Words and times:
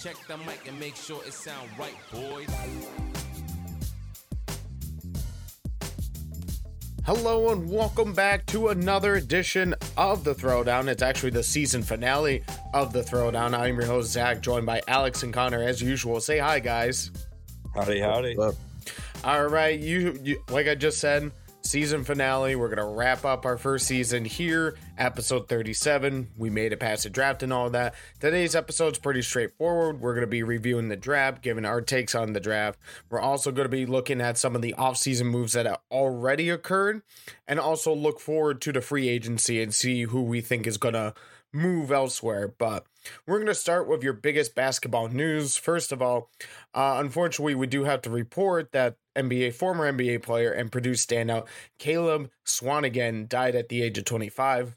Check 0.00 0.16
the 0.28 0.36
mic 0.38 0.68
and 0.68 0.78
make 0.78 0.94
sure 0.94 1.20
it 1.26 1.32
sound 1.32 1.68
right, 1.76 1.92
boys. 2.12 2.46
Hello 7.04 7.50
and 7.50 7.68
welcome 7.68 8.12
back 8.12 8.46
to 8.46 8.68
another 8.68 9.16
edition 9.16 9.74
of 9.96 10.22
the 10.22 10.36
Throwdown. 10.36 10.86
It's 10.86 11.02
actually 11.02 11.30
the 11.30 11.42
season 11.42 11.82
finale 11.82 12.44
of 12.74 12.92
the 12.92 13.02
Throwdown. 13.02 13.58
I'm 13.58 13.74
your 13.74 13.86
host 13.86 14.12
Zach, 14.12 14.40
joined 14.40 14.66
by 14.66 14.82
Alex 14.86 15.24
and 15.24 15.34
Connor 15.34 15.64
as 15.64 15.82
usual. 15.82 16.20
Say 16.20 16.38
hi, 16.38 16.60
guys. 16.60 17.10
Howdy, 17.74 17.98
howdy. 18.00 18.36
All 19.24 19.46
right, 19.46 19.80
you, 19.80 20.16
you 20.22 20.40
like 20.48 20.68
I 20.68 20.76
just 20.76 20.98
said, 20.98 21.32
season 21.68 22.02
finale. 22.02 22.56
We're 22.56 22.70
gonna 22.70 22.88
wrap 22.88 23.26
up 23.26 23.44
our 23.44 23.58
first 23.58 23.86
season 23.86 24.24
here, 24.24 24.76
episode 24.96 25.48
37. 25.48 26.28
We 26.36 26.48
made 26.48 26.72
it 26.72 26.80
past 26.80 27.02
the 27.02 27.10
draft 27.10 27.42
and 27.42 27.52
all 27.52 27.66
of 27.66 27.72
that. 27.72 27.94
Today's 28.20 28.56
episode's 28.56 28.98
pretty 28.98 29.20
straightforward. 29.20 30.00
We're 30.00 30.14
gonna 30.14 30.26
be 30.26 30.42
reviewing 30.42 30.88
the 30.88 30.96
draft, 30.96 31.42
giving 31.42 31.66
our 31.66 31.82
takes 31.82 32.14
on 32.14 32.32
the 32.32 32.40
draft. 32.40 32.78
We're 33.10 33.20
also 33.20 33.52
gonna 33.52 33.68
be 33.68 33.84
looking 33.84 34.22
at 34.22 34.38
some 34.38 34.56
of 34.56 34.62
the 34.62 34.72
off-season 34.74 35.26
moves 35.26 35.52
that 35.52 35.66
have 35.66 35.80
already 35.90 36.48
occurred, 36.48 37.02
and 37.46 37.60
also 37.60 37.94
look 37.94 38.18
forward 38.18 38.62
to 38.62 38.72
the 38.72 38.80
free 38.80 39.08
agency 39.08 39.62
and 39.62 39.74
see 39.74 40.04
who 40.04 40.22
we 40.22 40.40
think 40.40 40.66
is 40.66 40.78
gonna 40.78 41.12
move 41.52 41.92
elsewhere. 41.92 42.48
But 42.48 42.86
we're 43.26 43.38
going 43.38 43.46
to 43.46 43.54
start 43.54 43.88
with 43.88 44.02
your 44.02 44.12
biggest 44.12 44.54
basketball 44.54 45.08
news. 45.08 45.56
First 45.56 45.92
of 45.92 46.02
all, 46.02 46.30
uh, 46.74 46.96
unfortunately, 46.98 47.54
we 47.54 47.66
do 47.66 47.84
have 47.84 48.02
to 48.02 48.10
report 48.10 48.72
that 48.72 48.96
NBA 49.18 49.54
former 49.54 49.90
NBA 49.92 50.22
player 50.22 50.50
and 50.50 50.72
Purdue 50.72 50.92
standout 50.92 51.46
Caleb 51.78 52.30
Swanigan 52.44 53.28
died 53.28 53.54
at 53.54 53.68
the 53.68 53.82
age 53.82 53.98
of 53.98 54.04
25. 54.04 54.76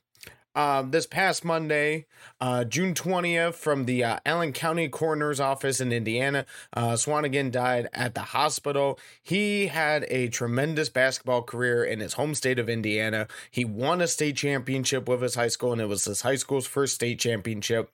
Um, 0.54 0.92
this 0.92 1.08
past 1.08 1.46
Monday, 1.46 2.08
uh, 2.42 2.66
June 2.66 2.94
20th, 2.94 3.54
from 3.54 3.86
the 3.86 4.04
uh, 4.04 4.20
Allen 4.26 4.52
County 4.52 4.90
Coroner's 4.90 5.40
Office 5.40 5.80
in 5.80 5.94
Indiana, 5.94 6.46
uh, 6.74 6.94
Swanigan 6.94 7.52
died 7.52 7.88
at 7.94 8.16
the 8.16 8.22
hospital. 8.22 9.00
He 9.24 9.68
had 9.68 10.06
a 10.10 10.28
tremendous 10.28 10.90
basketball 10.90 11.44
career 11.44 11.86
in 11.86 12.02
his 12.02 12.14
home 12.14 12.36
state 12.36 12.60
of 12.60 12.68
Indiana. 12.68 13.28
He 13.50 13.64
won 13.64 14.02
a 14.02 14.08
state 14.08 14.36
championship 14.36 15.08
with 15.08 15.22
his 15.22 15.36
high 15.36 15.48
school, 15.48 15.72
and 15.72 15.82
it 15.82 15.88
was 15.88 16.04
his 16.04 16.22
high 16.22 16.36
school's 16.36 16.68
first 16.68 16.96
state 16.96 17.20
championship. 17.20 17.90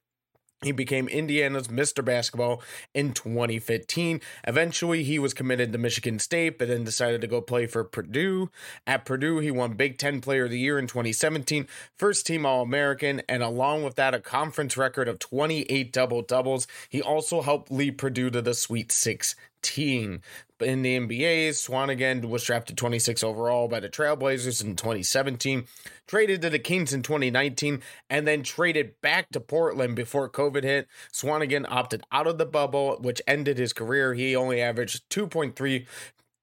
He 0.63 0.72
became 0.72 1.08
Indiana's 1.08 1.67
Mr. 1.67 2.03
Basketball 2.03 2.63
in 2.95 3.13
2015. 3.13 4.19
Eventually, 4.47 5.03
he 5.03 5.19
was 5.19 5.36
committed 5.36 5.72
to 5.72 5.77
Michigan 5.77 6.17
State, 6.17 6.58
but 6.58 6.67
then 6.67 6.83
decided 6.83 7.22
to 7.22 7.27
go 7.27 7.41
play 7.41 7.67
for 7.67 7.83
Purdue. 7.83 8.49
At 8.88 9.05
Purdue, 9.05 9.38
he 9.38 9.52
won 9.52 9.73
Big 9.73 9.99
Ten 9.99 10.19
Player 10.19 10.45
of 10.45 10.52
the 10.52 10.58
Year 10.58 10.80
in 10.80 10.88
2017, 10.88 11.67
first 11.95 12.25
team 12.25 12.44
All 12.44 12.64
American, 12.64 13.22
and 13.30 13.44
along 13.44 13.83
with 13.83 13.95
that, 13.97 14.16
a 14.16 14.19
conference 14.19 14.75
record 14.75 15.08
of 15.08 15.19
28 15.19 15.94
double 15.94 16.23
doubles. 16.23 16.66
He 16.89 17.03
also 17.03 17.44
helped 17.44 17.71
lead 17.71 17.99
Purdue 17.99 18.31
to 18.31 18.42
the 18.42 18.55
Sweet 18.55 18.92
16. 18.92 20.23
In 20.59 20.81
the 20.81 20.97
NBA, 20.97 21.50
Swanigan 21.50 22.25
was 22.25 22.44
drafted 22.44 22.77
26 22.77 23.23
overall 23.23 23.67
by 23.67 23.80
the 23.80 23.89
Trailblazers 23.89 24.64
in 24.64 24.75
2017, 24.75 25.67
traded 26.08 26.41
to 26.41 26.49
the 26.49 26.58
Kings 26.58 26.94
in 26.94 27.03
2019, 27.03 27.81
and 28.09 28.27
then 28.27 28.41
traded 28.41 28.99
back 29.02 29.30
to 29.31 29.39
Portland 29.39 29.95
before 29.95 30.30
COVID 30.30 30.64
hit. 30.64 30.88
Swanigan 31.14 31.67
opted 31.69 32.03
out 32.11 32.25
of 32.25 32.39
the 32.39 32.45
bubble, 32.45 32.97
which 32.99 33.22
ended 33.27 33.59
his 33.59 33.72
career. 33.72 34.16
He 34.16 34.36
only 34.36 34.61
averaged 34.61 35.08
2.3 35.09 35.86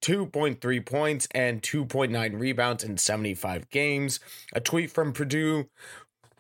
2.3 0.03 0.85
points 0.85 1.27
and 1.31 1.63
2.9 1.63 2.39
rebounds 2.39 2.85
in 2.85 2.99
75 2.99 3.71
games. 3.71 4.21
A 4.53 4.61
tweet 4.61 4.91
from 4.91 5.15
Purdue 5.15 5.71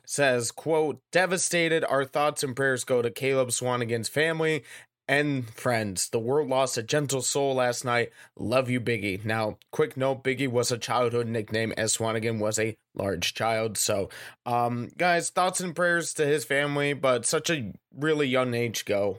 says, 0.04 0.52
quote, 0.52 1.00
devastated, 1.10 1.82
our 1.82 2.04
thoughts 2.04 2.42
and 2.42 2.54
prayers 2.54 2.84
go 2.84 3.00
to 3.00 3.10
Caleb 3.10 3.48
Swanigan's 3.48 4.10
family 4.10 4.64
and 5.08 5.48
friends. 5.50 6.08
The 6.08 6.18
world 6.18 6.48
lost 6.48 6.78
a 6.78 6.82
gentle 6.82 7.22
soul 7.22 7.56
last 7.56 7.84
night. 7.84 8.10
Love 8.36 8.70
you, 8.70 8.80
Biggie. 8.80 9.24
Now, 9.24 9.58
quick 9.70 9.96
note 9.96 10.24
Biggie 10.24 10.50
was 10.50 10.72
a 10.72 10.78
childhood 10.78 11.26
nickname, 11.26 11.72
as 11.76 11.96
Swanigan 11.96 12.38
was 12.38 12.58
a 12.58 12.76
large 12.94 13.34
child. 13.34 13.76
So, 13.76 14.08
um, 14.46 14.90
guys, 14.96 15.30
thoughts 15.30 15.60
and 15.60 15.74
prayers 15.74 16.14
to 16.14 16.26
his 16.26 16.44
family, 16.44 16.92
but 16.92 17.26
such 17.26 17.50
a 17.50 17.72
really 17.94 18.28
young 18.28 18.54
age 18.54 18.84
go. 18.84 19.18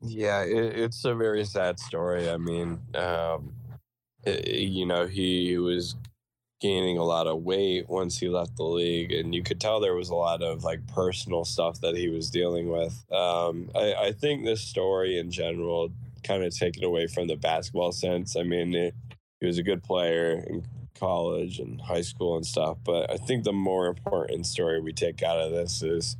Yeah, 0.00 0.42
it, 0.42 0.78
it's 0.78 1.04
a 1.04 1.14
very 1.14 1.44
sad 1.44 1.78
story. 1.78 2.30
I 2.30 2.36
mean, 2.36 2.80
um, 2.94 3.52
it, 4.24 4.48
you 4.48 4.86
know, 4.86 5.06
he 5.06 5.58
was 5.58 5.96
gaining 6.60 6.96
a 6.96 7.04
lot 7.04 7.26
of 7.26 7.42
weight 7.42 7.88
once 7.88 8.18
he 8.18 8.28
left 8.28 8.56
the 8.56 8.64
league, 8.64 9.12
and 9.12 9.34
you 9.34 9.42
could 9.42 9.60
tell 9.60 9.80
there 9.80 9.94
was 9.94 10.08
a 10.08 10.14
lot 10.14 10.42
of 10.42 10.64
like 10.64 10.86
personal 10.86 11.44
stuff 11.44 11.80
that 11.80 11.96
he 11.96 12.08
was 12.08 12.30
dealing 12.30 12.70
with. 12.70 13.04
Um, 13.12 13.70
I, 13.74 13.94
I 13.94 14.12
think 14.12 14.44
this 14.44 14.62
story 14.62 15.18
in 15.18 15.30
general 15.30 15.90
kind 16.24 16.42
of 16.42 16.56
taken 16.56 16.84
away 16.84 17.06
from 17.06 17.26
the 17.28 17.36
basketball 17.36 17.92
sense. 17.92 18.36
I 18.36 18.42
mean, 18.42 18.74
it, 18.74 18.94
he 19.40 19.46
was 19.46 19.58
a 19.58 19.62
good 19.62 19.82
player 19.82 20.44
in 20.48 20.64
college 20.98 21.58
and 21.58 21.80
high 21.80 22.00
school 22.00 22.36
and 22.36 22.46
stuff, 22.46 22.78
but 22.84 23.10
I 23.10 23.16
think 23.16 23.44
the 23.44 23.52
more 23.52 23.86
important 23.86 24.46
story 24.46 24.80
we 24.80 24.92
take 24.92 25.22
out 25.22 25.38
of 25.38 25.52
this 25.52 25.82
is 25.82 26.16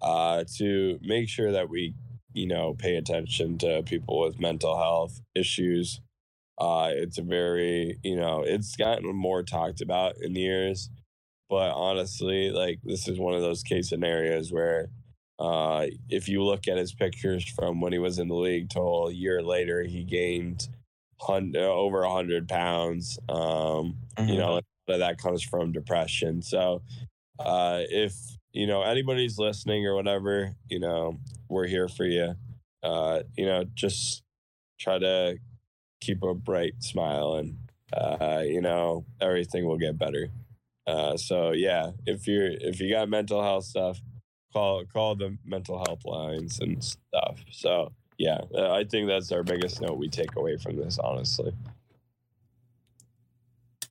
uh, 0.00 0.44
to 0.56 0.98
make 1.02 1.28
sure 1.28 1.52
that 1.52 1.68
we, 1.68 1.94
you 2.32 2.46
know, 2.46 2.74
pay 2.74 2.94
attention 2.94 3.58
to 3.58 3.82
people 3.82 4.20
with 4.20 4.40
mental 4.40 4.78
health 4.78 5.20
issues 5.34 6.00
uh, 6.60 6.90
it's 6.92 7.16
a 7.16 7.22
very, 7.22 7.98
you 8.02 8.16
know, 8.16 8.42
it's 8.42 8.76
gotten 8.76 9.06
more 9.16 9.42
talked 9.42 9.80
about 9.80 10.16
in 10.20 10.36
years. 10.36 10.90
But 11.48 11.72
honestly, 11.72 12.50
like 12.50 12.80
this 12.84 13.08
is 13.08 13.18
one 13.18 13.34
of 13.34 13.40
those 13.40 13.62
case 13.62 13.88
scenarios 13.88 14.52
where 14.52 14.90
uh, 15.38 15.86
if 16.10 16.28
you 16.28 16.44
look 16.44 16.68
at 16.68 16.76
his 16.76 16.94
pictures 16.94 17.48
from 17.48 17.80
when 17.80 17.92
he 17.94 17.98
was 17.98 18.18
in 18.18 18.28
the 18.28 18.34
league 18.34 18.68
till 18.68 19.08
a 19.08 19.12
year 19.12 19.42
later, 19.42 19.82
he 19.82 20.04
gained 20.04 20.68
hundred, 21.18 21.62
over 21.62 22.02
100 22.02 22.46
pounds. 22.46 23.18
Um, 23.28 23.96
mm-hmm. 24.16 24.28
You 24.28 24.38
know, 24.38 24.60
that 24.86 25.18
comes 25.18 25.42
from 25.42 25.72
depression. 25.72 26.42
So 26.42 26.82
uh, 27.38 27.80
if, 27.88 28.14
you 28.52 28.66
know, 28.66 28.82
anybody's 28.82 29.38
listening 29.38 29.86
or 29.86 29.94
whatever, 29.94 30.54
you 30.68 30.78
know, 30.78 31.18
we're 31.48 31.68
here 31.68 31.88
for 31.88 32.04
you. 32.04 32.34
Uh, 32.82 33.22
you 33.36 33.46
know, 33.46 33.64
just 33.74 34.22
try 34.78 34.98
to 34.98 35.38
keep 36.00 36.22
a 36.22 36.34
bright 36.34 36.74
smile 36.82 37.34
and 37.34 37.56
uh, 37.92 38.42
you 38.44 38.60
know 38.60 39.04
everything 39.20 39.66
will 39.66 39.78
get 39.78 39.98
better. 39.98 40.28
Uh, 40.86 41.16
so 41.16 41.52
yeah 41.52 41.90
if 42.06 42.26
you're 42.26 42.50
if 42.50 42.80
you 42.80 42.90
got 42.90 43.08
mental 43.08 43.42
health 43.42 43.64
stuff 43.64 44.00
call 44.52 44.84
call 44.92 45.14
the 45.14 45.36
mental 45.44 45.78
health 45.78 46.04
lines 46.04 46.58
and 46.60 46.82
stuff. 46.82 47.38
So 47.50 47.92
yeah 48.20 48.38
uh, 48.54 48.70
i 48.70 48.84
think 48.84 49.08
that's 49.08 49.32
our 49.32 49.42
biggest 49.42 49.80
note 49.80 49.96
we 49.96 50.08
take 50.08 50.36
away 50.36 50.56
from 50.58 50.76
this 50.76 50.98
honestly. 50.98 51.52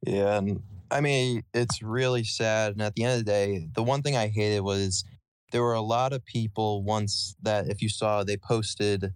Yeah 0.05 0.37
and 0.37 0.61
i 0.91 1.01
mean 1.01 1.43
it's 1.53 1.81
really 1.81 2.23
sad 2.23 2.73
and 2.73 2.81
at 2.81 2.93
the 2.95 3.03
end 3.03 3.19
of 3.19 3.25
the 3.25 3.31
day 3.31 3.67
the 3.73 3.83
one 3.83 4.01
thing 4.01 4.15
i 4.15 4.27
hated 4.27 4.61
was 4.61 5.03
there 5.51 5.63
were 5.63 5.73
a 5.73 5.81
lot 5.81 6.13
of 6.13 6.23
people 6.23 6.83
once 6.83 7.35
that 7.41 7.67
if 7.67 7.81
you 7.81 7.89
saw 7.89 8.23
they 8.23 8.37
posted 8.37 9.11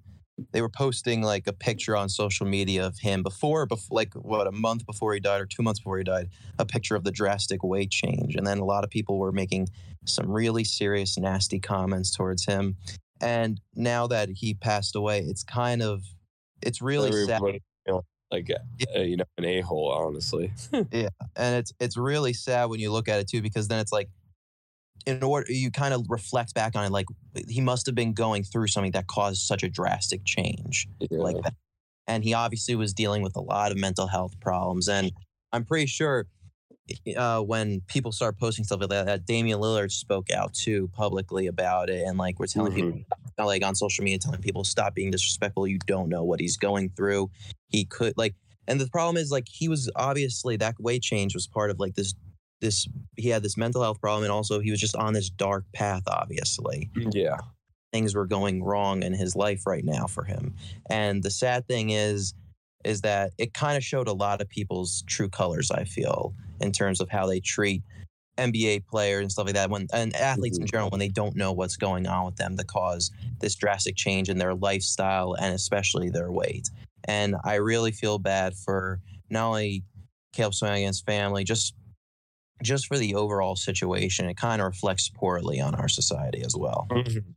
they 0.51 0.61
were 0.61 0.69
posting 0.69 1.21
like 1.21 1.47
a 1.47 1.53
picture 1.53 1.95
on 1.95 2.09
social 2.09 2.45
media 2.45 2.85
of 2.85 2.97
him 2.99 3.21
before, 3.23 3.65
before 3.65 3.95
like 3.95 4.13
what 4.15 4.47
a 4.47 4.51
month 4.51 4.85
before 4.85 5.13
he 5.13 5.19
died 5.19 5.41
or 5.41 5.45
two 5.45 5.61
months 5.63 5.79
before 5.79 5.97
he 5.97 6.03
died, 6.03 6.29
a 6.57 6.65
picture 6.65 6.95
of 6.95 7.03
the 7.03 7.11
drastic 7.11 7.63
weight 7.63 7.91
change, 7.91 8.35
and 8.35 8.45
then 8.45 8.57
a 8.57 8.65
lot 8.65 8.83
of 8.83 8.89
people 8.89 9.17
were 9.17 9.31
making 9.31 9.67
some 10.05 10.29
really 10.29 10.63
serious, 10.63 11.17
nasty 11.17 11.59
comments 11.59 12.15
towards 12.15 12.45
him. 12.45 12.75
And 13.21 13.61
now 13.75 14.07
that 14.07 14.29
he 14.29 14.53
passed 14.53 14.95
away, 14.95 15.19
it's 15.19 15.43
kind 15.43 15.81
of 15.81 16.03
it's 16.61 16.81
really 16.81 17.09
Everybody, 17.09 17.61
sad. 17.87 18.01
like 18.31 18.49
uh, 18.95 18.99
you 18.99 19.17
know 19.17 19.25
an 19.37 19.45
a 19.45 19.61
hole, 19.61 19.91
honestly. 19.91 20.51
yeah, 20.91 21.09
and 21.35 21.55
it's 21.55 21.71
it's 21.79 21.95
really 21.95 22.33
sad 22.33 22.65
when 22.65 22.79
you 22.79 22.91
look 22.91 23.07
at 23.07 23.19
it 23.19 23.27
too, 23.27 23.41
because 23.41 23.67
then 23.67 23.79
it's 23.79 23.91
like 23.91 24.09
in 25.05 25.21
order 25.23 25.51
you 25.51 25.71
kind 25.71 25.93
of 25.93 26.05
reflect 26.09 26.53
back 26.53 26.75
on 26.75 26.85
it 26.85 26.91
like 26.91 27.07
he 27.47 27.61
must 27.61 27.85
have 27.85 27.95
been 27.95 28.13
going 28.13 28.43
through 28.43 28.67
something 28.67 28.91
that 28.91 29.07
caused 29.07 29.41
such 29.41 29.63
a 29.63 29.69
drastic 29.69 30.23
change 30.25 30.87
yeah. 30.99 31.07
like 31.11 31.41
that 31.43 31.53
and 32.07 32.23
he 32.23 32.33
obviously 32.33 32.75
was 32.75 32.93
dealing 32.93 33.21
with 33.21 33.35
a 33.35 33.41
lot 33.41 33.71
of 33.71 33.77
mental 33.77 34.07
health 34.07 34.39
problems 34.39 34.87
and 34.87 35.11
i'm 35.51 35.65
pretty 35.65 35.85
sure 35.85 36.27
uh, 37.15 37.39
when 37.39 37.81
people 37.87 38.11
start 38.11 38.37
posting 38.37 38.65
stuff 38.65 38.81
like 38.81 38.89
that, 38.89 39.25
Damian 39.25 39.59
Lillard 39.59 39.91
spoke 39.91 40.31
out 40.31 40.53
too 40.53 40.89
publicly 40.93 41.47
about 41.47 41.89
it, 41.89 42.05
and 42.05 42.17
like 42.17 42.39
we're 42.39 42.47
telling 42.47 42.73
mm-hmm. 42.73 42.97
people, 42.97 43.17
like 43.45 43.63
on 43.63 43.75
social 43.75 44.03
media, 44.03 44.19
telling 44.19 44.41
people 44.41 44.63
stop 44.63 44.93
being 44.93 45.11
disrespectful. 45.11 45.67
You 45.67 45.79
don't 45.85 46.09
know 46.09 46.23
what 46.23 46.39
he's 46.39 46.57
going 46.57 46.89
through. 46.89 47.31
He 47.69 47.85
could 47.85 48.13
like, 48.17 48.35
and 48.67 48.79
the 48.79 48.87
problem 48.87 49.17
is 49.17 49.31
like 49.31 49.47
he 49.49 49.69
was 49.69 49.89
obviously 49.95 50.57
that 50.57 50.75
weight 50.79 51.01
change 51.01 51.33
was 51.33 51.47
part 51.47 51.71
of 51.71 51.79
like 51.79 51.95
this 51.95 52.13
this 52.63 52.87
he 53.17 53.29
had 53.29 53.43
this 53.43 53.57
mental 53.57 53.83
health 53.83 54.01
problem 54.01 54.23
and 54.23 54.31
also 54.31 54.59
he 54.59 54.71
was 54.71 54.79
just 54.79 54.95
on 54.95 55.13
this 55.13 55.29
dark 55.29 55.65
path 55.73 56.03
obviously 56.07 56.89
yeah 57.11 57.37
things 57.91 58.15
were 58.15 58.25
going 58.25 58.63
wrong 58.63 59.03
in 59.03 59.13
his 59.13 59.35
life 59.35 59.67
right 59.67 59.85
now 59.85 60.07
for 60.07 60.23
him 60.23 60.55
and 60.89 61.21
the 61.21 61.29
sad 61.29 61.67
thing 61.67 61.91
is 61.91 62.33
is 62.83 63.01
that 63.01 63.31
it 63.37 63.53
kind 63.53 63.77
of 63.77 63.83
showed 63.83 64.07
a 64.07 64.13
lot 64.13 64.41
of 64.41 64.49
people's 64.49 65.03
true 65.07 65.29
colors 65.29 65.69
i 65.69 65.83
feel 65.83 66.33
in 66.61 66.71
terms 66.71 66.99
of 66.99 67.09
how 67.09 67.27
they 67.27 67.39
treat 67.39 67.83
NBA 68.39 68.87
players 68.87 69.21
and 69.21 69.31
stuff 69.31 69.45
like 69.45 69.53
that 69.53 69.69
when 69.69 69.85
and 69.93 70.15
athletes 70.15 70.57
in 70.57 70.63
Mhm. 70.63 70.71
general 70.71 70.89
when 70.89 70.99
they 70.99 71.07
don't 71.07 71.35
know 71.35 71.51
what's 71.51 71.77
going 71.77 72.07
on 72.07 72.25
with 72.25 72.35
them 72.35 72.57
to 72.57 72.63
cause 72.63 73.11
this 73.39 73.53
drastic 73.53 73.95
change 73.95 74.27
in 74.27 74.39
their 74.39 74.55
lifestyle 74.55 75.35
and 75.35 75.53
especially 75.53 76.09
their 76.09 76.31
weight. 76.31 76.71
And 77.03 77.35
I 77.43 77.55
really 77.55 77.91
feel 77.91 78.17
bad 78.17 78.55
for 78.55 78.99
not 79.29 79.49
only 79.49 79.83
Caleb 80.33 80.55
Swanigan's 80.55 81.01
family, 81.01 81.43
just 81.43 81.75
just 82.61 82.87
for 82.87 82.97
the 82.97 83.15
overall 83.15 83.55
situation. 83.55 84.29
It 84.29 84.37
kind 84.37 84.61
of 84.61 84.67
reflects 84.67 85.09
poorly 85.09 85.59
on 85.59 85.75
our 85.75 85.87
society 85.87 86.43
as 86.43 86.55
well. 86.55 86.87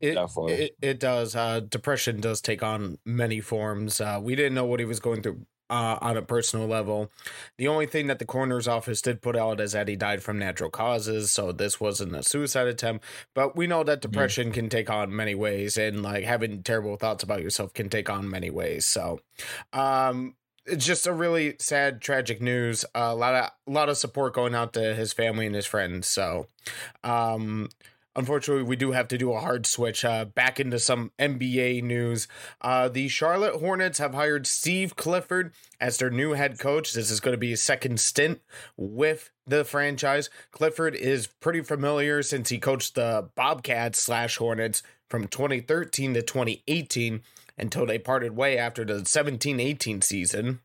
It, 0.00 0.14
Definitely. 0.14 0.54
It, 0.54 0.76
it 0.82 1.00
does. 1.00 1.34
Uh, 1.34 1.60
depression 1.60 2.20
does 2.20 2.40
take 2.40 2.62
on 2.62 2.98
many 3.04 3.40
forms. 3.40 4.00
Uh, 4.00 4.20
we 4.22 4.36
didn't 4.36 4.54
know 4.54 4.64
what 4.64 4.80
he 4.80 4.86
was 4.86 5.00
going 5.00 5.22
through 5.22 5.46
uh, 5.68 5.98
on 6.00 6.16
a 6.16 6.22
personal 6.22 6.66
level. 6.66 7.10
The 7.58 7.68
only 7.68 7.86
thing 7.86 8.06
that 8.06 8.18
the 8.18 8.24
coroner's 8.24 8.68
office 8.68 9.02
did 9.02 9.22
put 9.22 9.36
out 9.36 9.60
is 9.60 9.72
that 9.72 9.88
he 9.88 9.96
died 9.96 10.22
from 10.22 10.38
natural 10.38 10.70
causes. 10.70 11.30
So 11.30 11.52
this 11.52 11.80
wasn't 11.80 12.14
a 12.14 12.22
suicide 12.22 12.68
attempt. 12.68 13.04
But 13.34 13.56
we 13.56 13.66
know 13.66 13.82
that 13.84 14.00
depression 14.00 14.52
can 14.52 14.68
take 14.68 14.90
on 14.90 15.14
many 15.14 15.34
ways, 15.34 15.76
and 15.76 16.02
like 16.02 16.24
having 16.24 16.62
terrible 16.62 16.96
thoughts 16.96 17.24
about 17.24 17.42
yourself 17.42 17.72
can 17.72 17.88
take 17.88 18.08
on 18.08 18.30
many 18.30 18.50
ways. 18.50 18.86
So, 18.86 19.20
um, 19.72 20.36
it's 20.66 20.84
just 20.84 21.06
a 21.06 21.12
really 21.12 21.56
sad, 21.58 22.00
tragic 22.00 22.42
news. 22.42 22.84
a 22.94 23.14
lot 23.14 23.34
of 23.34 23.50
a 23.66 23.70
lot 23.70 23.88
of 23.88 23.96
support 23.96 24.34
going 24.34 24.54
out 24.54 24.72
to 24.74 24.94
his 24.94 25.12
family 25.12 25.46
and 25.46 25.54
his 25.54 25.66
friends. 25.66 26.06
So, 26.06 26.48
um, 27.04 27.68
unfortunately, 28.14 28.64
we 28.64 28.76
do 28.76 28.92
have 28.92 29.08
to 29.08 29.18
do 29.18 29.32
a 29.32 29.40
hard 29.40 29.66
switch 29.66 30.04
uh, 30.04 30.24
back 30.24 30.58
into 30.58 30.78
some 30.78 31.12
NBA 31.18 31.82
news. 31.82 32.26
Uh, 32.60 32.88
the 32.88 33.08
Charlotte 33.08 33.60
Hornets 33.60 33.98
have 33.98 34.14
hired 34.14 34.46
Steve 34.46 34.96
Clifford 34.96 35.52
as 35.80 35.98
their 35.98 36.10
new 36.10 36.32
head 36.32 36.58
coach. 36.58 36.92
This 36.92 37.10
is 37.10 37.20
going 37.20 37.34
to 37.34 37.38
be 37.38 37.50
his 37.50 37.62
second 37.62 38.00
stint 38.00 38.40
with 38.76 39.30
the 39.46 39.64
franchise. 39.64 40.30
Clifford 40.50 40.94
is 40.94 41.26
pretty 41.26 41.62
familiar 41.62 42.22
since 42.22 42.48
he 42.48 42.58
coached 42.58 42.94
the 42.94 43.28
Bobcats 43.34 44.00
slash 44.00 44.38
Hornets 44.38 44.82
from 45.08 45.28
2013 45.28 46.14
to 46.14 46.22
2018 46.22 47.22
until 47.58 47.86
they 47.86 47.98
parted 47.98 48.36
way 48.36 48.58
after 48.58 48.84
the 48.84 49.04
17 49.04 49.60
18 49.60 50.02
season. 50.02 50.60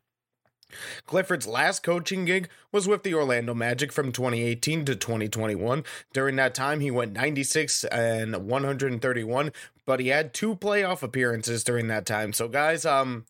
Clifford's 1.06 1.46
last 1.46 1.82
coaching 1.82 2.24
gig 2.24 2.48
was 2.70 2.88
with 2.88 3.02
the 3.02 3.14
Orlando 3.14 3.54
Magic 3.54 3.92
from 3.92 4.12
2018 4.12 4.84
to 4.86 4.96
2021. 4.96 5.84
During 6.12 6.36
that 6.36 6.54
time, 6.54 6.80
he 6.80 6.90
went 6.90 7.12
96 7.12 7.84
and 7.84 8.48
131, 8.48 9.52
but 9.84 10.00
he 10.00 10.08
had 10.08 10.32
two 10.32 10.56
playoff 10.56 11.02
appearances 11.02 11.64
during 11.64 11.88
that 11.88 12.06
time. 12.06 12.32
So, 12.32 12.48
guys, 12.48 12.86
um, 12.86 13.26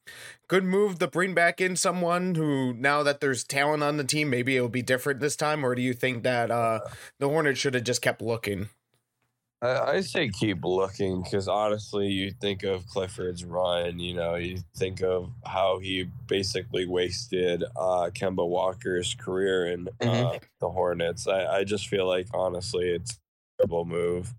good 0.49 0.65
move 0.65 0.99
to 0.99 1.08
bring 1.08 1.35
back 1.35 1.61
in 1.61 1.76
someone 1.76 2.35
who, 2.35 2.75
now 2.75 3.03
that 3.03 3.20
there's 3.20 3.44
talent 3.44 3.82
on 3.82 3.97
the 3.97 4.05
team, 4.05 4.31
maybe 4.31 4.56
it'll 4.56 4.69
be 4.69 4.82
different 4.82 5.20
this 5.20 5.37
time. 5.37 5.65
Or 5.65 5.75
do 5.75 5.82
you 5.82 5.94
think 5.94 6.23
that 6.23 6.50
uh, 6.50 6.81
the 7.19 7.29
Hornets 7.29 7.58
should 7.58 7.75
have 7.75 7.85
just 7.85 8.03
kept 8.03 8.23
looking? 8.23 8.69
I, 9.62 9.93
I 9.93 10.00
say 10.00 10.29
keep 10.29 10.64
looking 10.64 11.23
because 11.23 11.47
honestly, 11.49 12.09
you 12.09 12.32
think 12.32 12.64
of 12.64 12.87
Clifford's 12.87 13.44
run. 13.44 13.99
You 14.00 14.14
know, 14.14 14.35
you 14.35 14.59
think 14.76 15.03
of 15.03 15.31
how 15.47 15.79
he 15.79 16.09
basically 16.26 16.87
wasted 16.87 17.62
uh, 17.76 18.11
Kemba 18.12 18.47
Walker's 18.47 19.14
career 19.14 19.69
in 19.69 19.88
uh, 20.00 20.05
Mhm. 20.05 20.43
the 20.61 20.69
Hornets. 20.69 21.29
I, 21.29 21.59
I 21.59 21.64
just 21.64 21.88
feel 21.88 22.06
like 22.06 22.26
honestly, 22.35 22.88
it's 22.91 23.12
a 23.12 23.17
terrible 23.62 23.85
move. 23.85 24.35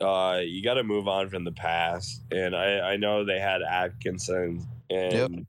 Uh, 0.00 0.40
you 0.44 0.62
got 0.62 0.74
to 0.74 0.84
move 0.84 1.08
on 1.08 1.28
from 1.28 1.42
the 1.42 1.50
past, 1.52 2.22
and 2.30 2.54
I, 2.54 2.92
I 2.92 2.96
know 2.96 3.24
they 3.24 3.40
had 3.40 3.62
Atkinson 3.62 4.64
and 4.88 5.46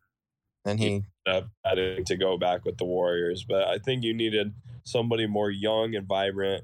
And 0.66 0.80
he 0.80 1.04
up 1.28 1.48
having 1.64 2.04
to 2.06 2.18
go 2.18 2.38
back 2.38 2.66
with 2.66 2.78
the 2.80 2.86
Warriors, 2.86 3.46
but 3.48 3.68
I 3.68 3.78
think 3.78 4.04
you 4.04 4.14
needed 4.16 4.54
somebody 4.84 5.28
more 5.28 5.52
young 5.52 5.94
and 5.94 6.08
vibrant 6.08 6.64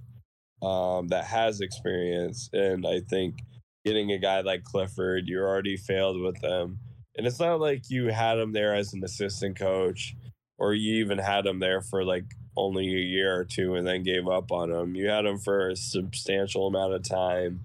um, 0.62 1.08
that 1.10 1.26
has 1.26 1.62
experience. 1.62 2.50
And 2.54 2.86
I 2.86 3.02
think 3.10 3.40
getting 3.86 4.12
a 4.12 4.20
guy 4.20 4.42
like 4.42 4.64
Clifford, 4.64 5.28
you 5.28 5.40
already 5.40 5.78
failed 5.78 6.20
with 6.22 6.40
them. 6.42 6.80
And 7.18 7.26
it's 7.26 7.40
not 7.40 7.60
like 7.60 7.90
you 7.90 8.08
had 8.08 8.38
him 8.38 8.52
there 8.52 8.76
as 8.76 8.94
an 8.94 9.04
assistant 9.04 9.58
coach 9.58 10.16
or 10.58 10.74
you 10.74 11.04
even 11.04 11.18
had 11.18 11.46
him 11.46 11.60
there 11.60 11.82
for 11.82 12.04
like 12.04 12.26
only 12.58 12.88
a 12.88 13.00
year 13.00 13.38
or 13.38 13.46
two 13.46 13.76
and 13.76 13.86
then 13.86 14.04
gave 14.04 14.28
up 14.28 14.52
on 14.52 14.72
him. 14.72 14.96
You 14.96 15.10
had 15.10 15.26
him 15.26 15.38
for 15.38 15.70
a 15.70 15.76
substantial 15.76 16.68
amount 16.68 16.94
of 16.94 17.04
time. 17.04 17.62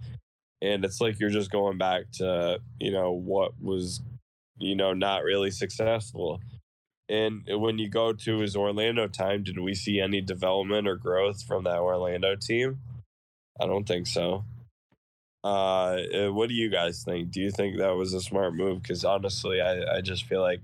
And 0.63 0.85
it's 0.85 1.01
like 1.01 1.19
you're 1.19 1.31
just 1.31 1.51
going 1.51 1.79
back 1.79 2.05
to, 2.15 2.61
you 2.79 2.91
know, 2.91 3.13
what 3.13 3.53
was, 3.61 4.03
you 4.59 4.77
know, 4.77 4.93
not 4.93 5.25
really 5.25 5.51
successful. 5.51 6.41
And 7.11 7.43
when 7.49 7.79
you 7.79 7.89
go 7.89 8.13
to 8.13 8.39
his 8.39 8.55
Orlando 8.55 9.09
time, 9.09 9.43
did 9.43 9.59
we 9.59 9.75
see 9.75 10.01
any 10.01 10.21
development 10.21 10.87
or 10.87 10.95
growth 10.95 11.43
from 11.43 11.65
that 11.65 11.81
Orlando 11.81 12.37
team? 12.37 12.79
I 13.61 13.67
don't 13.67 13.87
think 13.87 14.07
so. 14.07 14.45
Uh, 15.43 15.97
uh, 16.15 16.33
what 16.33 16.49
do 16.49 16.55
you 16.55 16.71
guys 16.71 17.03
think? 17.03 17.33
Do 17.33 17.41
you 17.41 17.51
think 17.51 17.79
that 17.79 17.97
was 17.97 18.15
a 18.15 18.21
smart 18.21 18.55
move? 18.55 18.83
Because 18.83 19.05
honestly, 19.05 19.61
I, 19.61 19.97
I 19.97 20.01
just 20.03 20.25
feel 20.25 20.41
like 20.41 20.61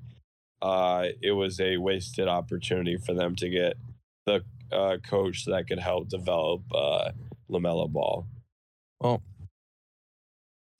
uh, 0.62 1.06
it 1.20 1.32
was 1.32 1.58
a 1.58 1.78
wasted 1.78 2.28
opportunity 2.28 2.96
for 2.96 3.12
them 3.12 3.34
to 3.36 3.48
get 3.48 3.76
the 4.26 4.44
uh, 4.70 4.98
coach 4.98 5.46
that 5.46 5.66
could 5.66 5.80
help 5.80 6.08
develop 6.08 6.62
uh, 6.72 7.10
LaMelo 7.50 7.90
Ball. 7.90 8.24
Well, 9.00 9.20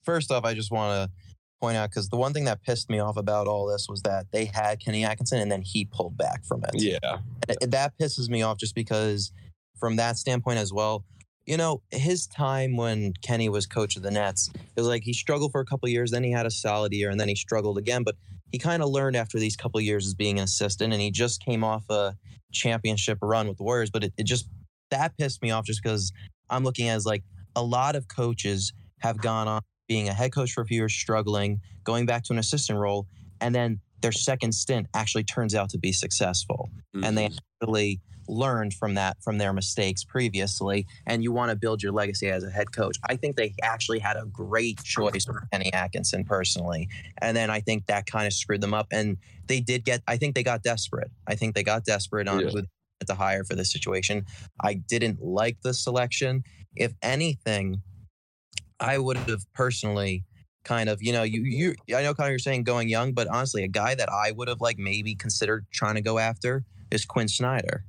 first 0.03 0.31
off, 0.31 0.45
I 0.45 0.53
just 0.53 0.71
want 0.71 1.11
to 1.11 1.26
point 1.59 1.77
out 1.77 1.89
because 1.89 2.09
the 2.09 2.17
one 2.17 2.33
thing 2.33 2.45
that 2.45 2.61
pissed 2.63 2.89
me 2.89 2.99
off 2.99 3.17
about 3.17 3.47
all 3.47 3.65
this 3.65 3.87
was 3.89 4.01
that 4.03 4.27
they 4.31 4.45
had 4.45 4.79
Kenny 4.79 5.03
Atkinson 5.03 5.39
and 5.39 5.51
then 5.51 5.61
he 5.61 5.85
pulled 5.85 6.17
back 6.17 6.45
from 6.45 6.63
it. 6.63 6.71
Yeah, 6.75 7.17
And 7.47 7.57
it- 7.61 7.71
that 7.71 7.97
pisses 7.97 8.29
me 8.29 8.41
off 8.41 8.57
just 8.57 8.75
because, 8.75 9.31
from 9.79 9.95
that 9.97 10.17
standpoint 10.17 10.59
as 10.59 10.71
well, 10.73 11.03
you 11.45 11.55
know, 11.55 11.81
his 11.91 12.27
time 12.27 12.75
when 12.75 13.13
Kenny 13.21 13.47
was 13.47 13.65
coach 13.65 13.95
of 13.95 14.03
the 14.03 14.11
Nets, 14.11 14.49
it 14.53 14.79
was 14.79 14.87
like 14.87 15.03
he 15.03 15.13
struggled 15.13 15.51
for 15.51 15.61
a 15.61 15.65
couple 15.65 15.87
years, 15.87 16.11
then 16.11 16.23
he 16.23 16.31
had 16.31 16.45
a 16.45 16.51
solid 16.51 16.91
year, 16.93 17.09
and 17.09 17.19
then 17.19 17.29
he 17.29 17.35
struggled 17.35 17.77
again. 17.77 18.03
But 18.03 18.15
he 18.51 18.57
kind 18.57 18.83
of 18.83 18.89
learned 18.89 19.15
after 19.15 19.39
these 19.39 19.55
couple 19.55 19.79
years 19.79 20.05
as 20.05 20.13
being 20.13 20.39
an 20.39 20.43
assistant, 20.43 20.91
and 20.93 21.01
he 21.01 21.09
just 21.09 21.43
came 21.43 21.63
off 21.63 21.89
a 21.89 22.15
championship 22.51 23.17
run 23.21 23.47
with 23.47 23.57
the 23.57 23.63
Warriors. 23.63 23.89
But 23.89 24.03
it, 24.03 24.13
it 24.17 24.23
just 24.25 24.47
that 24.91 25.17
pissed 25.17 25.41
me 25.41 25.51
off 25.51 25.65
just 25.65 25.81
because 25.81 26.11
I'm 26.49 26.63
looking 26.63 26.89
as 26.89 27.05
like 27.05 27.23
a 27.55 27.63
lot 27.63 27.95
of 27.95 28.07
coaches 28.07 28.73
have 28.99 29.17
gone 29.21 29.47
on 29.47 29.61
being 29.87 30.09
a 30.09 30.13
head 30.13 30.33
coach 30.33 30.51
for 30.51 30.61
a 30.61 30.65
few 30.65 30.77
years, 30.77 30.93
struggling, 30.93 31.61
going 31.83 32.05
back 32.05 32.23
to 32.23 32.33
an 32.33 32.39
assistant 32.39 32.77
role, 32.79 33.07
and 33.41 33.55
then 33.55 33.79
their 34.01 34.11
second 34.11 34.51
stint 34.51 34.87
actually 34.93 35.23
turns 35.23 35.55
out 35.55 35.69
to 35.71 35.77
be 35.79 35.91
successful. 35.91 36.69
And 37.03 37.17
they 37.17 37.29
Mhm. 37.29 37.39
actually 37.61 38.01
learned 38.29 38.73
from 38.73 38.95
that 38.95 39.15
from 39.23 39.37
their 39.37 39.53
mistakes 39.53 40.03
previously 40.03 40.85
and 41.05 41.23
you 41.23 41.31
want 41.31 41.49
to 41.49 41.55
build 41.55 41.81
your 41.81 41.93
legacy 41.93 42.27
as 42.29 42.43
a 42.43 42.49
head 42.51 42.73
coach. 42.73 42.97
I 43.07 43.15
think 43.15 43.37
they 43.37 43.53
actually 43.63 43.99
had 43.99 44.17
a 44.17 44.25
great 44.25 44.83
choice 44.83 45.25
with 45.25 45.37
kenny 45.53 45.71
atkinson 45.71 46.25
personally 46.25 46.89
and 47.21 47.37
then 47.37 47.49
i 47.49 47.61
think 47.61 47.85
that 47.85 48.05
kind 48.05 48.27
of 48.27 48.33
screwed 48.33 48.59
them 48.59 48.73
up 48.73 48.87
and 48.91 49.15
they 49.45 49.61
did 49.61 49.85
get 49.85 50.03
i 50.09 50.17
think 50.17 50.35
they 50.35 50.43
got 50.43 50.61
desperate. 50.61 51.09
I 51.25 51.35
think 51.35 51.55
they 51.55 51.63
got 51.63 51.85
desperate 51.85 52.27
on 52.27 52.41
Yeah. 52.41 52.61
to 53.05 53.13
hire 53.15 53.45
for 53.45 53.55
this 53.55 53.71
situation. 53.71 54.25
I 54.59 54.73
didn't 54.73 55.21
like 55.21 55.61
the 55.61 55.73
selection. 55.73 56.43
If 56.75 56.93
anything 57.01 57.81
i 58.79 58.97
would 58.97 59.17
have 59.17 59.41
personally 59.53 60.23
kind 60.63 60.89
of 60.89 61.01
you 61.01 61.13
know 61.13 61.23
you 61.23 61.41
you 61.43 61.75
i 61.95 62.03
know 62.03 62.13
kind 62.13 62.27
of 62.27 62.31
you're 62.31 62.39
saying 62.39 62.63
going 62.63 62.89
young 62.89 63.13
but 63.13 63.27
honestly 63.27 63.63
a 63.63 63.67
guy 63.67 63.95
that 63.95 64.09
i 64.11 64.31
would 64.31 64.47
have 64.47 64.59
like 64.59 64.77
maybe 64.77 65.15
considered 65.15 65.65
trying 65.71 65.95
to 65.95 66.01
go 66.01 66.19
after 66.19 66.65
is 66.91 67.05
quinn 67.05 67.27
snyder. 67.27 67.83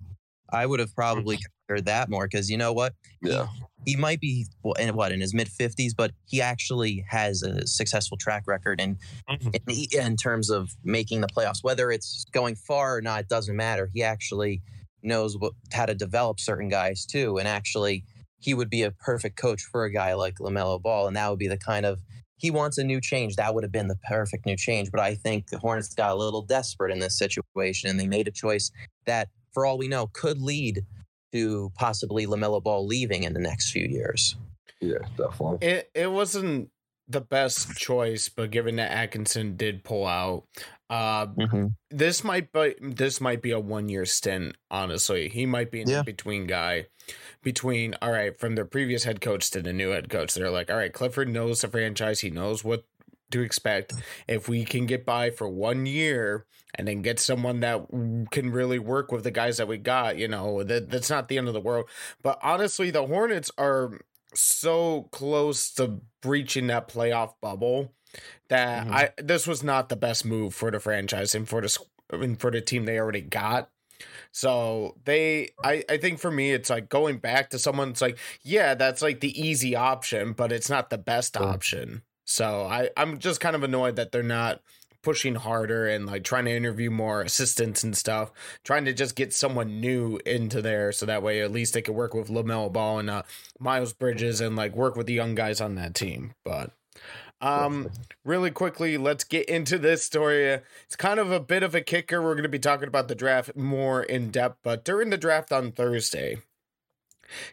I 0.50 0.64
would 0.66 0.80
have 0.80 0.90
hmm. 0.90 0.94
probably 0.94 1.38
considered 1.38 1.86
that 1.86 2.08
more 2.08 2.26
because 2.26 2.50
you 2.50 2.56
know 2.56 2.72
what? 2.72 2.94
Yeah, 3.22 3.48
he 3.84 3.96
might 3.96 4.20
be 4.20 4.46
well, 4.62 4.74
in 4.74 4.94
what 4.94 5.12
in 5.12 5.20
his 5.20 5.34
mid 5.34 5.48
50s 5.48 5.92
but 5.96 6.12
he 6.26 6.40
actually 6.40 7.04
has 7.08 7.42
a 7.42 7.66
successful 7.66 8.16
track 8.16 8.44
record 8.46 8.80
and 8.80 8.96
in, 9.28 9.52
hmm. 9.52 9.70
in 9.92 10.16
terms 10.16 10.50
of 10.50 10.70
making 10.84 11.20
the 11.20 11.28
playoffs. 11.28 11.62
Whether 11.62 11.90
it's 11.90 12.24
going 12.32 12.56
far 12.56 12.96
or 12.96 13.02
not 13.02 13.20
it 13.20 13.28
doesn't 13.28 13.56
matter. 13.56 13.90
He 13.92 14.02
actually 14.02 14.62
knows 15.02 15.36
what, 15.38 15.52
how 15.72 15.86
to 15.86 15.94
develop 15.94 16.40
certain 16.40 16.68
guys 16.68 17.06
too 17.06 17.38
and 17.38 17.46
actually 17.46 18.04
he 18.40 18.54
would 18.54 18.70
be 18.70 18.82
a 18.82 18.90
perfect 18.90 19.36
coach 19.36 19.62
for 19.62 19.84
a 19.84 19.92
guy 19.92 20.14
like 20.14 20.38
LaMelo 20.38 20.80
Ball 20.80 21.06
and 21.06 21.16
that 21.16 21.28
would 21.28 21.38
be 21.38 21.48
the 21.48 21.58
kind 21.58 21.86
of 21.86 22.00
he 22.36 22.50
wants 22.52 22.78
a 22.78 22.84
new 22.84 23.00
change 23.00 23.34
that 23.36 23.52
would 23.54 23.64
have 23.64 23.72
been 23.72 23.88
the 23.88 23.98
perfect 24.08 24.46
new 24.46 24.56
change 24.56 24.90
but 24.90 25.00
I 25.00 25.14
think 25.14 25.48
the 25.48 25.58
Hornets 25.58 25.94
got 25.94 26.12
a 26.12 26.14
little 26.14 26.42
desperate 26.42 26.92
in 26.92 26.98
this 26.98 27.18
situation 27.18 27.90
and 27.90 27.98
they 27.98 28.06
made 28.06 28.28
a 28.28 28.32
choice 28.32 28.70
that 29.06 29.28
for 29.52 29.66
all 29.66 29.78
we 29.78 29.88
know 29.88 30.08
could 30.12 30.40
lead 30.40 30.84
to 31.32 31.70
possibly 31.74 32.26
LaMelo 32.26 32.62
Ball 32.62 32.86
leaving 32.86 33.24
in 33.24 33.32
the 33.34 33.40
next 33.40 33.70
few 33.70 33.86
years. 33.86 34.36
yeah, 34.80 34.98
definitely. 35.16 35.66
It 35.66 35.90
it 35.94 36.10
wasn't 36.10 36.70
the 37.08 37.20
best 37.20 37.76
choice, 37.76 38.28
but 38.28 38.50
given 38.50 38.76
that 38.76 38.92
Atkinson 38.92 39.56
did 39.56 39.82
pull 39.82 40.06
out, 40.06 40.44
uh, 40.90 41.26
this 41.90 42.24
might 42.24 42.52
be 42.52 42.74
this 42.80 43.20
might 43.20 43.42
be 43.42 43.50
a 43.50 43.60
one 43.60 43.88
year 43.88 44.04
stint. 44.06 44.56
Honestly, 44.70 45.28
he 45.28 45.46
might 45.46 45.70
be 45.70 45.82
an 45.82 45.88
Yeah. 45.88 45.98
in 46.00 46.04
between 46.04 46.46
guy 46.46 46.86
between 47.42 47.94
all 48.02 48.10
right 48.12 48.38
from 48.38 48.54
their 48.54 48.64
previous 48.64 49.04
head 49.04 49.20
coach 49.20 49.50
to 49.50 49.62
the 49.62 49.72
new 49.72 49.90
head 49.90 50.08
coach. 50.08 50.34
They're 50.34 50.50
like, 50.50 50.70
all 50.70 50.76
right, 50.76 50.92
Clifford 50.92 51.28
knows 51.28 51.60
the 51.60 51.68
franchise. 51.68 52.20
He 52.20 52.30
knows 52.30 52.64
what 52.64 52.84
to 53.30 53.42
expect 53.42 53.92
if 54.26 54.48
we 54.48 54.64
can 54.64 54.86
get 54.86 55.04
by 55.04 55.30
for 55.30 55.48
one 55.48 55.84
year 55.84 56.46
and 56.74 56.88
then 56.88 57.02
get 57.02 57.18
someone 57.20 57.60
that 57.60 57.86
can 58.30 58.50
really 58.50 58.78
work 58.78 59.12
with 59.12 59.24
the 59.24 59.30
guys 59.30 59.58
that 59.58 59.68
we 59.68 59.76
got. 59.78 60.16
You 60.16 60.28
know, 60.28 60.62
that 60.62 60.90
that's 60.90 61.10
not 61.10 61.28
the 61.28 61.38
end 61.38 61.48
of 61.48 61.54
the 61.54 61.60
world. 61.60 61.88
But 62.22 62.38
honestly, 62.42 62.90
the 62.90 63.06
Hornets 63.06 63.50
are 63.58 64.00
so 64.34 65.08
close 65.12 65.70
to 65.74 66.00
breaching 66.22 66.66
that 66.68 66.88
playoff 66.88 67.32
bubble 67.40 67.92
that 68.48 68.86
Mhm. 68.86 68.92
I 68.92 69.10
this 69.18 69.46
was 69.46 69.62
not 69.62 69.88
the 69.88 69.96
best 69.96 70.24
move 70.24 70.54
for 70.54 70.70
the 70.70 70.80
franchise 70.80 71.34
and 71.34 71.48
for 71.48 71.60
the 71.60 71.78
and 72.10 72.40
for 72.40 72.50
the 72.50 72.60
team 72.60 72.84
they 72.84 72.98
already 72.98 73.20
got. 73.20 73.70
So 74.32 74.96
they 75.04 75.50
I 75.62 75.84
I 75.88 75.96
think 75.98 76.18
for 76.20 76.30
me 76.30 76.52
it's 76.52 76.70
like 76.70 76.88
going 76.88 77.18
back 77.18 77.50
to 77.50 77.58
someone 77.58 77.90
it's 77.90 78.00
like 78.00 78.18
yeah 78.42 78.74
that's 78.74 79.02
like 79.02 79.20
the 79.20 79.38
easy 79.40 79.74
option 79.74 80.32
but 80.32 80.52
it's 80.52 80.70
not 80.70 80.90
the 80.90 80.98
best 80.98 81.36
Sure. 81.36 81.46
option. 81.46 82.02
So 82.24 82.62
I 82.64 82.90
I'm 82.96 83.18
just 83.18 83.40
kind 83.40 83.56
of 83.56 83.62
annoyed 83.62 83.96
that 83.96 84.12
they're 84.12 84.22
not 84.22 84.60
pushing 85.00 85.36
harder 85.36 85.86
and 85.86 86.06
like 86.06 86.24
trying 86.24 86.44
to 86.44 86.50
interview 86.50 86.90
more 86.90 87.22
assistants 87.22 87.84
and 87.84 87.96
stuff, 87.96 88.32
trying 88.64 88.84
to 88.84 88.92
just 88.92 89.14
get 89.14 89.32
someone 89.32 89.80
new 89.80 90.18
into 90.26 90.60
there 90.60 90.90
so 90.92 91.06
that 91.06 91.22
way 91.22 91.40
at 91.40 91.52
least 91.52 91.72
they 91.72 91.80
could 91.80 91.94
work 91.94 92.12
with 92.14 92.28
Lamelo 92.28 92.70
Ball 92.70 92.98
and 92.98 93.08
uh, 93.08 93.22
Miles 93.60 93.92
Bridges 93.92 94.40
and 94.40 94.56
like 94.56 94.74
work 94.74 94.96
with 94.96 95.06
the 95.06 95.12
young 95.14 95.34
guys 95.36 95.60
on 95.60 95.76
that 95.76 95.94
team. 95.94 96.32
But 96.44 96.72
um 97.40 97.90
really 98.24 98.50
quickly, 98.50 98.98
let's 98.98 99.24
get 99.24 99.48
into 99.48 99.78
this 99.78 100.04
story. 100.04 100.60
It's 100.84 100.96
kind 100.96 101.20
of 101.20 101.30
a 101.30 101.40
bit 101.40 101.62
of 101.62 101.74
a 101.74 101.80
kicker. 101.80 102.22
We're 102.22 102.34
going 102.34 102.42
to 102.42 102.48
be 102.48 102.58
talking 102.58 102.88
about 102.88 103.08
the 103.08 103.14
draft 103.14 103.56
more 103.56 104.02
in 104.02 104.30
depth, 104.30 104.58
but 104.62 104.84
during 104.84 105.10
the 105.10 105.16
draft 105.16 105.52
on 105.52 105.72
Thursday, 105.72 106.38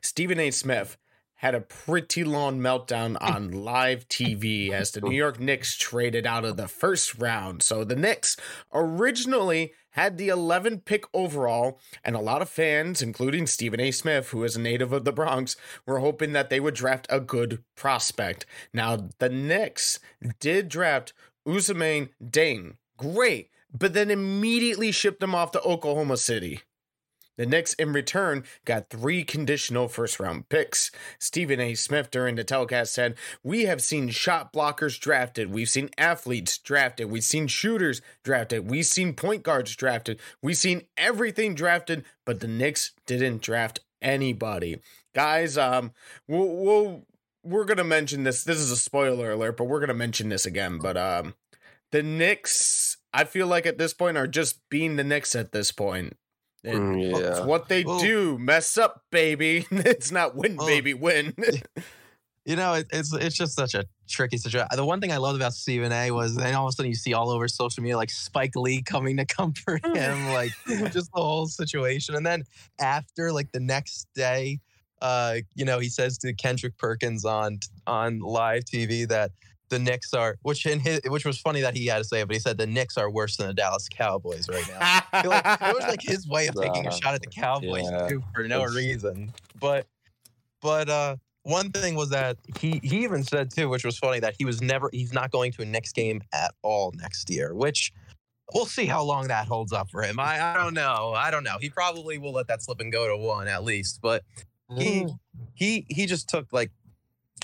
Stephen 0.02 0.40
A. 0.40 0.52
Smith 0.52 0.98
had 1.46 1.54
a 1.54 1.62
pretty 1.62 2.24
long 2.24 2.60
meltdown 2.60 3.16
on 3.22 3.52
live 3.52 4.10
TV 4.10 4.72
as 4.72 4.90
the 4.90 5.02
New 5.02 5.12
York 5.16 5.40
Knicks 5.40 5.78
traded 5.78 6.26
out 6.26 6.44
of 6.44 6.58
the 6.58 6.68
first 6.68 7.20
round. 7.20 7.62
So 7.62 7.84
the 7.84 7.96
Knicks 7.96 8.36
originally 8.74 9.72
had 9.92 10.18
the 10.18 10.30
11th 10.30 10.86
pick 10.86 11.06
overall, 11.14 11.80
and 12.04 12.16
a 12.16 12.20
lot 12.20 12.42
of 12.42 12.50
fans, 12.50 13.04
including 13.04 13.46
Stephen 13.46 13.80
A. 13.80 13.92
Smith, 13.92 14.30
who 14.30 14.44
is 14.44 14.56
a 14.56 14.60
native 14.60 14.92
of 14.92 15.06
the 15.06 15.14
Bronx, 15.14 15.56
were 15.86 16.00
hoping 16.00 16.34
that 16.34 16.50
they 16.50 16.60
would 16.60 16.74
draft 16.74 17.06
a 17.12 17.20
good 17.20 17.64
prospect. 17.76 18.48
Now, 18.74 19.10
the 19.20 19.30
Knicks 19.30 20.00
did 20.40 20.68
draft 20.68 21.14
Ousmane 21.48 22.10
Dieng. 22.24 22.78
Great. 22.98 23.52
But 23.72 23.94
then 23.94 24.10
immediately 24.10 24.92
shipped 24.92 25.22
him 25.22 25.36
off 25.36 25.52
to 25.52 25.62
Oklahoma 25.62 26.18
City. 26.18 26.62
The 27.38 27.46
Knicks, 27.46 27.74
in 27.74 27.92
return, 27.92 28.44
got 28.64 28.90
three 28.90 29.24
conditional 29.24 29.88
first 29.88 30.20
round 30.20 30.50
picks. 30.50 30.92
Stephen 31.20 31.60
A. 31.60 31.76
Smith 31.76 32.12
during 32.12 32.36
the 32.36 32.44
telecast 32.44 32.94
said, 32.94 33.16
We 33.44 33.66
have 33.66 33.82
seen 33.82 34.10
shot 34.10 34.54
blockers 34.54 35.00
drafted. 35.00 35.52
We've 35.52 35.70
seen 35.70 35.90
athletes 35.98 36.58
drafted. 36.58 37.12
We've 37.12 37.24
seen 37.24 37.48
shooters 37.48 38.02
drafted. 38.24 38.70
We've 38.70 38.86
seen 38.86 39.14
point 39.14 39.44
guards 39.44 39.76
drafted. 39.76 40.20
We've 40.42 40.58
seen 40.58 40.84
everything 40.98 41.56
drafted, 41.56 42.06
but 42.26 42.40
the 42.40 42.48
Knicks 42.48 42.94
didn't 43.06 43.42
draft 43.42 43.80
anybody. 44.02 44.80
Guys, 45.14 45.58
um, 45.58 45.92
we'll, 46.28 46.56
we'll 46.56 47.06
we're 47.44 47.66
gonna 47.66 47.84
mention 47.84 48.24
this. 48.24 48.44
This 48.44 48.58
is 48.58 48.72
a 48.72 48.78
spoiler 48.78 49.32
alert, 49.32 49.58
but 49.58 49.66
we're 49.66 49.80
gonna 49.80 49.94
mention 49.94 50.30
this 50.30 50.46
again. 50.46 50.80
But 50.80 50.98
um, 50.98 51.36
the 51.92 52.02
Knicks, 52.02 52.98
I 53.14 53.24
feel 53.24 53.48
like 53.48 53.66
at 53.66 53.78
this 53.78 53.94
point 53.94 54.18
are 54.18 54.28
just 54.28 54.60
being 54.70 54.96
the 54.96 55.04
Knicks 55.04 55.36
at 55.36 55.52
this 55.52 55.72
point. 55.72 56.18
It- 56.66 56.76
Mm, 56.76 57.10
It's 57.12 57.40
yeah. 57.40 57.46
what 57.46 57.68
they 57.70 57.84
Well- 57.84 58.00
do. 58.00 58.38
Mess 58.40 58.78
up, 58.78 59.04
baby. 59.12 59.66
it's 59.72 60.12
not 60.12 60.36
win, 60.36 60.56
Well- 60.56 60.68
baby, 60.68 60.94
win. 60.94 61.34
You 62.48 62.56
know, 62.56 62.74
it, 62.74 62.86
it's 62.94 63.12
it's 63.12 63.36
just 63.36 63.56
such 63.56 63.74
a 63.74 63.86
tricky 64.08 64.38
situation. 64.38 64.68
The 64.76 64.86
one 64.86 65.02
thing 65.02 65.12
I 65.12 65.18
loved 65.18 65.36
about 65.36 65.56
Stephen 65.56 65.92
A. 65.92 66.12
was 66.12 66.36
then 66.36 66.54
all 66.54 66.68
of 66.68 66.70
a 66.70 66.72
sudden 66.74 66.92
you 66.92 66.96
see 66.96 67.12
all 67.12 67.32
over 67.32 67.48
social 67.48 67.82
media 67.82 67.98
like 67.98 68.12
Spike 68.12 68.56
Lee 68.56 68.84
coming 68.84 69.18
to 69.18 69.26
comfort 69.26 69.84
him, 69.96 70.28
like 70.32 70.52
just 70.94 71.12
the 71.12 71.22
whole 71.22 71.48
situation. 71.48 72.14
And 72.14 72.24
then 72.24 72.44
after, 72.80 73.32
like 73.32 73.52
the 73.52 73.60
next 73.60 74.08
day, 74.14 74.60
uh, 75.02 75.38
you 75.56 75.66
know, 75.66 75.80
he 75.80 75.90
says 75.90 76.20
to 76.20 76.34
Kendrick 76.34 76.78
Perkins 76.78 77.26
on 77.26 77.58
on 77.88 78.20
live 78.20 78.64
TV 78.66 79.08
that 79.08 79.32
the 79.70 79.80
Knicks 79.80 80.14
are, 80.14 80.38
which 80.42 80.66
in 80.66 80.80
his, 80.80 81.02
which 81.08 81.26
was 81.26 81.40
funny 81.40 81.62
that 81.62 81.76
he 81.76 81.88
had 81.88 82.00
to 82.00 82.04
say 82.04 82.22
it, 82.22 82.28
but 82.28 82.36
he 82.36 82.40
said 82.40 82.58
the 82.58 82.68
Knicks 82.68 82.98
are 82.98 83.10
worse 83.10 83.38
than 83.38 83.48
the 83.48 83.54
Dallas 83.54 83.88
Cowboys 83.90 84.48
right 84.50 84.68
now. 84.68 85.02
Like 85.30 85.62
it 85.62 85.76
was 85.76 85.88
like 85.88 86.02
his 86.02 86.28
way 86.30 86.48
of 86.48 86.56
taking 86.56 86.88
a 86.88 86.92
shot 86.92 87.16
at 87.16 87.22
the 87.22 87.28
Cowboys 87.28 87.90
yeah. 87.90 88.08
too 88.08 88.24
for 88.34 88.48
no 88.48 88.64
reason. 88.64 89.34
But 89.60 89.88
but 90.62 90.90
uh 90.90 91.16
one 91.44 91.72
thing 91.72 91.96
was 91.96 92.10
that 92.10 92.38
he 92.60 92.80
he 92.84 93.04
even 93.04 93.24
said 93.24 93.52
too, 93.52 93.70
which 93.70 93.86
was 93.86 93.98
funny, 93.98 94.20
that 94.20 94.36
he 94.38 94.46
was 94.46 94.62
never 94.62 94.90
he's 94.92 95.14
not 95.14 95.32
going 95.32 95.52
to 95.54 95.62
a 95.62 95.66
Knicks 95.66 95.92
game 95.92 96.22
at 96.34 96.54
all 96.64 96.92
next 96.96 97.30
year, 97.30 97.54
which 97.54 97.92
we'll 98.54 98.66
see 98.66 98.86
how 98.86 99.04
long 99.04 99.28
that 99.28 99.48
holds 99.48 99.72
up 99.72 99.90
for 99.90 100.02
him. 100.02 100.20
I, 100.20 100.42
I 100.42 100.54
don't 100.56 100.74
know. 100.74 101.14
I 101.16 101.32
don't 101.32 101.44
know. 101.44 101.58
He 101.60 101.70
probably 101.70 102.18
will 102.18 102.34
let 102.34 102.48
that 102.48 102.62
slip 102.62 102.80
and 102.80 102.92
go 102.92 103.08
to 103.08 103.18
one 103.18 103.48
at 103.48 103.64
least, 103.64 104.00
but 104.02 104.24
he 104.76 105.08
he 105.54 105.86
he 105.90 106.06
just 106.06 106.28
took 106.28 106.52
like 106.52 106.72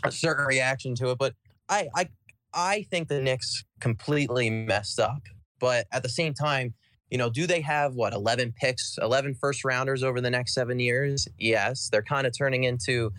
a 0.03 0.11
certain 0.11 0.45
reaction 0.45 0.95
to 0.95 1.11
it. 1.11 1.17
But 1.17 1.35
I 1.71 1.87
I 1.95 2.09
I 2.53 2.83
think 2.91 3.07
the 3.07 3.19
Knicks 3.21 3.63
completely 3.79 4.49
messed 4.51 4.99
up. 4.99 5.21
But 5.59 5.87
at 5.91 6.03
the 6.03 6.09
same 6.09 6.33
time, 6.33 6.73
you 7.09 7.17
know, 7.17 7.29
do 7.29 7.45
they 7.47 7.61
have 7.61 7.93
what 7.95 8.13
11 8.13 8.53
picks, 8.57 8.97
11 9.01 9.35
first 9.35 9.63
rounders 9.63 10.03
over 10.03 10.19
the 10.21 10.29
next 10.29 10.53
seven 10.53 10.79
years? 10.79 11.27
Yes, 11.37 11.89
they're 11.91 12.01
kind 12.03 12.25
of 12.27 12.33
turning 12.37 12.63
into 12.65 13.11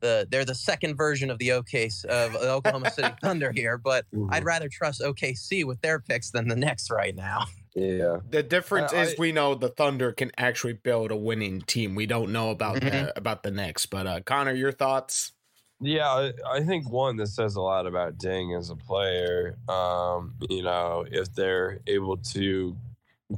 the 0.00 0.26
they're 0.30 0.44
the 0.44 0.54
second 0.54 0.96
version 0.96 1.30
of 1.30 1.38
the 1.38 1.52
OK 1.52 1.88
of 2.08 2.34
Oklahoma 2.36 2.90
City 2.90 3.08
Thunder 3.22 3.52
here. 3.52 3.78
But. 3.78 4.04
I'd 4.30 4.44
rather 4.44 4.68
trust 4.68 5.00
OKC 5.00 5.64
with 5.64 5.80
their 5.82 6.00
picks 6.00 6.30
than 6.30 6.48
the 6.48 6.56
Knicks 6.56 6.90
right 6.90 7.14
now. 7.14 7.46
yeah. 7.74 8.18
the 8.30 8.42
difference 8.42 8.92
I- 8.92 9.02
is 9.02 9.10
I- 9.12 9.16
we 9.18 9.32
know 9.32 9.54
the 9.54 9.68
Thunder 9.68 10.12
can 10.12 10.30
actually 10.36 10.72
build 10.74 11.10
a 11.10 11.16
winning 11.16 11.60
team. 11.62 11.94
We 11.94 12.06
don't 12.06 12.32
know 12.32 12.50
about 12.50 12.76
Mhm. 12.76 12.90
the, 12.90 13.16
about 13.18 13.42
the 13.44 13.50
Knicks. 13.50 13.86
But 13.86 14.06
uh, 14.06 14.20
Connor, 14.20 14.52
your 14.52 14.72
thoughts? 14.72 15.32
Yeah, 15.80 16.30
I, 16.46 16.62
think 16.62 16.88
one 16.88 17.16
that 17.16 17.26
says 17.26 17.56
a 17.56 17.60
lot 17.60 17.86
about 17.86 18.16
Dieng 18.18 18.56
as 18.58 18.70
a 18.70 18.76
player. 18.76 19.56
Um, 19.68 20.34
you 20.48 20.62
know, 20.62 21.04
if 21.10 21.34
they're 21.34 21.80
able 21.86 22.16
to 22.32 22.76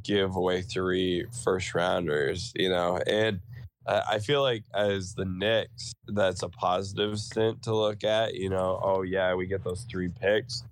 give 0.05 0.37
away 0.37 0.63
three 0.63 1.27
first 1.43 1.75
rounders, 1.75 2.53
you 2.55 2.69
know, 2.69 2.99
and 3.07 3.41
I 3.87 4.03
I 4.13 4.19
feel 4.19 4.43
like 4.43 4.65
as 4.75 5.15
the 5.15 5.25
Knicks, 5.25 5.93
that's 6.07 6.43
a 6.43 6.49
positive 6.49 7.19
stint 7.19 7.63
to 7.63 7.75
look 7.75 8.05
at. 8.05 8.35
You 8.35 8.51
know, 8.51 8.81
oh 8.83 9.03
yeah, 9.03 9.35
we 9.35 9.47
get 9.47 9.65
those 9.65 9.87
three 9.91 10.09
picks, 10.09 10.63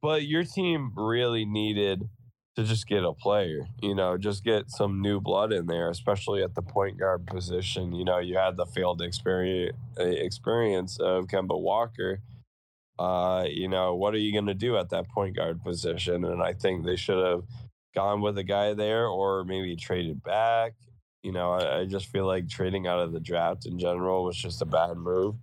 but 0.00 0.24
your 0.26 0.44
team 0.44 0.92
really 0.96 1.44
needed 1.44 2.08
to 2.56 2.64
just 2.64 2.86
get 2.86 3.04
a 3.04 3.12
player. 3.12 3.66
You 3.80 3.94
know, 3.94 4.18
just 4.18 4.44
get 4.44 4.70
some 4.70 5.00
new 5.00 5.20
blood 5.20 5.52
in 5.52 5.66
there, 5.66 5.88
especially 5.88 6.42
at 6.42 6.54
the 6.54 6.62
point 6.62 6.98
guard 6.98 7.26
position. 7.26 7.92
You 7.94 8.04
know, 8.04 8.18
you 8.18 8.36
had 8.36 8.56
the 8.56 8.66
failed 8.66 9.02
experience 9.02 9.76
experience 9.96 10.98
of 11.00 11.26
Kemba 11.26 11.58
Walker. 11.60 12.20
Uh, 12.98 13.44
you 13.48 13.68
know, 13.68 13.94
what 13.94 14.14
are 14.14 14.18
you 14.18 14.32
going 14.32 14.46
to 14.46 14.54
do 14.54 14.76
at 14.76 14.90
that 14.90 15.08
point 15.08 15.34
guard 15.36 15.62
position? 15.62 16.24
And 16.24 16.42
I 16.42 16.52
think 16.52 16.84
they 16.84 16.96
should 16.96 17.24
have 17.24 17.42
gone 17.94 18.20
with 18.20 18.38
a 18.38 18.44
guy 18.44 18.74
there 18.74 19.06
or 19.06 19.44
maybe 19.44 19.76
traded 19.76 20.22
back. 20.22 20.74
You 21.22 21.32
know, 21.32 21.52
I, 21.52 21.80
I 21.80 21.84
just 21.86 22.06
feel 22.06 22.26
like 22.26 22.48
trading 22.48 22.86
out 22.86 23.00
of 23.00 23.12
the 23.12 23.20
draft 23.20 23.66
in 23.66 23.78
general 23.78 24.24
was 24.24 24.36
just 24.36 24.60
a 24.62 24.66
bad 24.66 24.96
move. 24.96 25.36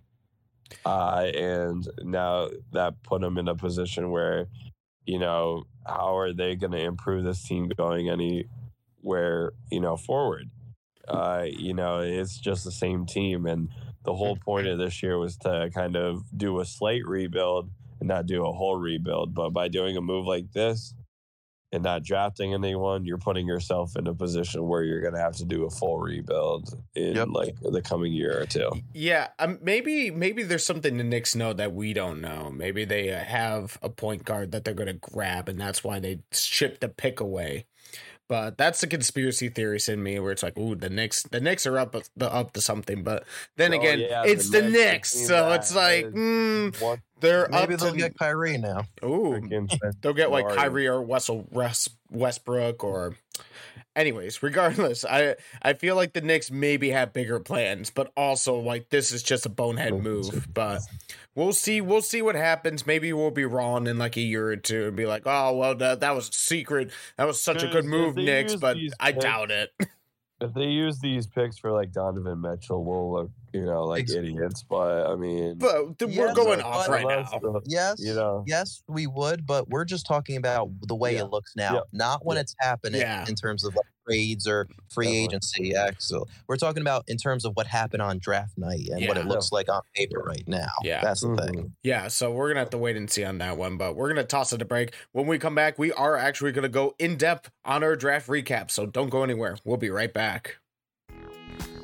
Uh, 0.86 1.32
and 1.34 1.88
now 2.04 2.50
that 2.74 3.02
put 3.04 3.22
them 3.22 3.38
in 3.38 3.48
a 3.48 3.56
position 3.56 4.12
where, 4.12 4.48
you 5.06 5.18
know, 5.18 5.64
how 5.90 6.18
are 6.18 6.34
they 6.34 6.56
going 6.56 6.72
to 6.72 6.84
improve 6.84 7.24
this 7.24 7.44
team 7.44 7.70
going 7.70 8.10
anywhere, 8.10 9.54
you 9.72 9.80
know, 9.80 9.98
forward? 9.98 10.50
Uh, 11.08 11.46
you 11.50 11.74
know, 11.74 12.00
it's 12.00 12.38
just 12.38 12.64
the 12.64 12.72
same 12.72 13.06
team. 13.06 13.46
And 13.46 13.70
the 14.06 14.14
whole 14.14 14.36
point 14.46 14.68
of 14.68 14.78
this 14.78 15.02
year 15.02 15.18
was 15.18 15.38
to 15.38 15.70
kind 15.74 15.96
of 15.96 16.24
do 16.36 16.60
a 16.60 16.66
slight 16.66 17.06
rebuild 17.06 17.70
and 18.00 18.08
not 18.08 18.26
do 18.26 18.46
a 18.46 18.52
whole 18.52 18.78
rebuild. 18.78 19.34
But 19.34 19.50
by 19.50 19.68
doing 19.68 19.98
a 19.98 20.02
move 20.02 20.26
like 20.26 20.52
this 20.54 20.94
and 21.72 21.84
not 21.84 22.04
drafting 22.04 22.54
anyone, 22.54 23.06
you're 23.06 23.18
putting 23.18 23.46
yourself 23.48 23.96
in 23.96 24.08
a 24.08 24.14
position 24.14 24.68
where 24.68 24.84
you're 24.84 25.02
going 25.02 25.14
to 25.14 25.20
have 25.20 25.36
to 25.38 25.46
do 25.46 25.66
a 25.66 25.70
full 25.70 26.00
rebuild 26.00 26.74
in 26.96 27.16
Yep. 27.16 27.28
like 27.32 27.56
the 27.62 27.82
coming 27.82 28.12
year 28.12 28.42
or 28.42 28.46
two. 28.46 28.70
Yeah, 28.94 29.28
um, 29.38 29.60
maybe 29.62 30.10
maybe 30.12 30.44
there's 30.44 30.66
something 30.66 30.98
the 30.98 31.04
Knicks 31.04 31.36
know 31.36 31.54
that 31.54 31.74
we 31.74 31.94
don't 31.94 32.22
know. 32.22 32.50
Maybe 32.52 32.86
they 32.86 33.12
uh, 33.12 33.20
have 33.24 33.78
a 33.82 33.90
point 33.90 34.26
guard 34.26 34.52
that 34.52 34.64
they're 34.66 34.74
going 34.74 34.88
to 34.88 34.94
grab, 34.94 35.48
and 35.48 35.60
that's 35.60 35.84
why 35.84 36.00
they 36.00 36.22
shipped 36.32 36.82
the 36.82 36.90
pick 36.90 37.20
away. 37.20 37.66
But 38.28 38.60
that's 38.60 38.80
the 38.82 38.86
conspiracy 38.86 39.50
theorist 39.50 39.90
in 39.90 40.04
me, 40.04 40.20
where 40.20 40.32
it's 40.32 40.44
like, 40.44 40.56
ooh, 40.56 40.76
the 40.76 40.90
Knicks, 40.90 41.24
the 41.24 41.40
Knicks 41.42 41.66
are 41.66 41.80
up 41.80 41.96
the 42.16 42.32
up 42.32 42.54
to 42.54 42.62
something. 42.62 43.04
But 43.04 43.24
then 43.58 43.74
Oh, 43.74 43.80
again, 43.80 44.00
yeah, 44.00 44.24
it's 44.24 44.52
the 44.52 44.62
Knicks, 44.62 45.16
Knicks, 45.16 45.28
so 45.28 45.50
that 45.50 45.56
it's 45.62 45.74
like, 45.74 46.06
is 46.06 46.14
mm, 46.14 46.80
One, 46.80 47.02
they're 47.20 47.48
Maybe 47.50 47.74
up 47.74 47.80
they'll 47.80 47.92
to, 47.92 47.98
get 47.98 48.18
Kyrie 48.18 48.58
now. 48.58 48.86
Ooh, 49.04 49.40
they'll 50.02 50.14
get 50.14 50.32
like 50.32 50.46
Mario. 50.46 50.62
Kyrie 50.62 50.88
or 50.88 51.02
Wessel 51.02 51.46
West, 51.52 51.90
Westbrook 52.12 52.84
or. 52.84 53.16
Anyways, 53.96 54.42
regardless, 54.44 55.04
I 55.04 55.36
I 55.62 55.74
feel 55.74 55.96
like 55.96 56.14
the 56.14 56.22
Knicks 56.22 56.52
maybe 56.52 56.92
have 56.92 57.12
bigger 57.12 57.40
plans, 57.40 57.90
but 57.90 58.12
also 58.16 58.58
like 58.58 58.90
this 58.90 59.12
is 59.12 59.24
just 59.24 59.46
a 59.46 59.50
bonehead 59.50 59.94
move. 60.02 60.48
But 60.54 60.82
we'll 61.36 61.54
see. 61.54 61.82
We'll 61.82 62.04
see 62.04 62.22
what 62.22 62.36
happens. 62.36 62.86
Maybe 62.86 63.12
we'll 63.12 63.32
be 63.32 63.46
wrong 63.46 63.88
in 63.88 63.98
like 63.98 64.16
a 64.16 64.22
year 64.22 64.48
or 64.48 64.56
two 64.56 64.88
and 64.88 64.96
be 64.96 65.06
like, 65.06 65.24
oh 65.26 65.58
well, 65.58 65.76
that 65.76 66.00
that 66.02 66.16
was 66.16 66.30
a 66.30 66.34
secret. 66.34 66.92
That 67.18 67.26
was 67.26 67.42
such 67.42 67.64
a 67.64 67.68
good 67.68 67.84
move, 67.84 68.16
they 68.16 68.24
Knicks. 68.24 68.56
But 68.56 68.78
I 69.00 69.12
doubt 69.12 69.52
it. 69.52 69.72
If 70.42 70.54
they 70.54 70.68
use 70.68 71.00
these 71.00 71.28
picks 71.28 71.58
for 71.58 71.72
like 71.72 71.92
Donovan 71.92 72.40
Mitchell, 72.40 72.84
we'll 72.86 73.12
look, 73.12 73.32
you 73.54 73.66
know, 73.66 73.84
like 73.84 74.04
Ex- 74.04 74.14
idiots. 74.14 74.64
But 74.64 75.08
I 75.08 75.16
mean, 75.16 75.58
But 75.58 76.00
th- 76.00 76.16
we're 76.18 76.28
Yes, 76.28 76.36
going 76.36 76.62
off 76.62 76.88
right 76.88 77.06
now. 77.06 77.24
the- 77.40 77.62
Yes, 77.66 77.98
you 78.00 78.14
know, 78.14 78.46
yes, 78.48 78.82
we 78.88 79.06
would, 79.06 79.46
but 79.46 79.68
we're 79.70 79.84
just 79.84 80.06
talking 80.06 80.38
about 80.38 80.70
the 80.88 80.96
way 80.96 81.16
Yeah. 81.16 81.24
it 81.24 81.30
looks 81.32 81.56
now, 81.58 81.74
Yeah. 81.74 81.80
not 81.92 82.26
when 82.26 82.36
Yeah. 82.38 82.42
it's 82.42 82.56
happening 82.60 83.02
Yeah. 83.02 83.26
in 83.28 83.36
terms 83.36 83.66
of 83.66 83.76
like 83.76 83.86
trades 84.10 84.48
or 84.48 84.68
free 84.90 85.06
Definitely. 85.28 85.70
agency. 85.70 85.74
So 86.00 86.26
we're 86.48 86.58
talking 86.58 86.82
about 86.82 87.04
in 87.08 87.18
terms 87.18 87.46
of 87.46 87.54
what 87.56 87.68
happened 87.68 88.02
on 88.02 88.20
draft 88.20 88.58
night 88.58 88.88
and 88.92 89.08
what 89.08 89.18
it 89.18 89.26
looks 89.26 89.52
like 89.52 89.70
on 89.70 89.82
paper 89.96 90.20
right 90.26 90.44
now. 90.48 90.68
Yeah. 90.84 91.02
that's 91.02 91.22
the 91.22 91.28
Mhm. 91.30 91.46
thing. 91.46 91.74
Yeah, 91.84 92.08
so 92.08 92.32
we're 92.32 92.50
gonna 92.50 92.60
have 92.62 92.70
to 92.72 92.78
wait 92.78 92.96
and 92.98 93.10
see 93.10 93.24
on 93.24 93.38
that 93.40 93.58
one, 93.58 93.78
but 93.78 93.96
we're 93.96 94.10
gonna 94.10 94.24
toss 94.24 94.52
it 94.54 94.62
a 94.62 94.66
break. 94.66 94.94
When 95.12 95.28
we 95.28 95.38
come 95.38 95.56
back, 95.56 95.78
we 95.78 95.92
are 95.94 96.18
actually 96.18 96.52
gonna 96.52 96.70
go 96.70 96.96
in 97.00 97.16
depth 97.18 97.50
on 97.66 97.84
our 97.84 97.96
draft 97.96 98.28
recap. 98.28 98.72
So 98.72 98.86
don't 98.86 99.10
go 99.10 99.24
anywhere. 99.24 99.58
We'll 99.64 99.78
be 99.78 99.90
right 99.90 100.14
back. 100.14 100.58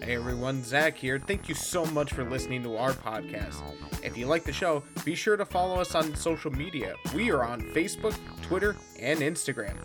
Hey 0.05 0.17
everyone, 0.17 0.63
Zach 0.63 0.95
here. 0.95 1.17
Thank 1.17 1.49
you 1.49 1.55
so 1.55 1.83
much 1.83 2.13
for 2.13 2.23
listening 2.23 2.61
to 2.61 2.77
our 2.77 2.91
podcast. 2.91 3.63
If 4.03 4.15
you 4.15 4.27
like 4.27 4.43
the 4.43 4.53
show, 4.53 4.83
be 5.03 5.15
sure 5.15 5.35
to 5.35 5.45
follow 5.45 5.81
us 5.81 5.95
on 5.95 6.13
social 6.13 6.51
media. 6.51 6.93
We 7.15 7.31
are 7.31 7.43
on 7.43 7.59
Facebook, 7.59 8.15
Twitter, 8.43 8.75
and 8.99 9.21
Instagram. 9.21 9.75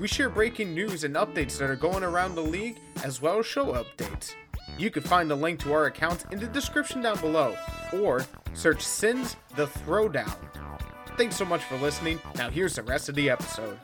We 0.00 0.08
share 0.08 0.28
breaking 0.28 0.74
news 0.74 1.04
and 1.04 1.14
updates 1.14 1.56
that 1.58 1.70
are 1.70 1.76
going 1.76 2.02
around 2.02 2.34
the 2.34 2.42
league, 2.42 2.80
as 3.04 3.22
well 3.22 3.38
as 3.38 3.46
show 3.46 3.66
updates. 3.66 4.34
You 4.76 4.90
can 4.90 5.04
find 5.04 5.30
a 5.30 5.36
link 5.36 5.60
to 5.60 5.72
our 5.72 5.86
accounts 5.86 6.24
in 6.32 6.40
the 6.40 6.48
description 6.48 7.00
down 7.00 7.20
below, 7.20 7.54
or 7.92 8.26
search 8.54 8.82
Sins 8.82 9.36
the 9.54 9.68
Throwdown. 9.68 10.36
Thanks 11.16 11.36
so 11.36 11.44
much 11.44 11.62
for 11.62 11.76
listening. 11.76 12.18
Now 12.34 12.50
here's 12.50 12.74
the 12.74 12.82
rest 12.82 13.08
of 13.08 13.14
the 13.14 13.30
episode. 13.30 13.78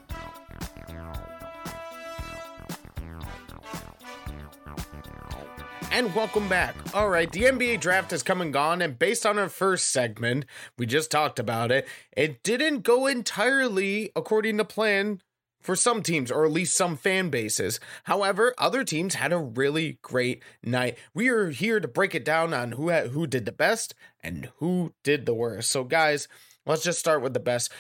And 5.90 6.14
welcome 6.14 6.48
back. 6.48 6.74
All 6.94 7.08
right, 7.08 7.30
the 7.30 7.44
NBA 7.44 7.80
draft 7.80 8.10
has 8.10 8.22
come 8.22 8.40
and 8.40 8.52
gone, 8.52 8.82
and 8.82 8.98
based 8.98 9.24
on 9.24 9.38
our 9.38 9.48
first 9.48 9.90
segment, 9.90 10.44
we 10.76 10.84
just 10.84 11.10
talked 11.10 11.38
about 11.38 11.72
it, 11.72 11.88
it 12.14 12.42
didn't 12.42 12.82
go 12.82 13.06
entirely 13.06 14.10
according 14.14 14.58
to 14.58 14.64
plan 14.64 15.22
for 15.60 15.74
some 15.74 16.02
teams, 16.02 16.30
or 16.30 16.44
at 16.44 16.52
least 16.52 16.76
some 16.76 16.96
fan 16.96 17.28
bases. 17.28 17.80
However, 18.04 18.54
other 18.56 18.84
teams 18.84 19.14
had 19.14 19.32
a 19.32 19.38
really 19.38 19.98
great 20.02 20.42
night. 20.62 20.96
We 21.12 21.28
are 21.28 21.48
here 21.50 21.80
to 21.80 21.88
break 21.88 22.14
it 22.14 22.24
down 22.24 22.54
on 22.54 22.72
who 22.72 22.90
had, 22.90 23.08
who 23.08 23.26
did 23.26 23.46
the 23.46 23.52
best 23.52 23.94
and 24.22 24.50
who 24.58 24.92
did 25.02 25.26
the 25.26 25.34
worst. 25.34 25.70
So, 25.70 25.82
guys, 25.82 26.28
let's 26.66 26.84
just 26.84 27.00
start 27.00 27.22
with 27.22 27.34
the 27.34 27.40
best. 27.40 27.72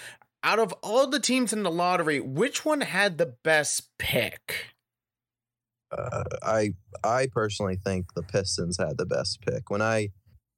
Out 0.42 0.58
of 0.58 0.72
all 0.82 1.06
the 1.06 1.20
teams 1.20 1.52
in 1.52 1.62
the 1.62 1.70
lottery, 1.70 2.20
which 2.20 2.64
one 2.64 2.80
had 2.80 3.18
the 3.18 3.34
best 3.42 3.90
pick? 3.98 4.75
Uh, 5.90 6.24
I 6.42 6.74
I 7.04 7.28
personally 7.30 7.76
think 7.76 8.14
the 8.14 8.22
Pistons 8.22 8.76
had 8.78 8.98
the 8.98 9.06
best 9.06 9.40
pick. 9.42 9.70
When 9.70 9.82
I 9.82 10.08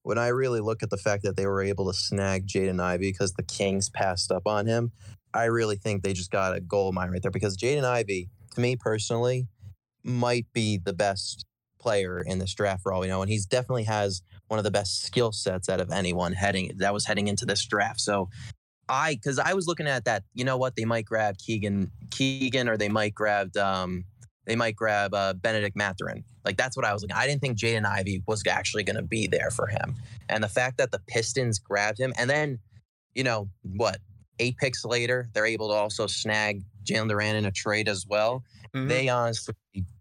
when 0.02 0.18
I 0.18 0.28
really 0.28 0.60
look 0.60 0.82
at 0.82 0.90
the 0.90 0.96
fact 0.96 1.22
that 1.24 1.36
they 1.36 1.46
were 1.46 1.62
able 1.62 1.86
to 1.86 1.92
snag 1.92 2.46
Jaden 2.46 2.80
Ivey 2.80 3.12
because 3.12 3.34
the 3.34 3.42
Kings 3.42 3.90
passed 3.90 4.32
up 4.32 4.46
on 4.46 4.66
him, 4.66 4.92
I 5.34 5.44
really 5.44 5.76
think 5.76 6.02
they 6.02 6.14
just 6.14 6.30
got 6.30 6.56
a 6.56 6.60
gold 6.60 6.94
mine 6.94 7.10
right 7.10 7.20
there. 7.20 7.30
Because 7.30 7.56
Jaden 7.56 7.84
Ivey, 7.84 8.30
to 8.54 8.60
me 8.60 8.76
personally, 8.76 9.48
might 10.02 10.46
be 10.52 10.78
the 10.78 10.94
best 10.94 11.44
player 11.78 12.22
in 12.24 12.38
this 12.38 12.54
draft 12.54 12.82
for 12.82 12.92
all 12.92 13.00
we 13.00 13.08
know, 13.08 13.22
and 13.22 13.30
he's 13.30 13.46
definitely 13.46 13.84
has 13.84 14.22
one 14.48 14.58
of 14.58 14.64
the 14.64 14.70
best 14.70 15.02
skill 15.04 15.32
sets 15.32 15.68
out 15.68 15.80
of 15.80 15.90
anyone 15.90 16.32
heading 16.32 16.72
that 16.78 16.94
was 16.94 17.04
heading 17.04 17.28
into 17.28 17.44
this 17.44 17.64
draft. 17.66 18.00
So. 18.00 18.28
I 18.90 19.16
because 19.16 19.38
I 19.38 19.52
was 19.52 19.66
looking 19.66 19.86
at 19.86 20.06
that, 20.06 20.22
you 20.32 20.46
know 20.46 20.56
what? 20.56 20.74
They 20.74 20.86
might 20.86 21.04
grab 21.04 21.36
Keegan, 21.36 21.90
Keegan, 22.10 22.70
or 22.70 22.78
they 22.78 22.88
might 22.88 23.14
grab 23.14 23.54
um, 23.58 24.06
they 24.48 24.56
might 24.56 24.74
grab 24.74 25.14
uh, 25.14 25.34
Bennedict 25.34 25.76
Mathurin. 25.76 26.24
Like 26.44 26.56
that's 26.56 26.76
what 26.76 26.86
I 26.86 26.92
was 26.92 27.02
looking. 27.02 27.16
I 27.16 27.26
didn't 27.26 27.42
think 27.42 27.58
Jaden 27.58 27.84
Ivey 27.84 28.22
was 28.26 28.42
actually 28.48 28.82
going 28.82 28.96
to 28.96 29.02
be 29.02 29.28
there 29.28 29.50
for 29.50 29.68
him, 29.68 29.94
and 30.28 30.42
the 30.42 30.48
fact 30.48 30.78
that 30.78 30.90
the 30.90 31.00
Pistons 31.06 31.60
grabbed 31.60 32.00
him, 32.00 32.12
and 32.18 32.28
then, 32.28 32.58
you 33.14 33.22
know 33.22 33.48
what, 33.62 33.98
eight 34.40 34.56
picks 34.56 34.84
later, 34.84 35.28
they're 35.34 35.46
able 35.46 35.68
to 35.68 35.74
also 35.74 36.06
snag 36.06 36.62
Jalen 36.84 37.10
Duren 37.10 37.34
in 37.34 37.44
a 37.44 37.52
trade 37.52 37.88
as 37.88 38.06
well. 38.08 38.42
Mhm. 38.74 38.88
They 38.88 39.08
honestly, 39.08 39.54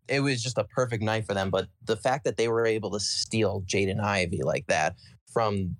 it 0.08 0.22
was 0.22 0.42
just 0.42 0.58
a 0.58 0.64
perfect 0.64 1.04
night 1.04 1.26
for 1.26 1.34
them. 1.34 1.50
But 1.50 1.68
the 1.84 1.98
fact 1.98 2.24
that 2.24 2.38
they 2.38 2.48
were 2.48 2.66
able 2.66 2.92
to 2.92 3.00
steal 3.00 3.64
Jaden 3.68 4.00
Ivey 4.02 4.42
like 4.44 4.66
that 4.68 4.96
from 5.32 5.76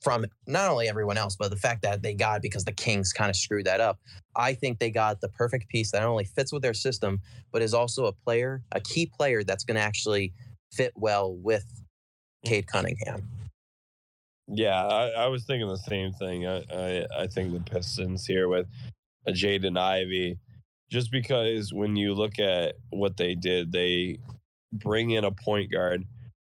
from 0.00 0.26
not 0.46 0.70
only 0.70 0.88
everyone 0.88 1.18
else, 1.18 1.36
but 1.36 1.50
the 1.50 1.56
fact 1.56 1.82
that 1.82 2.02
they 2.02 2.14
got 2.14 2.42
because 2.42 2.64
the 2.64 2.72
Kings 2.72 3.12
kind 3.12 3.30
of 3.30 3.36
screwed 3.36 3.66
that 3.66 3.80
up. 3.80 3.98
I 4.36 4.54
think 4.54 4.78
they 4.78 4.90
got 4.90 5.20
the 5.20 5.28
perfect 5.28 5.68
piece 5.68 5.90
that 5.92 6.00
not 6.00 6.08
only 6.08 6.24
fits 6.24 6.52
with 6.52 6.62
their 6.62 6.74
system, 6.74 7.20
but 7.52 7.62
is 7.62 7.74
also 7.74 8.06
a 8.06 8.12
player, 8.12 8.62
a 8.72 8.80
key 8.80 9.06
player 9.06 9.42
that's 9.44 9.64
going 9.64 9.76
to 9.76 9.82
actually 9.82 10.32
fit 10.72 10.92
well 10.96 11.34
with 11.34 11.64
Cade 12.44 12.66
Cunningham. 12.66 13.28
yeah, 14.48 14.86
I, 14.86 15.08
I 15.10 15.26
was 15.26 15.44
thinking 15.44 15.68
the 15.68 15.76
same 15.76 16.12
thing. 16.12 16.46
I, 16.46 16.64
I, 16.72 17.06
I 17.22 17.26
think 17.26 17.52
the 17.52 17.60
Pistons 17.60 18.26
here 18.26 18.48
with 18.48 18.66
Jaden 19.28 19.78
Ivey, 19.78 20.38
just 20.90 21.10
because 21.10 21.72
when 21.72 21.96
you 21.96 22.14
look 22.14 22.38
at 22.38 22.76
what 22.90 23.16
they 23.16 23.34
did, 23.34 23.72
they 23.72 24.18
bring 24.72 25.10
in 25.10 25.24
a 25.24 25.32
point 25.32 25.70
guard 25.70 26.04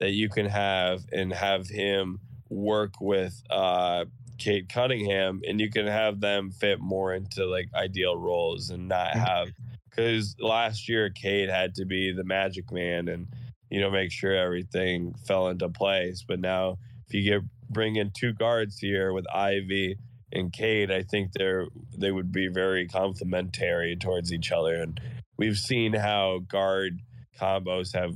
that 0.01 0.13
you 0.13 0.29
can 0.29 0.47
have 0.47 1.05
and 1.13 1.33
have 1.33 1.69
him 1.69 2.21
work 2.51 3.01
with 3.01 3.43
uh 3.51 4.05
Cade 4.39 4.69
Cunningham 4.69 5.43
and 5.47 5.61
you 5.61 5.71
can 5.71 5.87
have 5.87 6.21
them 6.21 6.51
fit 6.51 6.81
more 6.81 7.13
into 7.13 7.45
like 7.45 7.69
ideal 7.75 8.17
roles 8.17 8.71
and 8.71 8.89
not 8.89 9.15
have 9.15 9.49
because 9.91 10.37
last 10.39 10.89
year 10.89 11.11
Cade 11.11 11.51
had 11.51 11.75
to 11.75 11.85
be 11.85 12.13
the 12.13 12.25
magic 12.25 12.71
man 12.71 13.09
and 13.09 13.27
you 13.69 13.81
know 13.81 13.91
make 13.91 14.13
sure 14.13 14.35
everything 14.35 15.15
fell 15.27 15.49
into 15.49 15.69
place. 15.69 16.25
But 16.27 16.41
now 16.41 16.79
if 17.07 17.15
you 17.15 17.23
get 17.23 17.43
bring 17.69 17.97
in 17.97 18.13
two 18.17 18.33
guards 18.33 18.79
here 18.79 19.13
with 19.13 19.27
Ivey 19.35 19.99
and 20.33 20.53
Cade, 20.53 20.91
I 20.91 21.03
think 21.03 21.33
they're 21.33 21.67
they 21.97 22.13
would 22.13 22.33
be 22.33 22.49
very 22.49 22.87
complementary 22.87 23.97
towards 23.97 24.33
each 24.33 24.53
other. 24.53 24.75
And 24.75 25.01
we've 25.37 25.59
seen 25.59 25.95
how 25.95 26.41
guard 26.49 27.01
combos 27.41 27.95
have 27.95 28.15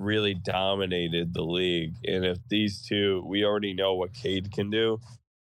really 0.00 0.34
dominated 0.34 1.34
the 1.34 1.42
league. 1.42 1.94
And 2.04 2.24
if 2.24 2.38
these 2.48 2.82
two, 2.82 3.22
we 3.26 3.44
already 3.44 3.74
know 3.74 3.94
what 3.94 4.14
Cade 4.14 4.50
can 4.50 4.70
do, 4.70 4.98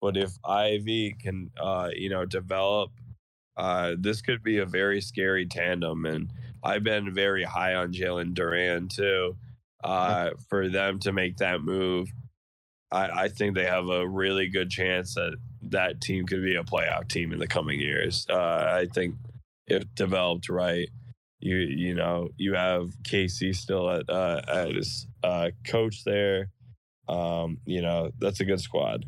but 0.01 0.17
if 0.17 0.31
Ivey 0.45 1.15
can, 1.19 1.51
uh, 1.59 1.89
you 1.95 2.09
know, 2.09 2.25
develop, 2.25 2.91
uh, 3.55 3.95
this 3.97 4.21
could 4.21 4.43
be 4.43 4.57
a 4.57 4.65
very 4.65 5.01
scary 5.01 5.45
tandem. 5.45 6.05
And 6.05 6.31
I've 6.63 6.83
been 6.83 7.13
very 7.13 7.43
high 7.43 7.75
on 7.75 7.93
Jalen 7.93 8.33
Duren 8.33 8.89
too. 8.89 9.37
Uh, 9.83 10.31
for 10.47 10.69
them 10.69 10.99
to 10.99 11.11
make 11.11 11.37
that 11.37 11.61
move, 11.61 12.09
I, 12.91 13.23
I 13.23 13.27
think 13.29 13.55
they 13.55 13.65
have 13.65 13.87
a 13.87 14.07
really 14.07 14.47
good 14.47 14.69
chance 14.69 15.15
that 15.15 15.37
that 15.63 16.01
team 16.01 16.25
could 16.25 16.43
be 16.43 16.55
a 16.55 16.63
playoff 16.63 17.07
team 17.07 17.31
in 17.31 17.39
the 17.39 17.47
coming 17.47 17.79
years. 17.79 18.27
Uh, 18.29 18.35
I 18.35 18.87
think 18.93 19.15
if 19.65 19.83
developed 19.95 20.49
right, 20.49 20.89
you 21.41 21.57
you 21.57 21.93
know 21.93 22.29
you 22.37 22.53
have 22.53 22.89
Casey 23.03 23.53
still 23.53 23.89
at 23.89 24.09
uh, 24.09 24.41
at 24.47 24.75
his 24.75 25.07
uh, 25.23 25.49
coach 25.65 26.03
there. 26.05 26.49
Um, 27.09 27.57
you 27.65 27.81
know 27.81 28.11
that's 28.19 28.39
a 28.39 28.45
good 28.45 28.61
squad. 28.61 29.05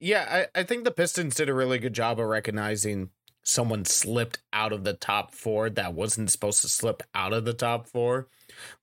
Yeah, 0.00 0.46
I, 0.54 0.60
I 0.60 0.62
think 0.62 0.84
the 0.84 0.90
Pistons 0.90 1.34
did 1.34 1.48
a 1.48 1.54
really 1.54 1.78
good 1.78 1.92
job 1.92 2.20
of 2.20 2.26
recognizing 2.26 3.10
someone 3.42 3.84
slipped 3.84 4.40
out 4.52 4.72
of 4.72 4.84
the 4.84 4.92
top 4.92 5.34
four 5.34 5.70
that 5.70 5.94
wasn't 5.94 6.30
supposed 6.30 6.60
to 6.60 6.68
slip 6.68 7.02
out 7.14 7.32
of 7.32 7.44
the 7.44 7.54
top 7.54 7.88
four. 7.88 8.28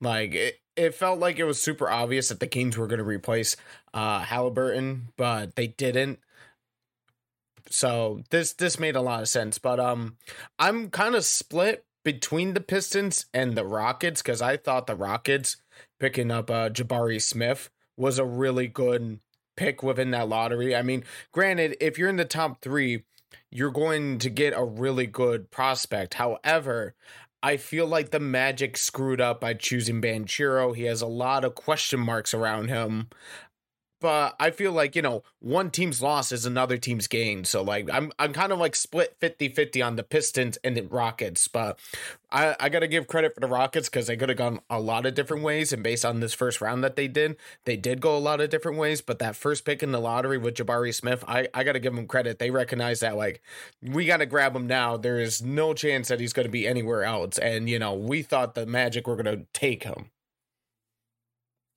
Like 0.01 0.33
it, 0.33 0.55
it 0.75 0.95
felt 0.95 1.19
like 1.19 1.39
it 1.39 1.45
was 1.45 1.61
super 1.61 1.89
obvious 1.89 2.29
that 2.29 2.39
the 2.39 2.47
Kings 2.47 2.77
were 2.77 2.87
going 2.87 2.99
to 2.99 3.05
replace 3.05 3.55
uh, 3.93 4.19
Halliburton, 4.19 5.09
but 5.17 5.55
they 5.55 5.67
didn't. 5.67 6.19
So 7.69 8.21
this 8.29 8.53
this 8.53 8.79
made 8.79 8.95
a 8.95 9.01
lot 9.01 9.21
of 9.21 9.29
sense. 9.29 9.57
But 9.57 9.79
um, 9.79 10.17
I'm 10.59 10.89
kind 10.89 11.15
of 11.15 11.25
split 11.25 11.84
between 12.05 12.53
the 12.53 12.61
Pistons 12.61 13.25
and 13.33 13.57
the 13.57 13.65
Rockets 13.65 14.21
because 14.21 14.41
I 14.41 14.55
thought 14.55 14.87
the 14.87 14.95
Rockets 14.95 15.57
picking 15.99 16.31
up 16.31 16.49
uh, 16.49 16.69
Jabari 16.69 17.21
Smith 17.21 17.69
was 17.97 18.17
a 18.17 18.25
really 18.25 18.67
good 18.67 19.19
pick 19.57 19.83
within 19.83 20.11
that 20.11 20.29
lottery. 20.29 20.75
I 20.75 20.83
mean, 20.83 21.03
granted, 21.33 21.75
if 21.81 21.97
you're 21.97 22.09
in 22.09 22.15
the 22.15 22.23
top 22.23 22.61
three, 22.61 23.03
you're 23.51 23.71
going 23.71 24.19
to 24.19 24.29
get 24.29 24.53
a 24.55 24.63
really 24.63 25.07
good 25.07 25.49
prospect. 25.51 26.13
However, 26.13 26.93
I 27.41 27.57
feel 27.57 27.85
like 27.85 28.11
the 28.11 28.19
Magic 28.19 28.77
screwed 28.77 29.21
up 29.21 29.41
by 29.41 29.53
choosing 29.53 30.01
Banchero. 30.01 30.75
He 30.75 30.83
has 30.83 31.01
a 31.01 31.07
lot 31.07 31.43
of 31.43 31.55
question 31.55 31.99
marks 31.99 32.33
around 32.33 32.69
him. 32.69 33.09
I 34.07 34.51
feel 34.51 34.71
like, 34.71 34.95
you 34.95 35.01
know, 35.01 35.23
one 35.39 35.69
team's 35.71 36.01
loss 36.01 36.31
is 36.31 36.45
another 36.45 36.77
team's 36.77 37.07
gain. 37.07 37.45
So 37.45 37.61
like 37.61 37.89
I'm 37.91 38.11
I'm 38.19 38.33
kind 38.33 38.51
of 38.51 38.59
like 38.59 38.75
split 38.75 39.19
50-50 39.19 39.85
on 39.85 39.95
the 39.95 40.03
Pistons 40.03 40.57
and 40.63 40.75
the 40.75 40.83
Rockets, 40.83 41.47
but 41.47 41.79
I, 42.31 42.55
I 42.59 42.69
gotta 42.69 42.87
give 42.87 43.07
credit 43.07 43.33
for 43.33 43.39
the 43.39 43.47
Rockets 43.47 43.89
because 43.89 44.07
they 44.07 44.17
could 44.17 44.29
have 44.29 44.37
gone 44.37 44.59
a 44.69 44.79
lot 44.79 45.05
of 45.05 45.15
different 45.15 45.43
ways. 45.43 45.71
And 45.71 45.83
based 45.83 46.05
on 46.05 46.19
this 46.19 46.33
first 46.33 46.61
round 46.61 46.83
that 46.83 46.95
they 46.95 47.07
did, 47.07 47.37
they 47.65 47.77
did 47.77 48.01
go 48.01 48.17
a 48.17 48.19
lot 48.19 48.41
of 48.41 48.49
different 48.49 48.77
ways. 48.77 49.01
But 49.01 49.19
that 49.19 49.35
first 49.35 49.65
pick 49.65 49.83
in 49.83 49.91
the 49.91 49.99
lottery 49.99 50.37
with 50.37 50.55
Jabari 50.55 50.93
Smith, 50.93 51.23
I, 51.27 51.47
I 51.53 51.63
gotta 51.63 51.79
give 51.79 51.95
them 51.95 52.07
credit. 52.07 52.39
They 52.39 52.51
recognize 52.51 52.99
that 53.01 53.15
like 53.15 53.41
we 53.81 54.05
gotta 54.05 54.25
grab 54.25 54.55
him 54.55 54.67
now. 54.67 54.97
There 54.97 55.19
is 55.19 55.41
no 55.41 55.73
chance 55.73 56.07
that 56.07 56.19
he's 56.19 56.33
gonna 56.33 56.49
be 56.49 56.67
anywhere 56.67 57.03
else. 57.03 57.37
And 57.37 57.69
you 57.69 57.79
know, 57.79 57.93
we 57.93 58.21
thought 58.23 58.55
the 58.55 58.65
Magic 58.65 59.07
were 59.07 59.15
gonna 59.15 59.45
take 59.53 59.83
him. 59.83 60.11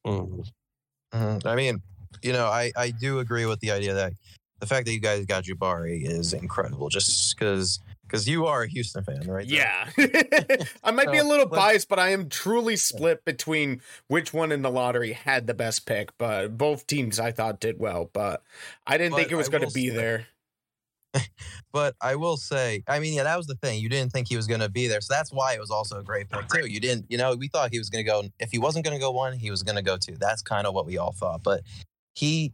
Mhm. 0.07 0.45
I 1.47 1.55
mean, 1.55 1.83
you 2.23 2.33
know, 2.33 2.47
I, 2.47 2.73
I 2.77 2.91
do 2.91 3.19
agree 3.19 3.47
with 3.47 3.61
the 3.61 3.71
idea 3.71 3.95
that 3.95 4.13
the 4.61 4.67
fact 4.67 4.87
that 4.87 4.93
you 4.93 5.01
guys 5.01 5.25
got 5.27 5.45
Jabari 5.45 6.05
is 6.05 6.33
incredible 6.33 6.89
just 6.89 7.37
because 7.37 7.81
because 8.09 8.27
you 8.27 8.47
are 8.47 8.63
a 8.63 8.69
Houston 8.69 9.05
fan, 9.05 9.21
right? 9.29 9.45
Yeah. 9.47 9.91
I 10.83 10.91
might 10.91 11.13
be 11.13 11.19
a 11.19 11.25
little 11.25 11.47
biased, 11.47 11.89
but 11.89 11.99
I 11.99 12.11
am 12.11 12.31
truly 12.31 12.77
split 12.77 13.23
between 13.25 13.83
which 14.09 14.33
one 14.33 14.51
in 14.51 14.63
the 14.63 14.71
lottery 14.71 15.13
had 15.13 15.47
the 15.47 15.53
best 15.53 15.85
pick. 15.85 16.17
But 16.17 16.57
both 16.57 16.87
teams 16.87 17.21
I 17.21 17.33
thought 17.33 17.61
did 17.61 17.79
well, 17.79 18.09
but 18.13 18.43
I 18.87 18.97
didn't 18.97 19.17
think 19.17 19.31
it 19.31 19.37
was 19.37 19.51
going 19.51 19.67
to 19.67 19.73
be 19.73 19.91
say- 19.91 19.95
there. 19.95 20.27
But 21.71 21.95
I 22.01 22.17
will 22.17 22.39
say, 22.39 22.83
I 22.89 22.99
mean, 22.99 23.13
yeah, 23.13 23.25
that 23.25 23.37
was 23.37 23.47
the 23.47 23.55
thing. 23.57 23.79
You 23.79 23.91
didn't 23.91 24.11
think 24.11 24.27
he 24.27 24.37
was 24.37 24.47
going 24.47 24.61
to 24.61 24.71
be 24.71 24.89
there. 24.89 25.03
So 25.03 25.13
that's 25.13 25.31
why 25.31 25.53
it 25.53 25.61
was 25.61 25.71
also 25.71 25.99
a 25.99 26.03
great 26.03 26.29
pick, 26.31 26.49
too. 26.49 26.67
You 26.67 26.81
didn't, 26.81 27.05
you 27.11 27.19
know, 27.19 27.37
we 27.37 27.49
thought 27.49 27.71
he 27.71 27.79
was 27.79 27.91
going 27.91 28.05
to 28.05 28.11
go, 28.11 28.25
if 28.41 28.51
he 28.51 28.59
wasn't 28.59 28.87
going 28.87 28.97
to 28.97 29.01
go 29.01 29.11
one, 29.11 29.35
he 29.35 29.51
was 29.51 29.63
going 29.63 29.77
to 29.77 29.83
go 29.83 29.99
two. 29.99 30.17
That's 30.19 30.41
kind 30.41 30.67
of 30.67 30.73
what 30.73 30.87
we 30.87 30.97
all 30.97 31.13
thought. 31.13 31.43
But 31.43 31.61
he, 32.19 32.53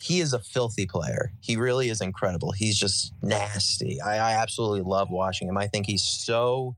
he 0.00 0.20
is 0.20 0.32
a 0.32 0.38
filthy 0.38 0.86
player. 0.86 1.32
He 1.40 1.56
really 1.56 1.88
is 1.88 2.00
incredible. 2.00 2.50
He's 2.52 2.78
just 2.78 3.12
nasty. 3.22 4.00
I, 4.00 4.14
I 4.30 4.42
absolutely 4.42 4.82
love 4.82 5.08
watching 5.10 5.48
him. 5.48 5.56
I 5.56 5.68
think 5.68 5.86
he's 5.86 6.02
so 6.02 6.74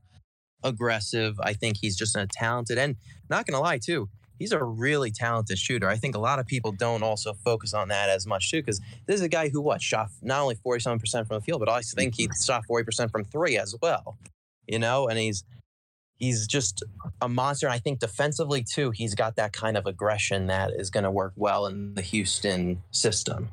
aggressive. 0.63 1.39
I 1.39 1.53
think 1.53 1.77
he's 1.77 1.95
just 1.95 2.15
a 2.15 2.27
talented 2.27 2.77
and 2.77 2.95
not 3.29 3.45
going 3.45 3.55
to 3.55 3.59
lie, 3.59 3.79
too. 3.79 4.09
He's 4.39 4.51
a 4.51 4.63
really 4.63 5.09
talented 5.09 5.57
shooter. 5.57 5.89
I 5.89 5.97
think 5.97 6.15
a 6.15 6.19
lot 6.19 6.37
of 6.37 6.45
people 6.45 6.71
don't 6.71 7.01
also 7.01 7.33
focus 7.33 7.73
on 7.73 7.87
that 7.87 8.07
as 8.09 8.27
much 8.27 8.51
too, 8.51 8.61
because 8.61 8.79
this 9.07 9.15
is 9.15 9.23
a 9.23 9.29
guy 9.29 9.49
who 9.49 9.61
what 9.61 9.81
shot 9.81 10.09
not 10.21 10.41
only 10.43 10.53
forty 10.63 10.79
seven 10.79 10.99
percent 10.99 11.27
from 11.27 11.37
the 11.37 11.41
field, 11.41 11.59
but 11.59 11.69
I 11.69 11.81
think 11.81 12.13
he 12.13 12.27
mm-hmm. 12.27 12.43
shot 12.45 12.63
forty 12.67 12.85
percent 12.85 13.09
from 13.11 13.23
three 13.25 13.57
as 13.57 13.73
well. 13.81 14.19
You 14.67 14.77
know, 14.77 15.07
and 15.07 15.17
he's 15.17 15.43
he's 16.17 16.47
just 16.47 16.83
a 17.21 17.29
monster. 17.29 17.67
And 17.67 17.73
I 17.73 17.79
think 17.79 17.99
defensively 17.99 18.63
too, 18.63 18.91
he's 18.91 19.15
got 19.15 19.35
that 19.37 19.53
kind 19.53 19.77
of 19.77 19.85
aggression 19.85 20.47
that 20.47 20.71
is 20.77 20.89
going 20.89 21.03
to 21.03 21.11
work 21.11 21.33
well 21.35 21.65
in 21.67 21.93
the 21.93 22.01
Houston 22.01 22.83
system. 22.91 23.49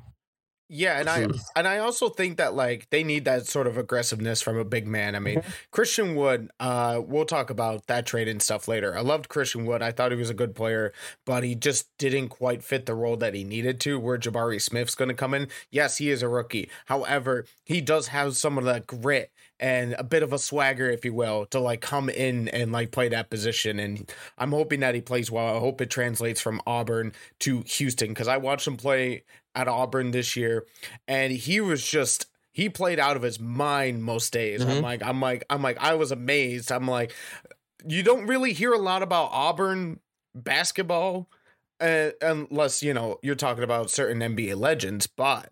Yeah, 0.70 0.98
and 0.98 1.10
I 1.10 1.26
and 1.54 1.68
I 1.68 1.78
also 1.78 2.08
think 2.08 2.38
that 2.38 2.54
like 2.54 2.88
they 2.88 3.04
need 3.04 3.26
that 3.26 3.46
sort 3.46 3.66
of 3.66 3.76
aggressiveness 3.76 4.40
from 4.40 4.58
a 4.58 4.64
big 4.64 4.88
man. 4.88 5.14
I 5.14 5.18
mean, 5.18 5.42
Christian 5.70 6.14
Wood, 6.16 6.50
uh, 6.58 7.02
we'll 7.04 7.26
talk 7.26 7.50
about 7.50 7.86
that 7.88 8.06
trade 8.06 8.28
and 8.28 8.40
stuff 8.40 8.66
later. 8.66 8.96
I 8.96 9.02
loved 9.02 9.28
Christian 9.28 9.66
Wood. 9.66 9.82
I 9.82 9.92
thought 9.92 10.10
he 10.10 10.16
was 10.16 10.30
a 10.30 10.34
good 10.34 10.54
player, 10.54 10.94
but 11.26 11.44
he 11.44 11.54
just 11.54 11.96
didn't 11.98 12.30
quite 12.30 12.64
fit 12.64 12.86
the 12.86 12.94
role 12.94 13.18
that 13.18 13.34
he 13.34 13.44
needed 13.44 13.78
to. 13.80 14.00
Where 14.00 14.16
Jabari 14.16 14.60
Smith's 14.60 14.94
going 14.94 15.10
to 15.10 15.14
come 15.14 15.34
in. 15.34 15.48
Yes, 15.70 15.98
he 15.98 16.10
is 16.10 16.22
a 16.22 16.28
rookie. 16.28 16.70
However, 16.86 17.44
he 17.64 17.82
does 17.82 18.08
have 18.08 18.34
some 18.34 18.56
of 18.56 18.64
that 18.64 18.86
grit 18.86 19.30
and 19.60 19.94
a 19.98 20.04
bit 20.04 20.22
of 20.22 20.32
a 20.32 20.38
swagger, 20.38 20.90
if 20.90 21.04
you 21.04 21.14
will, 21.14 21.46
to 21.46 21.60
like 21.60 21.80
come 21.80 22.08
in 22.08 22.48
and 22.48 22.72
like 22.72 22.90
play 22.90 23.08
that 23.08 23.30
position. 23.30 23.78
And 23.78 24.10
I'm 24.36 24.50
hoping 24.52 24.80
that 24.80 24.94
he 24.94 25.00
plays 25.00 25.30
well. 25.30 25.56
I 25.56 25.60
hope 25.60 25.80
it 25.80 25.90
translates 25.90 26.40
from 26.40 26.60
Auburn 26.66 27.12
to 27.40 27.62
Houston 27.66 28.08
because 28.08 28.28
I 28.28 28.36
watched 28.36 28.66
him 28.66 28.76
play 28.76 29.24
at 29.54 29.68
Auburn 29.68 30.10
this 30.10 30.34
year, 30.36 30.66
and 31.06 31.32
he 31.32 31.60
was 31.60 31.86
just 31.86 32.26
he 32.52 32.68
played 32.68 33.00
out 33.00 33.16
of 33.16 33.22
his 33.22 33.40
mind 33.40 34.04
most 34.04 34.32
days. 34.32 34.62
I'm 34.62 34.78
Mhm. 34.78 34.82
like, 34.82 35.02
I'm 35.02 35.20
like, 35.20 35.44
I'm 35.50 35.60
like, 35.62 35.76
I 35.80 35.94
was 35.94 36.12
amazed. 36.12 36.70
I'm 36.70 36.86
like, 36.86 37.12
you 37.86 38.02
don't 38.04 38.26
really 38.26 38.52
hear 38.52 38.72
a 38.72 38.78
lot 38.78 39.02
about 39.02 39.30
Auburn 39.32 39.98
basketball. 40.34 41.28
Unless 41.84 42.82
you 42.82 42.94
know 42.94 43.18
you're 43.22 43.34
talking 43.34 43.64
about 43.64 43.90
certain 43.90 44.20
NBA 44.20 44.56
legends, 44.56 45.06
but 45.06 45.50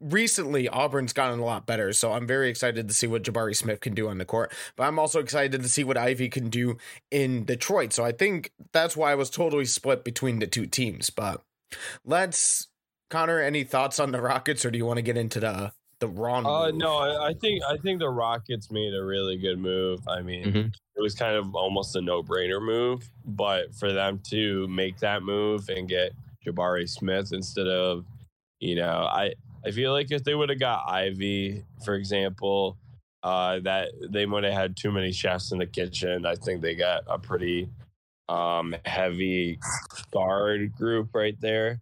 recently 0.00 0.68
Auburn's 0.68 1.12
gotten 1.12 1.38
a 1.38 1.44
lot 1.44 1.66
better, 1.66 1.92
so 1.92 2.12
I'm 2.12 2.26
very 2.26 2.48
excited 2.48 2.88
to 2.88 2.94
see 2.94 3.06
what 3.06 3.22
Jabari 3.22 3.54
Smith 3.54 3.80
can 3.80 3.94
do 3.94 4.08
on 4.08 4.18
the 4.18 4.24
court. 4.24 4.52
But 4.76 4.84
I'm 4.84 4.98
also 4.98 5.20
excited 5.20 5.62
to 5.62 5.68
see 5.68 5.84
what 5.84 5.98
Ivey 5.98 6.28
can 6.28 6.48
do 6.48 6.78
in 7.10 7.44
Detroit. 7.44 7.92
So 7.92 8.04
I 8.04 8.12
think 8.12 8.52
that's 8.72 8.96
why 8.96 9.12
I 9.12 9.16
was 9.16 9.28
totally 9.28 9.66
split 9.66 10.04
between 10.04 10.38
the 10.38 10.46
two 10.46 10.66
teams. 10.66 11.10
But 11.10 11.42
let's 12.04 12.68
Connor, 13.08 13.40
any 13.40 13.62
thoughts 13.62 14.00
on 14.00 14.12
the 14.12 14.20
Rockets, 14.20 14.64
or 14.64 14.70
do 14.70 14.78
you 14.78 14.86
want 14.86 14.96
to 14.96 15.02
get 15.02 15.16
into 15.16 15.40
the 15.40 15.72
the 16.00 16.08
wrong? 16.08 16.44
Uh, 16.46 16.66
move? 16.66 16.76
no, 16.76 16.96
I, 16.96 17.28
I 17.28 17.34
think 17.34 17.62
I 17.64 17.76
think 17.78 18.00
the 18.00 18.08
Rockets 18.08 18.70
made 18.70 18.94
a 18.94 19.02
really 19.04 19.36
good 19.38 19.58
move. 19.58 20.00
I 20.08 20.22
mean, 20.22 20.44
Mhm. 20.44 20.66
it 20.96 21.00
was 21.00 21.14
kind 21.14 21.36
of 21.36 21.54
almost 21.54 21.96
a 21.96 22.00
no-brainer 22.00 22.60
move, 22.64 23.08
but 23.24 23.74
for 23.74 23.92
them 23.92 24.20
to 24.30 24.66
make 24.68 24.98
that 24.98 25.22
move 25.22 25.68
and 25.68 25.88
get 25.88 26.12
Jabari 26.46 26.88
Smith 26.88 27.32
instead 27.32 27.66
of, 27.66 28.04
you 28.60 28.74
know, 28.76 29.06
I 29.10 29.32
I 29.64 29.70
feel 29.70 29.92
like 29.92 30.10
if 30.12 30.22
they 30.22 30.34
would 30.34 30.48
have 30.50 30.60
got 30.60 30.88
Ivey, 30.88 31.64
for 31.84 31.94
example, 31.94 32.76
uh, 33.22 33.58
that 33.60 33.88
they 34.10 34.24
might 34.26 34.44
have 34.44 34.52
had 34.52 34.76
too 34.76 34.92
many 34.92 35.10
chefs 35.12 35.50
in 35.50 35.58
the 35.58 35.66
kitchen. 35.66 36.24
I 36.26 36.36
think 36.36 36.60
they 36.62 36.74
got 36.76 37.02
a 37.08 37.18
pretty 37.18 37.68
um, 38.28 38.74
heavy 38.84 39.58
guard 40.12 40.72
group 40.76 41.14
right 41.14 41.40
there. 41.40 41.80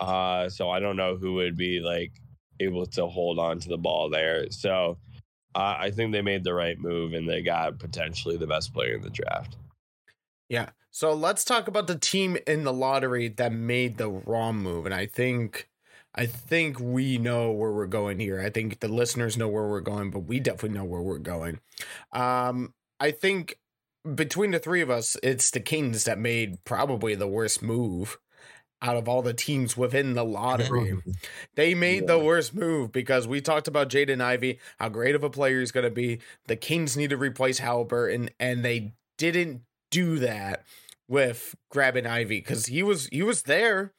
Uh, 0.00 0.48
so 0.48 0.70
I 0.70 0.78
don't 0.78 0.96
know 0.96 1.16
who 1.16 1.34
would 1.34 1.56
be 1.56 1.80
like 1.80 2.12
able 2.60 2.86
to 2.86 3.06
hold 3.06 3.38
on 3.38 3.60
to 3.60 3.68
the 3.68 3.78
ball 3.78 4.10
there. 4.10 4.50
So 4.50 4.98
uh, 5.54 5.76
I 5.78 5.90
think 5.90 6.12
they 6.12 6.22
made 6.22 6.44
the 6.44 6.54
right 6.54 6.78
move 6.78 7.12
and 7.12 7.28
they 7.28 7.42
got 7.42 7.78
potentially 7.78 8.36
the 8.36 8.46
best 8.46 8.74
player 8.74 8.94
in 8.94 9.02
the 9.02 9.10
draft. 9.10 9.56
Yeah. 10.48 10.70
So 10.90 11.12
let's 11.12 11.44
talk 11.44 11.68
about 11.68 11.86
the 11.86 11.98
team 11.98 12.38
in 12.46 12.64
the 12.64 12.72
lottery 12.72 13.28
that 13.28 13.52
made 13.52 13.98
the 13.98 14.08
wrong 14.08 14.58
move. 14.58 14.86
And 14.86 14.94
I 14.94 15.06
think 15.06 15.68
I 16.14 16.24
think 16.24 16.80
we 16.80 17.18
know 17.18 17.52
where 17.52 17.72
we're 17.72 17.86
going 17.86 18.18
here. 18.18 18.40
I 18.40 18.48
think 18.48 18.80
the 18.80 18.88
listeners 18.88 19.36
know 19.36 19.48
where 19.48 19.66
we're 19.66 19.80
going, 19.80 20.10
but 20.10 20.20
we 20.20 20.40
definitely 20.40 20.78
know 20.78 20.84
where 20.84 21.02
we're 21.02 21.18
going. 21.18 21.60
Um, 22.12 22.72
I 22.98 23.10
think 23.10 23.58
between 24.14 24.52
the 24.52 24.58
three 24.58 24.80
of 24.80 24.88
us, 24.88 25.16
it's 25.22 25.50
the 25.50 25.60
Kings 25.60 26.04
that 26.04 26.18
made 26.18 26.64
probably 26.64 27.14
the 27.14 27.28
worst 27.28 27.62
move 27.62 28.18
out 28.82 28.96
of 28.96 29.08
all 29.08 29.22
the 29.22 29.32
teams 29.34 29.76
within 29.76 30.14
the 30.14 30.24
lottery. 30.24 30.96
They 31.54 31.74
made 31.74 32.06
the 32.06 32.18
worst 32.18 32.54
move 32.54 32.92
because 32.92 33.26
we 33.26 33.40
talked 33.40 33.68
about 33.68 33.88
Jaden 33.88 34.20
Ivey, 34.20 34.58
how 34.78 34.88
great 34.90 35.14
of 35.14 35.24
a 35.24 35.30
player 35.30 35.60
he's 35.60 35.72
going 35.72 35.84
to 35.84 35.90
be. 35.90 36.20
The 36.46 36.56
Kings 36.56 36.96
need 36.96 37.10
to 37.10 37.16
replace 37.16 37.58
Halliburton, 37.58 38.30
and 38.38 38.64
they 38.64 38.92
didn't 39.18 39.62
do 39.90 40.18
that 40.18 40.64
with 41.08 41.54
grabbing 41.70 42.06
Ivey 42.06 42.40
because 42.40 42.66
he 42.66 42.82
was 42.82 43.06
he 43.06 43.22
was 43.22 43.42
there. 43.44 43.92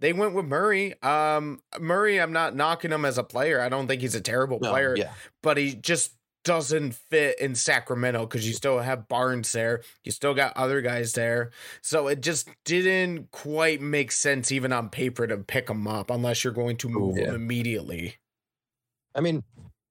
They 0.00 0.12
went 0.12 0.34
with 0.34 0.46
Murray. 0.46 0.94
Um, 1.02 1.60
Murray, 1.78 2.20
I'm 2.20 2.32
not 2.32 2.56
knocking 2.56 2.90
him 2.92 3.04
as 3.04 3.18
a 3.18 3.22
player. 3.24 3.60
I 3.60 3.68
don't 3.68 3.86
think 3.86 4.00
he's 4.02 4.14
a 4.14 4.20
terrible 4.20 4.58
No, 4.60 4.70
player, 4.70 4.94
yeah. 4.96 5.12
but 5.42 5.56
he 5.56 5.74
just 5.74 6.12
doesn't 6.44 6.94
fit 6.94 7.40
in 7.40 7.54
Sacramento 7.54 8.26
because 8.26 8.46
you 8.46 8.52
still 8.52 8.78
have 8.78 9.08
Barnes 9.08 9.50
there. 9.52 9.82
You 10.04 10.12
still 10.12 10.34
got 10.34 10.56
other 10.56 10.80
guys 10.80 11.14
there. 11.14 11.50
So 11.82 12.06
it 12.08 12.20
just 12.20 12.48
didn't 12.64 13.30
quite 13.30 13.80
make 13.80 14.12
sense, 14.12 14.52
even 14.52 14.72
on 14.72 14.90
paper, 14.90 15.26
to 15.26 15.38
pick 15.38 15.68
him 15.68 15.88
up 15.88 16.10
unless 16.10 16.44
you're 16.44 16.52
going 16.52 16.76
to 16.78 16.88
move 16.88 17.16
Yeah. 17.16 17.28
him 17.28 17.34
immediately. 17.34 18.16
I 19.14 19.20
mean, 19.20 19.42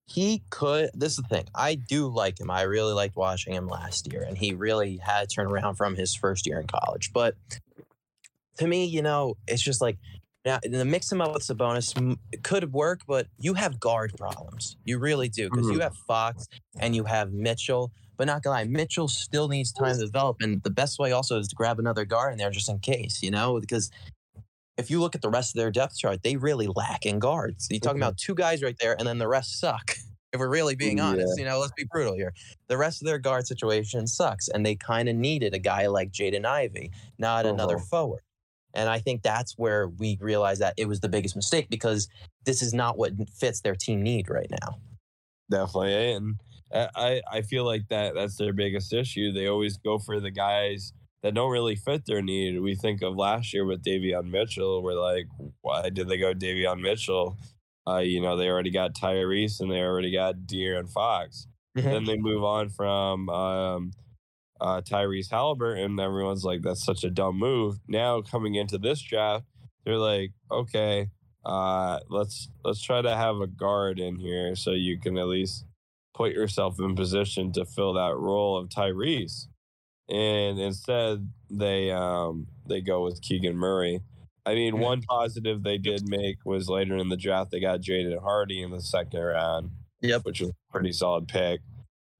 he 0.05 0.43
could. 0.49 0.91
This 0.93 1.13
is 1.13 1.17
the 1.17 1.23
thing. 1.23 1.45
I 1.55 1.75
do 1.75 2.07
like 2.07 2.39
him. 2.39 2.51
I 2.51 2.63
really 2.63 2.93
liked 2.93 3.15
watching 3.15 3.53
him 3.53 3.67
last 3.67 4.11
year, 4.11 4.21
and 4.21 4.37
he 4.37 4.53
really 4.53 4.97
had 4.97 5.29
turned 5.29 5.51
around 5.51 5.75
from 5.75 5.95
his 5.95 6.13
first 6.13 6.45
year 6.45 6.59
in 6.59 6.67
college. 6.67 7.11
But 7.13 7.35
to 8.57 8.67
me, 8.67 8.85
you 8.85 9.01
know, 9.01 9.35
it's 9.47 9.61
just 9.61 9.81
like 9.81 9.97
now 10.45 10.59
the 10.63 10.85
mix 10.85 11.11
him 11.11 11.21
up 11.21 11.33
with 11.33 11.43
Sabonis 11.43 12.17
could 12.43 12.73
work, 12.73 13.01
but 13.07 13.27
you 13.39 13.53
have 13.55 13.79
guard 13.79 14.13
problems. 14.17 14.77
You 14.85 14.99
really 14.99 15.29
do 15.29 15.49
because 15.49 15.69
you 15.69 15.79
have 15.81 15.95
Fox 15.95 16.47
and 16.79 16.95
you 16.95 17.05
have 17.05 17.31
Mitchell. 17.33 17.91
But 18.17 18.27
not 18.27 18.43
gonna 18.43 18.55
lie, 18.57 18.63
Mitchell 18.65 19.07
still 19.07 19.47
needs 19.47 19.71
time 19.71 19.97
to 19.97 20.05
develop, 20.05 20.37
and 20.41 20.61
the 20.63 20.69
best 20.69 20.99
way 20.99 21.11
also 21.11 21.39
is 21.39 21.47
to 21.47 21.55
grab 21.55 21.79
another 21.79 22.05
guard 22.05 22.33
in 22.33 22.37
there 22.37 22.51
just 22.51 22.69
in 22.69 22.79
case, 22.79 23.23
you 23.23 23.31
know, 23.31 23.59
because 23.59 23.89
if 24.77 24.89
you 24.91 24.99
look 24.99 25.15
at 25.15 25.21
the 25.21 25.29
rest 25.29 25.55
of 25.55 25.59
their 25.59 25.71
depth 25.71 25.97
chart, 25.97 26.23
they 26.23 26.35
really 26.37 26.67
lack 26.67 27.05
in 27.05 27.19
guards. 27.19 27.67
You're 27.71 27.79
talking 27.79 27.99
Mhm. 27.99 28.03
about 28.03 28.17
two 28.17 28.35
guys 28.35 28.61
right 28.63 28.77
there, 28.79 28.95
and 28.97 29.07
then 29.07 29.17
the 29.19 29.27
rest 29.27 29.59
suck. 29.59 29.97
If 30.33 30.39
we're 30.39 30.49
really 30.49 30.75
being 30.75 30.99
honest, 30.99 31.37
you 31.37 31.45
know, 31.45 31.59
let's 31.59 31.73
be 31.73 31.85
brutal 31.91 32.15
here. 32.15 32.33
The 32.67 32.77
rest 32.77 33.01
of 33.01 33.05
their 33.07 33.19
guard 33.19 33.47
situation 33.47 34.07
sucks, 34.07 34.47
and 34.49 34.65
they 34.65 34.75
kind 34.75 35.09
of 35.09 35.15
needed 35.15 35.53
a 35.53 35.59
guy 35.59 35.87
like 35.87 36.11
Jaden 36.11 36.45
Ivey, 36.45 36.91
not 37.19 37.45
another 37.45 37.77
Uh-huh. 37.77 37.85
forward. 37.89 38.23
And 38.73 38.89
I 38.89 38.99
think 38.99 39.21
that's 39.21 39.53
where 39.57 39.87
we 39.87 40.17
realized 40.19 40.61
that 40.61 40.73
it 40.77 40.87
was 40.87 40.99
the 40.99 41.09
biggest 41.09 41.35
mistake 41.35 41.69
because 41.69 42.07
this 42.45 42.61
is 42.61 42.73
not 42.73 42.97
what 42.97 43.11
fits 43.37 43.61
their 43.61 43.75
team 43.75 44.01
need 44.01 44.29
right 44.29 44.49
now. 44.49 44.77
Definitely. 45.49 46.13
And 46.13 46.35
I, 46.73 47.21
I 47.31 47.41
feel 47.41 47.65
like 47.65 47.87
that 47.89 48.15
that's 48.15 48.37
their 48.37 48.53
biggest 48.53 48.93
issue. 48.93 49.31
They 49.31 49.47
always 49.47 49.77
go 49.77 49.99
for 49.99 50.19
the 50.19 50.31
guys 50.31 50.93
that 51.21 51.35
don't 51.35 51.51
really 51.51 51.75
fit 51.75 52.05
their 52.05 52.21
need. 52.21 52.59
We 52.59 52.75
think 52.75 53.01
of 53.01 53.15
last 53.15 53.53
year 53.53 53.65
with 53.65 53.83
Davion 53.83 54.29
Mitchell. 54.29 54.81
We're 54.81 54.99
like, 54.99 55.27
why 55.61 55.89
did 55.89 56.07
they 56.07 56.17
go 56.17 56.33
Davion 56.33 56.81
Mitchell? 56.81 57.37
Uh, 57.87 57.97
you 57.99 58.21
know, 58.21 58.37
they 58.37 58.47
already 58.47 58.71
got 58.71 58.95
Tyrese 58.95 59.59
and 59.59 59.71
they 59.71 59.81
already 59.81 60.11
got 60.11 60.35
De'Aaron 60.47 60.89
Fox. 60.89 61.47
Mhm. 61.77 61.83
Then 61.83 62.03
they 62.05 62.17
move 62.17 62.43
on 62.43 62.69
from 62.69 63.29
um, 63.29 63.91
uh, 64.63 64.81
Tyrese 64.81 65.29
Halliburton, 65.29 65.99
everyone's 65.99 66.45
like, 66.45 66.61
that's 66.61 66.85
such 66.85 67.03
a 67.03 67.09
dumb 67.09 67.37
move. 67.37 67.79
Now 67.87 68.21
coming 68.21 68.55
into 68.55 68.77
this 68.77 69.01
draft, 69.01 69.45
they're 69.85 69.97
like, 69.97 70.31
okay, 70.49 71.09
uh, 71.45 71.99
let's 72.09 72.49
let's 72.63 72.81
try 72.81 73.01
to 73.01 73.15
have 73.15 73.35
a 73.41 73.47
guard 73.47 73.99
in 73.99 74.15
here 74.15 74.55
so 74.55 74.71
you 74.71 74.97
can 74.99 75.17
at 75.17 75.27
least 75.27 75.65
put 76.13 76.31
yourself 76.31 76.79
in 76.79 76.95
position 76.95 77.51
to 77.51 77.65
fill 77.65 77.93
that 77.93 78.15
role 78.15 78.57
of 78.57 78.69
Tyrese. 78.69 79.47
And 80.09 80.59
instead, 80.59 81.29
they 81.49 81.91
um, 81.91 82.47
they 82.67 82.79
go 82.81 83.03
with 83.03 83.21
Keegan 83.21 83.57
Murray. 83.57 83.99
I 84.45 84.55
mean, 84.55 84.79
one 84.79 85.01
positive 85.01 85.63
they 85.63 85.77
did 85.77 86.07
make 86.07 86.37
was 86.45 86.69
later 86.69 86.97
in 86.97 87.09
the 87.09 87.17
draft 87.17 87.51
they 87.51 87.59
got 87.59 87.81
Jaden 87.81 88.21
Hardy 88.21 88.61
in 88.61 88.71
the 88.71 88.81
second 88.81 89.19
round 89.19 89.71
Yep. 90.01 90.25
which 90.25 90.41
was 90.41 90.49
a 90.49 90.71
pretty 90.71 90.91
solid 90.91 91.27
pick. 91.27 91.61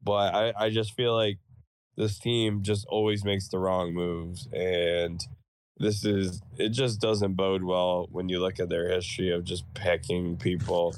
But 0.02 0.34
I, 0.34 0.54
I 0.58 0.70
just 0.70 0.94
feel 0.96 1.14
like 1.14 1.38
this 1.96 2.18
team 2.20 2.62
just 2.64 2.86
always 2.90 3.24
makes 3.24 3.48
the 3.48 3.60
wrong 3.60 3.94
moves. 3.94 4.48
And 4.54 5.22
this 5.78 6.06
is, 6.06 6.42
it 6.58 6.70
just 6.70 7.00
doesn't 7.02 7.34
bode 7.36 7.64
well 7.64 8.08
when 8.12 8.30
you 8.30 8.40
look 8.40 8.60
at 8.60 8.70
their 8.70 8.90
history 8.90 9.32
of 9.32 9.44
just 9.44 9.72
picking 9.74 10.38
people 10.38 10.96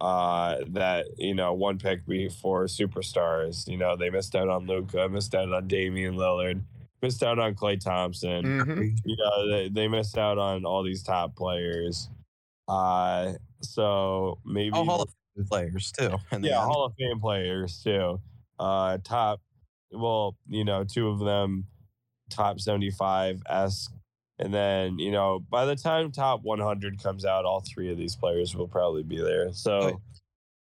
uh, 0.00 0.56
that, 0.68 1.06
you 1.18 1.34
know, 1.34 1.52
one 1.52 1.78
pick 1.78 2.06
before 2.06 2.64
superstars. 2.64 3.68
You 3.68 3.76
know, 3.76 3.96
they 3.96 4.08
missed 4.10 4.34
out 4.34 4.48
on 4.48 4.66
Luka, 4.66 5.08
missed 5.08 5.34
out 5.34 5.52
on 5.52 5.68
Damian 5.68 6.14
Lillard, 6.14 6.62
missed 7.02 7.22
out 7.22 7.38
on 7.38 7.54
Klay 7.54 7.78
Thompson 7.82 8.44
Mhm. 8.44 8.98
you 9.04 9.16
know 9.16 9.50
they, 9.50 9.68
they 9.70 9.88
missed 9.88 10.18
out 10.18 10.36
on 10.38 10.66
all 10.66 10.82
these 10.82 11.02
top 11.02 11.34
players 11.34 12.10
uh 12.68 13.32
so 13.62 14.38
maybe 14.44 14.72
Oh, 14.74 14.84
Hall 14.84 15.02
of 15.02 15.08
Fame 15.34 15.46
players 15.46 15.92
too. 15.92 16.10
yeah 16.42 16.56
hall 16.62 16.84
of 16.84 16.92
fame 16.98 17.18
players 17.18 17.82
too 17.82 18.20
uh 18.58 18.98
top 19.02 19.40
well 19.92 20.36
you 20.48 20.64
know 20.64 20.84
two 20.84 21.08
of 21.08 21.18
them 21.18 21.66
top 22.30 22.60
75 22.60 23.42
esque 23.48 23.92
and 24.38 24.54
then 24.54 24.98
you 24.98 25.10
know 25.10 25.40
by 25.50 25.64
the 25.64 25.76
time 25.76 26.12
top 26.12 26.42
100 26.42 27.02
comes 27.02 27.24
out 27.24 27.44
all 27.44 27.60
three 27.60 27.90
of 27.90 27.98
these 27.98 28.16
players 28.16 28.54
will 28.54 28.68
probably 28.68 29.02
be 29.02 29.18
there. 29.18 29.52
So 29.52 30.00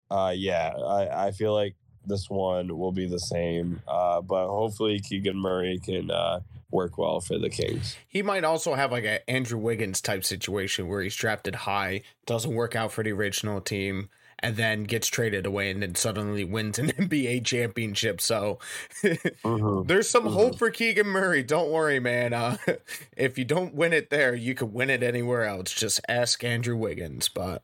uh 0.10 0.34
yeah 0.36 0.74
i 0.76 1.28
i 1.28 1.32
feel 1.32 1.54
like 1.54 1.76
this 2.06 2.30
one 2.30 2.78
will 2.78 2.91
be 2.91 3.08
the 3.08 3.19
same 3.19 3.82
uh 3.88 4.21
but 4.21 4.47
hopefully 4.47 5.00
keegan 5.00 5.38
murray 5.38 5.80
can 5.84 6.10
uh 6.10 6.39
work 6.71 6.97
well 6.97 7.19
for 7.19 7.38
the 7.38 7.50
kings. 7.50 7.97
He 8.08 8.21
might 8.21 8.43
also 8.43 8.74
have 8.76 8.91
like 8.91 9.04
a 9.04 9.30
Andrew 9.30 9.60
Wiggins 9.60 10.02
type 10.02 10.24
situation 10.24 10.88
where 10.88 11.02
he's 11.02 11.15
drafted 11.15 11.56
high, 11.56 12.02
doesn't 12.26 12.54
work 12.54 12.76
out 12.76 12.91
for 12.91 13.04
the 13.04 13.12
original 13.12 13.62
team, 13.62 14.10
and 14.43 14.56
then 14.56 14.84
gets 14.84 15.08
traded 15.08 15.45
away 15.45 15.69
and 15.71 15.82
then 15.84 15.95
suddenly 15.95 16.43
wins 16.43 16.80
an 16.80 16.88
NBA 16.97 17.39
championship. 17.45 18.21
So 18.21 18.60
Mhm. 19.04 19.88
there's 19.88 20.10
some 20.10 20.25
Mhm. 20.25 20.34
hope 20.34 20.58
for 20.58 20.69
Keegan 20.69 21.08
Murray. 21.08 21.43
Don't 21.43 21.71
worry, 21.71 21.99
man. 21.99 22.34
Uh, 22.34 22.58
if 23.17 23.38
you 23.38 23.45
don't 23.45 23.73
win 23.73 23.93
it 23.93 24.10
there, 24.10 24.34
you 24.36 24.54
could 24.56 24.73
win 24.73 24.89
it 24.89 25.04
anywhere 25.04 25.45
else. 25.45 25.71
Just 25.73 26.01
ask 26.08 26.43
Andrew 26.43 26.75
Wiggins. 26.75 27.30
But 27.30 27.63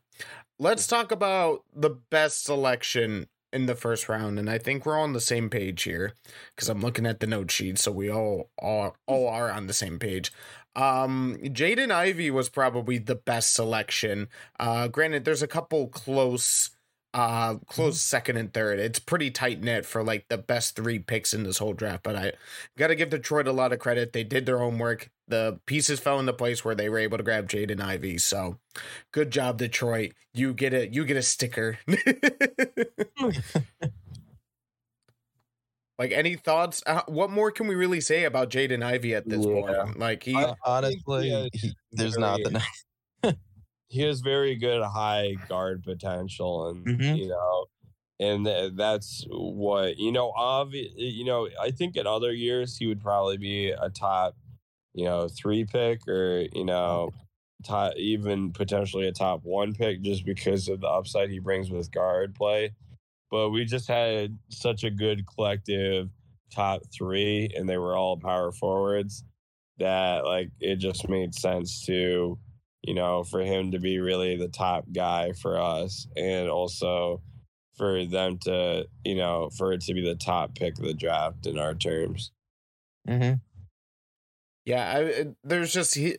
let's 0.59 0.87
talk 0.87 1.11
about 1.11 1.63
the 1.75 1.89
best 1.91 2.43
selection 2.43 3.27
in 3.53 3.65
the 3.65 3.75
first 3.75 4.09
round, 4.09 4.37
and 4.37 4.49
I 4.49 4.57
think 4.57 4.85
we're 4.85 4.99
on 4.99 5.13
the 5.13 5.21
same 5.21 5.49
page 5.49 5.83
here 5.83 6.13
because 6.55 6.67
I'm 6.67 6.81
looking 6.81 7.05
at 7.05 7.21
the 7.21 7.27
note 7.27 7.49
sheet, 7.49 7.79
so 7.79 7.91
we 7.91 8.11
all 8.11 8.49
are 8.59 8.93
all 9.07 9.27
are 9.29 9.49
on 9.49 9.67
the 9.67 9.73
same 9.73 9.99
page. 9.99 10.33
Um, 10.77 11.37
Jaden 11.41 11.91
Ivey 11.91 12.29
was 12.29 12.49
probably 12.49 12.99
the 12.99 13.15
best 13.15 13.53
selection. 13.53 14.29
Uh, 14.59 14.87
granted, 14.87 15.25
there's 15.25 15.41
a 15.41 15.47
couple 15.47 15.87
close, 15.87 16.69
uh, 17.15 17.55
close 17.65 17.99
second 17.99 18.37
and 18.37 18.53
third. 18.53 18.79
It's 18.79 18.99
pretty 18.99 19.31
tight 19.31 19.59
knit 19.59 19.87
for 19.87 20.03
like 20.03 20.27
the 20.29 20.37
best 20.37 20.75
three 20.75 20.99
picks 20.99 21.33
in 21.33 21.41
this 21.43 21.57
whole 21.57 21.73
draft. 21.73 22.03
But 22.03 22.15
I 22.15 22.33
got 22.77 22.87
to 22.87 22.95
give 22.95 23.09
Detroit 23.09 23.47
a 23.47 23.51
lot 23.51 23.73
of 23.73 23.79
credit. 23.79 24.13
They 24.13 24.23
did 24.23 24.45
their 24.45 24.59
homework. 24.59 25.09
The 25.27 25.59
pieces 25.65 25.99
fell 25.99 26.19
into 26.19 26.33
place 26.33 26.63
where 26.63 26.75
they 26.75 26.89
were 26.89 26.99
able 26.99 27.17
to 27.17 27.23
grab 27.23 27.49
Jaden 27.49 27.81
Ivey. 27.81 28.19
So, 28.19 28.59
good 29.11 29.31
job, 29.31 29.57
Detroit. 29.57 30.13
You 30.35 30.53
get 30.53 30.73
a 30.73 30.87
you 30.87 31.05
get 31.05 31.17
a 31.17 31.23
sticker. 31.23 31.79
like 35.97 36.11
any 36.11 36.35
thoughts? 36.35 36.83
Uh, 36.85 37.01
what 37.07 37.29
more 37.29 37.51
can 37.51 37.67
we 37.67 37.75
really 37.75 38.01
say 38.01 38.25
about 38.25 38.49
Jaden 38.49 38.83
Ivey 38.83 39.15
at 39.15 39.27
this 39.27 39.45
Yeah. 39.45 39.51
point? 39.83 39.99
Like 39.99 40.23
he. 40.23 40.35
I- 40.35 40.55
Honestly, 40.65 41.29
yeah, 41.29 41.47
he- 41.53 41.73
there's 41.91 42.15
very- 42.15 42.43
nothing. 42.43 42.61
he 43.89 44.01
has 44.01 44.19
very 44.21 44.55
good 44.55 44.83
high 44.83 45.35
guard 45.47 45.83
potential 45.83 46.67
and 46.69 46.85
Mhm. 46.85 47.17
you 47.17 47.27
know 47.29 47.65
and 48.19 48.45
th- 48.45 48.73
that's 48.75 49.23
what 49.29 49.97
you 49.97 50.11
know 50.11 50.33
obvi- 50.37 50.91
you 50.97 51.23
know 51.23 51.47
i 51.61 51.71
think 51.71 51.95
in 51.95 52.05
other 52.05 52.33
years 52.33 52.75
he 52.75 52.85
would 52.85 52.99
probably 52.99 53.37
be 53.37 53.69
a 53.69 53.89
top 53.89 54.35
you 54.93 55.05
know 55.05 55.29
three 55.29 55.63
pick 55.63 56.05
or 56.07 56.47
you 56.51 56.65
know 56.65 57.11
top 57.63 57.93
even 57.95 58.51
potentially 58.51 59.07
a 59.07 59.11
top 59.13 59.39
one 59.43 59.73
pick 59.73 60.01
just 60.01 60.25
because 60.25 60.67
of 60.67 60.81
the 60.81 60.87
upside 60.87 61.29
he 61.29 61.39
brings 61.39 61.69
with 61.71 61.89
guard 61.91 62.35
play 62.35 62.71
but 63.29 63.49
we 63.49 63.65
just 63.65 63.87
had 63.87 64.37
such 64.49 64.83
a 64.83 64.91
good 64.91 65.25
collective 65.27 66.09
top 66.53 66.81
three 66.95 67.49
and 67.55 67.67
they 67.67 67.77
were 67.77 67.95
all 67.95 68.17
power 68.17 68.51
forwards 68.51 69.23
that 69.79 70.25
like 70.25 70.49
it 70.59 70.77
just 70.77 71.09
made 71.09 71.35
sense 71.35 71.85
to 71.85 72.37
you 72.87 72.93
know, 72.93 73.23
for 73.23 73.41
him 73.41 73.71
to 73.71 73.79
be 73.79 73.99
really 73.99 74.37
the 74.37 74.47
top 74.47 74.85
guy 74.93 75.33
for 75.33 75.59
us 75.59 76.07
and 76.15 76.49
also 76.49 77.21
for 77.75 78.05
them 78.05 78.37
to, 78.39 78.87
you 79.03 79.15
know, 79.15 79.49
for 79.57 79.73
it 79.73 79.81
to 79.81 79.93
be 79.93 80.01
the 80.01 80.15
top 80.15 80.55
pick 80.55 80.79
of 80.79 80.85
the 80.85 80.93
draft 80.93 81.45
in 81.45 81.59
our 81.59 81.75
terms. 81.75 82.31
mm-hmm. 83.07 83.35
Yeah, 84.65 84.97
I, 84.97 85.25
there's 85.43 85.73
just 85.73 85.95
he. 85.95 86.17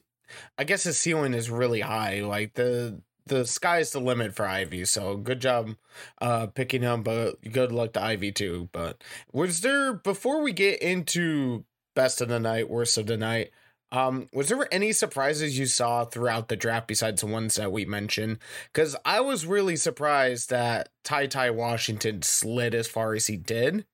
I 0.58 0.64
guess 0.64 0.82
his 0.82 0.98
ceiling 0.98 1.32
is 1.32 1.50
really 1.50 1.80
high. 1.80 2.20
Like 2.20 2.52
the 2.54 3.00
the 3.28 3.46
sky's 3.46 3.92
the 3.92 4.00
limit 4.00 4.34
for 4.34 4.46
Ivey. 4.46 4.84
So 4.84 5.16
good 5.16 5.40
job 5.40 5.76
uh 6.20 6.48
picking 6.48 6.82
him, 6.82 7.02
but 7.02 7.40
good 7.52 7.72
luck 7.72 7.92
to 7.94 8.02
Ivey 8.02 8.32
too. 8.32 8.68
But 8.72 9.02
was 9.32 9.60
there 9.60 9.94
before 9.94 10.42
we 10.42 10.52
get 10.52 10.82
into 10.82 11.64
best 11.94 12.20
of 12.20 12.28
the 12.28 12.40
night, 12.40 12.70
worst 12.70 12.98
of 12.98 13.06
the 13.06 13.16
night? 13.16 13.50
Um, 13.90 14.28
was 14.34 14.48
there 14.48 14.68
any 14.72 14.92
surprises 14.92 15.58
you 15.58 15.66
saw 15.66 16.04
throughout 16.04 16.48
the 16.48 16.56
draft 16.56 16.88
besides 16.88 17.22
the 17.22 17.26
ones 17.26 17.54
that 17.54 17.72
we 17.72 17.84
mentioned? 17.86 18.38
Because 18.72 18.94
I 19.04 19.20
was 19.20 19.46
really 19.46 19.76
surprised 19.76 20.50
that 20.50 20.90
Ty 21.04 21.28
Ty 21.28 21.50
Washington 21.50 22.22
slid 22.22 22.74
as 22.74 22.86
far 22.86 23.14
as 23.14 23.26
he 23.26 23.36
did. 23.36 23.86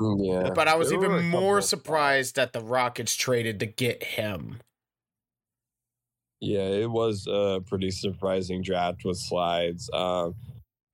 Yeah. 0.00 0.50
But 0.54 0.68
I 0.68 0.76
was 0.76 0.92
even 0.92 1.24
more 1.24 1.60
surprised 1.60 2.36
that 2.36 2.52
the 2.52 2.60
Rockets 2.60 3.16
traded 3.16 3.58
to 3.60 3.66
get 3.66 4.02
him. 4.02 4.60
Yeah, 6.40 6.60
it 6.68 6.90
was 6.90 7.26
a 7.26 7.60
pretty 7.66 7.90
surprising 7.90 8.62
draft 8.62 9.04
with 9.04 9.18
slides. 9.18 9.90
Um, 9.92 10.34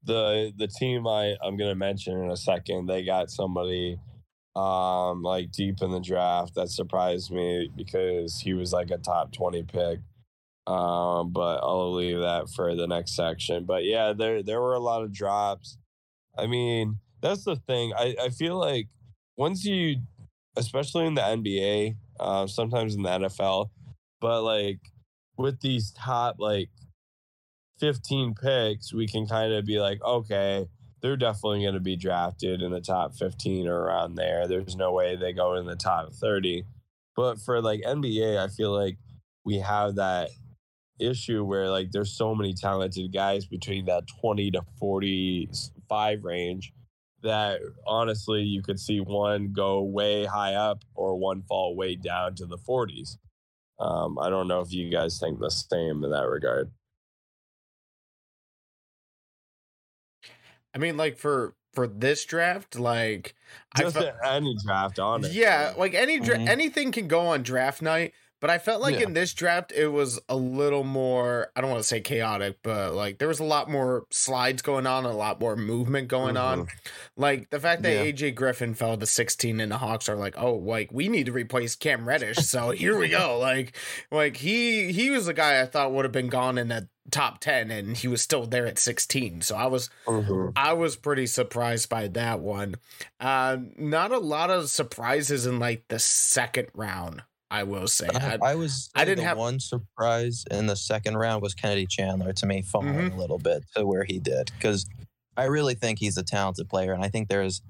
the 0.04 0.52
the 0.56 0.68
team 0.68 1.06
I 1.06 1.36
I'm 1.42 1.56
gonna 1.56 1.74
mention 1.74 2.20
in 2.22 2.30
a 2.30 2.36
second, 2.36 2.86
they 2.86 3.04
got 3.04 3.30
somebody 3.30 3.98
um 4.56 5.22
like 5.22 5.50
deep 5.52 5.82
in 5.82 5.90
the 5.90 6.00
draft 6.00 6.54
that 6.54 6.70
surprised 6.70 7.30
me 7.32 7.70
because 7.76 8.38
he 8.40 8.54
was 8.54 8.72
like 8.72 8.90
a 8.90 8.98
top 8.98 9.32
20 9.32 9.62
pick. 9.64 10.00
Um, 10.66 11.32
but 11.32 11.58
I'll 11.62 11.94
leave 11.94 12.20
that 12.20 12.48
for 12.50 12.74
the 12.74 12.86
next 12.86 13.16
section. 13.16 13.64
But 13.66 13.84
yeah, 13.84 14.12
there 14.14 14.42
there 14.42 14.60
were 14.62 14.74
a 14.74 14.80
lot 14.80 15.02
of 15.04 15.12
drops. 15.12 15.78
I 16.38 16.46
mean, 16.46 16.98
that's 17.22 17.44
the 17.44 17.56
thing. 17.56 17.92
I, 17.96 18.16
I 18.20 18.28
feel 18.30 18.58
like 18.58 18.88
once 19.36 19.64
you 19.64 19.98
especially 20.56 21.06
in 21.06 21.14
the 21.14 21.22
NBA, 21.22 21.96
uh, 22.20 22.46
sometimes 22.46 22.94
in 22.94 23.02
the 23.02 23.10
NFL, 23.10 23.70
but 24.20 24.42
like 24.42 24.80
with 25.36 25.60
these 25.60 25.92
top 25.92 26.36
like 26.38 26.70
15 27.80 28.34
picks, 28.34 28.92
we 28.92 29.06
can 29.06 29.26
kind 29.26 29.52
of 29.52 29.64
be 29.64 29.80
like, 29.80 30.02
okay, 30.02 30.66
they're 31.02 31.16
definitely 31.16 31.62
going 31.62 31.74
to 31.74 31.80
be 31.80 31.96
drafted 31.96 32.62
in 32.62 32.70
the 32.70 32.80
top 32.80 33.14
15 33.14 33.68
or 33.68 33.78
around 33.78 34.14
there. 34.14 34.48
There's 34.48 34.76
no 34.76 34.92
way 34.92 35.16
they 35.16 35.32
go 35.32 35.54
in 35.56 35.66
the 35.66 35.76
top 35.76 36.12
30. 36.14 36.64
But 37.16 37.40
for 37.40 37.60
like 37.60 37.82
NBA, 37.82 38.38
I 38.38 38.48
feel 38.48 38.72
like 38.72 38.96
we 39.44 39.58
have 39.58 39.96
that 39.96 40.30
issue 40.98 41.44
where 41.44 41.68
like 41.68 41.90
there's 41.90 42.16
so 42.16 42.34
many 42.34 42.54
talented 42.54 43.12
guys 43.12 43.46
between 43.46 43.84
that 43.86 44.04
20 44.20 44.52
to 44.52 44.62
45 44.78 46.24
range 46.24 46.72
that 47.22 47.60
honestly 47.86 48.42
you 48.42 48.62
could 48.62 48.78
see 48.78 49.00
one 49.00 49.52
go 49.52 49.82
way 49.82 50.24
high 50.24 50.54
up 50.54 50.84
or 50.94 51.18
one 51.18 51.42
fall 51.42 51.74
way 51.74 51.96
down 51.96 52.34
to 52.36 52.46
the 52.46 52.58
40s. 52.58 53.16
Um, 53.78 54.18
I 54.18 54.30
don't 54.30 54.46
know 54.48 54.60
if 54.60 54.72
you 54.72 54.90
guys 54.90 55.18
think 55.18 55.38
the 55.40 55.50
same 55.50 56.04
in 56.04 56.10
that 56.10 56.28
regard. 56.28 56.70
I 60.74 60.78
mean, 60.78 60.96
like 60.96 61.18
for 61.18 61.54
for 61.72 61.86
this 61.86 62.24
draft. 62.24 62.78
Like, 62.78 63.34
Just 63.76 63.96
I 63.96 64.00
felt, 64.00 64.14
any 64.24 64.56
draft 64.64 64.98
on 64.98 65.24
it. 65.24 65.32
yeah, 65.32 65.74
like 65.76 65.94
any 65.94 66.20
dra- 66.20 66.36
Mhm. 66.38 66.48
anything 66.48 66.92
can 66.92 67.08
go 67.08 67.20
on 67.26 67.42
draft 67.42 67.82
night. 67.82 68.14
But 68.44 68.50
I 68.50 68.58
felt 68.58 68.82
like 68.82 68.96
Yeah. 68.96 69.04
in 69.06 69.14
this 69.14 69.32
draft, 69.32 69.72
it 69.72 69.88
was 69.88 70.20
a 70.28 70.36
little 70.36 70.84
more, 70.84 71.48
I 71.56 71.62
don't 71.62 71.70
want 71.70 71.80
to 71.80 71.88
say 71.88 72.02
chaotic, 72.02 72.58
but 72.62 72.92
like 72.92 73.16
there 73.16 73.26
was 73.26 73.40
a 73.40 73.44
lot 73.44 73.70
more 73.70 74.04
slides 74.10 74.60
going 74.60 74.86
on, 74.86 75.06
a 75.06 75.16
lot 75.16 75.40
more 75.40 75.56
movement 75.56 76.08
going 76.08 76.36
on. 76.36 76.68
Like 77.16 77.48
the 77.48 77.58
fact 77.58 77.80
that 77.84 77.92
Yeah. 77.94 78.02
AJ 78.12 78.32
Griffin 78.34 78.74
fell 78.74 78.98
to 78.98 79.06
16 79.06 79.60
and 79.60 79.72
the 79.72 79.78
Hawks 79.78 80.10
are 80.10 80.14
like, 80.16 80.34
oh, 80.36 80.56
like 80.56 80.92
we 80.92 81.08
need 81.08 81.24
to 81.24 81.32
replace 81.32 81.74
Cam 81.74 82.06
Reddish. 82.06 82.36
So 82.36 82.68
here 82.72 82.98
we 82.98 83.08
go. 83.08 83.38
Like, 83.40 83.74
like 84.10 84.36
he 84.36 84.92
he 84.92 85.08
was 85.08 85.26
a 85.26 85.32
guy 85.32 85.62
I 85.62 85.64
thought 85.64 85.92
would 85.92 86.04
have 86.04 86.12
been 86.12 86.28
gone 86.28 86.58
in 86.58 86.68
the 86.68 86.86
top 87.10 87.40
10 87.40 87.70
and 87.70 87.96
he 87.96 88.08
was 88.08 88.20
still 88.20 88.44
there 88.46 88.66
at 88.66 88.78
16. 88.78 89.40
So 89.40 89.56
I 89.56 89.68
was 89.68 89.88
Mhm. 90.06 90.52
I 90.54 90.74
was 90.74 90.96
pretty 90.96 91.26
surprised 91.26 91.88
by 91.88 92.08
that 92.08 92.40
one. 92.40 92.74
Uh 93.18 93.56
not 93.78 94.12
a 94.12 94.18
lot 94.18 94.50
of 94.50 94.68
surprises 94.68 95.46
in 95.46 95.58
like 95.58 95.84
the 95.88 95.98
second 95.98 96.68
round, 96.74 97.22
I 97.50 97.62
will 97.62 97.86
say. 97.86 98.08
I, 98.14 98.34
I, 98.34 98.50
I 98.50 98.54
was. 98.54 98.90
I 98.94 99.04
didn't 99.04 99.24
have- 99.24 99.36
one 99.38 99.60
surprise 99.60 100.44
in 100.50 100.66
the 100.66 100.76
second 100.76 101.16
round 101.16 101.42
was 101.42 101.54
Kennedy 101.54 101.86
Chandler 101.86 102.32
to 102.32 102.46
me 102.46 102.62
falling 102.62 102.94
Mhm. 102.94 103.14
a 103.14 103.16
little 103.16 103.38
bit 103.38 103.64
to 103.76 103.86
where 103.86 104.04
he 104.04 104.18
did 104.18 104.50
because 104.56 104.86
I 105.36 105.44
really 105.44 105.74
think 105.74 105.98
he's 105.98 106.16
a 106.16 106.22
talented 106.22 106.68
player 106.68 106.92
and 106.92 107.04
I 107.04 107.08
think 107.08 107.28
there's. 107.28 107.62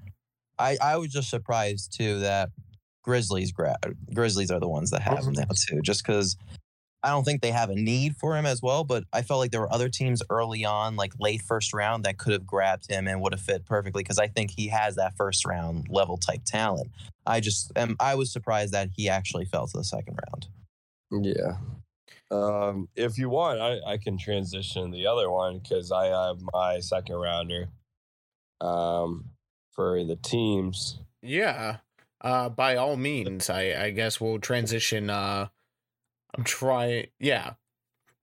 I 0.57 0.77
I 0.81 0.97
was 0.97 1.09
just 1.11 1.29
surprised 1.29 1.93
too 1.97 2.19
that 2.19 2.49
Grizzlies 3.03 3.51
gra- 3.51 3.77
Grizzlies 4.13 4.49
are 4.51 4.59
the 4.59 4.69
ones 4.69 4.89
that 4.91 5.01
have 5.01 5.25
him 5.25 5.33
now 5.33 5.45
too 5.55 5.81
just 5.81 6.03
because. 6.05 6.37
I 7.05 7.09
don't 7.09 7.23
think 7.23 7.41
they 7.41 7.51
have 7.51 7.69
a 7.69 7.75
need 7.75 8.15
for 8.17 8.35
him 8.35 8.47
as 8.47 8.63
well, 8.63 8.83
but 8.83 9.03
I 9.13 9.21
felt 9.21 9.39
like 9.39 9.51
there 9.51 9.61
were 9.61 9.71
other 9.71 9.89
teams 9.89 10.23
early 10.31 10.65
on, 10.65 10.95
like 10.95 11.13
late 11.19 11.43
first 11.43 11.71
round, 11.71 12.03
that 12.05 12.17
could 12.17 12.33
have 12.33 12.47
grabbed 12.47 12.89
him 12.89 13.07
and 13.07 13.21
would 13.21 13.31
have 13.31 13.41
fit 13.41 13.63
perfectly 13.63 14.01
because 14.01 14.17
I 14.17 14.27
think 14.27 14.49
he 14.49 14.67
has 14.69 14.95
that 14.95 15.15
first 15.15 15.45
round 15.45 15.87
level 15.87 16.17
type 16.17 16.41
talent. 16.45 16.89
I 17.27 17.41
just 17.41 17.71
am 17.75 17.95
I 17.99 18.15
was 18.15 18.31
surprised 18.33 18.73
that 18.73 18.89
he 18.95 19.07
actually 19.07 19.45
fell 19.45 19.67
to 19.67 19.77
the 19.77 19.83
second 19.83 20.17
round. 20.27 20.47
Yeah. 21.25 21.57
Um, 22.31 22.89
if 22.95 23.19
you 23.19 23.29
want, 23.29 23.61
I, 23.61 23.79
I 23.93 23.97
can 23.97 24.17
transition 24.17 24.89
the 24.89 25.05
other 25.05 25.29
one 25.29 25.59
because 25.59 25.91
I 25.91 26.07
have 26.07 26.39
my 26.53 26.79
second 26.79 27.15
rounder 27.17 27.69
um, 28.61 29.25
for 29.71 30.03
the 30.03 30.15
teams. 30.15 30.99
yeah. 31.21 31.77
Uh 32.21 32.49
by 32.49 32.75
all 32.77 32.95
means, 32.97 33.49
I 33.49 33.73
I 33.85 33.89
guess 33.91 34.19
we'll 34.19 34.39
transition 34.39 35.09
uh 35.09 35.49
I'm 36.35 36.43
trying 36.43 37.07
yeah. 37.19 37.53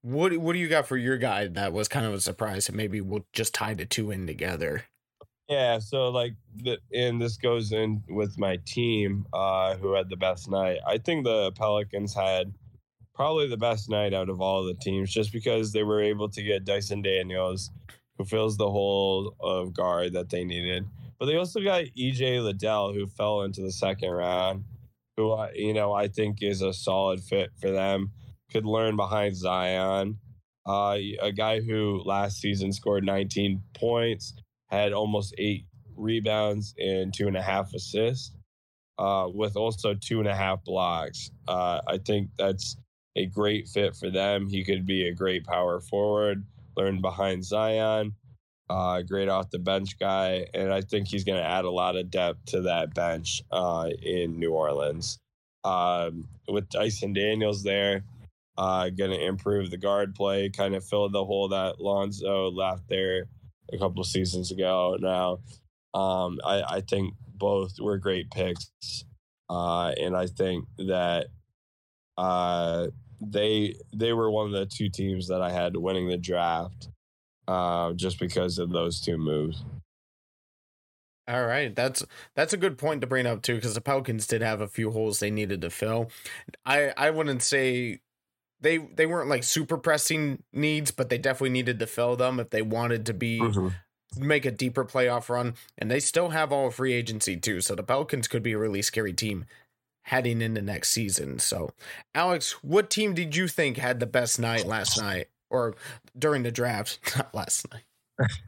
What 0.02 0.36
what 0.38 0.52
do 0.54 0.58
you 0.58 0.68
got 0.68 0.86
for 0.86 0.96
your 0.96 1.16
guy 1.16 1.46
that 1.46 1.72
was 1.72 1.88
kind 1.88 2.06
of 2.06 2.14
a 2.14 2.20
surprise 2.20 2.68
and 2.68 2.76
maybe 2.76 3.00
we'll 3.00 3.26
just 3.32 3.54
tie 3.54 3.74
the 3.74 3.86
two 3.86 4.10
in 4.10 4.26
together. 4.26 4.84
Yeah, 5.48 5.80
so 5.80 6.08
like, 6.08 6.34
the, 6.62 6.78
and 6.94 7.20
this 7.20 7.36
goes 7.36 7.72
in 7.72 8.02
with 8.08 8.38
my 8.38 8.58
team, 8.64 9.26
uh, 9.34 9.76
who 9.76 9.92
had 9.92 10.08
the 10.08 10.16
best 10.16 10.50
night. 10.50 10.78
I 10.86 10.96
think 10.96 11.24
the 11.24 11.52
Pelicans 11.52 12.14
had 12.14 12.54
probably 13.14 13.48
the 13.48 13.58
best 13.58 13.90
night 13.90 14.14
out 14.14 14.30
of 14.30 14.40
all 14.40 14.64
the 14.64 14.72
teams, 14.72 15.12
just 15.12 15.30
because 15.30 15.70
they 15.70 15.82
were 15.82 16.00
able 16.00 16.30
to 16.30 16.42
get 16.42 16.64
Dyson 16.64 17.02
Daniels, 17.02 17.70
who 18.16 18.24
fills 18.24 18.56
the 18.56 18.70
hole 18.70 19.34
of 19.40 19.74
guard 19.74 20.14
that 20.14 20.30
they 20.30 20.42
needed. 20.42 20.86
But 21.18 21.26
they 21.26 21.36
also 21.36 21.60
got 21.60 21.84
EJ 21.98 22.42
Liddell, 22.42 22.94
who 22.94 23.06
fell 23.06 23.42
into 23.42 23.60
the 23.60 23.72
second 23.72 24.10
round, 24.10 24.64
who 25.16 25.32
I- 25.32 25.52
you 25.52 25.74
know 25.74 25.92
I 25.92 26.08
think 26.08 26.42
is 26.42 26.62
a 26.62 26.72
solid 26.72 27.20
fit 27.22 27.50
for 27.60 27.70
them. 27.70 28.12
Could 28.50 28.66
learn 28.66 28.96
behind 28.96 29.36
Zion, 29.36 30.18
uh, 30.66 30.98
a 31.20 31.32
guy 31.32 31.60
who 31.60 32.02
last 32.04 32.38
season 32.38 32.72
scored 32.72 33.04
19 33.04 33.62
points 33.74 34.34
had 34.68 34.92
almost 34.92 35.34
eight 35.38 35.66
rebounds 35.96 36.74
and 36.78 37.12
two 37.14 37.28
and 37.28 37.36
a 37.36 37.42
half 37.42 37.72
assists, 37.74 38.34
uh, 38.98 39.28
with 39.32 39.56
also 39.56 39.94
two 39.94 40.18
and 40.20 40.28
a 40.28 40.34
half 40.36 40.64
blocks. 40.64 41.30
Uh, 41.48 41.80
I 41.86 41.98
think 41.98 42.30
that's 42.38 42.76
a 43.16 43.26
great 43.26 43.68
fit 43.68 43.94
for 43.96 44.10
them. 44.10 44.48
He 44.48 44.64
could 44.64 44.86
be 44.86 45.08
a 45.08 45.14
great 45.14 45.44
power 45.44 45.80
forward, 45.80 46.46
learn 46.76 47.00
behind 47.00 47.44
Zion, 47.44 48.14
uh, 48.72 49.02
great 49.02 49.28
off 49.28 49.50
the 49.50 49.58
bench 49.58 49.98
guy, 49.98 50.46
and 50.54 50.72
I 50.72 50.80
think 50.80 51.06
he's 51.06 51.24
going 51.24 51.38
to 51.38 51.46
add 51.46 51.66
a 51.66 51.70
lot 51.70 51.94
of 51.94 52.10
depth 52.10 52.46
to 52.46 52.62
that 52.62 52.94
bench 52.94 53.42
uh, 53.50 53.90
in 54.00 54.38
New 54.38 54.52
Orleans. 54.52 55.18
Um, 55.62 56.26
with 56.48 56.70
Dyson 56.70 57.12
Daniels 57.12 57.62
there, 57.62 58.02
uh, 58.56 58.88
going 58.88 59.10
to 59.10 59.22
improve 59.22 59.70
the 59.70 59.76
guard 59.76 60.14
play, 60.14 60.48
kind 60.48 60.74
of 60.74 60.84
fill 60.84 61.10
the 61.10 61.24
hole 61.24 61.48
that 61.48 61.80
Lonzo 61.80 62.50
left 62.50 62.88
there 62.88 63.26
a 63.72 63.78
couple 63.78 64.02
seasons 64.04 64.50
ago 64.50 64.96
now. 64.98 65.40
Um, 65.92 66.38
I, 66.42 66.62
I 66.62 66.80
think 66.80 67.12
both 67.34 67.78
were 67.78 67.98
great 67.98 68.30
picks. 68.30 68.70
Uh, 69.50 69.92
and 70.00 70.16
I 70.16 70.28
think 70.28 70.64
that 70.78 71.26
uh, 72.16 72.86
they 73.20 73.74
they 73.94 74.14
were 74.14 74.30
one 74.30 74.46
of 74.46 74.52
the 74.52 74.64
two 74.64 74.88
teams 74.88 75.28
that 75.28 75.42
I 75.42 75.50
had 75.50 75.76
winning 75.76 76.08
the 76.08 76.16
draft 76.16 76.88
uh, 77.48 77.92
just 77.94 78.18
because 78.18 78.58
of 78.58 78.70
those 78.70 79.00
two 79.00 79.18
moves. 79.18 79.64
All 81.28 81.46
right, 81.46 81.74
that's 81.74 82.04
that's 82.34 82.52
a 82.52 82.56
good 82.56 82.78
point 82.78 83.00
to 83.00 83.06
bring 83.06 83.26
up 83.26 83.42
too, 83.42 83.54
because 83.54 83.74
the 83.74 83.80
Pelicans 83.80 84.26
did 84.26 84.42
have 84.42 84.60
a 84.60 84.66
few 84.66 84.90
holes 84.90 85.20
they 85.20 85.30
needed 85.30 85.60
to 85.60 85.70
fill. 85.70 86.10
I 86.66 86.92
I 86.96 87.10
wouldn't 87.10 87.42
say 87.42 88.00
they 88.60 88.78
they 88.78 89.06
weren't 89.06 89.28
like 89.28 89.44
super 89.44 89.78
pressing 89.78 90.42
needs, 90.52 90.90
but 90.90 91.10
they 91.10 91.18
definitely 91.18 91.50
needed 91.50 91.78
to 91.78 91.86
fill 91.86 92.16
them 92.16 92.40
if 92.40 92.50
they 92.50 92.62
wanted 92.62 93.06
to 93.06 93.14
be 93.14 93.40
make 94.16 94.44
a 94.44 94.50
deeper 94.50 94.84
playoff 94.84 95.28
run. 95.28 95.54
And 95.78 95.90
they 95.90 96.00
still 96.00 96.30
have 96.30 96.52
all 96.52 96.70
free 96.70 96.92
agency 96.92 97.36
too, 97.36 97.60
so 97.60 97.74
the 97.74 97.82
Pelicans 97.84 98.26
could 98.26 98.42
be 98.42 98.52
a 98.52 98.58
really 98.58 98.82
scary 98.82 99.12
team 99.12 99.44
heading 100.04 100.42
into 100.42 100.60
next 100.60 100.90
season. 100.90 101.38
So, 101.38 101.70
Alex, 102.14 102.52
what 102.62 102.90
team 102.90 103.14
did 103.14 103.36
you 103.36 103.46
think 103.46 103.76
had 103.76 104.00
the 104.00 104.06
best 104.06 104.40
night 104.40 104.66
last 104.66 105.00
night 105.00 105.28
or 105.52 105.74
during 106.18 106.42
the 106.42 106.50
draft? 106.50 106.98
Not 107.16 107.34
last 107.34 107.66
night. 107.72 107.82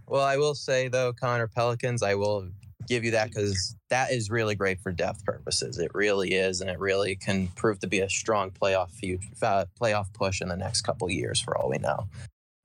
Well, 0.09 0.23
I 0.23 0.37
will 0.37 0.55
say 0.55 0.89
though, 0.89 1.13
Connor 1.13 1.49
Pelicans, 1.49 2.03
I 2.03 2.15
will 2.15 2.49
give 2.89 3.05
you 3.05 3.13
that 3.13 3.29
because 3.29 3.77
that 3.91 4.13
is 4.13 4.31
really 4.31 4.55
great 4.55 4.81
for 4.81 4.93
depth 4.93 5.25
purposes. 5.25 5.79
It 5.79 5.91
really 5.95 6.35
is, 6.35 6.61
and 6.61 6.71
it 6.71 6.79
really 6.79 7.17
can 7.17 7.49
prove 7.49 7.79
to 7.81 7.87
be 7.87 8.01
a 8.01 8.09
strong 8.09 8.51
playoff 8.51 8.91
future, 8.91 9.29
uh, 9.43 9.65
playoff 9.81 10.13
push 10.13 10.41
in 10.41 10.49
the 10.49 10.57
next 10.57 10.83
couple 10.83 11.09
years, 11.11 11.41
for 11.41 11.57
all 11.57 11.71
we 11.71 11.79
know. 11.79 12.09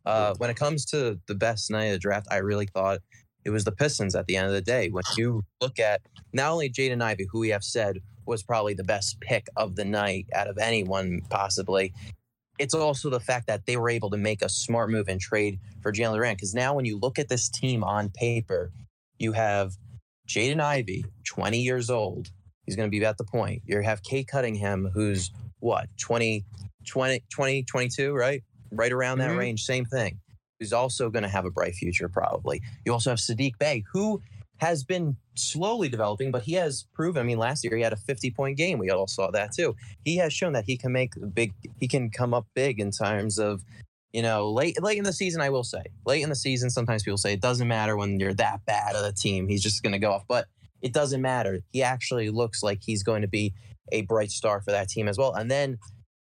Uh, 0.06 0.34
when 0.38 0.49
it 0.49 0.56
comes 0.56 0.86
to 0.86 1.19
the 1.28 1.36
best 1.36 1.69
night 1.69 1.86
of 1.86 1.93
the 1.93 1.99
draft, 1.99 2.28
I 2.32 2.38
really 2.38 2.65
thought 2.65 2.99
it 3.45 3.52
was 3.52 3.63
the 3.63 3.71
Pistons 3.71 4.15
at 4.15 4.25
the 4.28 4.36
end 4.38 4.47
of 4.47 4.54
the 4.54 4.62
day. 4.62 4.89
When 4.89 5.04
you 5.17 5.43
look 5.62 5.80
at 5.80 6.02
not 6.34 6.52
only 6.52 6.69
Jaden 6.69 7.02
Ivey, 7.02 7.28
who 7.32 7.39
we 7.39 7.49
have 7.49 7.63
said 7.63 7.99
was 8.25 8.43
probably 8.43 8.73
the 8.73 8.84
best 8.84 9.19
pick 9.21 9.47
of 9.56 9.75
the 9.75 9.86
night 9.86 10.28
out 10.34 10.47
of 10.47 10.58
anyone 10.58 11.21
possibly, 11.30 11.93
it's 12.60 12.74
also 12.74 13.10
the 13.10 13.19
fact 13.19 13.48
that 13.48 13.65
they 13.65 13.78
were 13.78 13.89
able 13.89 14.10
to 14.12 14.17
make 14.17 14.41
a 14.41 14.50
smart 14.50 14.91
move 14.91 15.08
and 15.08 15.19
trade 15.19 15.60
for 15.82 15.91
Jalen 15.91 16.17
Duren. 16.19 16.34
Because 16.34 16.54
now, 16.54 16.76
when 16.76 16.86
you 16.86 17.00
look 17.00 17.17
at 17.17 17.30
this 17.30 17.50
team 17.50 17.84
on 17.84 18.10
paper, 18.10 18.72
you 19.17 19.32
have 19.32 19.74
Jaden 20.28 20.60
Ivey, 20.60 21.06
20 21.26 21.60
years 21.60 21.89
old. 21.89 22.30
He's 22.65 22.76
going 22.76 22.88
to 22.88 22.91
be 22.91 23.04
at 23.04 23.17
the 23.17 23.24
point. 23.24 23.63
You 23.65 23.82
have 23.82 24.04
Cade 24.04 24.28
Cunningham, 24.28 24.91
who's 24.93 25.32
what, 25.60 25.88
20, 25.98 26.45
20, 26.86 27.24
20 27.30 27.63
22, 27.63 28.13
right? 28.13 28.43
Right 28.72 28.91
around 28.91 29.17
that 29.19 29.32
Mhm. 29.32 29.38
range. 29.38 29.63
Same 29.63 29.86
thing. 29.86 30.19
Who's 30.60 30.74
also 30.74 31.10
going 31.10 31.24
to 31.24 31.30
have 31.30 31.45
a 31.45 31.52
bright 31.52 31.74
future, 31.74 32.10
probably. 32.10 32.62
You 32.86 32.93
also 32.93 33.10
have 33.10 33.19
Sadiq 33.19 33.58
Bey, 33.58 33.84
who 33.91 34.22
has 34.60 34.84
been 34.84 35.15
slowly 35.36 35.89
developing, 35.89 36.32
but 36.32 36.43
he 36.43 36.54
has 36.54 36.86
proven. 36.93 37.22
I 37.22 37.24
mean, 37.24 37.38
last 37.38 37.63
year 37.63 37.76
he 37.76 37.82
had 37.82 37.93
a 37.93 37.98
50 37.98 38.32
point 38.32 38.58
game. 38.58 38.78
We 38.78 38.89
all 38.89 39.08
saw 39.08 39.32
that 39.32 39.54
too. 39.54 39.76
He 40.04 40.17
has 40.17 40.34
shown 40.34 40.54
that 40.54 40.65
he 40.65 40.78
can 40.78 40.91
make 40.91 41.13
big, 41.34 41.54
he 41.80 41.88
can 41.88 42.10
come 42.10 42.34
up 42.34 42.45
big 42.54 42.80
in 42.80 42.91
terms 42.91 43.39
of, 43.39 43.63
you 44.13 44.22
know, 44.22 44.52
late 44.52 44.82
late 44.82 44.98
in 44.98 45.04
the 45.04 45.13
season. 45.13 45.41
I 45.41 45.50
will 45.50 45.63
say, 45.63 45.84
late 46.06 46.24
in 46.24 46.30
the 46.30 46.36
season, 46.36 46.69
sometimes 46.69 47.04
people 47.04 47.17
say 47.17 47.34
it 47.34 47.41
doesn't 47.41 47.67
matter 47.67 47.95
when 47.95 48.19
you're 48.19 48.34
that 48.36 48.65
bad 48.65 48.95
of 48.95 49.06
a 49.06 49.13
team. 49.13 49.48
He's 49.48 49.63
just 49.63 49.84
going 49.84 49.93
to 49.93 50.00
go 50.00 50.12
off, 50.12 50.26
but 50.28 50.48
it 50.82 50.93
doesn't 50.93 51.22
matter. 51.22 51.60
He 51.72 51.84
actually 51.84 52.30
looks 52.30 52.63
like 52.63 52.80
he's 52.82 53.04
going 53.04 53.22
to 53.22 53.28
be 53.28 53.54
a 53.91 54.02
bright 54.04 54.32
star 54.32 54.62
for 54.62 54.72
that 54.72 54.89
team 54.89 55.08
as 55.08 55.17
well. 55.17 55.34
And 55.34 55.50
then, 55.50 55.78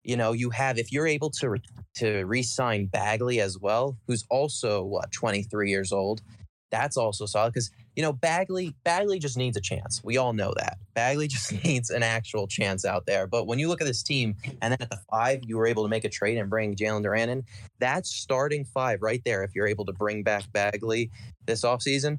you 0.05 0.17
know, 0.17 0.33
you 0.33 0.51
have 0.51 0.79
if 0.79 0.93
you're 0.93 1.07
able 1.07 1.31
to 1.31 1.57
to 1.97 2.25
re-sign 2.25 2.87
Bagley 2.87 3.41
as 3.41 3.59
well, 3.59 3.99
who's 4.07 4.25
also 4.31 4.83
what 4.83 5.13
23 5.13 5.69
years 5.69 5.93
old. 5.93 6.23
That's 6.71 6.97
also 6.97 7.27
solid 7.27 7.53
because 7.53 7.71
you 7.97 8.03
know 8.03 8.13
Bagley 8.13 8.75
Bagley 8.85 9.19
just 9.19 9.37
needs 9.37 9.57
a 9.57 9.61
chance. 9.61 10.03
We 10.03 10.17
all 10.17 10.33
know 10.33 10.53
that 10.57 10.79
Bagley 10.95 11.29
just 11.37 11.53
needs 11.65 11.91
an 11.91 12.03
actual 12.03 12.47
chance 12.47 12.85
out 12.85 13.07
there. 13.07 13.27
But 13.27 13.47
when 13.47 13.59
you 13.59 13.69
look 13.69 13.81
at 13.81 13.87
this 13.87 14.03
team, 14.03 14.35
and 14.61 14.73
then 14.73 14.79
at 14.81 14.91
the 14.91 15.01
five, 15.11 15.43
you 15.47 15.57
were 15.57 15.67
able 15.67 15.83
to 15.83 15.89
make 15.89 16.05
a 16.05 16.09
trade 16.09 16.39
and 16.39 16.49
bring 16.49 16.75
Jalen 16.75 17.05
Duren 17.05 17.29
in. 17.29 17.45
That's 17.79 18.11
starting 18.11 18.65
five 18.65 19.03
right 19.03 19.23
there. 19.25 19.43
If 19.43 19.55
you're 19.55 19.67
able 19.67 19.85
to 19.87 19.93
bring 19.93 20.23
back 20.23 20.51
Bagley 20.53 21.11
this 21.47 21.63
offseason, 21.63 22.19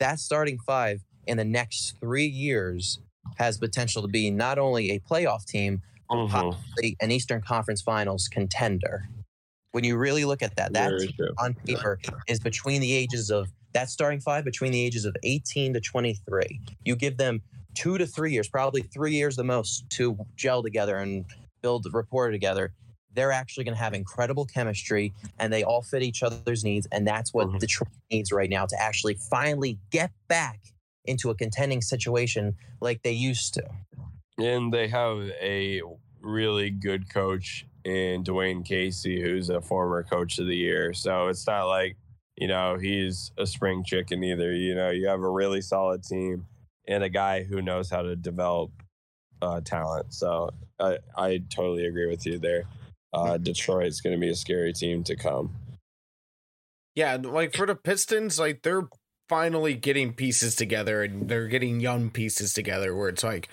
that 0.00 0.18
starting 0.18 0.58
five 0.66 1.02
in 1.26 1.36
the 1.36 1.44
next 1.44 1.94
three 2.00 2.26
years 2.26 2.98
has 3.36 3.56
potential 3.56 4.02
to 4.02 4.08
be 4.08 4.30
not 4.30 4.58
only 4.58 4.90
a 4.90 5.00
playoff 5.00 5.46
team, 5.46 5.80
Mhm. 6.10 6.28
possibly 6.28 6.96
an 7.00 7.10
Eastern 7.10 7.40
Conference 7.40 7.80
Finals 7.80 8.28
contender. 8.28 9.08
When 9.72 9.82
you 9.84 9.96
really 9.96 10.24
look 10.26 10.42
at 10.42 10.54
that, 10.56 10.72
that 10.74 10.92
on 11.38 11.54
paper 11.66 11.98
is 12.28 12.38
between 12.40 12.80
the 12.82 12.92
ages 12.92 13.30
of 13.30 13.48
that 13.74 13.90
starting 13.90 14.20
five 14.20 14.44
between 14.44 14.72
the 14.72 14.82
ages 14.82 15.04
of 15.04 15.14
18 15.22 15.74
to 15.74 15.80
23. 15.80 16.60
You 16.84 16.96
give 16.96 17.18
them 17.18 17.42
two 17.74 17.98
to 17.98 18.06
three 18.06 18.32
years, 18.32 18.48
probably 18.48 18.82
three 18.82 19.12
years 19.12 19.36
the 19.36 19.44
most, 19.44 19.88
to 19.90 20.16
gel 20.36 20.62
together 20.62 20.96
and 20.96 21.24
build 21.60 21.82
the 21.82 21.90
rapport 21.90 22.30
together. 22.30 22.72
They're 23.12 23.32
actually 23.32 23.64
going 23.64 23.76
to 23.76 23.82
have 23.82 23.92
incredible 23.94 24.46
chemistry 24.46 25.12
and 25.38 25.52
they 25.52 25.64
all 25.64 25.82
fit 25.82 26.02
each 26.02 26.22
other's 26.22 26.64
needs. 26.64 26.86
And 26.92 27.06
that's 27.06 27.34
what 27.34 27.48
Mhm. 27.48 27.58
Detroit 27.58 27.90
needs 28.10 28.32
right 28.32 28.50
now 28.50 28.66
to 28.66 28.80
actually 28.80 29.14
finally 29.14 29.78
get 29.90 30.10
back 30.28 30.60
into 31.04 31.30
a 31.30 31.34
contending 31.34 31.82
situation 31.82 32.56
like 32.80 33.02
they 33.02 33.12
used 33.12 33.54
to. 33.54 33.64
And 34.38 34.72
they 34.72 34.88
have 34.88 35.18
a 35.40 35.82
really 36.20 36.70
good 36.70 37.12
coach 37.12 37.66
in 37.84 38.24
Dwane 38.24 38.64
Casey, 38.64 39.20
who's 39.20 39.50
a 39.50 39.60
former 39.60 40.02
coach 40.02 40.38
of 40.38 40.46
the 40.46 40.56
year. 40.56 40.92
So 40.92 41.28
it's 41.28 41.46
not 41.46 41.66
like, 41.66 41.96
you 42.36 42.48
know, 42.48 42.76
he's 42.76 43.32
a 43.38 43.46
spring 43.46 43.84
chicken 43.84 44.22
either. 44.24 44.52
You 44.52 44.74
know, 44.74 44.90
you 44.90 45.06
have 45.08 45.20
a 45.20 45.30
really 45.30 45.60
solid 45.60 46.02
team 46.02 46.46
and 46.86 47.02
a 47.04 47.08
guy 47.08 47.44
who 47.44 47.62
knows 47.62 47.90
how 47.90 48.02
to 48.02 48.16
develop 48.16 48.70
uh, 49.40 49.60
talent. 49.60 50.12
So 50.12 50.50
I, 50.80 50.98
I 51.16 51.42
totally 51.50 51.86
agree 51.86 52.08
with 52.08 52.26
you 52.26 52.38
there. 52.38 52.64
Uh, 53.12 53.38
Detroit's 53.38 54.00
going 54.00 54.16
to 54.16 54.20
be 54.20 54.30
a 54.30 54.34
scary 54.34 54.72
team 54.72 55.04
to 55.04 55.16
come. 55.16 55.54
Yeah, 56.94 57.16
like 57.20 57.54
for 57.54 57.66
the 57.66 57.74
Pistons, 57.74 58.38
like 58.38 58.62
they're 58.62 58.88
finally 59.28 59.74
getting 59.74 60.12
pieces 60.12 60.54
together 60.54 61.02
and 61.02 61.28
they're 61.28 61.48
getting 61.48 61.80
young 61.80 62.10
pieces 62.10 62.52
together 62.52 62.94
where 62.94 63.08
it's 63.08 63.24
like 63.24 63.48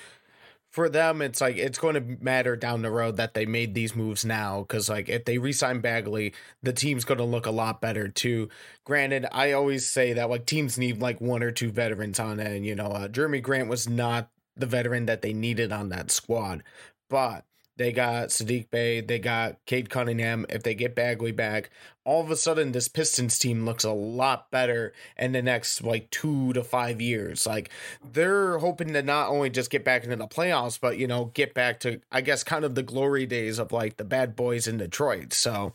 for 0.71 0.89
them 0.89 1.21
it's 1.21 1.41
like 1.41 1.57
it's 1.57 1.77
going 1.77 1.95
to 1.95 2.23
matter 2.23 2.55
down 2.55 2.81
the 2.81 2.89
road 2.89 3.17
that 3.17 3.33
they 3.33 3.45
made 3.45 3.73
these 3.73 3.95
moves 3.95 4.25
now 4.25 4.61
because 4.61 4.89
like 4.89 5.09
if 5.09 5.25
they 5.25 5.37
re-sign 5.37 5.79
bagley 5.79 6.33
the 6.63 6.73
team's 6.73 7.05
going 7.05 7.17
to 7.17 7.23
look 7.23 7.45
a 7.45 7.51
lot 7.51 7.81
better 7.81 8.07
too. 8.07 8.49
Granted 8.85 9.27
i 9.31 9.51
always 9.51 9.87
say 9.87 10.13
that 10.13 10.29
like 10.29 10.45
teams 10.45 10.77
need 10.77 11.01
like 11.01 11.21
one 11.21 11.43
or 11.43 11.51
two 11.51 11.71
veterans 11.71 12.19
on 12.19 12.39
it 12.39 12.47
and 12.47 12.65
you 12.65 12.75
know 12.75 12.87
uh, 12.87 13.07
Jerami 13.07 13.41
Grant 13.41 13.69
was 13.69 13.87
not 13.87 14.29
the 14.55 14.65
veteran 14.65 15.05
that 15.05 15.21
they 15.21 15.33
needed 15.33 15.71
on 15.71 15.89
that 15.89 16.09
squad 16.11 16.63
but 17.09 17.45
they 17.77 17.91
got 17.91 18.29
Sadiq 18.29 18.69
Bey. 18.69 19.01
they 19.01 19.19
got 19.19 19.57
Cade 19.65 19.89
Cunningham. 19.89 20.45
If 20.49 20.63
they 20.63 20.75
get 20.75 20.95
Bagley 20.95 21.31
back, 21.31 21.69
all 22.03 22.21
of 22.21 22.29
a 22.29 22.35
sudden 22.35 22.71
this 22.71 22.87
Pistons 22.87 23.39
team 23.39 23.65
looks 23.65 23.83
a 23.83 23.91
lot 23.91 24.51
better 24.51 24.93
in 25.17 25.31
the 25.31 25.41
next 25.41 25.83
like 25.83 26.09
two 26.09 26.53
to 26.53 26.63
five 26.63 27.01
years. 27.01 27.47
Like 27.47 27.69
they're 28.03 28.57
hoping 28.57 28.93
to 28.93 29.01
not 29.01 29.29
only 29.29 29.49
just 29.49 29.69
get 29.69 29.83
back 29.83 30.03
into 30.03 30.15
the 30.15 30.27
playoffs, 30.27 30.79
but 30.79 30.97
you 30.97 31.07
know, 31.07 31.31
get 31.33 31.53
back 31.53 31.79
to 31.81 32.01
I 32.11 32.21
guess 32.21 32.43
kind 32.43 32.65
of 32.65 32.75
the 32.75 32.83
glory 32.83 33.25
days 33.25 33.59
of 33.59 33.71
like 33.71 33.97
the 33.97 34.03
bad 34.03 34.35
boys 34.35 34.67
in 34.67 34.77
Detroit. 34.77 35.33
So 35.33 35.73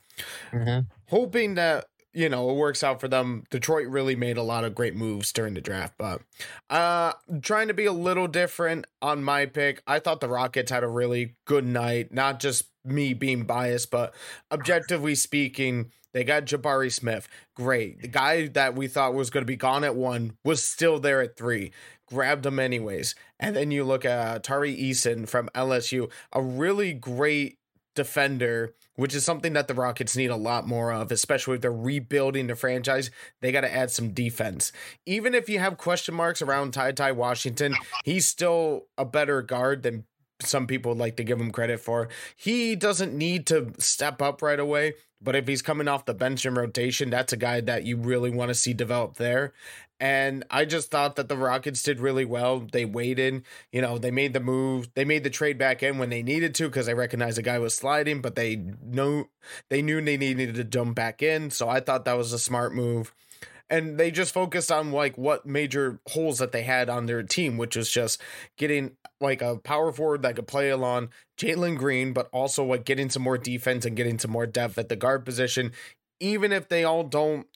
mm-hmm. 0.53 0.87
hoping 1.09 1.55
that 1.55 1.87
you 2.17 2.29
know 2.29 2.51
it 2.51 2.55
works 2.55 2.83
out 2.83 3.01
for 3.01 3.09
them. 3.09 3.45
Detroit 3.51 3.89
really 3.89 4.17
made 4.17 4.37
a 4.37 4.43
lot 4.43 4.65
of 4.65 4.75
great 4.75 4.97
moves 4.97 5.33
during 5.33 5.55
the 5.55 5.61
draft, 5.61 5.95
but 5.99 6.23
uh 6.71 7.13
trying 7.43 7.69
to 7.69 7.75
be 7.75 7.85
a 7.85 7.93
little 7.93 8.27
different 8.27 8.87
on 9.03 9.23
my 9.23 9.47
pick. 9.47 9.83
I 9.87 9.99
thought 9.99 10.21
the 10.21 10.29
Rockets 10.29 10.71
had 10.71 10.83
a 10.83 10.89
really 10.89 11.37
good 11.45 11.67
night, 11.67 12.13
not 12.13 12.41
just 12.41 12.65
me 12.85 13.13
being 13.13 13.45
biased, 13.45 13.91
but 13.91 14.15
objectively 14.51 15.15
speaking, 15.15 15.91
they 16.13 16.25
got 16.25 16.47
Jabari 16.47 16.91
Smith. 16.91 17.29
Great. 17.55 18.01
The 18.01 18.09
guy 18.09 18.47
that 18.49 18.75
we 18.75 18.87
thought 18.89 19.15
was 19.15 19.29
going 19.29 19.43
to 19.43 19.47
be 19.47 19.57
gone 19.57 19.85
at 19.85 19.97
1 19.97 20.39
was 20.45 20.65
still 20.65 20.99
there 20.99 21.21
at 21.21 21.37
3. 21.37 21.71
Grabbed 22.09 22.47
him 22.47 22.59
anyways. 22.59 23.15
And 23.39 23.55
then 23.55 23.71
you 23.71 23.85
look 23.85 24.05
at 24.05 24.45
Tari 24.45 24.75
Eason 24.75 25.29
from 25.29 25.51
LSU, 25.55 26.11
a 26.33 26.41
really 26.41 26.95
great 26.95 27.59
defender, 27.97 28.75
which 28.95 29.15
is 29.15 29.25
something 29.25 29.55
that 29.55 29.67
the 29.67 29.75
Rockets 29.75 30.17
need 30.17 30.31
a 30.31 30.37
lot 30.37 30.69
more 30.69 30.93
of, 30.93 31.11
especially 31.11 31.57
if 31.57 31.63
they're 31.63 31.73
rebuilding 31.73 32.47
the 32.47 32.55
franchise. 32.55 33.11
They 33.41 33.51
got 33.51 33.63
to 33.63 33.75
add 33.75 33.91
some 33.91 34.13
defense. 34.13 34.71
Even 35.05 35.35
if 35.35 35.49
you 35.49 35.59
have 35.59 35.77
question 35.77 36.15
marks 36.15 36.41
around 36.41 36.73
Ty 36.73 36.93
Ty 36.93 37.13
Washington, 37.13 37.75
he's 38.05 38.29
still 38.29 38.87
a 38.97 39.05
better 39.05 39.43
guard 39.43 39.83
than 39.83 40.05
some 40.41 40.67
people 40.67 40.95
like 40.95 41.17
to 41.17 41.25
give 41.25 41.41
him 41.41 41.51
credit 41.51 41.81
for. 41.81 42.09
He 42.37 42.77
doesn't 42.77 43.17
need 43.17 43.47
to 43.47 43.73
step 43.79 44.21
up 44.21 44.43
right 44.43 44.61
away, 44.61 44.95
but 45.21 45.35
if 45.35 45.49
he's 45.49 45.63
coming 45.63 45.89
off 45.89 46.05
the 46.05 46.15
bench 46.15 46.45
in 46.45 46.55
rotation, 46.55 47.11
that's 47.11 47.33
a 47.33 47.39
guy 47.39 47.61
that 47.63 47.85
you 47.85 47.97
really 47.97 48.31
want 48.31 48.51
to 48.51 48.55
see 48.55 48.75
develop 48.75 49.17
there. 49.17 49.53
And 49.99 50.45
I 50.51 50.67
just 50.67 50.91
thought 50.91 51.17
that 51.17 51.29
the 51.29 51.39
Rockets 51.39 51.83
did 51.83 52.01
really 52.01 52.27
well. 52.27 52.61
They 52.61 52.85
waited, 52.85 53.45
you 53.73 53.81
know, 53.81 53.97
they 53.97 54.11
made 54.11 54.35
the 54.35 54.41
move, 54.41 54.93
they 54.95 55.07
made 55.07 55.25
the 55.25 55.31
trade 55.31 55.57
back 55.57 55.83
in 55.83 55.97
when 55.97 56.11
they 56.11 56.23
needed 56.23 56.55
to 56.57 56.67
because 56.69 56.85
they 56.85 56.95
recognized 56.95 57.39
the 57.39 57.43
guy 57.43 57.59
was 57.59 57.75
sliding, 57.75 58.21
but 58.21 58.35
they 58.35 58.57
know 58.57 59.29
they 59.71 59.81
knew 59.81 60.03
they 60.03 60.19
needed 60.19 60.55
to 60.57 60.65
jump 60.65 60.95
back 60.95 61.23
in. 61.23 61.51
So 61.51 61.69
I 61.69 61.81
thought 61.81 62.05
that 62.05 62.19
was 62.19 62.35
a 62.35 62.39
smart 62.39 62.75
move. 62.75 63.15
And 63.71 63.99
they 63.99 64.11
just 64.11 64.35
focused 64.35 64.71
on 64.71 64.93
like 64.93 65.17
what 65.17 65.47
major 65.47 65.99
holes 66.09 66.39
that 66.39 66.53
they 66.53 66.63
had 66.63 66.91
on 66.91 67.07
their 67.07 67.23
team, 67.23 67.57
which 67.57 67.75
was 67.75 67.91
just 67.91 68.21
getting 68.57 68.97
like 69.21 69.43
a 69.43 69.57
power 69.57 69.93
forward 69.93 70.23
that 70.23 70.37
could 70.37 70.47
play 70.47 70.71
along 70.71 71.11
Jalen 71.39 71.77
Green, 71.79 72.13
but 72.13 72.29
also 72.33 72.65
like 72.65 72.85
getting 72.85 73.11
some 73.11 73.23
more 73.23 73.39
defense 73.39 73.85
and 73.85 73.97
getting 73.97 74.19
some 74.19 74.31
more 74.31 74.47
depth 74.47 74.79
at 74.79 74.89
the 74.89 74.97
guard 74.97 75.25
position. 75.25 75.73
Even 76.21 76.53
if 76.53 76.69
they 76.69 76.85
all 76.85 77.05
don't 77.05 77.47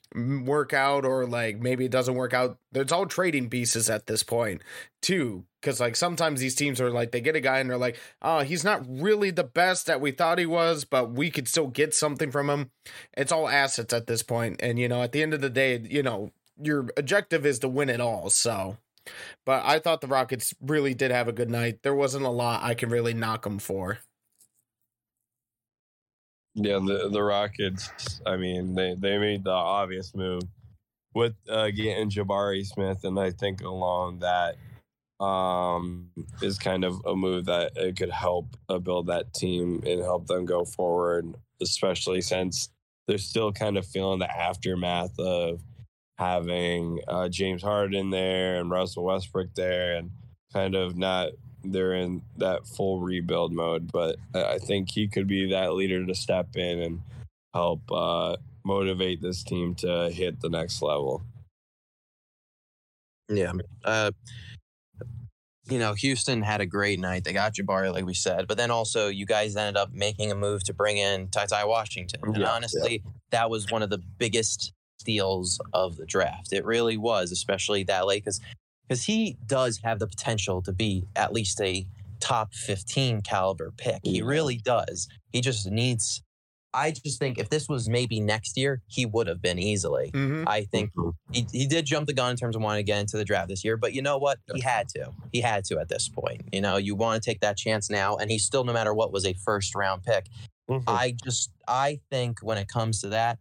work 0.45 0.73
out 0.73 1.05
or 1.05 1.27
like 1.27 1.61
maybe 1.61 1.85
it 1.85 1.91
doesn't 1.91 2.15
work 2.15 2.35
out, 2.35 2.59
there's 2.73 2.93
all 2.93 3.07
trading 3.07 3.49
pieces 3.49 3.89
at 3.89 4.07
this 4.07 4.23
point 4.23 4.63
too. 5.01 5.45
Cause 5.63 5.81
like 5.81 5.95
sometimes 5.95 6.41
these 6.41 6.55
teams 6.55 6.81
are 6.81 6.91
like 6.91 7.11
they 7.11 7.21
get 7.21 7.37
a 7.37 7.41
guy 7.41 7.59
and 7.59 7.69
they're 7.69 7.79
like, 7.79 7.99
oh, 8.23 8.41
he's 8.41 8.65
not 8.65 8.85
really 8.89 9.31
the 9.31 9.45
best 9.45 9.87
that 9.87 10.01
we 10.01 10.11
thought 10.11 10.39
he 10.39 10.47
was, 10.47 10.85
but 10.85 11.13
we 11.13 11.31
could 11.31 11.49
still 11.49 11.69
get 11.69 11.95
something 11.95 12.31
from 12.31 12.49
him. 12.49 12.71
It's 13.17 13.33
all 13.33 13.49
assets 13.49 13.93
at 13.93 14.07
this 14.07 14.23
point, 14.23 14.61
and 14.63 14.79
you 14.79 14.89
know, 14.89 15.03
at 15.03 15.13
the 15.13 15.23
end 15.23 15.35
of 15.35 15.43
the 15.43 15.51
day, 15.51 15.79
you 15.79 16.03
know, 16.03 16.33
your 16.63 16.89
objective 16.97 17.45
is 17.45 17.59
to 17.61 17.69
win 17.69 17.91
it 17.91 18.01
all. 18.01 18.31
So, 18.31 18.79
but 19.45 19.65
I 19.65 19.79
thought 19.79 20.01
the 20.01 20.07
Rockets 20.07 20.55
really 20.61 20.95
did 20.95 21.11
have 21.11 21.29
a 21.29 21.33
good 21.33 21.51
night. 21.51 21.83
There 21.83 21.95
wasn't 21.95 22.25
a 22.25 22.31
lot 22.31 22.63
I 22.63 22.75
can 22.75 22.91
really 22.91 23.15
knock 23.15 23.43
them 23.43 23.59
for. 23.59 23.99
Yeah, 26.55 26.81
the 26.85 27.09
the 27.11 27.23
Rockets. 27.23 28.21
I 28.27 28.37
mean, 28.37 28.75
they 28.75 28.95
they 28.99 29.19
made 29.19 29.45
the 29.45 29.51
obvious 29.51 30.15
move 30.15 30.43
with 31.15 31.35
uh, 31.49 31.71
getting 31.71 32.11
Jabari 32.11 32.65
Smith, 32.65 33.05
and 33.05 33.19
I 33.19 33.31
think 33.31 33.63
along 33.63 34.21
that 34.21 34.57
um, 35.25 36.09
is 36.43 36.59
kind 36.59 36.85
of 36.85 37.01
a 37.07 37.15
move 37.15 37.45
that 37.47 37.73
it 37.77 37.97
could 37.97 38.11
help 38.11 38.57
uh, 38.69 38.79
build 38.79 39.07
that 39.09 39.33
team 39.35 39.83
and 39.87 40.01
help 40.01 40.27
them 40.27 40.45
go 40.45 40.65
forward, 40.65 41.35
especially 41.61 42.21
since 42.21 42.71
they're 43.07 43.19
still 43.19 43.53
kind 43.53 43.77
of 43.77 43.87
feeling 43.87 44.19
the 44.19 44.31
aftermath 44.31 45.19
of 45.19 45.61
having 46.21 47.01
uh, 47.09 47.29
James 47.31 47.63
Harden 47.63 48.11
there 48.11 48.61
and 48.61 48.71
Russell 48.71 49.05
Westbrook 49.05 49.55
there, 49.55 49.97
and 49.97 50.11
kind 50.53 50.75
of 50.75 50.97
not 50.97 51.31
they're 51.65 51.95
in 51.95 52.23
that 52.37 52.67
full 52.67 53.01
rebuild 53.01 53.53
mode. 53.53 53.91
But 53.91 54.17
I 54.35 54.59
think 54.59 54.91
he 54.91 55.09
could 55.09 55.27
be 55.27 55.51
that 55.51 55.73
leader 55.73 56.05
to 56.05 56.15
step 56.15 56.49
in 56.57 56.81
and 56.81 57.01
help 57.55 57.81
uh, 57.91 58.37
motivate 58.65 59.23
this 59.23 59.43
team 59.43 59.75
to 59.77 60.11
hit 60.11 60.41
the 60.41 60.51
next 60.51 60.83
level. 60.83 61.23
Yeah. 63.31 63.53
Uh, 63.83 64.11
you 65.71 65.79
know, 65.79 65.95
Houston 65.95 66.43
had 66.43 66.61
a 66.61 66.67
great 66.67 66.99
night. 66.99 67.25
They 67.25 67.33
got 67.33 67.55
Jabari, 67.55 67.93
like 67.93 68.05
we 68.05 68.15
said, 68.15 68.47
but 68.47 68.59
then 68.59 68.71
also 68.71 69.09
you 69.09 69.25
guys 69.25 69.57
ended 69.57 69.77
up 69.77 69.93
making 69.93 70.33
a 70.33 70.35
move 70.35 70.65
to 70.65 70.75
bring 70.75 70.99
in 70.99 71.29
Ty 71.29 71.47
Ty 71.47 71.65
Washington. 71.65 72.21
And 72.25 72.37
Yeah, 72.37 72.51
honestly, 72.51 73.03
that 73.31 73.49
was 73.49 73.71
one 73.71 73.83
of 73.83 73.89
the 73.89 74.03
biggest 74.19 74.73
steals 75.01 75.61
of 75.73 75.97
the 75.97 76.07
draft. 76.07 76.53
It 76.53 76.65
really 76.65 76.97
was, 76.97 77.33
especially 77.33 77.85
that 77.85 78.07
late, 78.07 78.25
because 78.25 78.41
because 78.87 79.05
he 79.05 79.37
does 79.47 79.81
have 79.85 80.01
the 80.01 80.07
potential 80.07 80.61
to 80.63 80.73
be 80.73 81.07
at 81.15 81.33
least 81.33 81.61
a 81.61 81.87
top 82.19 82.53
15 82.53 83.23
caliber 83.23 83.73
pick. 83.77 84.01
He 84.03 84.21
really 84.21 84.57
does. 84.57 85.09
He 85.33 85.41
just 85.41 85.71
needs. 85.71 86.23
I 86.73 86.93
just 86.93 87.19
think 87.19 87.39
if 87.39 87.49
this 87.49 87.69
was 87.69 87.89
maybe 87.89 88.21
next 88.21 88.57
year, 88.57 88.83
he 88.87 89.07
would 89.07 89.27
have 89.27 89.43
been 89.43 89.59
easily. 89.59 90.11
Mm-hmm. 90.13 90.45
I 90.47 90.63
think 90.63 90.91
he, 91.33 91.47
he 91.51 91.67
did 91.67 91.85
jump 91.85 92.07
the 92.07 92.13
gun 92.13 92.33
in 92.33 92.37
terms 92.37 92.55
of 92.55 92.63
wanting 92.63 92.85
to 92.85 92.87
get 92.87 93.01
into 93.01 93.17
the 93.17 93.25
draft 93.25 93.49
this 93.49 93.65
year, 93.65 93.77
but 93.77 93.93
you 93.93 94.03
know 94.03 94.19
what? 94.19 94.39
He 94.55 94.61
had 94.61 94.89
to. 94.91 95.11
He 95.33 95.41
had 95.41 95.65
to 95.65 95.81
at 95.81 95.89
this 95.89 96.09
point. 96.09 96.43
You 96.53 96.61
know, 96.61 96.77
you 96.77 96.95
want 96.95 97.21
to 97.21 97.29
take 97.29 97.41
that 97.41 97.57
chance 97.57 97.91
now, 97.91 98.17
and 98.17 98.31
he's 98.31 98.45
still, 98.45 98.63
no 98.63 98.73
matter 98.73 98.95
what, 98.95 99.13
was 99.13 99.27
a 99.27 99.35
first 99.35 99.75
round 99.75 100.05
pick. 100.05 100.27
I 100.87 101.17
just, 101.25 101.51
I 101.67 101.99
think 102.11 102.39
when 102.41 102.57
it 102.57 102.69
comes 102.69 103.01
to 103.01 103.09
that, 103.09 103.39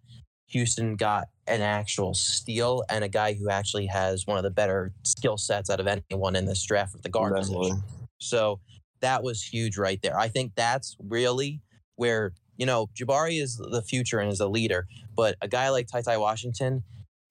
Houston 0.49 0.95
got 0.95 1.27
an 1.47 1.61
actual 1.61 2.13
steal 2.13 2.83
and 2.89 3.03
a 3.03 3.09
guy 3.09 3.33
who 3.33 3.49
actually 3.49 3.87
has 3.87 4.27
one 4.27 4.37
of 4.37 4.43
the 4.43 4.49
better 4.49 4.91
skill 5.03 5.37
sets 5.37 5.69
out 5.69 5.79
of 5.79 5.87
anyone 5.87 6.35
in 6.35 6.45
this 6.45 6.63
draft 6.65 6.93
with 6.93 7.01
the 7.03 7.09
guard 7.09 7.35
Definitely. 7.35 7.71
position. 7.71 7.83
So 8.19 8.59
that 9.01 9.23
was 9.23 9.41
huge 9.43 9.77
right 9.77 9.99
there. 10.01 10.17
I 10.19 10.27
think 10.27 10.53
that's 10.55 10.95
really 10.99 11.61
where, 11.95 12.33
you 12.57 12.65
know, 12.65 12.89
Jabari 12.99 13.41
is 13.41 13.57
the 13.57 13.81
future 13.81 14.19
and 14.19 14.31
is 14.31 14.39
a 14.39 14.47
leader, 14.47 14.87
but 15.15 15.35
a 15.41 15.47
guy 15.47 15.69
like 15.69 15.87
Ty 15.87 16.01
Ty 16.01 16.17
Washington 16.17 16.83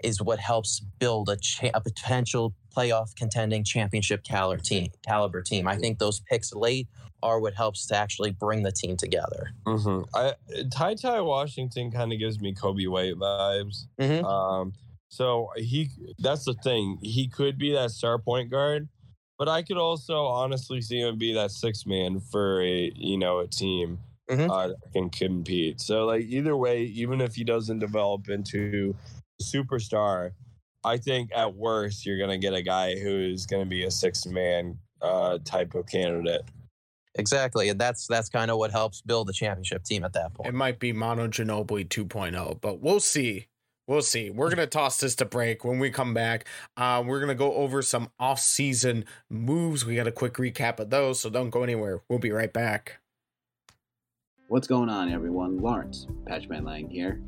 is 0.02 0.22
what 0.22 0.38
helps 0.38 0.80
build 0.98 1.28
a, 1.28 1.36
cha- 1.36 1.70
a 1.74 1.80
potential 1.80 2.54
playoff 2.76 3.14
contending 3.16 3.64
championship 3.64 4.22
caliber 4.24 4.62
team. 4.62 4.88
Caliber 5.06 5.42
team. 5.42 5.66
I 5.68 5.76
think 5.76 5.98
those 5.98 6.20
picks 6.20 6.52
late 6.52 6.88
are 7.22 7.40
what 7.40 7.54
helps 7.54 7.86
to 7.86 7.96
actually 7.96 8.30
bring 8.30 8.62
the 8.62 8.70
team 8.72 8.96
together. 8.96 9.50
Mm-hmm. 9.66 10.02
I 10.14 10.34
Ty 10.70 10.94
Ty 10.94 11.20
Washington 11.22 11.90
kind 11.90 12.12
of 12.12 12.18
gives 12.18 12.40
me 12.40 12.54
Coby 12.54 12.88
White 12.88 13.14
vibes. 13.16 13.86
Mhm. 14.00 14.24
Um, 14.24 14.72
So 15.10 15.48
he 15.56 15.90
that's 16.18 16.44
the 16.44 16.54
thing. 16.62 16.98
He 17.02 17.28
could 17.28 17.58
be 17.58 17.72
that 17.72 17.90
star 17.90 18.18
point 18.18 18.50
guard, 18.50 18.88
but 19.38 19.48
I 19.48 19.62
could 19.62 19.78
also 19.78 20.26
honestly 20.26 20.80
see 20.82 21.00
him 21.00 21.18
be 21.18 21.32
that 21.34 21.50
six 21.50 21.86
man 21.86 22.20
for 22.20 22.60
a 22.62 22.92
you 22.94 23.16
know 23.18 23.38
a 23.38 23.48
team 23.48 23.98
Mhm. 24.30 24.50
uh, 24.50 24.68
that 24.68 24.92
can 24.92 25.08
compete. 25.10 25.80
So 25.80 26.04
like 26.04 26.24
either 26.26 26.56
way, 26.56 26.82
even 26.82 27.20
if 27.22 27.34
he 27.34 27.42
doesn't 27.42 27.78
develop 27.78 28.28
into 28.28 28.94
superstar, 29.42 30.32
I 30.84 30.96
think 30.96 31.30
at 31.34 31.54
worst 31.54 32.06
you're 32.06 32.18
gonna 32.18 32.38
get 32.38 32.54
a 32.54 32.62
guy 32.62 32.98
who's 32.98 33.46
gonna 33.46 33.66
be 33.66 33.84
a 33.84 33.90
six 33.90 34.26
man 34.26 34.78
uh, 35.02 35.38
type 35.44 35.74
of 35.74 35.86
candidate. 35.86 36.42
Exactly, 37.16 37.68
and 37.68 37.80
that's 37.80 38.06
that's 38.06 38.28
kind 38.28 38.50
of 38.50 38.58
what 38.58 38.70
helps 38.70 39.00
build 39.00 39.26
the 39.26 39.32
championship 39.32 39.82
team 39.84 40.04
at 40.04 40.12
that 40.12 40.34
point. 40.34 40.48
It 40.48 40.54
might 40.54 40.78
be 40.78 40.92
Manu 40.92 41.28
Ginobili 41.28 41.86
2.0, 41.88 42.60
but 42.60 42.80
we'll 42.80 43.00
see. 43.00 43.46
We'll 43.88 44.02
see. 44.02 44.30
We're 44.30 44.50
gonna 44.50 44.66
toss 44.66 45.00
this 45.00 45.16
to 45.16 45.24
break. 45.24 45.64
When 45.64 45.78
we 45.78 45.90
come 45.90 46.14
back, 46.14 46.46
uh, 46.76 47.02
we're 47.04 47.20
gonna 47.20 47.34
go 47.34 47.54
over 47.54 47.82
some 47.82 48.10
off-season 48.20 49.04
moves. 49.30 49.84
We 49.84 49.96
got 49.96 50.06
a 50.06 50.12
quick 50.12 50.34
recap 50.34 50.78
of 50.78 50.90
those, 50.90 51.20
so 51.20 51.30
don't 51.30 51.50
go 51.50 51.62
anywhere. 51.62 52.02
We'll 52.08 52.18
be 52.18 52.30
right 52.30 52.52
back. 52.52 53.00
What's 54.48 54.66
going 54.66 54.88
on, 54.88 55.10
everyone? 55.10 55.58
Lawrence 55.58 56.06
Patchman 56.26 56.64
Lang 56.64 56.88
here, 56.88 57.20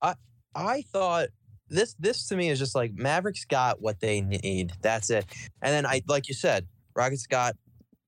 I 0.00 0.14
I 0.54 0.82
thought 0.92 1.28
this 1.68 1.94
this 1.98 2.28
to 2.28 2.36
me 2.36 2.48
is 2.48 2.58
just 2.58 2.74
like 2.74 2.92
Mavericks 2.94 3.44
got 3.44 3.80
what 3.82 4.00
they 4.00 4.20
need. 4.20 4.72
That's 4.82 5.10
it. 5.10 5.26
And 5.62 5.72
then 5.72 5.86
I 5.86 6.02
like 6.06 6.28
you 6.28 6.34
said, 6.34 6.66
Rockets 6.94 7.26
got 7.26 7.56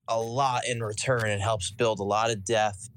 a 0.08 0.20
lot 0.20 0.62
in 0.68 0.82
return. 0.82 1.26
It 1.26 1.40
helps 1.40 1.70
build 1.70 1.98
a 1.98 2.04
lot 2.04 2.30
of 2.30 2.44
depth. 2.44 2.90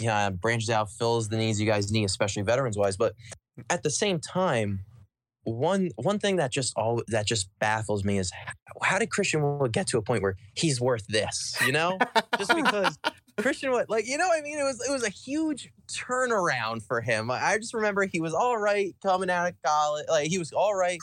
Yeah, 0.00 0.30
branches 0.30 0.70
out, 0.70 0.90
fills 0.90 1.28
the 1.28 1.36
needs 1.36 1.60
you 1.60 1.66
guys 1.66 1.92
need, 1.92 2.04
especially 2.04 2.42
veterans 2.42 2.76
wise. 2.76 2.96
But 2.96 3.14
at 3.70 3.82
the 3.82 3.90
same 3.90 4.18
time, 4.20 4.80
one 5.44 5.90
one 5.96 6.18
thing 6.18 6.36
that 6.36 6.50
just 6.50 6.72
all 6.76 7.02
that 7.08 7.26
just 7.26 7.48
baffles 7.58 8.02
me 8.04 8.18
is 8.18 8.30
how, 8.32 8.52
how 8.82 8.98
did 8.98 9.10
Christian 9.10 9.42
Wood 9.42 9.72
get 9.72 9.86
to 9.88 9.98
a 9.98 10.02
point 10.02 10.22
where 10.22 10.36
he's 10.54 10.80
worth 10.80 11.06
this? 11.08 11.56
You 11.66 11.72
know, 11.72 11.98
just 12.38 12.54
because 12.54 12.98
Christian 13.38 13.70
Wood, 13.70 13.86
like 13.88 14.06
you 14.06 14.16
know, 14.16 14.26
what 14.28 14.38
I 14.38 14.42
mean, 14.42 14.58
it 14.58 14.62
was 14.62 14.80
it 14.88 14.90
was 14.90 15.02
a 15.04 15.10
huge 15.10 15.70
turnaround 15.88 16.82
for 16.86 17.00
him. 17.00 17.30
I 17.30 17.42
I 17.44 17.58
just 17.58 17.74
remember 17.74 18.04
he 18.06 18.20
was 18.20 18.32
all 18.34 18.56
right 18.58 18.94
coming 19.02 19.28
out 19.30 19.48
of 19.48 19.54
college, 19.64 20.06
like 20.08 20.28
he 20.28 20.38
was 20.38 20.52
all 20.52 20.74
right 20.74 20.98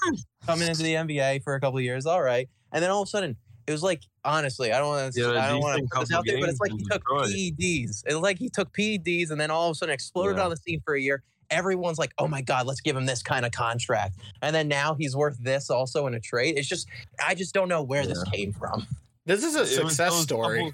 coming 0.45 0.67
into 0.67 0.83
the 0.83 0.93
NBA 0.95 1.43
for 1.43 1.53
a 1.55 1.59
couple 1.61 1.77
of 1.77 1.83
years, 1.83 2.05
all 2.05 2.21
right, 2.21 2.49
and 2.71 2.83
then 2.83 2.89
all 2.89 3.03
of 3.03 3.07
a 3.07 3.09
sudden 3.09 3.35
it 3.67 3.71
was 3.71 3.83
like 3.83 4.01
honestly, 4.25 4.71
I 4.71 4.79
don't 4.79 4.87
want 4.87 5.13
to, 5.13 5.21
Yeah, 5.21 5.27
I 5.39 5.49
don't 5.49 5.61
want 5.61 5.77
to 5.81 5.87
put 5.91 6.07
this 6.07 6.15
out 6.15 6.25
there, 6.25 6.39
but 6.39 6.49
it's 6.49 6.59
like 6.59 6.71
he 6.71 6.83
took 6.89 7.01
Detroit. 7.03 7.27
PEDs. 7.29 8.03
It's 8.05 8.15
like 8.15 8.39
he 8.39 8.49
took 8.49 8.73
PEDs 8.75 9.29
and 9.29 9.39
then 9.39 9.51
all 9.51 9.67
of 9.69 9.73
a 9.73 9.75
sudden 9.75 9.93
exploded 9.93 10.37
Yeah. 10.37 10.45
on 10.45 10.49
the 10.49 10.57
scene 10.57 10.81
for 10.83 10.95
a 10.95 11.01
year. 11.01 11.23
Everyone's 11.51 11.99
like, 11.99 12.13
"Oh 12.17 12.27
my 12.27 12.41
god, 12.41 12.65
let's 12.65 12.81
give 12.81 12.95
him 12.95 13.05
this 13.05 13.21
kind 13.21 13.45
of 13.45 13.51
contract," 13.51 14.17
and 14.41 14.55
then 14.55 14.67
now 14.67 14.95
he's 14.95 15.15
worth 15.15 15.37
this 15.39 15.69
also 15.69 16.07
in 16.07 16.15
a 16.15 16.19
trade. 16.19 16.57
It's 16.57 16.67
just, 16.67 16.87
I 17.23 17.35
just 17.35 17.53
don't 17.53 17.69
know 17.69 17.83
where 17.83 18.07
this 18.07 18.23
came 18.31 18.53
from. 18.53 18.87
This 19.25 19.43
is 19.43 19.55
a 19.55 19.61
It 19.61 19.67
success 19.67 20.13
those 20.13 20.23
story. 20.23 20.73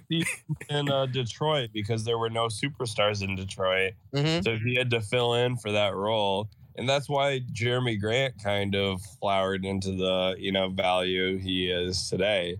in 0.69 0.89
uh, 0.89 1.05
Detroit 1.07 1.71
because 1.73 2.05
there 2.05 2.17
were 2.17 2.29
no 2.29 2.47
superstars 2.47 3.21
in 3.21 3.35
Detroit. 3.35 3.93
hmm 4.15 4.39
So 4.41 4.55
he 4.55 4.75
had 4.75 4.89
to 4.91 5.01
fill 5.01 5.33
in 5.33 5.57
for 5.57 5.71
that 5.73 5.93
role. 5.95 6.47
And 6.77 6.87
that's 6.87 7.09
why 7.09 7.41
Jerami 7.53 7.99
Grant 7.99 8.35
kind 8.41 8.75
of 8.75 9.01
flowered 9.19 9.65
into 9.65 9.91
the, 9.91 10.35
you 10.37 10.51
know, 10.51 10.69
value 10.69 11.37
he 11.37 11.69
is 11.69 12.07
today. 12.09 12.55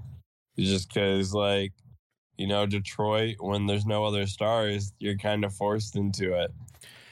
Just 0.57 0.91
because, 0.91 1.33
like, 1.33 1.71
you 2.35 2.47
know, 2.47 2.65
Detroit, 2.65 3.35
when 3.39 3.67
there's 3.67 3.85
no 3.85 4.03
other 4.05 4.25
stars, 4.27 4.91
you're 4.99 5.17
kind 5.17 5.45
of 5.45 5.53
forced 5.53 5.95
into 5.95 6.33
it. 6.33 6.51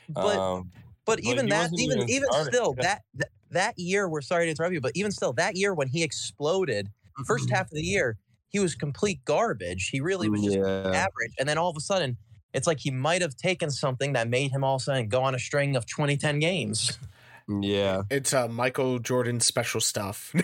But 0.09 0.35
um, 0.37 0.71
But 1.05 1.17
But 1.17 1.25
even 1.25 1.49
that, 1.49 1.71
even 1.77 1.99
even 1.99 2.09
even 2.09 2.27
still, 2.45 2.73
that, 2.75 3.03
that 3.15 3.29
that 3.51 3.77
year, 3.77 4.09
we're 4.09 4.21
sorry 4.21 4.45
to 4.45 4.51
interrupt 4.51 4.73
you, 4.73 4.81
but 4.81 4.91
even 4.95 5.11
still, 5.11 5.33
that 5.33 5.55
year 5.55 5.73
when 5.73 5.87
he 5.87 6.03
exploded, 6.03 6.89
first 7.25 7.45
Mm-hmm. 7.45 7.55
half 7.55 7.67
of 7.67 7.71
the 7.71 7.81
year, 7.83 8.17
he 8.49 8.59
was 8.59 8.75
complete 8.75 9.23
garbage. 9.25 9.89
He 9.89 10.01
really 10.01 10.29
was 10.29 10.41
just 10.41 10.57
yeah. 10.57 10.91
average, 10.93 11.33
and 11.39 11.47
then 11.47 11.57
all 11.57 11.69
of 11.69 11.77
a 11.77 11.81
sudden, 11.81 12.17
it's 12.53 12.67
like 12.67 12.79
he 12.79 12.91
might 12.91 13.21
have 13.21 13.35
taken 13.35 13.69
something 13.69 14.13
that 14.13 14.27
made 14.29 14.51
him 14.51 14.63
all 14.63 14.75
of 14.75 14.81
a 14.81 14.83
sudden 14.83 15.07
go 15.09 15.21
on 15.21 15.35
a 15.35 15.39
string 15.39 15.75
of 15.75 15.85
2010 15.85 16.39
games. 16.39 16.97
Yeah. 17.47 18.03
It's 18.09 18.33
uh, 18.33 18.47
Michael 18.47 18.99
Jordan 18.99 19.39
special 19.39 19.81
stuff. 19.81 20.33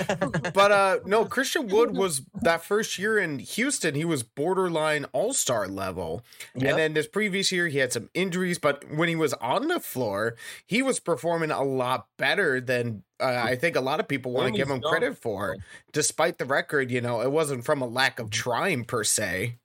but 0.54 0.72
uh 0.72 0.98
no, 1.04 1.24
Christian 1.24 1.68
Wood 1.68 1.96
was 1.96 2.22
that 2.42 2.64
first 2.64 2.98
year 2.98 3.18
in 3.18 3.38
Houston, 3.38 3.94
he 3.94 4.04
was 4.04 4.22
borderline 4.22 5.06
all-star 5.12 5.68
level. 5.68 6.24
Yep. 6.54 6.68
And 6.68 6.78
then 6.78 6.94
this 6.94 7.06
previous 7.06 7.52
year 7.52 7.68
he 7.68 7.78
had 7.78 7.92
some 7.92 8.08
injuries, 8.14 8.58
but 8.58 8.84
when 8.90 9.08
he 9.08 9.16
was 9.16 9.32
on 9.34 9.68
the 9.68 9.80
floor, 9.80 10.36
he 10.66 10.82
was 10.82 11.00
performing 11.00 11.50
a 11.50 11.62
lot 11.62 12.06
better 12.16 12.60
than 12.60 13.02
uh, 13.20 13.42
I 13.44 13.56
think 13.56 13.76
a 13.76 13.80
lot 13.80 14.00
of 14.00 14.08
people 14.08 14.32
want 14.32 14.52
to 14.52 14.58
give 14.58 14.68
him 14.68 14.80
young. 14.82 14.90
credit 14.90 15.16
for. 15.16 15.56
Despite 15.92 16.38
the 16.38 16.44
record, 16.44 16.90
you 16.90 17.00
know, 17.00 17.20
it 17.20 17.30
wasn't 17.30 17.64
from 17.64 17.80
a 17.80 17.86
lack 17.86 18.18
of 18.18 18.30
trying 18.30 18.84
per 18.84 19.04
se. 19.04 19.58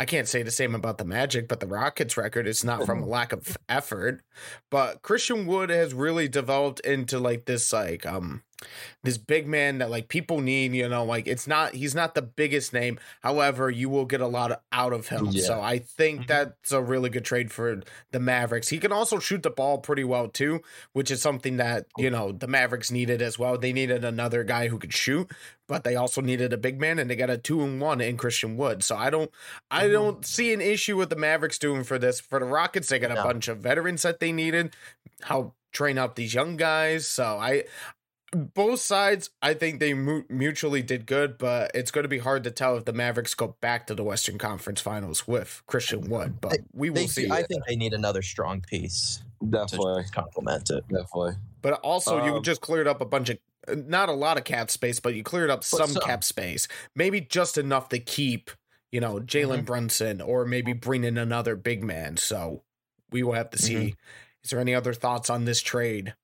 I 0.00 0.06
can't 0.06 0.26
say 0.26 0.42
the 0.42 0.50
same 0.50 0.74
about 0.74 0.96
the 0.96 1.04
Magic, 1.04 1.46
but 1.46 1.60
the 1.60 1.66
Rockets 1.66 2.16
record 2.16 2.46
is 2.46 2.64
not 2.64 2.86
from 2.86 3.02
a 3.02 3.06
lack 3.06 3.34
of 3.34 3.58
effort. 3.68 4.22
But 4.70 5.02
Christian 5.02 5.46
Wood 5.46 5.68
has 5.68 5.92
really 5.92 6.26
developed 6.26 6.80
into 6.80 7.18
like 7.18 7.44
this 7.44 7.70
like 7.70 8.06
um 8.06 8.42
this 9.02 9.16
big 9.18 9.46
man 9.46 9.78
that 9.78 9.90
like 9.90 10.08
people 10.08 10.40
need, 10.40 10.74
you 10.74 10.88
know, 10.88 11.04
like 11.04 11.26
it's 11.26 11.46
not 11.46 11.74
he's 11.74 11.94
not 11.94 12.14
the 12.14 12.22
biggest 12.22 12.72
name. 12.72 12.98
However, 13.22 13.70
you 13.70 13.88
will 13.88 14.04
get 14.04 14.20
a 14.20 14.26
lot 14.26 14.62
out 14.72 14.92
of 14.92 15.08
him. 15.08 15.26
Yeah. 15.30 15.42
So 15.44 15.60
I 15.62 15.78
think 15.78 16.22
Mhm. 16.22 16.26
that's 16.26 16.72
a 16.72 16.82
really 16.82 17.08
good 17.10 17.24
trade 17.24 17.50
for 17.50 17.82
the 18.10 18.20
Mavericks. 18.20 18.68
He 18.68 18.78
can 18.78 18.92
also 18.92 19.18
shoot 19.18 19.42
the 19.42 19.50
ball 19.50 19.78
pretty 19.78 20.04
well 20.04 20.28
too, 20.28 20.60
which 20.92 21.10
is 21.10 21.22
something 21.22 21.56
that, 21.56 21.86
you 21.96 22.10
know, 22.10 22.32
the 22.32 22.46
Mavericks 22.46 22.90
needed 22.90 23.22
as 23.22 23.38
well. 23.38 23.56
They 23.56 23.72
needed 23.72 24.04
another 24.04 24.44
guy 24.44 24.68
who 24.68 24.78
could 24.78 24.92
shoot, 24.92 25.30
but 25.66 25.84
they 25.84 25.96
also 25.96 26.20
needed 26.20 26.52
a 26.52 26.58
big 26.58 26.78
man 26.80 26.98
and 26.98 27.08
they 27.10 27.16
got 27.16 27.30
a 27.30 27.38
two 27.38 27.62
and 27.62 27.80
one 27.80 28.00
in 28.00 28.16
Christian 28.16 28.56
Wood. 28.56 28.84
So 28.84 28.96
I 28.96 29.10
don't 29.10 29.30
I 29.70 29.84
Mhm. 29.86 29.92
don't 29.92 30.26
see 30.26 30.52
an 30.52 30.60
issue 30.60 30.96
with 30.96 31.08
the 31.10 31.16
Mavericks 31.16 31.58
doing 31.58 31.84
for 31.84 31.98
this. 31.98 32.20
For 32.20 32.38
the 32.40 32.44
Rockets, 32.46 32.88
they 32.88 32.98
got 32.98 33.10
a 33.12 33.14
No. 33.14 33.22
bunch 33.24 33.48
of 33.48 33.58
veterans 33.58 34.02
that 34.02 34.20
they 34.20 34.32
needed. 34.32 34.74
How 35.22 35.54
train 35.72 35.98
up 35.98 36.16
these 36.16 36.34
young 36.34 36.56
guys. 36.56 37.06
So 37.06 37.38
I 37.38 37.64
both 38.32 38.80
sides, 38.80 39.30
I 39.42 39.54
think 39.54 39.80
they 39.80 39.92
mu- 39.94 40.24
mutually 40.28 40.82
did 40.82 41.06
good, 41.06 41.36
but 41.38 41.70
it's 41.74 41.90
going 41.90 42.04
to 42.04 42.08
be 42.08 42.18
hard 42.18 42.44
to 42.44 42.50
tell 42.50 42.76
if 42.76 42.84
the 42.84 42.92
Mavericks 42.92 43.34
go 43.34 43.56
back 43.60 43.86
to 43.88 43.94
the 43.94 44.04
Western 44.04 44.38
Conference 44.38 44.80
Finals 44.80 45.26
with 45.26 45.62
Christian 45.66 46.08
Wood. 46.08 46.40
But 46.40 46.58
we 46.72 46.90
will 46.90 46.96
They, 46.96 47.06
see. 47.08 47.30
I 47.30 47.42
think 47.42 47.64
they 47.66 47.76
need 47.76 47.92
another 47.92 48.22
strong 48.22 48.60
piece 48.60 49.22
Definitely. 49.48 50.04
to 50.04 50.10
complement 50.12 50.70
it. 50.70 50.84
Definitely. 50.88 51.34
But 51.62 51.74
also, 51.80 52.24
you 52.24 52.36
Um, 52.36 52.42
just 52.42 52.60
cleared 52.60 52.86
up 52.86 53.00
a 53.00 53.04
bunch 53.04 53.30
of, 53.30 53.38
not 53.86 54.08
a 54.08 54.12
lot 54.12 54.38
of 54.38 54.44
cap 54.44 54.70
space, 54.70 55.00
but 55.00 55.14
you 55.14 55.22
cleared 55.22 55.50
up 55.50 55.64
some 55.64 55.90
some. 55.90 56.02
cap 56.02 56.22
space. 56.24 56.68
Maybe 56.94 57.20
just 57.20 57.58
enough 57.58 57.88
to 57.90 57.98
keep, 57.98 58.50
you 58.92 59.00
know, 59.00 59.18
Jalen 59.18 59.64
Brunson 59.64 60.20
or 60.20 60.44
maybe 60.46 60.72
bring 60.72 61.04
in 61.04 61.18
another 61.18 61.56
big 61.56 61.82
man. 61.82 62.16
So 62.16 62.62
we 63.10 63.22
will 63.22 63.32
have 63.32 63.50
to 63.50 63.58
see. 63.58 63.96
Is 64.42 64.50
there 64.50 64.60
any 64.60 64.74
other 64.74 64.94
thoughts 64.94 65.28
on 65.28 65.44
this 65.44 65.60
trade? 65.60 66.14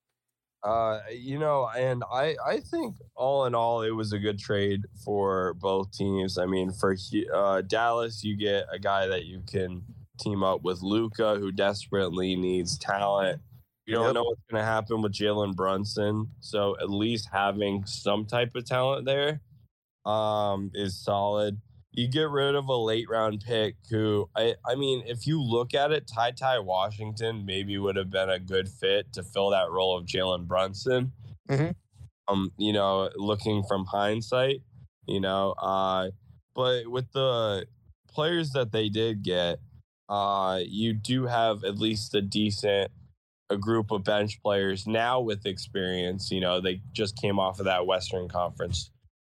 Uh, 0.66 1.00
you 1.12 1.38
know, 1.38 1.68
and 1.78 2.02
I 2.12 2.34
I 2.44 2.58
think 2.58 2.96
all 3.14 3.44
in 3.46 3.54
all, 3.54 3.82
it 3.82 3.92
was 3.92 4.12
a 4.12 4.18
good 4.18 4.38
trade 4.38 4.82
for 5.04 5.54
both 5.54 5.92
teams. 5.92 6.38
I 6.38 6.46
mean, 6.46 6.72
for 6.72 6.96
uh, 7.32 7.60
Dallas, 7.60 8.24
you 8.24 8.36
get 8.36 8.66
a 8.72 8.78
guy 8.78 9.06
that 9.06 9.26
you 9.26 9.42
can 9.48 9.82
team 10.18 10.42
up 10.42 10.62
with 10.64 10.82
Luka, 10.82 11.36
who 11.36 11.52
desperately 11.52 12.34
needs 12.34 12.78
talent. 12.78 13.40
You 13.86 13.94
don't 13.94 14.06
Yep. 14.06 14.14
know 14.14 14.24
what's 14.24 14.42
going 14.50 14.60
to 14.60 14.66
happen 14.66 15.02
with 15.02 15.12
Jalen 15.12 15.54
Brunson. 15.54 16.28
So 16.40 16.76
at 16.80 16.90
least 16.90 17.28
having 17.32 17.84
some 17.86 18.26
type 18.26 18.56
of 18.56 18.64
talent 18.64 19.06
there 19.06 19.40
um, 20.04 20.72
is 20.74 20.98
solid. 20.98 21.60
You 21.96 22.08
get 22.08 22.28
rid 22.28 22.54
of 22.54 22.68
a 22.68 22.76
late 22.76 23.08
round 23.08 23.42
pick 23.44 23.76
who, 23.90 24.28
I, 24.36 24.54
I 24.66 24.74
mean, 24.74 25.02
if 25.06 25.26
you 25.26 25.42
look 25.42 25.72
at 25.74 25.92
it, 25.92 26.06
Ty 26.06 26.32
Ty 26.32 26.58
Washington 26.58 27.46
maybe 27.46 27.78
would 27.78 27.96
have 27.96 28.10
been 28.10 28.28
a 28.28 28.38
good 28.38 28.68
fit 28.68 29.12
to 29.14 29.22
fill 29.22 29.50
that 29.50 29.70
role 29.70 29.96
of 29.96 30.04
Jalen 30.04 30.46
Brunson. 30.46 31.12
Mhm. 31.48 31.74
Um, 32.28 32.52
you 32.58 32.72
know, 32.74 33.08
looking 33.16 33.62
from 33.64 33.86
hindsight, 33.86 34.60
you 35.06 35.20
know, 35.20 35.52
uh, 35.52 36.10
but 36.54 36.86
with 36.88 37.10
the 37.12 37.66
players 38.08 38.50
that 38.50 38.72
they 38.72 38.90
did 38.90 39.22
get, 39.22 39.58
uh, 40.08 40.60
you 40.66 40.92
do 40.92 41.26
have 41.26 41.64
at 41.64 41.78
least 41.78 42.14
a 42.14 42.20
decent 42.20 42.90
a 43.48 43.56
group 43.56 43.90
of 43.90 44.04
bench 44.04 44.42
players 44.42 44.86
now 44.86 45.20
with 45.20 45.46
experience. 45.46 46.30
You 46.30 46.40
know, 46.40 46.60
they 46.60 46.82
just 46.92 47.16
came 47.16 47.38
off 47.38 47.58
of 47.60 47.66
that 47.66 47.86
Western 47.86 48.28
Conference, 48.28 48.90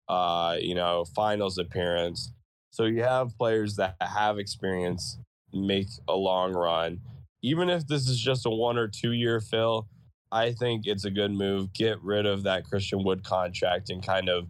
uh, 0.08 0.56
you 0.60 0.74
know, 0.74 1.04
finals 1.14 1.58
appearance. 1.58 2.32
So 2.74 2.86
you 2.86 3.04
have 3.04 3.38
players 3.38 3.76
that 3.76 3.94
have 4.00 4.40
experience 4.40 5.16
make 5.52 5.86
a 6.08 6.14
long 6.16 6.52
run. 6.52 7.00
Even 7.40 7.70
if 7.70 7.86
this 7.86 8.08
is 8.08 8.18
just 8.20 8.46
a 8.46 8.50
one 8.50 8.76
or 8.76 8.88
two 8.88 9.12
year 9.12 9.40
fill, 9.40 9.86
I 10.32 10.50
think 10.50 10.88
it's 10.88 11.04
a 11.04 11.10
good 11.12 11.30
move. 11.30 11.72
Get 11.72 12.02
rid 12.02 12.26
of 12.26 12.42
that 12.42 12.64
Christian 12.64 13.04
Wood 13.04 13.22
contract 13.22 13.90
and 13.90 14.04
kind 14.04 14.28
of 14.28 14.48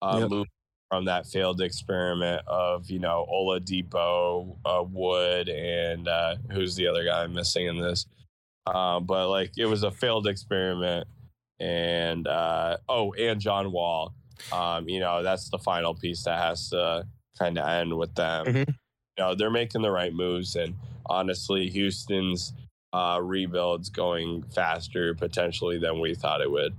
uh, 0.00 0.20
Yep. 0.20 0.30
move 0.30 0.46
from 0.90 1.04
that 1.04 1.26
failed 1.26 1.60
experiment 1.60 2.40
of 2.46 2.88
you 2.88 2.98
know 2.98 3.26
Oladipo, 3.30 4.56
uh, 4.64 4.82
Wood, 4.82 5.50
and 5.50 6.08
uh, 6.08 6.36
who's 6.50 6.76
the 6.76 6.86
other 6.86 7.04
guy 7.04 7.24
I'm 7.24 7.34
missing 7.34 7.66
in 7.66 7.78
this? 7.78 8.06
Uh, 8.66 9.00
but 9.00 9.28
like 9.28 9.52
it 9.58 9.66
was 9.66 9.82
a 9.82 9.90
failed 9.90 10.26
experiment, 10.26 11.08
and 11.60 12.26
uh, 12.26 12.78
oh, 12.88 13.12
and 13.12 13.38
John 13.38 13.70
Wall. 13.70 14.14
Um, 14.50 14.88
you 14.88 15.00
know 15.00 15.22
that's 15.22 15.50
the 15.50 15.58
final 15.58 15.94
piece 15.94 16.22
that 16.24 16.38
has 16.38 16.70
to 16.70 17.06
kind 17.38 17.58
of 17.58 17.68
end 17.68 17.96
with 17.96 18.14
them. 18.14 18.46
Mhm. 18.46 18.68
You 18.68 19.24
know 19.24 19.34
they're 19.34 19.50
making 19.50 19.82
the 19.82 19.90
right 19.90 20.12
moves, 20.12 20.56
and 20.56 20.74
honestly, 21.06 21.70
Houston's 21.70 22.52
uh, 22.92 23.18
rebuild's 23.22 23.90
going 23.90 24.42
faster 24.54 25.14
potentially 25.14 25.78
than 25.78 26.00
we 26.00 26.14
thought 26.14 26.40
it 26.40 26.50
would. 26.50 26.74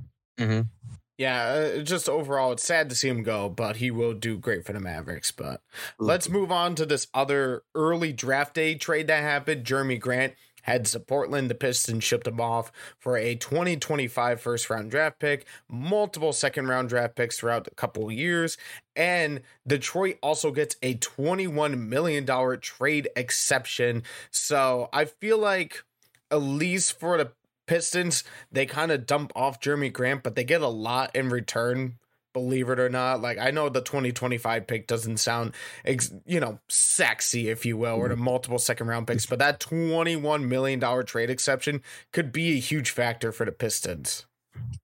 Yeah, 1.17 1.43
uh, 1.45 1.81
just 1.81 2.07
overall, 2.07 2.51
it's 2.51 2.63
sad 2.63 2.89
to 2.89 2.95
see 2.95 3.09
him 3.09 3.23
go, 3.23 3.49
but 3.49 3.77
he 3.77 3.89
will 3.89 4.13
do 4.13 4.37
great 4.37 4.65
for 4.65 4.73
the 4.73 4.79
Mavericks. 4.79 5.31
But 5.31 5.61
let's 5.97 6.29
move 6.29 6.51
on 6.51 6.75
to 6.75 6.85
this 6.85 7.07
other 7.11 7.63
early 7.73 8.13
draft 8.13 8.53
day 8.53 8.75
trade 8.75 9.07
that 9.07 9.23
happened. 9.23 9.65
Jerami 9.65 9.99
Grant 9.99 10.35
heads 10.67 10.91
to 10.91 10.99
Portland. 10.99 11.49
The 11.49 11.55
Pistons 11.55 12.03
shipped 12.03 12.27
him 12.27 12.41
off 12.41 12.71
for 12.99 13.17
a 13.17 13.35
2025 13.35 14.39
first 14.41 14.69
round 14.69 14.91
draft 14.91 15.19
pick, 15.19 15.47
multiple 15.69 16.33
second 16.33 16.67
round 16.67 16.89
draft 16.89 17.15
picks 17.15 17.39
throughout 17.39 17.67
a 17.67 17.75
couple 17.75 18.11
years. 18.11 18.57
And 18.95 19.41
Detroit 19.65 20.17
also 20.21 20.51
gets 20.51 20.75
a 20.81 20.95
$21 20.95 21.77
million 21.87 22.59
trade 22.59 23.09
exception. 23.15 24.03
So 24.31 24.89
I 24.91 25.05
feel 25.05 25.37
like, 25.37 25.83
at 26.29 26.41
least 26.41 26.99
for 26.99 27.17
the 27.17 27.31
Pistons, 27.67 28.23
they 28.51 28.65
kind 28.65 28.91
of 28.91 29.05
dump 29.05 29.31
off 29.35 29.59
Jerami 29.59 29.91
Grant, 29.91 30.23
but 30.23 30.35
they 30.35 30.43
get 30.43 30.61
a 30.61 30.67
lot 30.67 31.15
in 31.15 31.29
return. 31.29 31.97
Believe 32.37 32.69
it 32.69 32.79
or 32.79 32.87
not, 32.87 33.19
like 33.19 33.39
I 33.39 33.49
know 33.49 33.67
the 33.67 33.81
2025 33.81 34.67
pick 34.67 34.85
doesn't 34.85 35.17
sound, 35.17 35.53
ex- 35.83 36.13
you 36.27 36.39
know, 36.39 36.59
sexy, 36.69 37.49
if 37.49 37.65
you 37.65 37.77
will, 37.77 37.95
or 37.95 38.09
the 38.09 38.13
mm-hmm. 38.13 38.25
multiple 38.25 38.59
second 38.59 38.85
round 38.85 39.07
picks, 39.07 39.25
but 39.25 39.39
that 39.39 39.59
21 39.59 40.47
million 40.47 40.79
dollar 40.79 41.01
trade 41.01 41.31
exception 41.31 41.81
could 42.13 42.31
be 42.31 42.55
a 42.55 42.59
huge 42.59 42.91
factor 42.91 43.31
for 43.31 43.43
the 43.43 43.51
Pistons. 43.51 44.27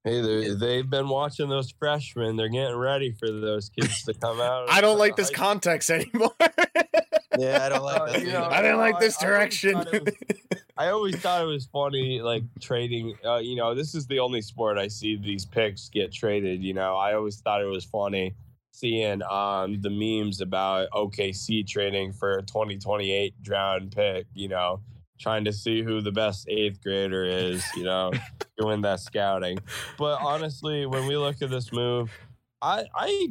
Hey, 0.04 0.20
they- 0.20 0.56
they've 0.56 0.90
been 0.90 1.08
watching 1.08 1.48
those 1.48 1.72
freshmen. 1.78 2.38
They're 2.38 2.50
getting 2.50 2.76
ready 2.76 3.12
for 3.12 3.30
those 3.30 3.70
kids 3.70 4.02
to 4.06 4.16
come 4.16 4.42
out. 4.42 4.72
I 4.72 4.82
don't 4.82 4.98
like 4.98 5.16
this 5.16 5.30
context 5.30 5.92
anymore. 5.92 6.34
Yeah, 7.40 7.66
I 7.66 7.70
don't 7.70 7.84
like 7.84 8.02
Uh, 8.02 8.06
that. 8.12 8.22
you 8.22 8.32
know, 8.32 8.44
I 8.46 8.62
didn't 8.62 8.78
like 8.78 9.00
this 9.00 9.22
I 9.22 9.26
direction. 9.26 9.74
thought 9.74 9.94
it 9.94 10.04
was- 10.06 10.14
I 10.78 10.88
always 10.90 11.16
thought 11.18 11.44
it 11.44 11.46
was 11.48 11.68
funny, 11.68 12.20
like 12.22 12.44
trading. 12.60 13.16
Uh, 13.24 13.38
you 13.38 13.56
know, 13.56 13.76
this 13.76 13.94
is 13.94 14.08
the 14.08 14.20
only 14.20 14.42
sport 14.42 14.78
I 14.80 14.88
see 14.88 15.16
these 15.16 15.46
picks 15.46 15.88
get 15.90 16.12
traded. 16.12 16.64
You 16.64 16.74
know, 16.74 16.96
I 16.96 17.14
always 17.14 17.40
thought 17.42 17.62
it 17.62 17.66
was 17.66 17.86
funny 17.86 18.34
seeing 18.72 19.22
um 19.30 19.80
the 19.82 19.90
memes 19.92 20.42
about 20.42 20.90
OKC 20.92 21.66
trading 21.68 22.12
for 22.12 22.38
a 22.38 22.42
2028 22.42 23.36
round 23.48 23.92
pick. 23.92 24.26
You 24.34 24.48
know, 24.48 24.82
trying 25.20 25.46
to 25.46 25.54
see 25.54 25.84
who 25.84 26.02
the 26.02 26.12
best 26.12 26.48
eighth 26.50 26.82
grader 26.82 27.24
is. 27.24 27.64
You 27.78 27.84
know, 27.84 28.12
doing 28.58 28.82
that 28.82 29.00
scouting. 29.00 29.60
But 30.00 30.22
honestly, 30.22 30.88
when 30.88 31.06
we 31.06 31.18
look 31.18 31.40
at 31.44 31.52
this 31.52 31.72
move, 31.72 32.10
I 32.64 32.86
I 32.96 33.28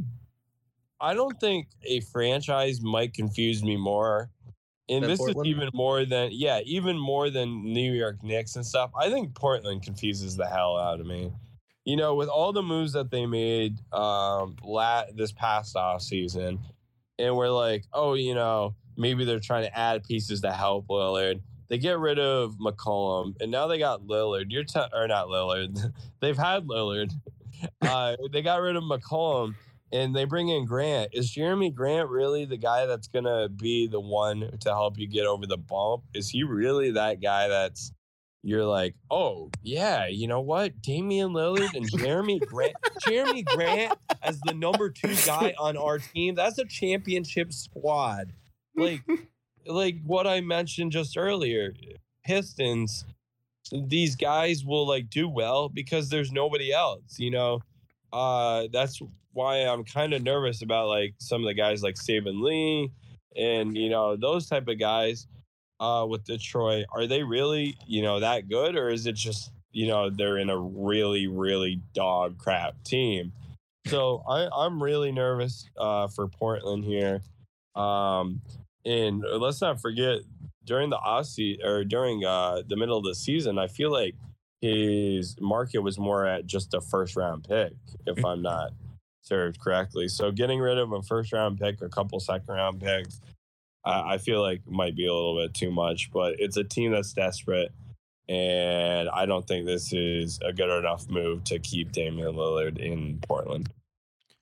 I 1.02 1.14
don't 1.14 1.38
think 1.40 1.66
a 1.84 2.00
franchise 2.00 2.80
might 2.80 3.12
confuse 3.12 3.62
me 3.62 3.76
more. 3.76 4.30
And 4.88 5.02
Than 5.02 5.10
this 5.10 5.18
Portland? 5.18 5.46
is 5.46 5.50
even 5.50 5.68
more 5.74 6.04
than 6.04 6.30
yeah, 6.32 6.60
even 6.64 6.98
more 6.98 7.30
than 7.30 7.64
New 7.64 7.92
York 7.92 8.22
Knicks 8.22 8.56
and 8.56 8.64
stuff. 8.64 8.90
I 8.98 9.10
think 9.10 9.34
Portland 9.34 9.82
confuses 9.82 10.36
the 10.36 10.46
hell 10.46 10.76
out 10.76 11.00
of 11.00 11.06
me. 11.06 11.32
You 11.84 11.96
know, 11.96 12.14
with 12.14 12.28
all 12.28 12.52
the 12.52 12.62
moves 12.62 12.92
that 12.92 13.10
they 13.10 13.26
made 13.26 13.78
um 13.92 14.56
la- 14.62 15.04
this 15.14 15.32
past 15.32 15.76
off 15.76 16.02
season, 16.02 16.60
and 17.18 17.36
we're 17.36 17.48
like, 17.50 17.84
oh, 17.92 18.14
you 18.14 18.34
know, 18.34 18.74
maybe 18.96 19.24
they're 19.24 19.40
trying 19.40 19.64
to 19.64 19.78
add 19.78 20.04
pieces 20.04 20.40
to 20.42 20.52
help 20.52 20.88
Lillard. 20.88 21.40
They 21.68 21.78
get 21.78 21.98
rid 21.98 22.18
of 22.18 22.56
McCollum, 22.58 23.34
and 23.40 23.50
now 23.50 23.66
they 23.66 23.78
got 23.78 24.02
Lillard. 24.02 24.46
You're 24.50 24.64
or 24.92 25.08
not 25.08 25.28
Lillard. 25.28 25.92
They've 26.20 26.36
had 26.36 26.66
Lillard. 26.66 27.12
Uh, 27.80 28.16
they 28.32 28.42
got 28.42 28.60
rid 28.60 28.74
of 28.74 28.82
McCollum, 28.82 29.54
and 29.92 30.16
they 30.16 30.24
bring 30.24 30.48
in 30.48 30.64
Grant. 30.64 31.10
Is 31.12 31.30
Jerami 31.30 31.72
Grant 31.72 32.08
really 32.08 32.44
the 32.46 32.56
guy 32.56 32.86
that's 32.86 33.08
gonna 33.08 33.48
be 33.48 33.86
the 33.86 34.00
one 34.00 34.56
to 34.60 34.70
help 34.70 34.98
you 34.98 35.06
get 35.06 35.26
over 35.26 35.46
the 35.46 35.58
bump? 35.58 36.04
Is 36.14 36.30
he 36.30 36.42
really 36.42 36.92
that 36.92 37.20
guy 37.20 37.48
that's 37.48 37.92
you're 38.42 38.64
like, 38.64 38.96
oh 39.10 39.50
yeah, 39.62 40.06
you 40.08 40.26
know 40.26 40.40
what? 40.40 40.82
Damian 40.82 41.30
Lillard 41.30 41.74
and 41.74 41.88
Jerami 41.88 42.44
Grant. 42.44 42.74
Jerami 43.06 43.44
Grant 43.44 43.96
as 44.22 44.40
the 44.40 44.54
number 44.54 44.90
two 44.90 45.14
guy 45.26 45.54
on 45.58 45.76
our 45.76 45.98
team. 45.98 46.34
That's 46.34 46.58
a 46.58 46.64
championship 46.64 47.52
squad. 47.52 48.32
Like 48.76 49.02
like 49.66 49.96
what 50.04 50.26
I 50.26 50.40
mentioned 50.40 50.92
just 50.92 51.16
earlier. 51.16 51.74
Pistons, 52.24 53.04
these 53.70 54.16
guys 54.16 54.64
will 54.64 54.88
like 54.88 55.10
do 55.10 55.28
well 55.28 55.68
because 55.68 56.08
there's 56.08 56.32
nobody 56.32 56.72
else, 56.72 57.18
you 57.18 57.30
know. 57.30 57.60
Uh 58.12 58.66
that's 58.72 59.00
why 59.32 59.58
I'm 59.58 59.84
kind 59.84 60.12
of 60.12 60.22
nervous 60.22 60.62
about 60.62 60.88
like 60.88 61.14
some 61.18 61.42
of 61.42 61.46
the 61.46 61.54
guys 61.54 61.82
like 61.82 61.94
Saben 61.94 62.42
Lee 62.42 62.90
and 63.36 63.76
you 63.76 63.88
know 63.88 64.16
those 64.16 64.46
type 64.46 64.68
of 64.68 64.78
guys 64.78 65.26
uh 65.80 66.06
with 66.08 66.24
Detroit. 66.24 66.86
Are 66.92 67.06
they 67.06 67.22
really, 67.22 67.76
you 67.86 68.02
know, 68.02 68.20
that 68.20 68.48
good 68.48 68.76
or 68.76 68.90
is 68.90 69.06
it 69.06 69.14
just, 69.14 69.50
you 69.72 69.86
know, 69.86 70.10
they're 70.10 70.38
in 70.38 70.50
a 70.50 70.58
really 70.58 71.26
really 71.26 71.80
dog 71.94 72.38
crap 72.38 72.82
team? 72.84 73.32
So 73.86 74.22
I 74.28 74.48
I'm 74.54 74.82
really 74.82 75.12
nervous 75.12 75.68
uh 75.76 76.08
for 76.08 76.28
Portland 76.28 76.84
here. 76.84 77.22
Um 77.74 78.42
and 78.84 79.24
let's 79.38 79.60
not 79.60 79.80
forget 79.80 80.20
during 80.64 80.90
the 80.90 80.98
off 80.98 81.26
season 81.26 81.64
or 81.64 81.84
during 81.84 82.24
uh 82.24 82.62
the 82.66 82.76
middle 82.76 82.98
of 82.98 83.04
the 83.04 83.14
season, 83.14 83.58
I 83.58 83.66
feel 83.66 83.90
like 83.90 84.14
his 84.60 85.36
market 85.40 85.80
was 85.80 85.98
more 85.98 86.24
at 86.24 86.46
just 86.46 86.74
a 86.74 86.80
first 86.80 87.16
round 87.16 87.44
pick, 87.48 87.72
if 88.06 88.24
I'm 88.24 88.42
not 88.42 88.72
served 89.22 89.58
correctly. 89.60 90.08
So 90.08 90.30
getting 90.30 90.60
rid 90.60 90.78
of 90.78 90.92
a 90.92 91.02
first 91.02 91.32
round 91.32 91.58
pick, 91.58 91.80
a 91.80 91.88
couple 91.88 92.20
second 92.20 92.54
round 92.54 92.80
picks, 92.80 93.20
I 93.84 94.14
I 94.14 94.18
feel 94.18 94.42
like 94.42 94.60
might 94.66 94.96
be 94.96 95.06
a 95.06 95.14
little 95.14 95.36
bit 95.36 95.54
too 95.54 95.70
much. 95.70 96.10
But 96.12 96.34
it's 96.38 96.56
a 96.56 96.64
team 96.64 96.92
that's 96.92 97.12
desperate, 97.12 97.72
and 98.28 99.08
I 99.08 99.26
don't 99.26 99.46
think 99.46 99.66
this 99.66 99.92
is 99.92 100.38
a 100.44 100.52
good 100.52 100.76
enough 100.78 101.08
move 101.08 101.44
to 101.44 101.58
keep 101.58 101.92
Damian 101.92 102.34
Lillard 102.34 102.78
in 102.78 103.18
Portland. 103.26 103.70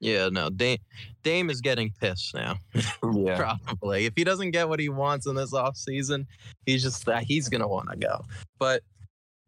Yeah, 0.01 0.31
no. 0.31 0.49
Dame, 0.49 0.79
Dame 1.23 1.51
is 1.51 1.61
getting 1.61 1.93
pissed 2.01 2.35
now. 2.35 2.57
Yeah, 3.13 3.37
Probably. 3.37 4.07
If 4.07 4.13
he 4.17 4.25
doesn't 4.25 4.53
get 4.53 4.69
what 4.69 4.79
he 4.79 4.89
wants 4.89 5.27
in 5.27 5.35
this 5.35 5.53
offseason, 5.53 6.27
he's 6.65 6.83
just 6.83 7.05
that 7.07 7.25
he's 7.25 7.49
gonna 7.49 7.69
want 7.69 7.91
to 7.91 7.97
go. 7.97 8.25
But 8.59 8.83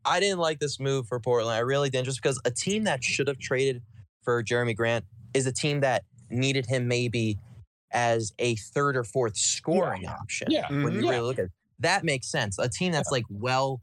I 0.05 0.20
didn't 0.20 0.41
like 0.41 0.59
this 0.59 0.80
move 0.80 1.07
for 1.07 1.20
Portland. 1.20 1.55
I 1.55 1.61
really 1.61 1.91
didn't, 1.91 2.07
just 2.07 2.22
because 2.22 2.41
a 2.45 2.51
team 2.51 2.85
that 2.85 3.05
should 3.05 3.28
have 3.28 3.39
traded 3.39 3.83
for 4.22 4.43
Jerami 4.43 4.74
Grant 4.74 5.05
is 5.35 5.47
a 5.47 5.53
team 5.53 5.80
that 5.80 6.05
needed 6.30 6.66
him 6.66 6.89
maybe 6.89 7.39
as 7.93 8.33
a 8.39 8.57
third 8.57 8.97
or 8.97 9.05
fourth 9.05 9.37
scoring 9.37 10.07
option. 10.07 10.49
yeah, 10.51 10.68
When 10.68 10.95
you 10.95 11.05
yeah. 11.05 11.11
really 11.11 11.20
look 11.22 11.39
at 11.39 11.47
it. 11.47 11.51
that 11.80 12.05
makes 12.05 12.26
sense. 12.30 12.59
A 12.59 12.68
team 12.68 12.93
that's 12.93 13.11
like 13.11 13.24
well 13.28 13.80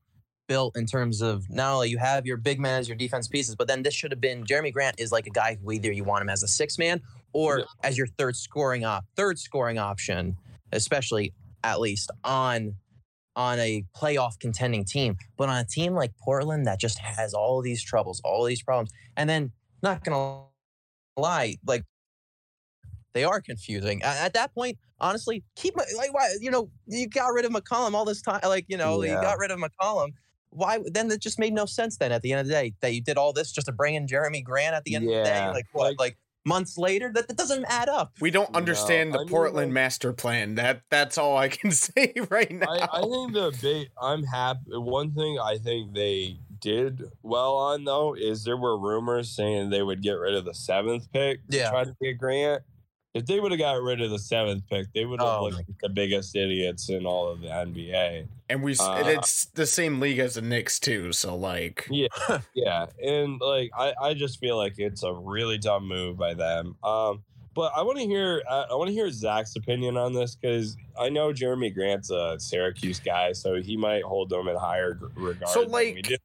built 0.48 0.76
in 0.76 0.88
terms 0.88 1.22
of 1.22 1.48
not 1.50 1.74
only 1.76 1.90
you 1.90 2.00
have 2.00 2.26
your 2.26 2.38
big 2.38 2.60
man 2.60 2.80
as 2.80 2.88
your 2.90 2.98
defense 2.98 3.28
pieces, 3.28 3.56
but 3.56 3.68
then 3.68 3.84
this 3.84 3.94
should 3.94 4.12
have 4.12 4.20
been 4.20 4.44
Jerami 4.44 4.74
Grant 4.74 5.00
is 5.00 5.12
like 5.12 5.28
a 5.28 5.32
guy 5.32 5.58
who 5.62 5.72
either 5.72 5.92
you 5.92 6.04
want 6.04 6.24
him 6.24 6.30
as 6.30 6.42
a 6.42 6.48
six 6.48 6.80
man 6.80 7.02
or 7.34 7.60
Yeah. 7.60 7.66
as 7.84 7.98
your 8.00 8.08
third 8.08 8.36
scoring 8.36 8.84
op 8.84 9.06
third 9.16 9.38
scoring 9.38 9.78
option, 9.78 10.36
especially 10.72 11.34
at 11.64 11.80
least 11.80 12.10
on 12.24 12.76
on 13.36 13.60
a 13.60 13.86
playoff 13.96 14.40
contending 14.40 14.84
team, 14.84 15.16
but 15.38 15.50
on 15.50 15.58
a 15.60 15.66
team 15.66 15.94
like 15.94 16.12
Portland 16.18 16.66
that 16.66 16.80
just 16.80 16.98
has 16.98 17.34
all 17.36 17.62
these 17.62 17.82
troubles, 17.84 18.20
all 18.26 18.44
these 18.44 18.64
problems, 18.64 18.90
and 19.18 19.30
then 19.30 19.52
not 19.84 20.04
gonna 20.04 20.42
lie, 21.20 21.56
like 21.66 21.84
they 23.14 23.24
are 23.24 23.42
confusing. 23.42 24.02
At, 24.04 24.18
at 24.26 24.34
that 24.34 24.54
point, 24.54 24.78
honestly, 25.00 25.44
keep 25.56 25.76
my- 25.76 25.86
like 25.98 26.14
why 26.14 26.30
you 26.40 26.52
know 26.52 26.70
you 26.88 27.08
got 27.08 27.28
rid 27.34 27.46
of 27.46 27.52
McCollum 27.52 27.94
all 27.94 28.06
this 28.06 28.22
time, 28.22 28.40
like 28.44 28.66
you 28.68 28.78
know 28.78 29.02
you 29.04 29.12
got 29.14 29.38
rid 29.38 29.52
of 29.52 29.60
McCollum. 29.60 30.10
Why 30.52 30.80
then? 30.86 31.12
It 31.12 31.20
just 31.22 31.38
made 31.40 31.54
no 31.54 31.66
sense. 31.66 31.98
Then 31.98 32.12
at 32.12 32.22
the 32.22 32.32
end 32.32 32.42
of 32.42 32.48
the 32.48 32.54
day, 32.54 32.74
that 32.82 32.94
you 32.94 33.02
did 33.02 33.18
all 33.18 33.34
this 33.34 33.52
just 33.52 33.68
to 33.68 33.72
bring 33.74 33.96
in 33.96 34.08
Jerami 34.08 34.44
Grant 34.44 34.74
at 34.76 34.84
the 34.84 34.96
end 34.96 35.06
of 35.06 35.12
the 35.14 35.24
day, 35.24 35.48
like 35.50 35.66
what, 35.74 35.84
like- 35.92 36.00
like 36.00 36.18
months 36.46 36.78
later, 36.78 37.12
that, 37.14 37.28
that 37.28 37.38
doesn't 37.38 37.66
add 37.66 37.90
up. 37.90 38.14
We 38.22 38.32
don't 38.32 38.52
No, 38.54 38.58
understand 38.58 39.14
the 39.14 39.18
I 39.20 39.22
mean, 39.22 39.28
Portland 39.30 39.68
like- 39.70 39.74
master 39.74 40.14
plan. 40.14 40.56
That 40.56 40.82
that's 40.90 41.18
all 41.20 41.38
I 41.38 41.50
can 41.50 41.72
say 41.86 42.14
right 42.30 42.50
now. 42.52 42.68
I, 42.68 42.88
I 42.98 43.02
think 43.02 43.34
the 43.34 43.56
big 43.62 43.90
I'm 44.02 44.24
happy 44.24 44.62
one 44.72 45.12
thing 45.12 45.38
I 45.40 45.58
think 45.58 45.94
they 45.94 46.38
did 46.60 47.04
well 47.24 47.56
on 47.56 47.84
though 47.84 48.16
is 48.16 48.44
there 48.44 48.58
were 48.58 48.78
rumors 48.78 49.30
saying 49.30 49.70
they 49.70 49.82
would 49.82 50.02
get 50.02 50.14
rid 50.14 50.34
of 50.34 50.46
the 50.46 50.54
seventh 50.54 51.12
pick 51.12 51.48
to 51.50 51.70
try 51.70 51.84
to 51.84 51.96
get 52.02 52.18
Grant. 52.18 52.64
If 53.16 53.26
they 53.26 53.40
would 53.40 53.52
have 53.52 53.60
got 53.60 53.82
rid 53.82 54.02
of 54.02 54.12
the 54.12 54.20
seventh 54.20 54.64
pick, 54.70 54.88
they 54.94 55.04
would 55.04 55.20
have 55.20 55.30
Oh 55.30 55.44
looked 55.44 55.56
like 55.56 55.66
the 55.82 55.90
biggest 55.90 56.36
idiots 56.36 56.90
in 56.90 57.06
all 57.06 57.28
of 57.28 57.42
the 57.42 57.48
NBA. 57.48 58.28
and 58.50 58.62
we 58.62 58.76
Uh, 58.80 58.94
and 58.98 59.08
it's 59.10 59.46
the 59.46 59.66
same 59.66 60.00
league 60.00 60.20
as 60.20 60.36
the 60.36 60.42
Knicks 60.42 60.80
too. 60.80 61.12
So 61.12 61.36
like, 61.36 61.88
Yeah, 61.90 62.08
yeah, 62.54 62.86
and 63.04 63.42
like 63.42 63.72
I, 63.78 63.94
I 64.00 64.14
just 64.14 64.40
feel 64.40 64.58
like 64.58 64.76
it's 64.78 65.04
a 65.04 65.12
really 65.12 65.58
dumb 65.58 65.88
move 65.88 66.18
by 66.18 66.36
them. 66.36 66.76
Um, 66.84 67.24
but 67.56 67.74
I 67.76 67.82
want 67.82 67.98
to 67.98 68.06
hear 68.06 68.42
I, 68.50 68.68
I 68.72 68.76
want 68.76 68.88
to 68.88 68.94
hear 68.94 69.12
Zach's 69.12 69.56
opinion 69.56 69.98
on 69.98 70.14
this 70.14 70.36
because 70.36 70.78
I 70.98 71.10
know 71.10 71.34
Jerami 71.34 71.74
Grant's 71.74 72.10
a 72.10 72.40
Syracuse 72.40 73.00
guy, 73.00 73.34
so 73.34 73.56
he 73.56 73.76
might 73.76 74.04
hold 74.04 74.30
them 74.30 74.48
in 74.48 74.56
higher 74.56 74.98
regard. 75.16 75.50
So, 75.50 75.64
than 75.64 75.72
we 75.72 75.94
like, 75.96 76.04
do. 76.04 76.16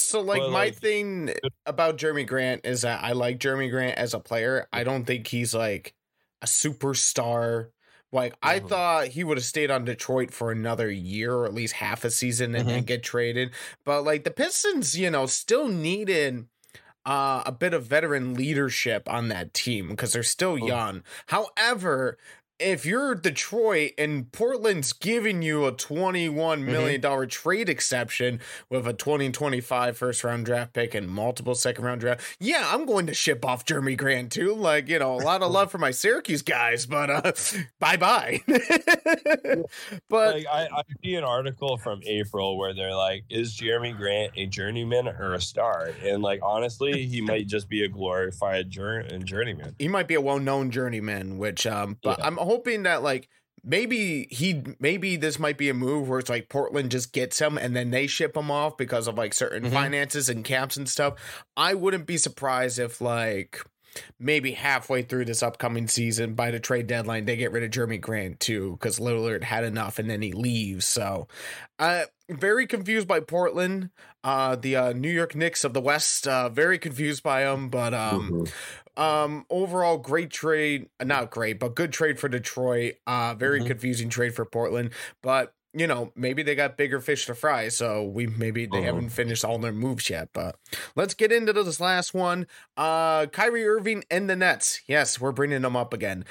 So 0.00 0.20
like 0.20 0.40
my 0.42 0.48
like- 0.48 0.74
thing 0.76 1.32
about 1.66 1.98
Jerami 1.98 2.26
Grant 2.26 2.64
is 2.64 2.82
that 2.82 3.02
I 3.02 3.12
like 3.12 3.38
Jerami 3.38 3.70
Grant 3.70 3.98
as 3.98 4.14
a 4.14 4.20
player. 4.20 4.66
I 4.72 4.84
don't 4.84 5.04
think 5.04 5.26
he's 5.26 5.54
like 5.54 5.94
a 6.42 6.46
superstar. 6.46 7.70
Like 8.12 8.34
I 8.42 8.60
Mhm. 8.60 8.68
thought 8.68 9.06
he 9.08 9.22
would 9.24 9.36
have 9.36 9.44
stayed 9.44 9.70
on 9.70 9.84
Detroit 9.84 10.32
for 10.32 10.50
another 10.50 10.90
year 10.90 11.34
or 11.34 11.44
at 11.46 11.52
least 11.54 11.74
half 11.74 12.04
a 12.04 12.10
season 12.10 12.54
and 12.54 12.68
then 12.68 12.84
get 12.84 13.02
traded. 13.02 13.50
But 13.84 14.02
like 14.02 14.24
the 14.24 14.30
Pistons, 14.30 14.98
you 14.98 15.10
know, 15.10 15.26
still 15.26 15.68
needed 15.68 16.46
uh, 17.06 17.42
a 17.46 17.52
bit 17.52 17.72
of 17.72 17.86
veteran 17.86 18.34
leadership 18.34 19.08
on 19.08 19.28
that 19.28 19.54
team 19.54 19.88
because 19.88 20.12
they're 20.12 20.22
still 20.22 20.56
Mhm. 20.58 20.68
young. 20.68 21.02
However, 21.28 22.18
if 22.58 22.84
you're 22.84 23.14
Detroit 23.14 23.92
and 23.98 24.30
Portland's 24.32 24.92
giving 24.92 25.42
you 25.42 25.64
a 25.64 25.72
$21 25.72 26.62
million 26.64 27.28
trade 27.28 27.68
exception 27.68 28.40
with 28.68 28.86
a 28.86 28.92
2025 28.92 29.96
first 29.96 30.24
round 30.24 30.44
draft 30.46 30.72
pick 30.72 30.94
and 30.94 31.08
multiple 31.08 31.54
second 31.54 31.84
round 31.84 32.00
draft, 32.00 32.20
yeah, 32.40 32.68
I'm 32.72 32.84
going 32.86 33.06
to 33.06 33.14
ship 33.14 33.44
off 33.44 33.64
Jeremy 33.64 33.96
Grant 33.96 34.32
too. 34.32 34.54
Like, 34.54 34.88
you 34.88 34.98
know, 34.98 35.14
a 35.14 35.22
lot 35.22 35.42
of 35.42 35.50
love 35.50 35.70
for 35.70 35.78
my 35.78 35.90
Syracuse 35.90 36.42
guys, 36.42 36.86
but 36.86 37.10
uh, 37.10 37.32
bye 37.78 37.96
bye. 37.96 38.40
but 40.08 40.34
like 40.34 40.46
I, 40.50 40.68
I 40.72 40.82
see 41.04 41.14
an 41.14 41.24
article 41.24 41.76
from 41.78 42.00
April 42.04 42.58
where 42.58 42.74
they're 42.74 42.94
like, 42.94 43.24
"Is 43.30 43.54
Jeremy 43.54 43.92
Grant 43.92 44.32
a 44.36 44.46
journeyman 44.46 45.08
or 45.08 45.34
a 45.34 45.40
star?" 45.40 45.90
And 46.02 46.22
like 46.22 46.40
honestly, 46.42 47.06
he 47.06 47.20
might 47.20 47.46
just 47.46 47.68
be 47.68 47.84
a 47.84 47.88
glorified 47.88 48.70
jour- 48.70 49.02
journeyman. 49.24 49.74
he 49.78 49.88
might 49.88 50.08
be 50.08 50.14
a 50.14 50.20
well-known 50.20 50.70
journeyman 50.70 51.38
which 51.38 51.66
um 51.66 51.96
but 52.02 52.18
Yeah. 52.18 52.26
i'm 52.26 52.38
hoping 52.48 52.82
that 52.84 53.02
like 53.02 53.28
maybe 53.64 54.26
he 54.30 54.62
maybe 54.80 55.16
this 55.16 55.38
might 55.38 55.58
be 55.58 55.68
a 55.68 55.74
move 55.74 56.08
where 56.08 56.18
it's 56.20 56.30
like 56.30 56.48
portland 56.48 56.90
just 56.90 57.12
gets 57.12 57.38
him 57.40 57.58
and 57.58 57.74
then 57.76 57.90
they 57.90 58.06
ship 58.06 58.36
him 58.36 58.50
off 58.50 58.76
because 58.76 59.06
of 59.08 59.18
like 59.18 59.34
certain 59.34 59.64
Mhm. 59.64 59.72
finances 59.72 60.28
and 60.28 60.44
caps 60.44 60.76
and 60.76 60.88
stuff. 60.88 61.14
I 61.56 61.74
wouldn't 61.74 62.06
be 62.06 62.16
surprised 62.16 62.78
if 62.78 63.00
like 63.00 63.60
maybe 64.20 64.52
halfway 64.52 65.02
through 65.02 65.24
this 65.24 65.42
upcoming 65.42 65.88
season 65.88 66.34
by 66.34 66.50
the 66.52 66.60
trade 66.60 66.86
deadline 66.86 67.24
they 67.24 67.36
get 67.36 67.50
rid 67.52 67.64
of 67.64 67.70
Jerami 67.70 68.00
Grant 68.00 68.38
too 68.38 68.72
because 68.72 68.98
lillard 69.00 69.42
had 69.42 69.64
enough 69.64 69.98
and 69.98 70.08
then 70.08 70.22
he 70.22 70.32
leaves. 70.32 70.86
So 70.86 71.26
uh 71.78 72.04
very 72.30 72.66
confused 72.66 73.08
by 73.08 73.20
portland 73.20 73.90
uh 74.28 74.54
the 74.56 74.72
uh 74.76 74.92
new 74.92 75.10
york 75.20 75.34
knicks 75.34 75.64
of 75.64 75.72
the 75.74 75.80
west 75.80 76.26
uh 76.28 76.48
very 76.48 76.78
confused 76.78 77.22
by 77.22 77.38
him 77.42 77.68
but 77.68 77.92
um 77.94 78.30
Mhm. 78.30 78.52
um, 78.96 79.46
overall, 79.48 79.96
great 79.96 80.28
trade. 80.30 80.88
Not 81.00 81.30
great, 81.30 81.60
but 81.60 81.76
good 81.76 81.92
trade 81.92 82.18
for 82.18 82.28
Detroit. 82.28 82.94
Uh, 83.06 83.32
very 83.34 83.60
Mhm. 83.60 83.66
confusing 83.68 84.08
trade 84.10 84.34
for 84.34 84.44
Portland. 84.44 84.90
But 85.22 85.54
you 85.72 85.86
know, 85.86 86.10
maybe 86.16 86.42
they 86.42 86.56
got 86.56 86.76
bigger 86.76 87.00
fish 87.00 87.26
to 87.26 87.34
fry. 87.34 87.68
So 87.68 88.02
we 88.02 88.26
maybe 88.26 88.66
they 88.66 88.80
Mhm. 88.80 88.84
haven't 88.90 89.08
finished 89.10 89.44
all 89.44 89.58
their 89.58 89.70
moves 89.72 90.10
yet. 90.10 90.30
But 90.32 90.56
let's 90.96 91.14
get 91.14 91.30
into 91.30 91.52
this 91.52 91.78
last 91.78 92.12
one. 92.12 92.48
Uh, 92.76 93.26
Kyrie 93.26 93.68
Irving 93.68 94.02
and 94.10 94.28
the 94.28 94.34
Nets. 94.34 94.80
Yes, 94.88 95.20
we're 95.20 95.30
bringing 95.30 95.62
them 95.62 95.76
up 95.76 95.92
again. 95.94 96.24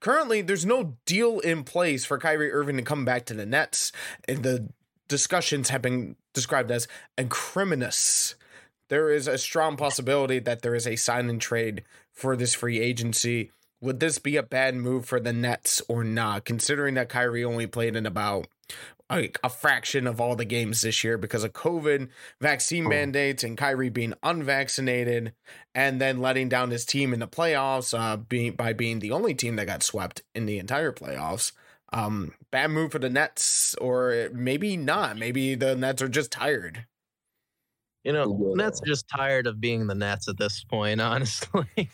Currently, 0.00 0.42
there's 0.42 0.66
no 0.66 0.98
deal 1.06 1.38
in 1.40 1.62
place 1.64 2.04
for 2.04 2.18
Kyrie 2.18 2.52
Irving 2.52 2.76
to 2.76 2.82
come 2.82 3.04
back 3.06 3.24
to 3.26 3.34
the 3.34 3.46
Nets, 3.46 3.92
and 4.28 4.42
the 4.42 4.68
discussions 5.12 5.68
have 5.68 5.82
been 5.82 6.16
described 6.32 6.70
as 6.70 6.88
incriminous 7.18 8.34
there 8.88 9.10
is 9.10 9.26
a 9.26 9.38
strong 9.38 9.78
possibility 9.78 10.38
that 10.38 10.60
there 10.60 10.74
is 10.74 10.86
a 10.86 10.96
sign 10.96 11.30
and 11.30 11.40
trade 11.40 11.82
for 12.12 12.36
this 12.36 12.52
free 12.52 12.78
agency. 12.78 13.50
Would 13.80 14.00
this 14.00 14.18
be 14.18 14.36
a 14.36 14.42
bad 14.42 14.74
move 14.74 15.06
for 15.06 15.18
the 15.18 15.32
Nets 15.32 15.80
or 15.88 16.04
not? 16.04 16.44
Considering 16.44 16.92
that 16.94 17.08
Kyrie 17.08 17.42
only 17.42 17.66
played 17.66 17.96
in 17.96 18.04
about 18.04 18.48
like 19.08 19.38
a 19.42 19.48
fraction 19.48 20.06
of 20.06 20.20
all 20.20 20.36
the 20.36 20.44
games 20.44 20.82
this 20.82 21.02
year 21.02 21.16
because 21.16 21.42
of 21.42 21.54
COVID, 21.54 22.08
vaccine 22.38 22.84
Oh. 22.84 22.90
mandates, 22.90 23.42
and 23.42 23.56
Kyrie 23.56 23.88
being 23.88 24.12
unvaccinated, 24.22 25.32
and 25.74 25.98
then 25.98 26.20
letting 26.20 26.50
down 26.50 26.70
his 26.70 26.84
team 26.84 27.14
in 27.14 27.20
the 27.20 27.26
playoffs, 27.28 27.98
uh, 27.98 28.18
being 28.18 28.52
by 28.52 28.74
being 28.74 28.98
the 28.98 29.10
only 29.10 29.34
team 29.34 29.56
that 29.56 29.66
got 29.66 29.82
swept 29.82 30.22
in 30.34 30.44
the 30.44 30.58
entire 30.58 30.92
playoffs. 30.92 31.52
Um, 31.92 32.32
bad 32.50 32.70
move 32.70 32.92
for 32.92 32.98
the 32.98 33.10
Nets, 33.10 33.74
or 33.76 34.28
maybe 34.32 34.76
not. 34.76 35.16
Maybe 35.18 35.54
the 35.54 35.76
Nets 35.76 36.02
are 36.02 36.08
just 36.08 36.30
tired. 36.30 36.86
You 38.04 38.12
know, 38.12 38.54
Yeah. 38.56 38.64
Nets 38.64 38.82
are 38.82 38.86
just 38.86 39.08
tired 39.08 39.46
of 39.46 39.60
being 39.60 39.86
the 39.86 39.94
Nets 39.94 40.28
at 40.28 40.38
this 40.38 40.64
point, 40.64 41.00
honestly. 41.00 41.90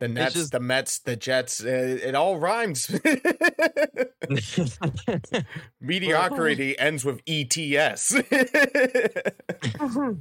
The 0.00 0.08
Nets, 0.08 0.34
just- 0.34 0.52
the 0.52 0.60
Mets, 0.60 0.98
the 1.00 1.16
Jets, 1.16 1.62
uh, 1.62 1.98
it 2.02 2.14
all 2.14 2.38
rhymes. 2.38 2.90
Mediocrity 5.80 6.78
ends 6.78 7.04
with 7.04 7.20
ETS. 7.26 8.14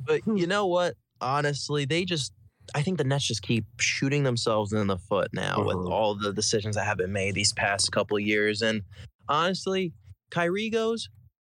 but 0.06 0.22
you 0.28 0.48
know 0.48 0.68
what? 0.68 0.96
Honestly, 1.22 1.86
they 1.86 2.06
just 2.06 2.34
I 2.76 2.82
think 2.82 2.98
the 2.98 3.04
Nets 3.04 3.26
just 3.26 3.42
keep 3.42 3.66
shooting 3.80 4.24
themselves 4.24 4.74
in 4.74 4.88
the 4.88 4.98
foot 4.98 5.30
now 5.34 5.64
with 5.66 5.78
Mhm. 5.78 5.92
all 5.92 6.16
the 6.16 6.34
decisions 6.34 6.76
that 6.76 6.86
have 6.86 6.98
been 6.98 7.12
made 7.14 7.36
these 7.36 7.54
past 7.54 7.92
couple 7.92 8.18
of 8.18 8.24
years. 8.24 8.62
And 8.62 8.84
honestly, 9.28 9.94
Kyrie 10.32 10.70
goes, 10.70 11.10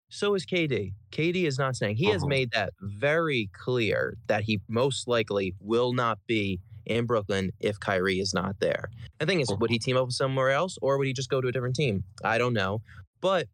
so 0.10 0.36
is 0.36 0.46
KD. 0.46 0.94
KD 1.12 1.46
is 1.46 1.58
not 1.60 1.76
saying 1.76 1.98
he 1.98 2.06
has 2.08 2.24
Mhm. 2.24 2.30
made 2.30 2.52
that 2.52 2.74
very 2.82 3.50
clear 3.54 4.18
that 4.28 4.44
he 4.44 4.62
most 4.68 5.08
likely 5.08 5.54
will 5.60 5.94
not 5.94 6.20
be 6.28 6.60
in 6.86 7.06
Brooklyn 7.06 7.52
if 7.60 7.80
Kyrie 7.80 8.20
is 8.20 8.34
not 8.34 8.60
there. 8.60 8.90
The 9.20 9.26
thing 9.26 9.42
is, 9.42 9.50
would 9.60 9.70
he 9.70 9.80
team 9.80 9.98
up 9.98 10.06
with 10.06 10.16
somewhere 10.16 10.52
else 10.52 10.78
or 10.82 10.98
would 10.98 11.08
he 11.08 11.14
just 11.14 11.30
go 11.30 11.42
to 11.42 11.48
a 11.50 11.52
different 11.52 11.76
team? 11.76 12.04
I 12.24 12.38
don't 12.38 12.54
know. 12.54 12.82
But 13.20 13.48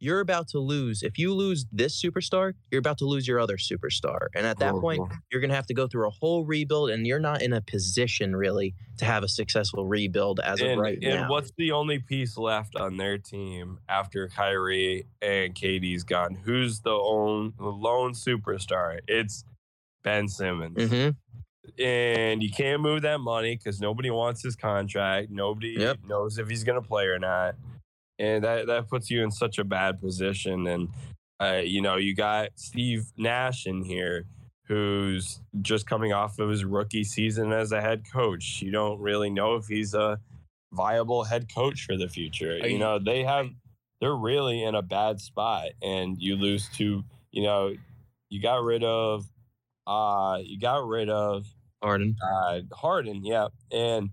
you're 0.00 0.20
about 0.20 0.48
to 0.48 0.58
lose. 0.58 1.02
If 1.02 1.18
you 1.18 1.32
lose 1.34 1.66
this 1.70 2.00
superstar, 2.00 2.54
you're 2.70 2.78
about 2.80 2.98
to 2.98 3.04
lose 3.04 3.28
your 3.28 3.38
other 3.38 3.56
superstar. 3.58 4.28
And 4.34 4.46
at 4.46 4.58
that 4.58 4.74
point, 4.74 5.00
Mhm. 5.02 5.18
you're 5.30 5.40
going 5.40 5.50
to 5.50 5.54
have 5.54 5.66
to 5.66 5.74
go 5.74 5.86
through 5.86 6.06
a 6.08 6.10
whole 6.10 6.44
rebuild, 6.44 6.90
and 6.90 7.06
you're 7.06 7.20
not 7.20 7.42
in 7.42 7.52
a 7.52 7.60
position 7.60 8.34
really 8.34 8.74
to 8.96 9.04
have 9.04 9.22
a 9.22 9.28
successful 9.28 9.86
rebuild 9.86 10.40
as 10.40 10.60
of 10.60 10.78
right 10.78 10.94
and 10.94 11.02
now. 11.02 11.20
And 11.22 11.30
what's 11.30 11.52
the 11.56 11.72
only 11.72 11.98
piece 11.98 12.36
left 12.38 12.76
on 12.76 12.96
their 12.96 13.18
team 13.18 13.78
after 13.88 14.26
Kyrie 14.28 15.06
and 15.22 15.54
KD's 15.54 16.02
gone? 16.04 16.34
Who's 16.34 16.80
the 16.80 16.90
own 16.92 17.52
the 17.58 17.64
lone 17.68 18.12
superstar? 18.14 19.00
It's 19.06 19.44
Ben 20.02 20.28
Simmons. 20.28 20.76
Mhm. 20.76 21.16
And 21.78 22.42
you 22.42 22.50
can't 22.50 22.80
move 22.82 23.02
that 23.02 23.20
money 23.20 23.54
because 23.56 23.80
nobody 23.80 24.10
wants 24.10 24.42
his 24.42 24.56
contract. 24.56 25.30
Nobody 25.30 25.76
Yep. 25.78 25.98
knows 26.06 26.38
if 26.38 26.48
he's 26.48 26.64
going 26.64 26.80
to 26.80 26.86
play 26.86 27.06
or 27.06 27.18
not. 27.18 27.54
And 28.20 28.44
that, 28.44 28.66
that 28.66 28.88
puts 28.88 29.10
you 29.10 29.24
in 29.24 29.30
such 29.30 29.58
a 29.58 29.64
bad 29.64 29.98
position. 30.00 30.66
And, 30.66 30.88
uh, 31.40 31.62
you 31.64 31.80
know, 31.80 31.96
you 31.96 32.14
got 32.14 32.50
Steve 32.56 33.06
Nash 33.16 33.66
in 33.66 33.82
here 33.82 34.26
who's 34.68 35.40
just 35.62 35.86
coming 35.86 36.12
off 36.12 36.38
of 36.38 36.48
his 36.50 36.64
rookie 36.64 37.02
season 37.02 37.52
as 37.52 37.72
a 37.72 37.80
head 37.80 38.04
coach. 38.12 38.60
You 38.62 38.70
don't 38.70 39.00
really 39.00 39.30
know 39.30 39.56
if 39.56 39.66
he's 39.66 39.94
a 39.94 40.20
viable 40.72 41.24
head 41.24 41.46
coach 41.52 41.86
for 41.86 41.96
the 41.96 42.08
future. 42.08 42.56
You- 42.58 42.74
You 42.74 42.78
know, 42.78 42.98
they 43.00 43.24
have, 43.24 43.48
they're 44.00 44.14
really 44.14 44.62
in 44.62 44.74
a 44.76 44.82
bad 44.82 45.20
spot. 45.20 45.70
And 45.82 46.16
you 46.20 46.36
lose 46.36 46.68
to, 46.76 47.02
you 47.32 47.42
know, 47.42 47.74
you 48.28 48.40
got 48.40 48.62
rid 48.62 48.84
of, 48.84 49.24
uh, 49.86 50.38
you 50.44 50.60
got 50.60 50.86
rid 50.86 51.08
of 51.08 51.46
Harden. 51.82 52.14
uh, 52.22 52.60
Harden, 52.72 53.24
yeah, 53.24 53.48
and 53.72 54.10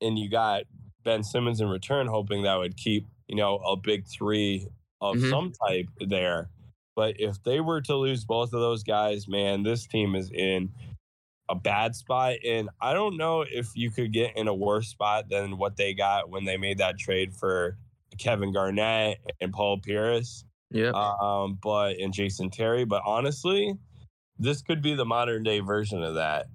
and 0.00 0.18
you 0.18 0.28
got 0.30 0.64
Ben 1.04 1.22
Simmons 1.22 1.60
in 1.60 1.68
return, 1.68 2.06
hoping 2.08 2.42
that 2.42 2.56
would 2.56 2.76
keep 2.76 3.06
you 3.32 3.36
know 3.38 3.56
a 3.66 3.74
big 3.76 4.04
three 4.06 4.68
of 5.00 5.16
Mhm. 5.16 5.30
some 5.30 5.52
type 5.66 5.86
there. 6.06 6.50
But 6.94 7.18
if 7.18 7.42
they 7.44 7.60
were 7.60 7.80
to 7.80 7.96
lose 7.96 8.26
both 8.26 8.52
of 8.52 8.60
those 8.60 8.82
guys, 8.82 9.26
man, 9.26 9.62
this 9.62 9.86
team 9.86 10.14
is 10.14 10.30
in 10.30 10.70
a 11.48 11.54
bad 11.54 11.96
spot. 11.96 12.34
And 12.46 12.68
I 12.78 12.92
don't 12.92 13.16
know 13.16 13.40
if 13.40 13.68
you 13.74 13.90
could 13.90 14.12
get 14.12 14.36
in 14.36 14.48
a 14.48 14.54
worse 14.54 14.88
spot 14.88 15.30
than 15.30 15.56
what 15.56 15.78
they 15.78 15.94
got 15.94 16.28
when 16.28 16.44
they 16.44 16.58
made 16.58 16.76
that 16.78 16.98
trade 16.98 17.32
for 17.34 17.78
Kevin 18.18 18.52
Garnett 18.52 19.18
and 19.40 19.50
Paul 19.50 19.78
Pierce 19.78 20.44
Yeah. 20.70 20.90
um, 20.90 21.58
but 21.62 21.96
and 21.96 22.12
Jason 22.12 22.50
Terry. 22.50 22.84
But 22.84 23.02
honestly, 23.06 23.78
this 24.38 24.60
could 24.60 24.82
be 24.82 24.94
the 24.94 25.06
modern 25.06 25.42
day 25.42 25.60
version 25.60 26.02
of 26.02 26.14
that 26.16 26.48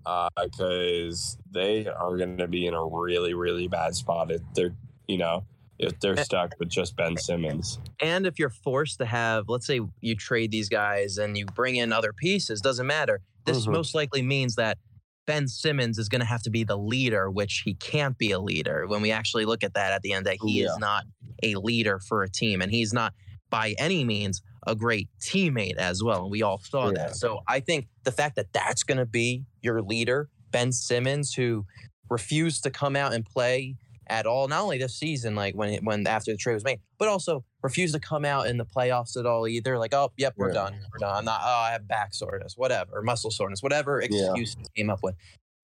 because 0.43 1.39
they 1.49 1.87
are 1.87 2.15
going 2.17 2.37
to 2.37 2.47
be 2.47 2.67
in 2.67 2.75
a 2.75 2.85
really, 2.85 3.33
really 3.33 3.67
bad 3.67 3.95
spot 3.95 4.29
if 4.31 4.41
they're, 4.53 4.75
you 5.07 5.17
know, 5.17 5.43
if 5.79 5.99
they're 5.99 6.17
stuck 6.17 6.53
with 6.59 6.69
just 6.69 6.95
Ben 6.95 7.17
Simmons. 7.17 7.79
And 8.01 8.25
if 8.25 8.39
you're 8.39 8.49
forced 8.49 8.97
to 8.99 9.05
have, 9.05 9.45
let's 9.47 9.67
say 9.67 9.81
you 10.01 10.15
trade 10.15 10.51
these 10.51 10.69
guys 10.69 11.17
and 11.17 11.37
you 11.37 11.45
bring 11.45 11.75
in 11.75 11.93
other 11.93 12.13
pieces, 12.13 12.61
doesn't 12.61 12.87
matter. 12.87 13.21
This 13.45 13.65
Mhm. 13.65 13.73
most 13.73 13.93
likely 13.95 14.21
means 14.21 14.55
that 14.55 14.77
Ben 15.25 15.47
Simmons 15.47 15.97
is 15.97 16.07
going 16.09 16.21
to 16.21 16.25
have 16.25 16.41
to 16.43 16.49
be 16.49 16.63
the 16.63 16.77
leader, 16.77 17.29
which 17.29 17.61
he 17.65 17.73
can't 17.73 18.17
be 18.17 18.31
a 18.31 18.39
leader. 18.39 18.87
When 18.87 19.01
we 19.01 19.11
actually 19.11 19.45
look 19.45 19.63
at 19.63 19.73
that 19.73 19.91
at 19.91 20.01
the 20.01 20.13
end, 20.13 20.25
that 20.25 20.37
he 20.41 20.61
Yeah. 20.61 20.67
is 20.71 20.77
not 20.77 21.05
a 21.43 21.55
leader 21.55 21.99
for 21.99 22.23
a 22.23 22.29
team, 22.29 22.61
and 22.61 22.71
he's 22.71 22.93
not 22.93 23.13
by 23.49 23.75
any 23.77 24.03
means 24.03 24.41
a 24.65 24.75
great 24.75 25.07
teammate 25.21 25.75
as 25.75 26.01
well. 26.03 26.23
And 26.23 26.31
we 26.31 26.41
all 26.41 26.59
saw 26.59 26.87
Yeah. 26.87 26.93
that. 26.93 27.15
So 27.15 27.41
I 27.47 27.59
think 27.59 27.87
the 28.03 28.11
fact 28.11 28.35
that 28.37 28.51
that's 28.53 28.83
going 28.83 28.97
to 28.97 29.05
be 29.05 29.45
your 29.61 29.81
leader, 29.81 30.29
Ben 30.51 30.71
Simmons, 30.71 31.33
who 31.33 31.65
refused 32.09 32.63
to 32.63 32.69
come 32.71 32.95
out 32.95 33.13
and 33.13 33.25
play 33.25 33.75
at 34.09 34.25
all, 34.25 34.47
not 34.47 34.61
only 34.61 34.77
this 34.77 34.95
season, 34.95 35.35
like 35.35 35.55
when 35.55 35.83
when 35.83 36.05
after 36.07 36.31
the 36.31 36.37
trade 36.37 36.53
was 36.55 36.63
made, 36.63 36.79
but 36.97 37.07
also 37.07 37.43
refused 37.63 37.93
to 37.93 37.99
come 37.99 38.25
out 38.25 38.47
in 38.47 38.57
the 38.57 38.65
playoffs 38.65 39.17
at 39.17 39.25
all 39.25 39.47
either. 39.47 39.77
Like, 39.77 39.93
oh, 39.93 40.11
yep, 40.17 40.33
we're 40.37 40.47
Yeah. 40.49 40.53
done. 40.53 40.79
We're 40.93 40.99
done. 40.99 41.17
I'm 41.17 41.25
not. 41.25 41.41
Oh, 41.43 41.47
I 41.47 41.71
have 41.71 41.87
back 41.87 42.13
soreness, 42.13 42.53
whatever, 42.57 43.01
muscle 43.01 43.31
soreness, 43.31 43.61
whatever 43.61 44.01
Yeah. 44.09 44.27
excuse 44.33 44.55
he 44.57 44.65
came 44.75 44.89
up 44.89 44.99
with. 45.03 45.15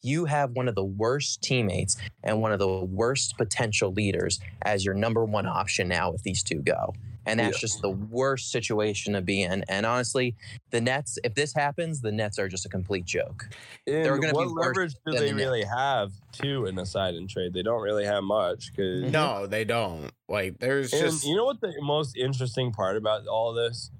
You 0.01 0.25
have 0.25 0.51
one 0.51 0.67
of 0.67 0.75
the 0.75 0.83
worst 0.83 1.41
teammates 1.41 1.95
and 2.23 2.41
one 2.41 2.51
of 2.51 2.59
the 2.59 2.67
worst 2.67 3.37
potential 3.37 3.91
leaders 3.93 4.39
as 4.63 4.83
your 4.83 4.93
number 4.93 5.23
one 5.23 5.45
option 5.45 5.87
now 5.87 6.11
if 6.11 6.23
these 6.23 6.43
two 6.43 6.59
go. 6.61 6.93
And 7.25 7.39
that's 7.39 7.57
Yeah. 7.57 7.61
just 7.61 7.81
the 7.81 7.89
worst 7.89 8.51
situation 8.51 9.13
to 9.13 9.21
be 9.21 9.43
in. 9.43 9.63
And 9.69 9.85
honestly, 9.85 10.35
the 10.71 10.81
Nets, 10.81 11.17
if 11.23 11.35
this 11.35 11.53
happens, 11.53 12.01
the 12.01 12.11
Nets 12.11 12.37
are 12.39 12.47
just 12.47 12.65
a 12.65 12.69
complete 12.69 13.05
joke. 13.05 13.49
And 13.87 14.03
They're 14.05 14.17
gonna 14.17 14.33
be 14.33 14.45
what 14.45 14.55
worse 14.55 14.67
leverage 14.67 14.93
do 15.05 15.13
they 15.13 15.31
the 15.31 15.35
really 15.35 15.63
have 15.63 16.11
too 16.31 16.65
in 16.65 16.77
a 16.77 16.85
side 16.85 17.15
and 17.15 17.29
trade? 17.29 17.53
They 17.53 17.63
don't 17.63 17.81
really 17.81 18.05
have 18.05 18.23
much 18.23 18.71
because 18.71 19.11
No, 19.11 19.47
they 19.47 19.63
don't. 19.63 20.11
Like 20.27 20.59
there's 20.59 20.91
And 20.93 21.01
just 21.03 21.25
you 21.25 21.35
know 21.35 21.45
what 21.45 21.61
the 21.61 21.73
most 21.81 22.15
interesting 22.17 22.71
part 22.71 22.97
about 22.97 23.27
all 23.27 23.53
this? 23.53 23.91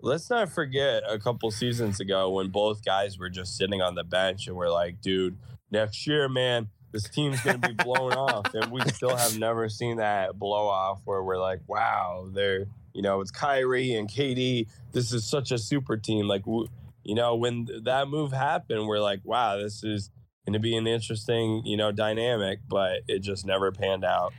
Let's 0.00 0.30
not 0.30 0.48
forget 0.50 1.02
a 1.08 1.18
couple 1.18 1.50
seasons 1.50 1.98
ago 1.98 2.30
when 2.30 2.48
both 2.50 2.84
guys 2.84 3.18
were 3.18 3.28
just 3.30 3.56
sitting 3.56 3.82
on 3.82 3.96
the 3.96 4.04
bench 4.04 4.46
and 4.46 4.54
we're 4.56 4.70
like, 4.70 5.00
dude, 5.00 5.36
next 5.72 6.06
year, 6.06 6.28
man, 6.28 6.68
this 6.92 7.08
team's 7.08 7.40
gonna 7.42 7.58
be 7.58 7.72
blown 7.74 8.12
off. 8.12 8.52
And 8.54 8.70
we 8.70 8.80
still 8.88 9.16
have 9.16 9.38
never 9.38 9.68
seen 9.68 9.98
that 9.98 10.38
blow 10.38 10.66
off 10.68 11.00
where 11.04 11.22
we're 11.22 11.38
like, 11.40 11.60
wow, 11.66 12.28
they're 12.32 12.66
you 12.94 13.02
know, 13.02 13.20
it's 13.20 13.30
Kyrie 13.30 13.94
and 13.94 14.08
KD. 14.08 14.66
This 14.92 15.12
is 15.12 15.24
such 15.28 15.52
a 15.52 15.58
super 15.58 15.96
team. 15.96 16.26
Like 16.26 16.42
you 16.46 17.14
know, 17.14 17.36
when 17.36 17.68
that 17.84 18.08
move 18.08 18.32
happened, 18.32 18.86
we're 18.88 19.00
like, 19.00 19.20
wow, 19.24 19.56
this 19.56 19.84
is 19.84 20.10
gonna 20.46 20.58
be 20.58 20.76
an 20.76 20.86
interesting, 20.86 21.62
you 21.64 21.76
know, 21.76 21.92
dynamic, 21.92 22.60
but 22.68 23.00
it 23.06 23.20
just 23.20 23.46
never 23.46 23.70
panned 23.70 24.04
out. 24.04 24.32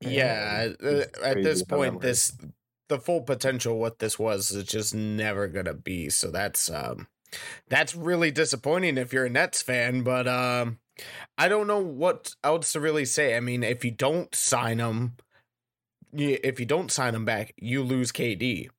yeah. 0.00 0.68
uh, 0.82 1.04
At 1.22 1.42
this 1.42 1.62
crazy 1.62 1.64
how 1.70 1.76
that 1.76 1.76
point, 1.76 1.94
works. 1.94 2.04
this 2.04 2.36
the 2.88 2.98
full 3.00 3.22
potential 3.22 3.78
what 3.78 3.98
this 3.98 4.18
was 4.18 4.50
is 4.52 4.64
just 4.64 4.94
never 4.94 5.48
gonna 5.48 5.74
be. 5.74 6.08
So 6.10 6.30
that's 6.30 6.70
um 6.70 7.08
that's 7.68 7.94
really 7.94 8.30
disappointing 8.30 8.98
if 8.98 9.12
you're 9.12 9.26
a 9.26 9.30
Nets 9.30 9.62
fan. 9.62 10.02
But 10.02 10.28
um 10.28 10.78
I 11.36 11.48
don't 11.48 11.66
know 11.66 11.80
what 11.80 12.34
else 12.42 12.72
to 12.72 12.80
really 12.80 13.04
say. 13.04 13.36
I 13.36 13.40
mean, 13.40 13.62
if 13.62 13.84
you 13.84 13.90
don't 13.90 14.34
sign 14.34 14.78
him, 14.78 15.16
if 16.12 16.58
you 16.58 16.66
don't 16.66 16.90
sign 16.90 17.14
him 17.14 17.24
back, 17.24 17.54
you 17.58 17.82
lose 17.82 18.12
KD. 18.12 18.70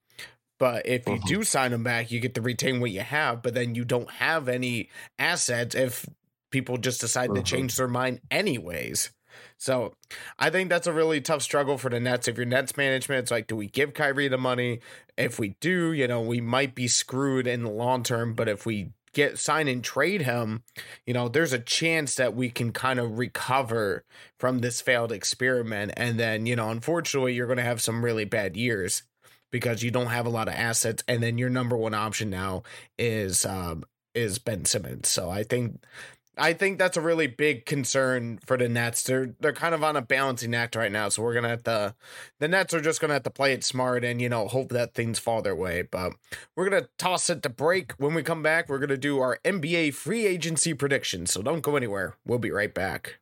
But 0.59 0.87
if 0.87 1.07
you 1.07 1.15
Mhm. 1.19 1.27
do 1.27 1.43
sign 1.43 1.73
him 1.73 1.83
back, 1.83 2.09
you 2.09 2.19
get 2.19 2.33
to 2.33 2.41
retain 2.41 2.79
what 2.79 2.89
you 2.89 3.01
have. 3.01 3.43
But 3.43 3.53
then 3.53 3.75
you 3.75 3.85
don't 3.85 4.09
have 4.09 4.49
any 4.49 4.89
assets 5.19 5.75
if 5.75 6.07
people 6.49 6.77
just 6.77 6.99
decide 6.99 7.35
to 7.35 7.41
Mhm. 7.41 7.45
change 7.45 7.75
their 7.75 7.87
mind 7.87 8.21
anyways. 8.31 9.11
So 9.59 9.93
I 10.39 10.49
think 10.49 10.69
that's 10.69 10.87
a 10.87 10.93
really 10.93 11.21
tough 11.21 11.43
struggle 11.43 11.77
for 11.77 11.89
the 11.89 11.99
Nets. 11.99 12.27
If 12.27 12.37
you're 12.37 12.45
Nets 12.45 12.75
management, 12.75 13.19
it's 13.19 13.31
like, 13.31 13.45
do 13.45 13.55
we 13.55 13.67
give 13.67 13.93
Kyrie 13.93 14.29
the 14.29 14.37
money? 14.37 14.79
If 15.15 15.37
we 15.37 15.49
do, 15.59 15.93
you 15.93 16.07
know, 16.07 16.21
we 16.21 16.41
might 16.41 16.73
be 16.73 16.87
screwed 16.87 17.45
in 17.45 17.63
the 17.63 17.69
long 17.69 18.01
term. 18.01 18.33
But 18.33 18.49
if 18.49 18.65
we 18.65 18.93
get 19.17 19.39
sign 19.39 19.67
and 19.67 19.83
trade 19.83 20.21
him, 20.21 20.61
you 21.07 21.13
know, 21.13 21.27
there's 21.27 21.51
a 21.51 21.59
chance 21.59 22.13
that 22.15 22.35
we 22.35 22.51
can 22.51 22.71
kind 22.71 22.99
of 22.99 23.17
recover 23.17 24.05
from 24.37 24.59
this 24.59 24.79
failed 24.79 25.11
experiment. 25.11 25.91
And 25.97 26.19
then, 26.19 26.45
you 26.45 26.55
know, 26.55 26.69
unfortunately, 26.69 27.33
you're 27.33 27.47
going 27.47 27.57
to 27.57 27.63
have 27.63 27.81
some 27.81 28.05
really 28.05 28.25
bad 28.25 28.55
years 28.55 29.01
because 29.51 29.81
you 29.81 29.89
don't 29.89 30.07
have 30.07 30.27
a 30.27 30.29
lot 30.29 30.47
of 30.47 30.53
assets. 30.53 31.03
And 31.07 31.23
then 31.23 31.39
your 31.39 31.49
number 31.49 31.75
one 31.75 31.95
option 31.95 32.29
now 32.29 32.61
is 32.99 33.43
um, 33.43 33.85
is 34.13 34.37
Ben 34.37 34.65
Simmons. 34.65 35.07
So 35.07 35.31
I 35.31 35.41
think 35.41 35.83
I 36.37 36.53
think 36.53 36.77
that's 36.77 36.97
a 36.97 37.01
really 37.01 37.27
big 37.27 37.65
concern 37.65 38.39
for 38.45 38.57
the 38.57 38.69
Nets. 38.69 39.03
They're 39.03 39.33
they're 39.39 39.53
kind 39.53 39.73
of 39.73 39.83
on 39.83 39.95
a 39.95 40.01
balancing 40.01 40.53
act 40.53 40.75
right 40.75 40.91
now, 40.91 41.09
so 41.09 41.23
we're 41.23 41.33
gonna 41.33 41.49
have 41.49 41.63
to. 41.63 41.95
The 42.39 42.47
Nets 42.47 42.73
are 42.73 42.81
just 42.81 43.01
gonna 43.01 43.13
have 43.13 43.23
to 43.23 43.29
play 43.29 43.53
it 43.53 43.63
smart 43.63 44.03
and 44.03 44.21
you 44.21 44.29
know 44.29 44.47
hope 44.47 44.69
that 44.69 44.93
things 44.93 45.19
fall 45.19 45.41
their 45.41 45.55
way. 45.55 45.81
But 45.81 46.13
we're 46.55 46.69
gonna 46.69 46.87
toss 46.97 47.29
it 47.29 47.41
to 47.43 47.49
break. 47.49 47.93
When 47.93 48.13
we 48.13 48.23
come 48.23 48.43
back, 48.43 48.69
we're 48.69 48.79
gonna 48.79 48.97
do 48.97 49.19
our 49.19 49.39
NBA 49.43 49.93
free 49.93 50.25
agency 50.25 50.73
predictions. 50.73 51.31
So 51.31 51.41
don't 51.41 51.61
go 51.61 51.75
anywhere. 51.75 52.15
We'll 52.25 52.39
be 52.39 52.51
right 52.51 52.73
back. 52.73 53.19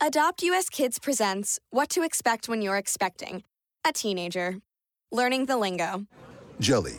Adopt 0.00 0.42
US 0.42 0.68
Kids 0.68 0.98
presents 0.98 1.58
What 1.70 1.88
to 1.90 2.02
Expect 2.02 2.48
When 2.48 2.62
You're 2.62 2.76
Expecting 2.76 3.44
a 3.84 3.92
Teenager. 3.92 4.58
Learning 5.12 5.46
the 5.46 5.56
lingo. 5.56 6.06
Jelly. 6.60 6.96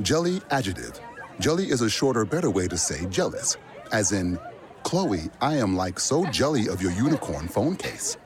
Jelly 0.00 0.40
adjective. 0.50 0.98
Jelly 1.38 1.64
is 1.70 1.82
a 1.82 1.90
shorter, 1.90 2.24
better 2.24 2.50
way 2.50 2.66
to 2.68 2.76
say 2.76 3.06
jealous. 3.06 3.56
As 3.92 4.12
in, 4.12 4.38
Chloe, 4.84 5.30
I 5.40 5.56
am 5.56 5.74
like 5.74 5.98
so 5.98 6.24
jelly 6.26 6.68
of 6.68 6.80
your 6.80 6.92
unicorn 6.92 7.48
phone 7.48 7.74
case. 7.74 8.16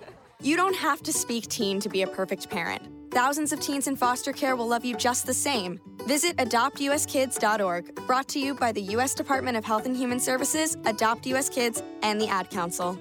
You 0.43 0.57
don't 0.57 0.77
have 0.77 1.03
to 1.05 1.13
speak 1.13 1.49
teen 1.49 1.81
to 1.81 1.89
be 1.89 2.03
a 2.03 2.07
perfect 2.07 2.51
parent. 2.51 2.83
Thousands 3.11 3.53
of 3.53 3.61
teens 3.61 3.87
in 3.87 3.97
foster 3.97 4.33
care 4.33 4.55
will 4.55 4.69
love 4.69 4.85
you 4.85 4.95
just 4.97 5.25
the 5.25 5.33
same. 5.33 5.81
Visit 6.07 6.37
adoptuskids.org, 6.37 7.95
brought 8.07 8.29
to 8.29 8.39
you 8.39 8.55
by 8.55 8.73
the 8.73 8.83
U.S. 8.83 9.15
Department 9.15 9.57
of 9.57 9.65
Health 9.65 9.87
and 9.87 9.97
Human 9.97 10.21
Services, 10.21 10.77
Adopt 10.85 11.27
US 11.27 11.49
Kids, 11.49 11.83
and 12.03 12.21
the 12.21 12.29
Ad 12.29 12.51
Council. 12.51 12.99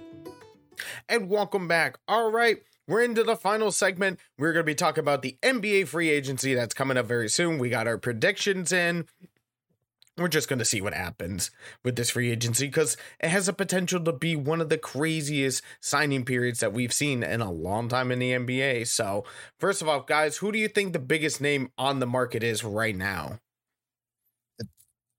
And 1.09 1.29
welcome 1.29 1.67
back. 1.67 1.97
All 2.07 2.31
right. 2.31 2.57
We're 2.87 3.01
into 3.01 3.23
the 3.23 3.35
final 3.35 3.71
segment. 3.71 4.19
We're 4.37 4.53
going 4.53 4.63
to 4.63 4.67
be 4.67 4.75
talking 4.75 5.01
about 5.01 5.21
the 5.21 5.37
NBA 5.43 5.87
free 5.89 6.09
agency 6.09 6.53
that's 6.53 6.73
coming 6.73 6.95
up 6.95 7.05
very 7.05 7.27
soon. 7.27 7.57
We 7.57 7.69
got 7.69 7.85
our 7.85 7.97
predictions 7.97 8.71
in. 8.71 9.05
We're 10.17 10.27
just 10.27 10.49
going 10.49 10.59
to 10.59 10.65
see 10.65 10.81
what 10.81 10.93
happens 10.93 11.51
with 11.83 11.95
this 11.95 12.09
free 12.09 12.31
agency 12.31 12.65
because 12.65 12.97
it 13.19 13.29
has 13.29 13.47
a 13.47 13.53
potential 13.53 14.03
to 14.03 14.11
be 14.11 14.35
one 14.35 14.61
of 14.61 14.69
the 14.69 14.77
craziest 14.77 15.61
signing 15.79 16.25
periods 16.25 16.59
that 16.59 16.73
we've 16.73 16.93
seen 16.93 17.21
in 17.21 17.41
a 17.41 17.51
long 17.51 17.87
time 17.87 18.11
in 18.11 18.19
the 18.19 18.31
NBA. 18.31 18.87
So, 18.87 19.25
first 19.59 19.81
of 19.81 19.87
all, 19.87 20.01
guys, 20.01 20.37
who 20.37 20.51
do 20.51 20.57
you 20.57 20.67
think 20.67 20.93
the 20.93 20.99
biggest 20.99 21.39
name 21.39 21.69
on 21.77 21.99
the 21.99 22.07
market 22.07 22.43
is 22.43 22.63
right 22.63 22.95
now? 22.95 23.39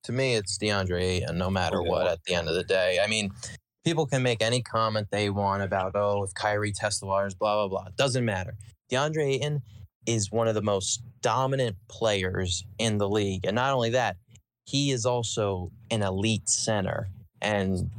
to 0.09 0.13
me, 0.13 0.37
it's 0.37 0.57
DeAndre 0.57 1.03
Ayton, 1.03 1.37
no 1.37 1.51
matter 1.51 1.83
what, 1.83 2.07
at 2.07 2.25
the 2.25 2.35
end 2.35 2.49
of 2.49 2.55
the 2.55 2.65
day. 2.65 2.99
I 3.03 3.07
mean, 3.07 3.31
people 3.85 4.07
can 4.07 4.23
make 4.23 4.41
any 4.41 4.63
comment 4.63 5.09
they 5.11 5.29
want 5.29 5.63
about, 5.63 5.93
oh, 5.95 6.23
if 6.23 6.33
Kyrie 6.33 6.73
tests 6.73 7.01
the 7.01 7.07
waters, 7.07 7.35
blah, 7.35 7.57
blah, 7.57 7.69
blah. 7.69 7.91
Doesn't 7.95 8.25
matter. 8.25 8.57
DeAndre 8.91 9.35
Ayton 9.35 9.61
is 10.07 10.33
one 10.33 10.49
of 10.49 10.55
the 10.55 10.63
most 10.63 11.03
dominant 11.21 11.77
players 11.89 12.65
in 12.79 12.97
the 12.97 13.07
league. 13.07 13.45
And 13.45 13.55
not 13.55 13.75
only 13.75 13.91
that, 13.91 14.17
he 14.69 14.91
is 14.91 15.07
also 15.07 15.71
an 15.91 16.03
elite 16.03 16.47
center 16.47 17.09
and 17.41 17.91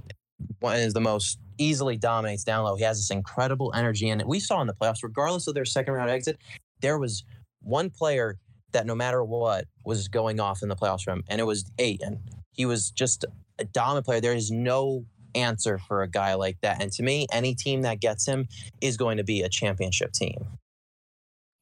one 0.59 0.75
is 0.75 0.93
the 0.93 1.01
most 1.01 1.39
easily 1.57 1.97
dominates 1.97 2.43
down 2.43 2.63
low. 2.63 2.75
He 2.75 2.83
has 2.83 2.97
this 2.97 3.09
incredible 3.09 3.73
energy. 3.73 4.07
And 4.09 4.23
we 4.25 4.39
saw 4.39 4.61
in 4.61 4.67
the 4.67 4.73
playoffs, 4.73 5.01
regardless 5.01 5.47
of 5.47 5.55
their 5.55 5.65
second 5.65 5.95
round 5.95 6.11
exit, 6.11 6.37
there 6.81 6.99
was 6.99 7.23
one 7.61 7.89
player 7.89 8.37
that 8.71 8.85
no 8.85 8.93
matter 8.93 9.23
what 9.23 9.65
was 9.83 10.07
going 10.07 10.39
off 10.39 10.61
in 10.61 10.69
the 10.69 10.75
playoffs 10.75 11.07
him, 11.07 11.23
and 11.27 11.41
it 11.41 11.45
was 11.45 11.69
Ayton. 11.79 12.19
He 12.51 12.67
was 12.67 12.91
just 12.91 13.25
a 13.57 13.65
dominant 13.65 14.05
player. 14.05 14.21
There 14.21 14.35
is 14.35 14.51
no 14.51 15.05
answer 15.33 15.79
for 15.79 16.03
a 16.03 16.07
guy 16.07 16.35
like 16.35 16.57
that. 16.61 16.81
And 16.81 16.91
to 16.93 17.03
me, 17.03 17.25
any 17.31 17.55
team 17.55 17.81
that 17.81 17.99
gets 17.99 18.27
him 18.27 18.47
is 18.79 18.95
going 18.95 19.17
to 19.17 19.23
be 19.23 19.41
a 19.41 19.49
championship 19.49 20.11
team. 20.11 20.45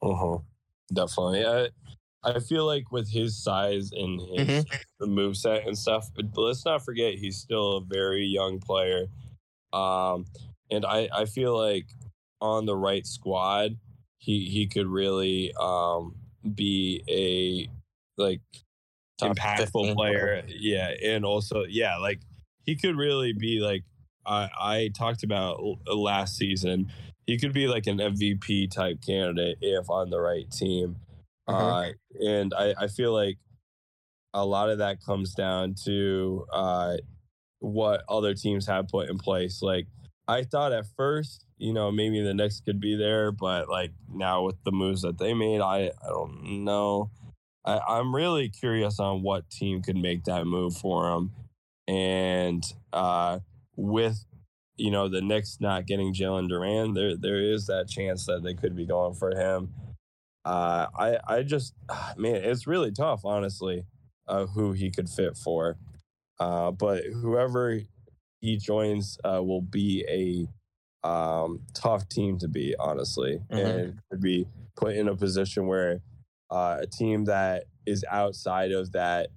Uh-huh. 0.02 0.40
Definitely. 0.94 1.46
I, 1.46 1.70
I 2.24 2.40
feel 2.40 2.66
like 2.66 2.92
with 2.92 3.10
his 3.10 3.42
size 3.42 3.92
and 3.94 4.20
his 4.36 4.66
move 5.02 5.38
set 5.38 5.68
and 5.68 5.78
stuff, 5.78 6.10
but 6.16 6.26
let's 6.36 6.66
not 6.66 6.84
forget 6.84 7.16
he's 7.16 7.38
still 7.38 7.78
a 7.78 7.82
very 7.82 8.26
young 8.26 8.60
player. 8.60 9.06
Um, 9.72 10.26
and 10.72 10.86
I, 10.86 11.10
I 11.14 11.26
feel 11.26 11.58
like 11.58 11.88
on 12.42 12.66
the 12.66 12.76
right 12.76 13.06
squad, 13.06 13.78
he 14.18 14.50
he 14.50 14.68
could 14.68 14.88
really 14.88 15.54
um, 15.60 16.16
be 16.56 17.04
a 17.08 18.22
like 18.22 18.42
impactful 19.22 19.96
player. 19.96 20.44
Yeah, 20.48 20.92
and 21.04 21.26
also 21.26 21.64
yeah, 21.68 21.98
like 21.98 22.20
he 22.64 22.76
could 22.76 22.98
really 22.98 23.34
be 23.34 23.60
like 23.60 23.84
I 24.26 24.50
I 24.60 24.92
talked 24.96 25.24
about 25.24 25.62
last 25.88 26.36
season. 26.36 26.92
He 27.26 27.38
could 27.38 27.54
be 27.54 27.68
like 27.68 27.88
an 27.88 27.98
MVP 27.98 28.72
type 28.72 29.02
candidate 29.06 29.58
if 29.62 29.90
on 29.90 30.10
the 30.10 30.20
right 30.20 30.50
team. 30.50 30.98
Uh, 31.48 31.92
and 32.20 32.54
I, 32.54 32.74
I 32.78 32.88
feel 32.88 33.14
like 33.14 33.38
a 34.34 34.46
lot 34.46 34.70
of 34.70 34.80
that 34.80 35.02
comes 35.02 35.34
down 35.34 35.76
to 35.86 36.46
uh, 36.54 36.98
what 37.60 38.04
other 38.10 38.34
teams 38.34 38.68
have 38.68 38.88
put 38.88 39.10
in 39.10 39.18
place. 39.18 39.62
Like 39.62 39.88
I 40.28 40.44
thought 40.44 40.74
at 40.74 40.86
first, 40.96 41.46
you 41.58 41.74
know, 41.74 41.92
maybe 41.92 42.22
the 42.22 42.34
Knicks 42.34 42.60
could 42.60 42.80
be 42.80 42.96
there, 42.96 43.32
but 43.32 43.70
like 43.70 43.92
now 44.12 44.44
with 44.44 44.62
the 44.64 44.72
moves 44.72 45.02
that 45.02 45.18
they 45.18 45.34
made, 45.34 45.62
I, 45.62 45.92
I 46.04 46.08
don't 46.08 46.64
know. 46.64 47.12
I, 47.66 47.80
I'm 47.88 48.14
really 48.14 48.50
curious 48.50 49.00
on 49.00 49.24
what 49.24 49.50
team 49.50 49.82
could 49.82 49.98
make 49.98 50.26
that 50.26 50.46
move 50.46 50.76
for 50.76 51.10
him. 51.10 51.32
And 51.88 52.64
uh, 52.92 53.40
with 53.76 54.26
you 54.76 54.92
know 54.92 55.08
the 55.08 55.22
Knicks 55.22 55.58
not 55.60 55.86
getting 55.88 56.14
Jalen 56.14 56.50
Duren, 56.52 56.94
there 56.94 57.16
there 57.16 57.42
is 57.42 57.68
that 57.68 57.88
chance 57.90 58.26
that 58.26 58.44
they 58.44 58.54
could 58.54 58.76
be 58.76 58.86
going 58.86 59.16
for 59.16 59.32
him. 59.32 59.74
Uh, 60.48 60.88
I 60.98 61.18
I 61.28 61.44
just 61.44 61.74
man, 62.18 62.36
it's 62.36 62.68
really 62.68 62.92
tough, 62.92 63.26
honestly, 63.26 63.84
uh, 64.28 64.46
who 64.46 64.72
he 64.72 64.90
could 64.90 65.10
fit 65.10 65.36
for. 65.38 65.78
Uh, 66.40 66.72
but 66.72 67.04
whoever 67.04 67.82
he 68.42 68.58
joins 68.58 69.18
uh, 69.26 69.44
will 69.44 69.62
be 69.62 70.06
a 71.04 71.08
um, 71.08 71.62
tough 71.74 72.08
team 72.10 72.38
to 72.40 72.48
be, 72.48 72.76
honestly, 72.80 73.42
Mhm. 73.52 73.60
and 73.60 74.02
could 74.10 74.22
be 74.22 74.48
put 74.76 74.96
in 74.96 75.08
a 75.10 75.16
position 75.16 75.68
where 75.68 76.02
uh, 76.50 76.78
a 76.82 76.88
team 76.88 77.26
that 77.26 77.66
is 77.86 78.06
outside 78.10 78.72
of 78.72 78.92
that 78.94 79.30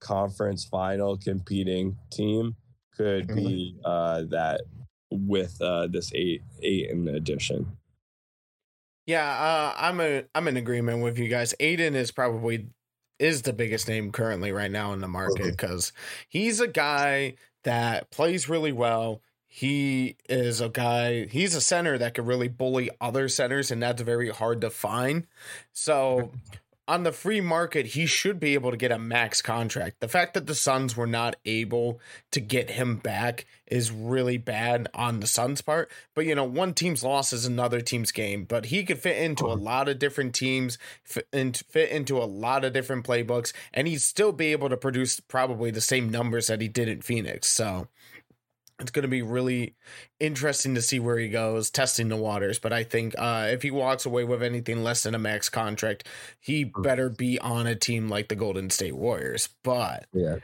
conference 0.00 0.64
final 0.64 1.18
competing 1.18 1.98
team 2.10 2.56
could 2.96 3.26
Mhm. 3.26 3.34
be 3.36 3.76
uh, 3.84 4.22
that 4.30 4.62
with 5.10 5.60
uh, 5.60 5.86
this 5.88 6.12
eight 6.14 6.42
eight 6.62 6.90
in 6.90 7.08
addition. 7.08 7.76
Yeah, 9.06 9.28
uh, 9.28 9.74
I'm 9.76 10.00
a 10.00 10.24
I'm 10.34 10.48
in 10.48 10.56
agreement 10.56 11.02
with 11.02 11.18
you 11.18 11.28
guys. 11.28 11.54
Ayton 11.60 11.94
is 11.94 12.10
probably 12.10 12.68
is 13.18 13.42
the 13.42 13.52
biggest 13.52 13.88
name 13.88 14.12
currently 14.12 14.52
right 14.52 14.70
now 14.70 14.92
in 14.92 15.00
the 15.00 15.08
market 15.08 15.50
because 15.52 15.92
he's 16.28 16.60
a 16.60 16.68
guy 16.68 17.34
that 17.64 18.10
plays 18.10 18.48
really 18.48 18.72
well. 18.72 19.22
He 19.46 20.16
is 20.28 20.60
a 20.60 20.68
guy. 20.68 21.26
He's 21.26 21.54
a 21.54 21.60
center 21.60 21.98
that 21.98 22.14
could 22.14 22.26
really 22.26 22.48
bully 22.48 22.88
other 23.00 23.28
centers, 23.28 23.70
and 23.70 23.82
that's 23.82 24.00
very 24.02 24.30
hard 24.30 24.60
to 24.60 24.70
find. 24.70 25.26
So. 25.72 26.32
On 26.90 27.04
the 27.04 27.12
free 27.12 27.40
market, 27.40 27.86
he 27.86 28.04
should 28.04 28.40
be 28.40 28.54
able 28.54 28.72
to 28.72 28.76
get 28.76 28.90
a 28.90 28.98
max 28.98 29.40
contract. 29.40 30.00
The 30.00 30.08
fact 30.08 30.34
that 30.34 30.48
the 30.48 30.56
Suns 30.56 30.96
were 30.96 31.06
not 31.06 31.36
able 31.44 32.00
to 32.32 32.40
get 32.40 32.70
him 32.70 32.96
back 32.96 33.46
is 33.68 33.92
really 33.92 34.38
bad 34.38 34.88
on 34.92 35.20
the 35.20 35.28
Suns' 35.28 35.62
part. 35.62 35.88
But 36.16 36.26
you 36.26 36.34
know, 36.34 36.42
one 36.42 36.74
team's 36.74 37.04
loss 37.04 37.32
is 37.32 37.46
another 37.46 37.80
team's 37.80 38.10
game. 38.10 38.42
But 38.42 38.64
he 38.66 38.82
could 38.82 38.98
fit 38.98 39.18
into 39.18 39.46
a 39.46 39.54
lot 39.54 39.88
of 39.88 40.00
different 40.00 40.34
teams, 40.34 40.78
and 41.32 41.56
fit 41.56 41.90
into 41.90 42.18
a 42.18 42.26
lot 42.26 42.64
of 42.64 42.72
different 42.72 43.06
playbooks, 43.06 43.52
and 43.72 43.86
he'd 43.86 44.02
still 44.02 44.32
be 44.32 44.50
able 44.50 44.68
to 44.68 44.76
produce 44.76 45.20
probably 45.20 45.70
the 45.70 45.80
same 45.80 46.08
numbers 46.08 46.48
that 46.48 46.60
he 46.60 46.66
did 46.66 46.88
in 46.88 47.02
Phoenix. 47.02 47.48
So 47.50 47.86
it's 48.80 48.90
going 48.90 49.02
to 49.02 49.08
be 49.08 49.22
really 49.22 49.74
interesting 50.18 50.74
to 50.74 50.82
see 50.82 50.98
where 50.98 51.18
he 51.18 51.28
goes, 51.28 51.70
testing 51.70 52.08
the 52.08 52.16
waters. 52.16 52.58
But 52.58 52.72
I 52.72 52.82
think 52.84 53.14
uh, 53.18 53.48
if 53.50 53.62
he 53.62 53.70
walks 53.70 54.06
away 54.06 54.24
with 54.24 54.42
anything 54.42 54.82
less 54.82 55.02
than 55.02 55.14
a 55.14 55.18
max 55.18 55.48
contract, 55.48 56.06
he 56.40 56.64
better 56.64 57.08
be 57.08 57.38
on 57.38 57.66
a 57.66 57.74
team 57.74 58.08
like 58.08 58.28
the 58.28 58.34
Golden 58.34 58.70
State 58.70 58.96
Warriors. 58.96 59.48
But 59.62 60.06
Yeah. 60.12 60.36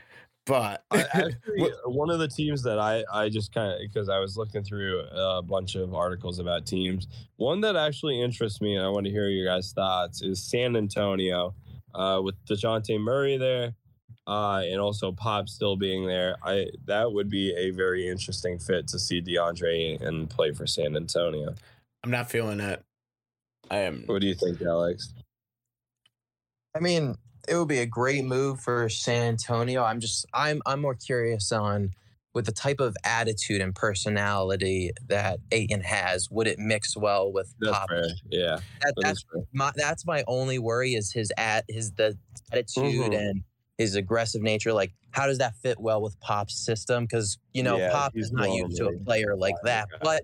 but 0.45 0.83
actually, 0.93 1.71
one 1.85 2.09
of 2.09 2.19
the 2.19 2.27
teams 2.27 2.61
that 2.63 2.79
I 2.79 3.03
I 3.11 3.29
just 3.29 3.53
kind 3.53 3.71
of 3.71 3.79
because 3.81 4.09
I 4.09 4.19
was 4.19 4.37
looking 4.37 4.63
through 4.63 4.99
a 4.99 5.41
bunch 5.41 5.75
of 5.75 5.93
articles 5.93 6.39
about 6.39 6.65
teams. 6.65 7.07
One 7.37 7.61
that 7.61 7.75
actually 7.75 8.21
interests 8.21 8.61
me, 8.61 8.75
and 8.75 8.85
I 8.85 8.89
want 8.89 9.05
to 9.05 9.11
hear 9.11 9.29
your 9.29 9.47
guys' 9.47 9.73
thoughts, 9.73 10.21
is 10.21 10.43
San 10.43 10.75
Antonio 10.75 11.55
uh, 11.95 12.21
with 12.23 12.35
Dejounte 12.45 12.99
Murray 12.99 13.37
there, 13.37 13.73
uh, 14.27 14.61
and 14.65 14.79
also 14.79 15.11
Pop 15.11 15.47
still 15.49 15.75
being 15.77 16.05
there. 16.05 16.35
I 16.43 16.67
that 16.85 17.11
would 17.11 17.29
be 17.29 17.55
a 17.55 17.71
very 17.71 18.07
interesting 18.07 18.59
fit 18.59 18.87
to 18.89 18.99
see 18.99 19.21
DeAndre 19.21 20.01
and 20.01 20.29
play 20.29 20.51
for 20.51 20.67
San 20.67 20.95
Antonio. 20.95 21.55
I'm 22.03 22.11
not 22.11 22.29
feeling 22.29 22.59
it. 22.59 22.83
I 23.71 23.77
am. 23.77 24.03
What 24.05 24.21
do 24.21 24.27
you 24.27 24.35
think, 24.35 24.61
Alex? 24.61 25.13
I 26.75 26.79
mean, 26.79 27.15
it 27.47 27.55
would 27.55 27.67
be 27.67 27.79
a 27.79 27.85
great 27.85 28.23
move 28.25 28.59
for 28.59 28.87
San 28.89 29.23
Antonio. 29.29 29.83
I'm 29.83 29.99
just 29.99 30.25
I'm 30.33 30.61
I'm 30.65 30.81
more 30.81 30.95
curious 30.95 31.51
on 31.51 31.91
with 32.33 32.45
the 32.45 32.51
type 32.51 32.79
of 32.79 32.95
attitude 33.03 33.61
and 33.61 33.73
personality 33.73 34.91
that 35.07 35.39
Ayton 35.51 35.81
has, 35.81 36.29
would 36.29 36.45
it 36.45 36.59
mix 36.59 36.95
well 36.95 37.31
with 37.31 37.51
That's 37.59 37.75
Pop? 37.75 37.89
fair. 37.89 38.05
Yeah, 38.29 38.57
That, 38.81 38.93
that 38.95 38.95
that's 38.97 39.25
my 39.53 39.71
that's 39.75 40.05
my 40.05 40.23
only 40.27 40.59
worry 40.59 40.93
is 40.93 41.11
his 41.11 41.31
at 41.37 41.65
his 41.67 41.93
the 41.93 42.15
attitude 42.51 43.11
Mhm. 43.13 43.17
and 43.17 43.43
his 43.77 43.95
aggressive 43.95 44.41
nature. 44.41 44.73
Like, 44.73 44.93
how 45.11 45.27
does 45.27 45.37
that 45.37 45.55
fit 45.55 45.79
well 45.79 46.01
with 46.01 46.19
Pop's 46.19 46.55
system? 46.65 47.05
Because 47.05 47.37
you 47.53 47.63
know, 47.63 47.77
Yeah, 47.77 47.91
Pop 47.91 48.13
is 48.15 48.31
not 48.31 48.51
used 48.51 48.77
to 48.77 48.87
a 48.87 48.93
player 48.93 49.35
like 49.35 49.55
that. 49.63 49.87
But 50.01 50.23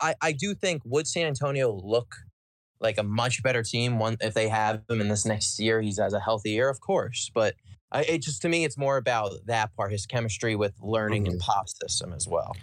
I, 0.00 0.14
I 0.20 0.32
do 0.32 0.54
think 0.54 0.82
would 0.84 1.06
San 1.06 1.26
Antonio 1.26 1.72
look 1.72 2.14
like 2.80 2.96
a 2.98 3.02
much 3.02 3.42
better 3.42 3.62
team 3.62 3.98
one 3.98 4.16
if 4.20 4.32
they 4.32 4.48
have 4.48 4.82
him 4.88 5.00
in 5.00 5.08
this 5.08 5.26
next 5.26 5.58
year? 5.60 5.80
He's 5.80 5.98
as 5.98 6.14
a 6.14 6.20
healthy 6.20 6.50
year, 6.50 6.68
of 6.68 6.80
course. 6.80 7.30
But 7.34 7.54
I, 7.92 8.02
it 8.02 8.22
just 8.22 8.42
to 8.42 8.48
me, 8.48 8.64
it's 8.64 8.78
more 8.78 8.96
about 8.96 9.32
that 9.46 9.74
part, 9.76 9.92
his 9.92 10.06
chemistry 10.06 10.56
with 10.56 10.74
learning 10.80 11.28
and 11.28 11.38
Pop's 11.38 11.74
system 11.80 12.12
as 12.12 12.26
well. 12.26 12.56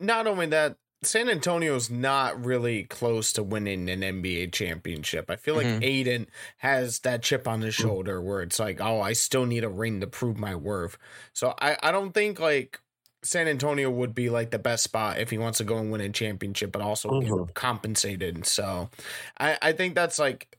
Not 0.00 0.26
only 0.26 0.46
that, 0.46 0.76
San 1.04 1.28
Antonio's 1.28 1.90
not 1.90 2.44
really 2.44 2.84
close 2.84 3.32
to 3.32 3.42
winning 3.42 3.88
an 3.90 4.02
NBA 4.04 4.46
championship. 4.46 5.30
I 5.30 5.36
feel 5.36 5.56
like 5.56 5.74
Mhm. 5.74 5.80
Ayton 5.80 6.28
has 6.58 7.00
that 7.00 7.22
chip 7.24 7.48
on 7.48 7.60
his 7.62 7.74
shoulder 7.74 8.20
where 8.22 8.40
it's 8.42 8.60
like, 8.60 8.80
oh, 8.80 9.00
I 9.00 9.12
still 9.12 9.44
need 9.44 9.64
a 9.64 9.68
ring 9.68 10.00
to 10.00 10.06
prove 10.06 10.38
my 10.38 10.54
worth. 10.54 10.96
So 11.34 11.54
I, 11.60 11.76
I 11.82 11.90
don't 11.90 12.12
think 12.12 12.38
like 12.38 12.80
San 13.24 13.48
Antonio 13.48 13.90
would 13.90 14.14
be 14.14 14.30
like 14.30 14.50
the 14.52 14.60
best 14.60 14.84
spot 14.84 15.18
if 15.18 15.30
he 15.30 15.38
wants 15.38 15.58
to 15.58 15.64
go 15.64 15.78
and 15.78 15.90
win 15.90 16.00
a 16.00 16.08
championship, 16.08 16.70
but 16.70 16.82
also 16.82 17.12
get 17.14 17.34
Mhm. 17.34 17.52
compensated. 17.54 18.46
So 18.46 18.88
I, 19.38 19.58
I 19.60 19.72
think 19.72 19.96
that's 19.96 20.20
like 20.20 20.56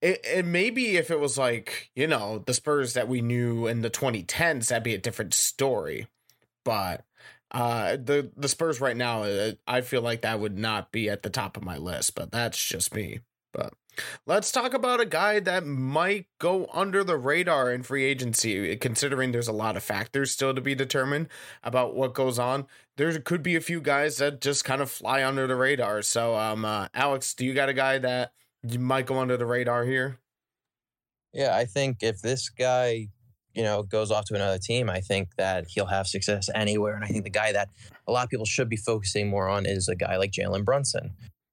it, 0.00 0.20
it 0.24 0.44
maybe 0.44 0.96
if 0.96 1.10
it 1.10 1.20
was 1.20 1.38
like, 1.38 1.90
you 1.94 2.06
know, 2.06 2.38
the 2.46 2.54
Spurs 2.54 2.94
that 2.94 3.08
we 3.08 3.20
knew 3.20 3.66
in 3.66 3.82
the 3.82 3.90
2010s, 3.90 4.68
that'd 4.68 4.82
be 4.84 4.94
a 4.94 4.98
different 4.98 5.34
story. 5.34 6.06
But 6.64 7.04
uh 7.54 7.96
the 7.96 8.30
the 8.36 8.48
Spurs 8.48 8.80
right 8.80 8.96
now, 8.96 9.22
uh, 9.22 9.52
I 9.66 9.80
feel 9.80 10.02
like 10.02 10.22
that 10.22 10.40
would 10.40 10.58
not 10.58 10.92
be 10.92 11.08
at 11.08 11.22
the 11.22 11.30
top 11.30 11.56
of 11.56 11.64
my 11.64 11.78
list, 11.78 12.14
but 12.14 12.30
that's 12.30 12.62
just 12.62 12.94
me. 12.94 13.20
But 13.52 13.72
let's 14.26 14.50
talk 14.50 14.74
about 14.74 15.00
a 15.00 15.06
guy 15.06 15.40
that 15.40 15.64
might 15.64 16.26
go 16.40 16.68
under 16.72 17.04
the 17.04 17.16
radar 17.16 17.72
in 17.72 17.84
free 17.84 18.04
agency, 18.04 18.76
considering 18.76 19.32
there's 19.32 19.48
a 19.48 19.52
lot 19.52 19.76
of 19.76 19.84
factors 19.84 20.32
still 20.32 20.54
to 20.54 20.60
be 20.60 20.74
determined 20.74 21.28
about 21.62 21.94
what 21.94 22.14
goes 22.14 22.38
on. 22.38 22.66
There 22.96 23.18
could 23.20 23.42
be 23.42 23.56
a 23.56 23.60
few 23.60 23.80
guys 23.80 24.18
that 24.18 24.40
just 24.40 24.64
kind 24.64 24.82
of 24.82 24.90
fly 24.90 25.24
under 25.24 25.46
the 25.46 25.56
radar. 25.56 26.02
So, 26.02 26.36
um, 26.36 26.64
uh, 26.64 26.88
Alex, 26.94 27.34
do 27.34 27.46
you 27.46 27.54
got 27.54 27.68
a 27.68 27.74
guy 27.74 27.98
that 27.98 28.32
you 28.68 28.80
might 28.80 29.06
go 29.06 29.18
under 29.18 29.36
the 29.36 29.46
radar 29.46 29.84
here? 29.84 30.18
Yeah, 31.32 31.56
I 31.56 31.64
think 31.64 31.98
if 32.02 32.20
this 32.20 32.48
guy, 32.48 33.08
you 33.54 33.62
know, 33.62 33.82
goes 33.82 34.10
off 34.10 34.24
to 34.26 34.34
another 34.34 34.58
team, 34.58 34.90
I 34.90 35.00
think 35.00 35.28
that 35.36 35.66
he'll 35.68 35.86
have 35.86 36.06
success 36.06 36.50
anywhere. 36.54 36.94
And 36.94 37.04
I 37.04 37.08
think 37.08 37.24
the 37.24 37.30
guy 37.30 37.52
that 37.52 37.68
a 38.06 38.12
lot 38.12 38.24
of 38.24 38.30
people 38.30 38.46
should 38.46 38.68
be 38.68 38.76
focusing 38.76 39.28
more 39.28 39.48
on 39.48 39.64
is 39.66 39.88
a 39.88 39.94
guy 39.94 40.16
like 40.16 40.32
Jalen 40.32 40.64
Brunson. 40.64 41.12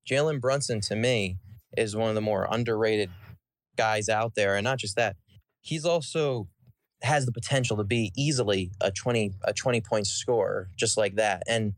Jalen 0.09 0.41
Brunson, 0.41 0.81
to 0.81 0.95
me, 0.95 1.37
is 1.77 1.95
one 1.95 2.09
of 2.09 2.15
the 2.15 2.21
more 2.21 2.47
underrated 2.49 3.09
guys 3.77 4.09
out 4.09 4.33
there. 4.35 4.55
And 4.55 4.63
not 4.63 4.79
just 4.79 4.95
that, 4.95 5.15
he's 5.61 5.85
also 5.85 6.47
has 7.03 7.25
the 7.25 7.31
potential 7.31 7.77
to 7.77 7.83
be 7.83 8.11
easily 8.15 8.71
a 8.79 8.91
20 8.91 9.33
a 9.43 9.53
20 9.53 9.81
point 9.81 10.07
scorer 10.07 10.69
just 10.75 10.97
like 10.97 11.15
that. 11.15 11.43
And 11.47 11.73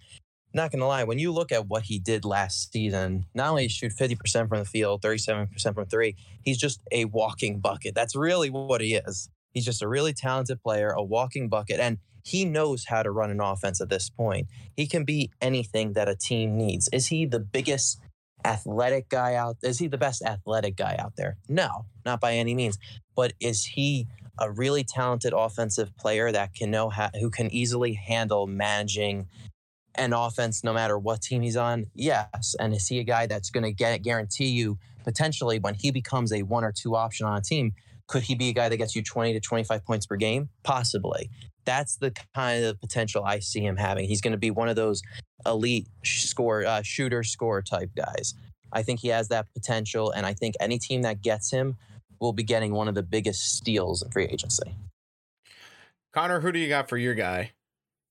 not 0.54 0.72
gonna 0.72 0.88
lie, 0.88 1.04
when 1.04 1.20
you 1.20 1.32
look 1.32 1.52
at 1.52 1.68
what 1.68 1.84
he 1.84 2.00
did 2.00 2.26
last 2.26 2.72
season, 2.72 3.26
not 3.34 3.50
only 3.50 3.68
shoot 3.68 3.92
50% 3.92 4.48
from 4.48 4.60
the 4.60 4.66
field, 4.66 5.02
37% 5.02 5.74
from 5.74 5.86
three, 5.86 6.16
he's 6.44 6.58
just 6.58 6.82
a 6.92 7.06
walking 7.06 7.60
bucket. 7.60 7.96
That's 7.96 8.16
really 8.16 8.50
what 8.50 8.82
he 8.82 8.96
is. 8.96 9.30
He's 9.54 9.66
just 9.66 9.82
a 9.82 9.88
really 9.88 10.14
talented 10.14 10.62
player, 10.62 10.90
a 10.90 11.04
walking 11.04 11.50
bucket, 11.50 11.80
and 11.80 11.98
he 12.24 12.46
knows 12.46 12.86
how 12.86 13.04
to 13.04 13.12
run 13.12 13.30
an 13.30 13.42
offense 13.42 13.82
at 13.82 13.90
this 13.90 14.10
point. 14.10 14.48
He 14.76 14.88
can 14.88 15.04
be 15.04 15.30
anything 15.42 15.94
that 15.94 16.08
a 16.08 16.16
team 16.16 16.58
needs. 16.58 16.90
Is 16.94 17.08
he 17.08 17.26
the 17.26 17.40
biggest 17.40 18.00
athletic 18.46 19.10
guy 19.10 19.36
out? 19.36 19.58
Is 19.62 19.80
he 19.80 19.88
the 19.88 19.98
best 19.98 20.24
athletic 20.24 20.76
guy 20.76 20.96
out 20.98 21.14
there? 21.18 21.38
No, 21.50 21.86
not 22.06 22.20
by 22.20 22.34
any 22.34 22.56
means. 22.56 22.78
But 23.16 23.34
is 23.40 23.66
he 23.66 24.08
a 24.40 24.50
really 24.52 24.84
talented 24.84 25.34
offensive 25.36 25.96
player 25.98 26.32
that 26.32 26.54
can 26.56 26.72
know 26.72 26.90
how, 26.90 27.10
who 27.20 27.30
can 27.30 27.54
easily 27.54 27.94
handle 27.94 28.48
managing 28.48 29.28
an 29.96 30.14
offense 30.14 30.64
no 30.64 30.74
matter 30.74 30.98
what 30.98 31.22
team 31.22 31.42
he's 31.42 31.58
on? 31.58 31.86
Yes. 31.94 32.56
And 32.60 32.74
is 32.74 32.88
he 32.88 33.00
a 33.00 33.04
guy 33.04 33.28
that's 33.28 33.50
going 33.50 33.64
to 33.64 33.72
get 33.72 34.02
guarantee 34.02 34.48
you 34.48 34.80
potentially 35.04 35.60
when 35.60 35.76
he 35.76 35.92
becomes 35.92 36.32
a 36.34 36.42
one 36.44 36.64
or 36.64 36.72
two 36.72 36.96
option 36.96 37.28
on 37.28 37.38
a 37.38 37.42
team? 37.42 37.74
Could 38.08 38.24
he 38.24 38.36
be 38.36 38.50
a 38.50 38.54
guy 38.54 38.70
that 38.70 38.78
gets 38.78 38.96
you 38.96 39.02
20 39.04 39.34
to 39.34 39.40
25 39.40 39.86
points 39.86 40.06
per 40.06 40.16
game? 40.16 40.50
Possibly. 40.64 41.30
That's 41.66 41.96
the 41.98 42.14
kind 42.36 42.66
of 42.66 42.80
potential 42.82 43.24
I 43.24 43.40
see 43.40 43.62
him 43.66 43.78
having. 43.78 44.08
He's 44.08 44.22
going 44.22 44.34
to 44.34 44.38
be 44.38 44.52
one 44.52 44.68
of 44.68 44.76
those 44.76 45.02
elite 45.46 45.88
score 46.04 46.66
uh, 46.66 46.82
shooter 46.82 47.24
score 47.24 47.62
type 47.62 47.92
guys. 47.96 48.34
I 48.72 48.84
think 48.84 49.00
he 49.00 49.08
has 49.10 49.30
that 49.30 49.48
potential, 49.54 50.12
and 50.12 50.26
I 50.26 50.34
think 50.34 50.56
any 50.60 50.80
team 50.80 51.04
that 51.04 51.22
gets 51.22 51.52
him 51.52 51.78
will 52.20 52.34
be 52.34 52.44
getting 52.44 52.74
one 52.74 52.88
of 52.88 52.96
the 52.96 53.04
biggest 53.04 53.56
steals 53.56 54.02
in 54.02 54.10
free 54.12 54.26
agency. 54.26 54.76
Connor, 56.14 56.40
who 56.42 56.52
do 56.52 56.60
you 56.60 56.68
got 56.70 56.90
for 56.90 56.98
your 56.98 57.16
guy? 57.16 57.52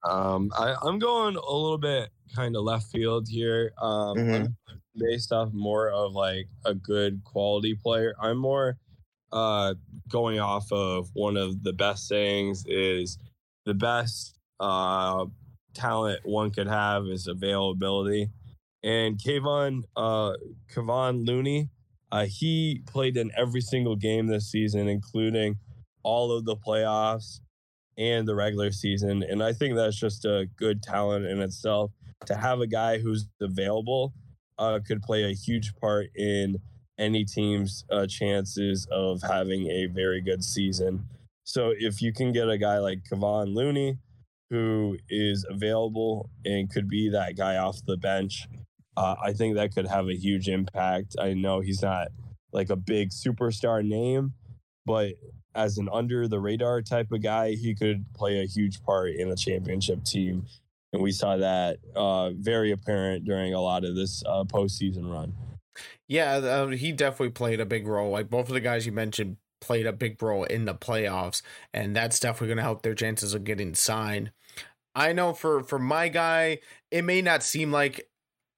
Um, 0.09 0.51
I, 0.57 0.74
I'm 0.82 0.99
going 0.99 1.36
a 1.36 1.53
little 1.55 1.78
bit 1.78 2.11
kind 2.34 2.57
of 2.57 2.64
left 2.64 2.90
field 2.90 3.28
here. 3.28 3.72
Um, 3.80 4.18
Mhm. 4.18 4.55
based 4.97 5.32
off 5.32 5.53
more 5.53 5.90
of 5.90 6.12
like 6.12 6.49
a 6.64 6.74
good 6.74 7.22
quality 7.24 7.74
player. 7.74 8.14
I'm 8.20 8.36
more 8.36 8.78
uh 9.33 9.74
going 10.09 10.39
off 10.39 10.70
of 10.72 11.09
one 11.14 11.37
of 11.37 11.62
the 11.62 11.72
best 11.72 12.07
sayings 12.09 12.64
is 12.66 13.18
the 13.64 13.74
best 13.74 14.39
uh 14.61 15.24
talent 15.74 16.20
one 16.24 16.51
could 16.51 16.68
have 16.68 17.07
is 17.07 17.26
availability. 17.26 18.28
And 18.83 19.18
Kayvon 19.18 19.83
uh 19.97 20.35
Kevon 20.72 21.26
Looney, 21.26 21.70
uh 22.11 22.26
he 22.26 22.83
played 22.87 23.16
in 23.16 23.30
every 23.37 23.61
single 23.61 23.97
game 23.97 24.26
this 24.26 24.51
season, 24.51 24.89
including 24.89 25.59
all 26.03 26.37
of 26.37 26.45
the 26.45 26.57
playoffs 26.57 27.41
and 27.97 28.26
the 28.26 28.35
regular 28.35 28.72
season. 28.72 29.22
And 29.22 29.43
I 29.43 29.53
think 29.53 29.76
that's 29.76 29.99
just 29.99 30.24
a 30.24 30.49
good 30.57 30.83
talent 30.83 31.26
in 31.26 31.41
itself. 31.41 31.93
To 32.26 32.37
have 32.37 32.61
a 32.61 32.66
guy 32.66 32.99
who's 32.99 33.26
available 33.41 34.14
uh, 34.59 34.78
could 34.87 35.03
play 35.03 35.24
a 35.24 35.35
huge 35.35 35.74
part 35.76 36.07
in 36.16 36.57
any 37.03 37.24
team's 37.24 37.84
uh, 37.90 38.07
chances 38.07 38.86
of 38.90 39.20
having 39.22 39.66
a 39.66 39.86
very 39.86 40.20
good 40.20 40.44
season. 40.44 41.05
So 41.44 41.74
if 41.76 42.00
you 42.00 42.12
can 42.12 42.32
get 42.32 42.48
a 42.48 42.57
guy 42.57 42.78
like 42.78 43.00
Kevon 43.11 43.55
Looney, 43.55 43.98
who 44.50 44.96
is 45.09 45.44
available 45.48 46.30
and 46.44 46.70
could 46.70 46.88
be 46.88 47.09
that 47.11 47.36
guy 47.36 47.57
off 47.57 47.84
the 47.86 47.96
bench, 47.96 48.46
uh, 48.96 49.16
I 49.22 49.32
think 49.32 49.57
that 49.57 49.74
could 49.74 49.86
have 49.86 50.09
a 50.09 50.14
huge 50.14 50.48
impact. 50.48 51.16
I 51.18 51.34
know 51.34 51.61
he's 51.61 51.82
not 51.82 52.09
like 52.53 52.70
a 52.70 52.76
big 52.76 53.11
superstar 53.11 53.84
name, 53.84 54.34
but 54.86 55.14
as 55.55 55.78
an 55.78 55.88
under 55.92 56.28
the 56.28 56.38
radar 56.38 56.82
type 56.82 57.11
of 57.11 57.22
guy, 57.22 57.53
he 57.53 57.74
could 57.74 58.05
play 58.14 58.40
a 58.40 58.46
huge 58.46 58.82
part 58.82 59.11
in 59.11 59.30
a 59.30 59.36
championship 59.36 60.05
team. 60.05 60.46
And 60.92 61.03
we 61.03 61.11
saw 61.11 61.36
that 61.38 61.78
uh, 61.96 62.30
very 62.30 62.70
apparent 62.70 63.24
during 63.24 63.55
a 63.55 63.61
lot 63.61 63.84
of 63.84 63.96
this 63.96 64.22
uh, 64.26 64.44
postseason 64.44 65.11
run. 65.11 65.34
Yeah, 66.09 66.35
uh, 66.35 66.68
he 66.68 66.93
definitely 66.93 67.31
played 67.31 67.61
a 67.61 67.66
big 67.66 67.87
role. 67.87 68.11
Like 68.11 68.31
both 68.31 68.49
of 68.49 68.55
the 68.55 68.61
guys 68.61 68.87
you 68.87 68.93
mentioned 68.93 69.37
played 69.61 69.87
a 69.87 69.93
big 69.93 70.23
role 70.23 70.45
in 70.45 70.64
the 70.64 70.75
playoffs, 70.75 71.43
and 71.73 71.95
that's 71.95 72.20
definitely 72.20 72.49
going 72.49 72.57
to 72.59 72.62
help 72.62 72.83
their 72.83 72.95
chances 72.95 73.35
of 73.35 73.45
getting 73.45 73.75
signed. 73.75 74.33
I 74.95 75.12
know 75.12 75.33
for 75.33 75.62
for 75.62 75.79
my 75.79 76.09
guy, 76.09 76.59
it 76.91 77.03
may 77.03 77.23
not 77.23 77.43
seem 77.43 77.73
like 77.73 78.09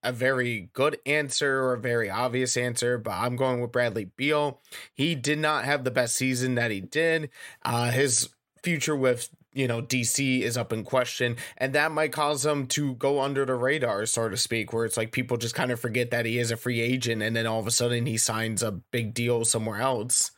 a 0.03 0.13
very 0.13 0.71
good 0.75 0.99
answer 1.07 1.63
or 1.63 1.75
a 1.75 1.81
very 1.81 2.11
obvious 2.11 2.57
answer, 2.57 2.99
but 2.99 3.13
I'm 3.13 3.37
going 3.37 3.61
with 3.61 3.73
Bradley 3.73 4.11
Beal. 4.17 4.61
He 4.95 5.15
did 5.15 5.39
not 5.39 5.65
have 5.65 5.85
the 5.85 5.91
best 5.91 6.15
season 6.15 6.57
that 6.57 6.71
he 6.71 6.81
did. 6.81 7.31
Uh, 7.65 7.91
his 7.91 8.29
future 8.63 8.97
with 8.97 9.31
you 9.55 9.69
know 9.69 9.81
DC 9.81 10.41
is 10.41 10.57
up 10.57 10.73
in 10.73 10.85
question, 10.85 11.37
and 11.57 11.73
that 11.73 11.93
might 11.93 12.13
cause 12.13 12.45
him 12.45 12.67
to 12.69 12.95
go 12.95 13.21
under 13.21 13.47
the 13.47 13.55
radar, 13.55 14.05
so 14.07 14.29
to 14.29 14.37
speak, 14.37 14.73
where 14.73 14.85
it's 14.85 14.97
like 14.97 15.13
people 15.13 15.37
just 15.37 15.55
kind 15.55 15.71
of 15.71 15.81
forget 15.81 16.11
that 16.11 16.27
he 16.27 16.39
is 16.39 16.51
a 16.51 16.57
free 16.57 16.81
agent, 16.81 17.23
and 17.23 17.35
then 17.35 17.47
all 17.47 17.61
of 17.61 17.67
a 17.67 17.71
sudden 17.71 18.07
he 18.07 18.17
signs 18.17 18.63
a 18.63 18.73
big 18.73 19.15
deal 19.15 19.45
somewhere 19.45 19.81
else. 19.81 20.33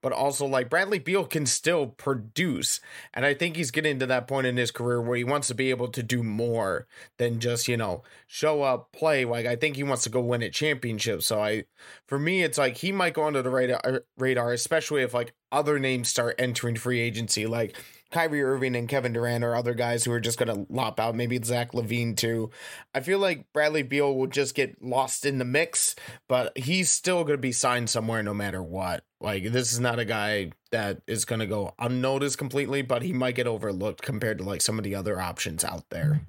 But 0.00 0.12
also, 0.12 0.46
like 0.46 0.68
Bradley 0.68 0.98
Beal 0.98 1.24
can 1.24 1.46
still 1.46 1.86
produce, 1.86 2.80
and 3.14 3.24
I 3.24 3.34
think 3.34 3.56
he's 3.56 3.70
getting 3.70 4.00
to 4.00 4.06
that 4.06 4.26
point 4.26 4.48
in 4.48 4.56
his 4.56 4.72
career 4.72 5.00
where 5.00 5.16
he 5.16 5.24
wants 5.24 5.48
to 5.48 5.54
be 5.54 5.70
able 5.70 5.88
to 5.88 6.02
do 6.02 6.22
more 6.24 6.88
than 7.18 7.38
just 7.38 7.68
you 7.68 7.76
know 7.76 8.02
show 8.26 8.62
up, 8.62 8.90
play. 8.92 9.24
Like 9.24 9.46
I 9.46 9.54
think 9.54 9.76
he 9.76 9.84
wants 9.84 10.02
to 10.04 10.10
go 10.10 10.20
win 10.20 10.42
a 10.42 10.50
championship. 10.50 11.22
So 11.22 11.40
I, 11.40 11.64
for 12.06 12.18
me, 12.18 12.42
it's 12.42 12.58
like 12.58 12.78
he 12.78 12.90
might 12.90 13.14
go 13.14 13.24
under 13.24 13.42
the 13.42 13.50
radar, 13.50 13.80
uh, 13.84 13.98
radar, 14.18 14.52
especially 14.52 15.02
if 15.02 15.14
like 15.14 15.34
other 15.52 15.78
names 15.78 16.08
start 16.08 16.34
entering 16.38 16.76
free 16.76 17.00
agency, 17.00 17.46
like 17.46 17.76
Kyrie 18.12 18.42
Irving 18.42 18.76
and 18.76 18.88
Kevin 18.88 19.12
Durant 19.12 19.42
or 19.42 19.56
other 19.56 19.74
guys 19.74 20.04
who 20.04 20.12
are 20.12 20.20
just 20.20 20.38
going 20.38 20.54
to 20.54 20.72
lop 20.72 21.00
out. 21.00 21.14
Maybe 21.16 21.40
Zach 21.42 21.72
LaVine 21.72 22.16
too. 22.16 22.50
I 22.94 23.00
feel 23.00 23.18
like 23.18 23.52
Bradley 23.52 23.82
Beal 23.82 24.14
will 24.14 24.26
just 24.26 24.54
get 24.54 24.82
lost 24.82 25.24
in 25.26 25.38
the 25.38 25.44
mix, 25.44 25.96
but 26.28 26.56
he's 26.56 26.90
still 26.90 27.24
going 27.24 27.34
to 27.34 27.38
be 27.38 27.52
signed 27.52 27.90
somewhere 27.90 28.22
no 28.22 28.34
matter 28.34 28.62
what. 28.62 29.04
Like 29.20 29.50
this 29.50 29.72
is 29.72 29.80
not 29.80 29.98
a 29.98 30.04
guy 30.04 30.52
that 30.70 31.00
is 31.06 31.24
going 31.24 31.40
to 31.40 31.46
go 31.46 31.74
unnoticed 31.78 32.38
completely, 32.38 32.82
but 32.82 33.02
he 33.02 33.12
might 33.12 33.34
get 33.34 33.46
overlooked 33.46 34.02
compared 34.02 34.38
to 34.38 34.44
like 34.44 34.60
some 34.60 34.78
of 34.78 34.84
the 34.84 34.94
other 34.94 35.20
options 35.20 35.64
out 35.64 35.88
there. 35.90 36.20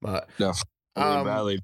But 0.00 0.28
No, 0.38 0.52
Um, 0.96 1.24
Bradley 1.24 1.60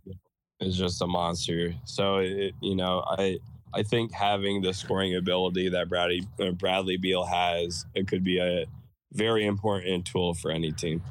is 0.61 0.77
just 0.77 1.03
a 1.03 1.07
monster. 1.07 1.75
So 1.85 2.19
it, 2.19 2.55
you 2.61 2.77
know, 2.77 3.05
I 3.07 3.39
I 3.75 3.83
think 3.83 4.13
having 4.13 4.63
the 4.63 4.73
scoring 4.73 5.17
ability 5.17 5.69
that 5.71 5.89
Bradley 5.89 6.27
uh, 6.41 6.51
Bradley 6.53 6.97
Beal 6.97 7.25
has, 7.25 7.85
it 7.95 8.09
could 8.09 8.25
be 8.25 8.39
a 8.39 8.67
very 9.13 9.47
important 9.47 10.07
tool 10.07 10.35
for 10.35 10.51
any 10.51 10.73
team. 10.73 11.03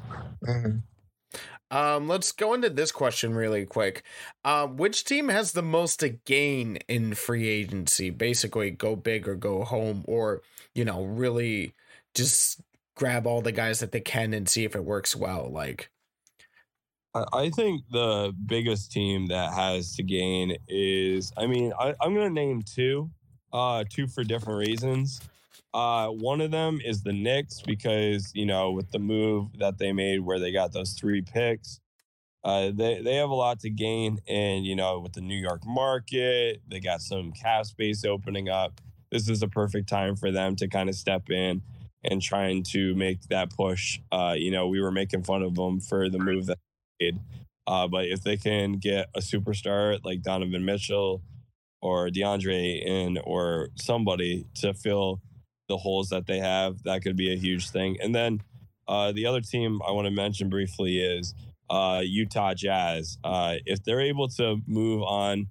Um, 1.70 2.08
let's 2.08 2.32
go 2.32 2.54
into 2.54 2.70
this 2.70 2.90
question 2.92 3.34
really 3.34 3.66
quick. 3.66 4.02
Uh, 4.44 4.66
which 4.66 5.04
team 5.04 5.28
has 5.28 5.52
the 5.52 5.62
most 5.62 6.00
to 6.00 6.08
gain 6.08 6.76
in 6.88 7.14
free 7.14 7.48
agency? 7.48 8.10
Basically, 8.10 8.70
go 8.70 8.96
big 8.96 9.28
or 9.28 9.34
go 9.34 9.64
home, 9.64 10.04
or 10.06 10.42
you 10.74 10.84
know, 10.84 11.04
really 11.04 11.74
just 12.14 12.60
grab 12.94 13.26
all 13.26 13.42
the 13.42 13.52
guys 13.52 13.80
that 13.80 13.92
they 13.92 14.00
can 14.00 14.32
and 14.32 14.48
see 14.48 14.64
if 14.64 14.74
it 14.74 14.84
works 14.84 15.14
well. 15.14 15.48
Like, 15.50 15.90
I, 17.14 17.50
think 17.50 17.82
the 17.90 18.34
biggest 18.46 18.92
team 18.92 19.26
that 19.28 19.52
has 19.52 19.94
to 19.96 20.02
gain 20.02 20.56
is, 20.68 21.32
I 21.36 21.46
mean, 21.46 21.72
I, 21.78 21.94
I'm 22.00 22.14
going 22.14 22.28
to 22.28 22.34
name 22.34 22.62
two, 22.62 23.10
uh, 23.52 23.84
two 23.88 24.06
for 24.06 24.24
different 24.24 24.58
reasons. 24.58 25.20
Uh, 25.74 26.08
one 26.08 26.40
of 26.40 26.50
them 26.50 26.80
is 26.84 27.02
the 27.02 27.12
Knicks 27.12 27.60
because 27.60 28.30
you 28.34 28.46
know 28.46 28.70
with 28.70 28.90
the 28.90 28.98
move 28.98 29.58
that 29.58 29.78
they 29.78 29.92
made 29.92 30.20
where 30.20 30.38
they 30.38 30.50
got 30.50 30.72
those 30.72 30.92
three 30.92 31.20
picks, 31.20 31.80
uh, 32.42 32.70
they 32.72 33.02
they 33.02 33.16
have 33.16 33.28
a 33.28 33.34
lot 33.34 33.60
to 33.60 33.70
gain, 33.70 34.18
and 34.26 34.64
you 34.64 34.74
know 34.74 34.98
with 34.98 35.12
the 35.12 35.20
New 35.20 35.36
York 35.36 35.66
market, 35.66 36.62
they 36.66 36.80
got 36.80 37.02
some 37.02 37.32
cap 37.32 37.66
space 37.66 38.04
opening 38.04 38.48
up. 38.48 38.80
This 39.10 39.28
is 39.28 39.42
a 39.42 39.48
perfect 39.48 39.88
time 39.88 40.16
for 40.16 40.30
them 40.30 40.56
to 40.56 40.68
kind 40.68 40.88
of 40.88 40.94
step 40.94 41.28
in 41.30 41.62
and 42.02 42.22
trying 42.22 42.62
to 42.62 42.94
make 42.94 43.20
that 43.28 43.50
push. 43.50 44.00
Uh, 44.10 44.34
you 44.36 44.50
know, 44.50 44.68
we 44.68 44.80
were 44.80 44.92
making 44.92 45.22
fun 45.22 45.42
of 45.42 45.54
them 45.54 45.80
for 45.80 46.08
the 46.08 46.18
move 46.18 46.46
that 46.46 46.58
uh, 47.66 47.86
but 47.86 48.06
if 48.06 48.22
they 48.22 48.36
can 48.36 48.72
get 48.74 49.08
a 49.14 49.20
superstar 49.20 49.98
like 50.04 50.22
Donovan 50.22 50.64
Mitchell 50.64 51.22
or 51.82 52.08
DeAndre 52.08 52.82
in 52.84 53.18
or 53.18 53.68
somebody 53.76 54.46
to 54.56 54.74
fill 54.74 55.20
the 55.68 55.76
holes 55.76 56.08
that 56.08 56.26
they 56.26 56.38
have, 56.38 56.82
that 56.84 57.02
could 57.02 57.16
be 57.16 57.32
a 57.32 57.36
huge 57.36 57.70
thing. 57.70 57.98
And 58.02 58.14
then 58.14 58.40
uh, 58.88 59.12
the 59.12 59.26
other 59.26 59.42
team 59.42 59.80
I 59.86 59.92
want 59.92 60.06
to 60.06 60.10
mention 60.10 60.48
briefly 60.48 60.98
is 60.98 61.34
uh, 61.68 62.00
Utah 62.02 62.54
Jazz. 62.54 63.18
Uh, 63.22 63.56
if 63.66 63.84
they're 63.84 64.00
able 64.00 64.28
to 64.28 64.56
move 64.66 65.02
on 65.02 65.48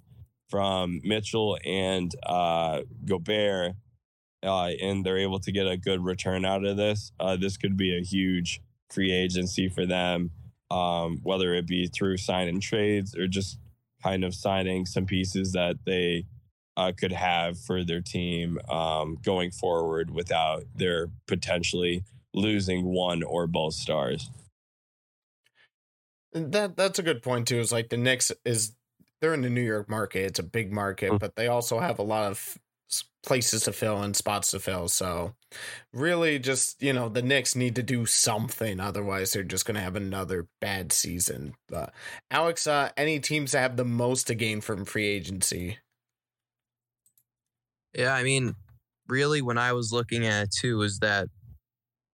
from 0.49 0.99
Mitchell 1.03 1.57
and 1.63 2.11
uh, 2.25 2.81
Gobert, 3.05 3.73
uh, 4.43 4.71
and 4.81 5.05
they're 5.05 5.17
able 5.19 5.39
to 5.39 5.51
get 5.51 5.67
a 5.67 5.77
good 5.77 6.03
return 6.03 6.45
out 6.45 6.65
of 6.65 6.77
this, 6.77 7.11
this 7.39 7.57
could 7.57 7.77
be 7.77 7.95
a 7.95 8.01
huge 8.01 8.61
free 8.89 9.11
agency 9.11 9.69
for 9.69 9.85
them, 9.85 10.31
um, 10.71 11.19
whether 11.23 11.53
it 11.53 11.65
be 11.67 11.87
through 11.87 12.17
signing 12.17 12.59
trades 12.59 13.15
or 13.15 13.27
just 13.27 13.57
kind 14.03 14.23
of 14.23 14.35
signing 14.35 14.85
some 14.85 15.05
pieces 15.05 15.53
that 15.53 15.77
they 15.85 16.25
uh, 16.75 16.91
could 16.95 17.11
have 17.11 17.57
for 17.59 17.83
their 17.83 18.01
team 18.01 18.59
um, 18.69 19.17
going 19.23 19.49
forward 19.51 20.11
without 20.11 20.63
their 20.75 21.07
potentially 21.27 22.03
losing 22.33 22.85
one 22.85 23.23
or 23.23 23.47
both 23.47 23.73
stars. 23.73 24.29
that 26.33 26.75
that's 26.75 26.99
a 26.99 27.03
good 27.03 27.23
point 27.23 27.47
too. 27.47 27.59
Is 27.59 27.71
like 27.71 27.89
the 27.89 27.97
Knicks 27.97 28.31
is 28.45 28.75
they're 29.21 29.33
in 29.33 29.41
the 29.41 29.49
New 29.49 29.61
York 29.61 29.89
market. 29.89 30.25
It's 30.25 30.39
a 30.39 30.43
big 30.43 30.71
market, 30.71 31.11
Mm. 31.13 31.19
but 31.19 31.35
they 31.35 31.47
also 31.47 31.79
have 31.79 31.97
a 31.99 32.03
lot 32.03 32.29
of 32.29 32.57
places 33.25 33.63
to 33.63 33.73
fill 33.73 34.01
and 34.03 34.15
spots 34.15 34.51
to 34.51 34.59
fill. 34.59 34.87
So 34.87 35.33
really, 35.93 36.39
just 36.39 36.81
you 36.81 36.93
know, 36.93 37.09
the 37.09 37.21
Knicks 37.21 37.55
need 37.55 37.75
to 37.75 37.83
do 37.83 38.05
something. 38.05 38.79
Otherwise, 38.79 39.33
they're 39.33 39.43
just 39.43 39.65
going 39.65 39.75
to 39.75 39.81
have 39.81 39.95
another 39.95 40.47
bad 40.61 40.91
season. 40.91 41.55
But 41.67 41.93
Alex, 42.31 42.67
uh, 42.67 42.89
any 42.97 43.19
teams 43.19 43.51
that 43.51 43.59
have 43.59 43.77
the 43.77 43.85
most 43.85 44.27
to 44.27 44.35
gain 44.35 44.61
from 44.61 44.85
free 44.85 45.07
agency? 45.07 45.77
Yeah, 47.93 48.13
I 48.13 48.23
mean, 48.23 48.55
really, 49.07 49.41
when 49.41 49.57
I 49.57 49.73
was 49.73 49.91
looking 49.91 50.25
at 50.25 50.43
it 50.43 50.51
too, 50.51 50.81
is 50.81 50.99
that 50.99 51.27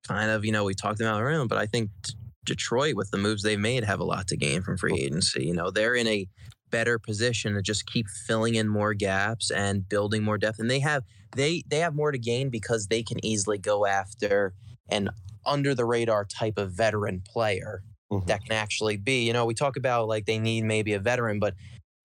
kind 0.07 0.31
of 0.31 0.45
you 0.45 0.51
know 0.51 0.63
we 0.63 0.73
talked 0.73 1.01
about 1.01 1.21
earlier, 1.21 1.45
but 1.45 1.57
I 1.57 1.65
think 1.65 1.89
t- 2.03 2.13
Detroit, 2.45 2.95
with 2.95 3.09
the 3.11 3.17
moves 3.17 3.43
they've 3.43 3.59
made, 3.59 3.83
have 3.83 3.99
a 3.99 4.05
lot 4.05 4.27
to 4.27 4.37
gain 4.37 4.61
from 4.61 4.77
free 4.77 4.99
agency. 4.99 5.45
You 5.45 5.53
know, 5.53 5.71
they're 5.71 5.95
in 5.95 6.07
a 6.07 6.27
better 6.73 6.97
position 6.97 7.53
to 7.53 7.61
just 7.61 7.85
keep 7.85 8.07
filling 8.25 8.55
in 8.55 8.67
more 8.67 8.95
gaps 8.95 9.51
and 9.51 9.87
building 9.87 10.23
more 10.23 10.39
depth. 10.39 10.57
And 10.59 10.69
they 10.69 10.79
have 10.79 11.03
they 11.35 11.63
they 11.67 11.79
have 11.79 11.95
more 11.95 12.11
to 12.11 12.17
gain 12.17 12.49
because 12.49 12.87
they 12.87 13.03
can 13.03 13.23
easily 13.25 13.57
go 13.57 13.85
after 13.85 14.53
an 14.89 15.09
under 15.45 15.75
the 15.75 15.85
radar 15.85 16.25
type 16.25 16.57
of 16.57 16.71
veteran 16.71 17.21
player 17.25 17.83
Mhm. 18.11 18.27
that 18.27 18.43
can 18.43 18.53
actually 18.53 18.97
be. 18.97 19.25
You 19.25 19.33
know, 19.33 19.45
we 19.45 19.53
talk 19.53 19.75
about 19.77 20.07
like 20.07 20.25
they 20.25 20.39
need 20.39 20.63
maybe 20.63 20.93
a 20.93 20.99
veteran, 20.99 21.39
but 21.39 21.55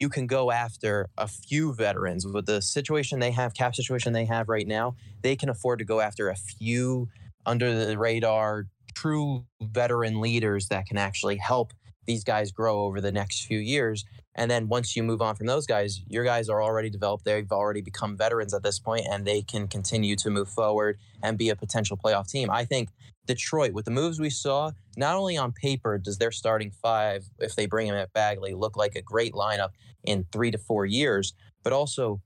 you 0.01 0.09
can 0.09 0.27
go 0.27 0.51
after 0.51 1.09
a 1.19 1.27
few 1.29 1.75
veterans 1.75 2.27
with 2.27 2.47
the 2.47 2.63
situation 2.63 3.19
they 3.21 3.33
have, 3.33 3.55
cap 3.55 3.75
situation 3.75 4.13
they 4.13 4.25
have 4.27 4.49
right 4.49 4.67
now. 4.67 4.95
They 5.23 5.37
can 5.37 5.49
afford 5.49 5.81
to 5.81 5.85
go 5.85 6.01
after 6.01 6.29
a 6.29 6.37
few 6.37 7.09
under 7.47 7.85
the 7.85 7.99
radar, 7.99 8.67
true 8.95 9.45
veteran 9.61 10.21
leaders 10.21 10.69
that 10.69 10.87
can 10.87 10.99
actually 10.99 11.37
help 11.37 11.73
these 12.07 12.25
guys 12.25 12.53
grow 12.53 12.83
over 12.85 13.01
the 13.01 13.13
next 13.13 13.45
few 13.47 13.59
years. 13.59 14.05
And 14.39 14.48
then 14.48 14.69
once 14.69 14.94
you 14.94 15.02
move 15.02 15.20
on 15.20 15.35
from 15.35 15.47
those 15.47 15.66
guys, 15.66 16.01
your 16.06 16.23
guys 16.23 16.48
are 16.48 16.62
already 16.62 16.90
developed. 16.90 17.24
They've 17.24 17.51
already 17.51 17.81
become 17.81 18.16
veterans 18.16 18.55
at 18.55 18.62
this 18.62 18.78
point, 18.78 19.05
and 19.10 19.27
they 19.27 19.43
can 19.43 19.66
continue 19.66 20.15
to 20.15 20.31
move 20.31 20.48
forward 20.48 20.97
and 21.24 21.36
be 21.36 21.48
a 21.51 21.56
potential 21.56 21.97
playoff 21.97 22.31
team. 22.31 22.48
I 22.48 22.65
think 22.65 22.90
Detroit, 23.27 23.73
with 23.73 23.85
the 23.85 23.90
moves 23.90 24.20
we 24.20 24.31
saw, 24.31 24.70
not 24.97 25.16
only 25.16 25.36
on 25.36 25.51
paper 25.51 25.98
does 25.98 26.19
their 26.19 26.31
starting 26.31 26.70
five, 26.70 27.24
if 27.40 27.56
they 27.56 27.66
bring 27.66 27.89
him 27.89 27.97
at 27.97 28.12
Bagley, 28.12 28.55
look 28.55 28.77
like 28.77 28.94
a 28.94 29.02
great 29.02 29.32
lineup 29.32 29.70
in 30.05 30.24
three 30.31 30.52
to 30.52 30.59
four 30.59 30.86
years, 30.86 31.35
but 31.65 31.73
also, 31.73 32.23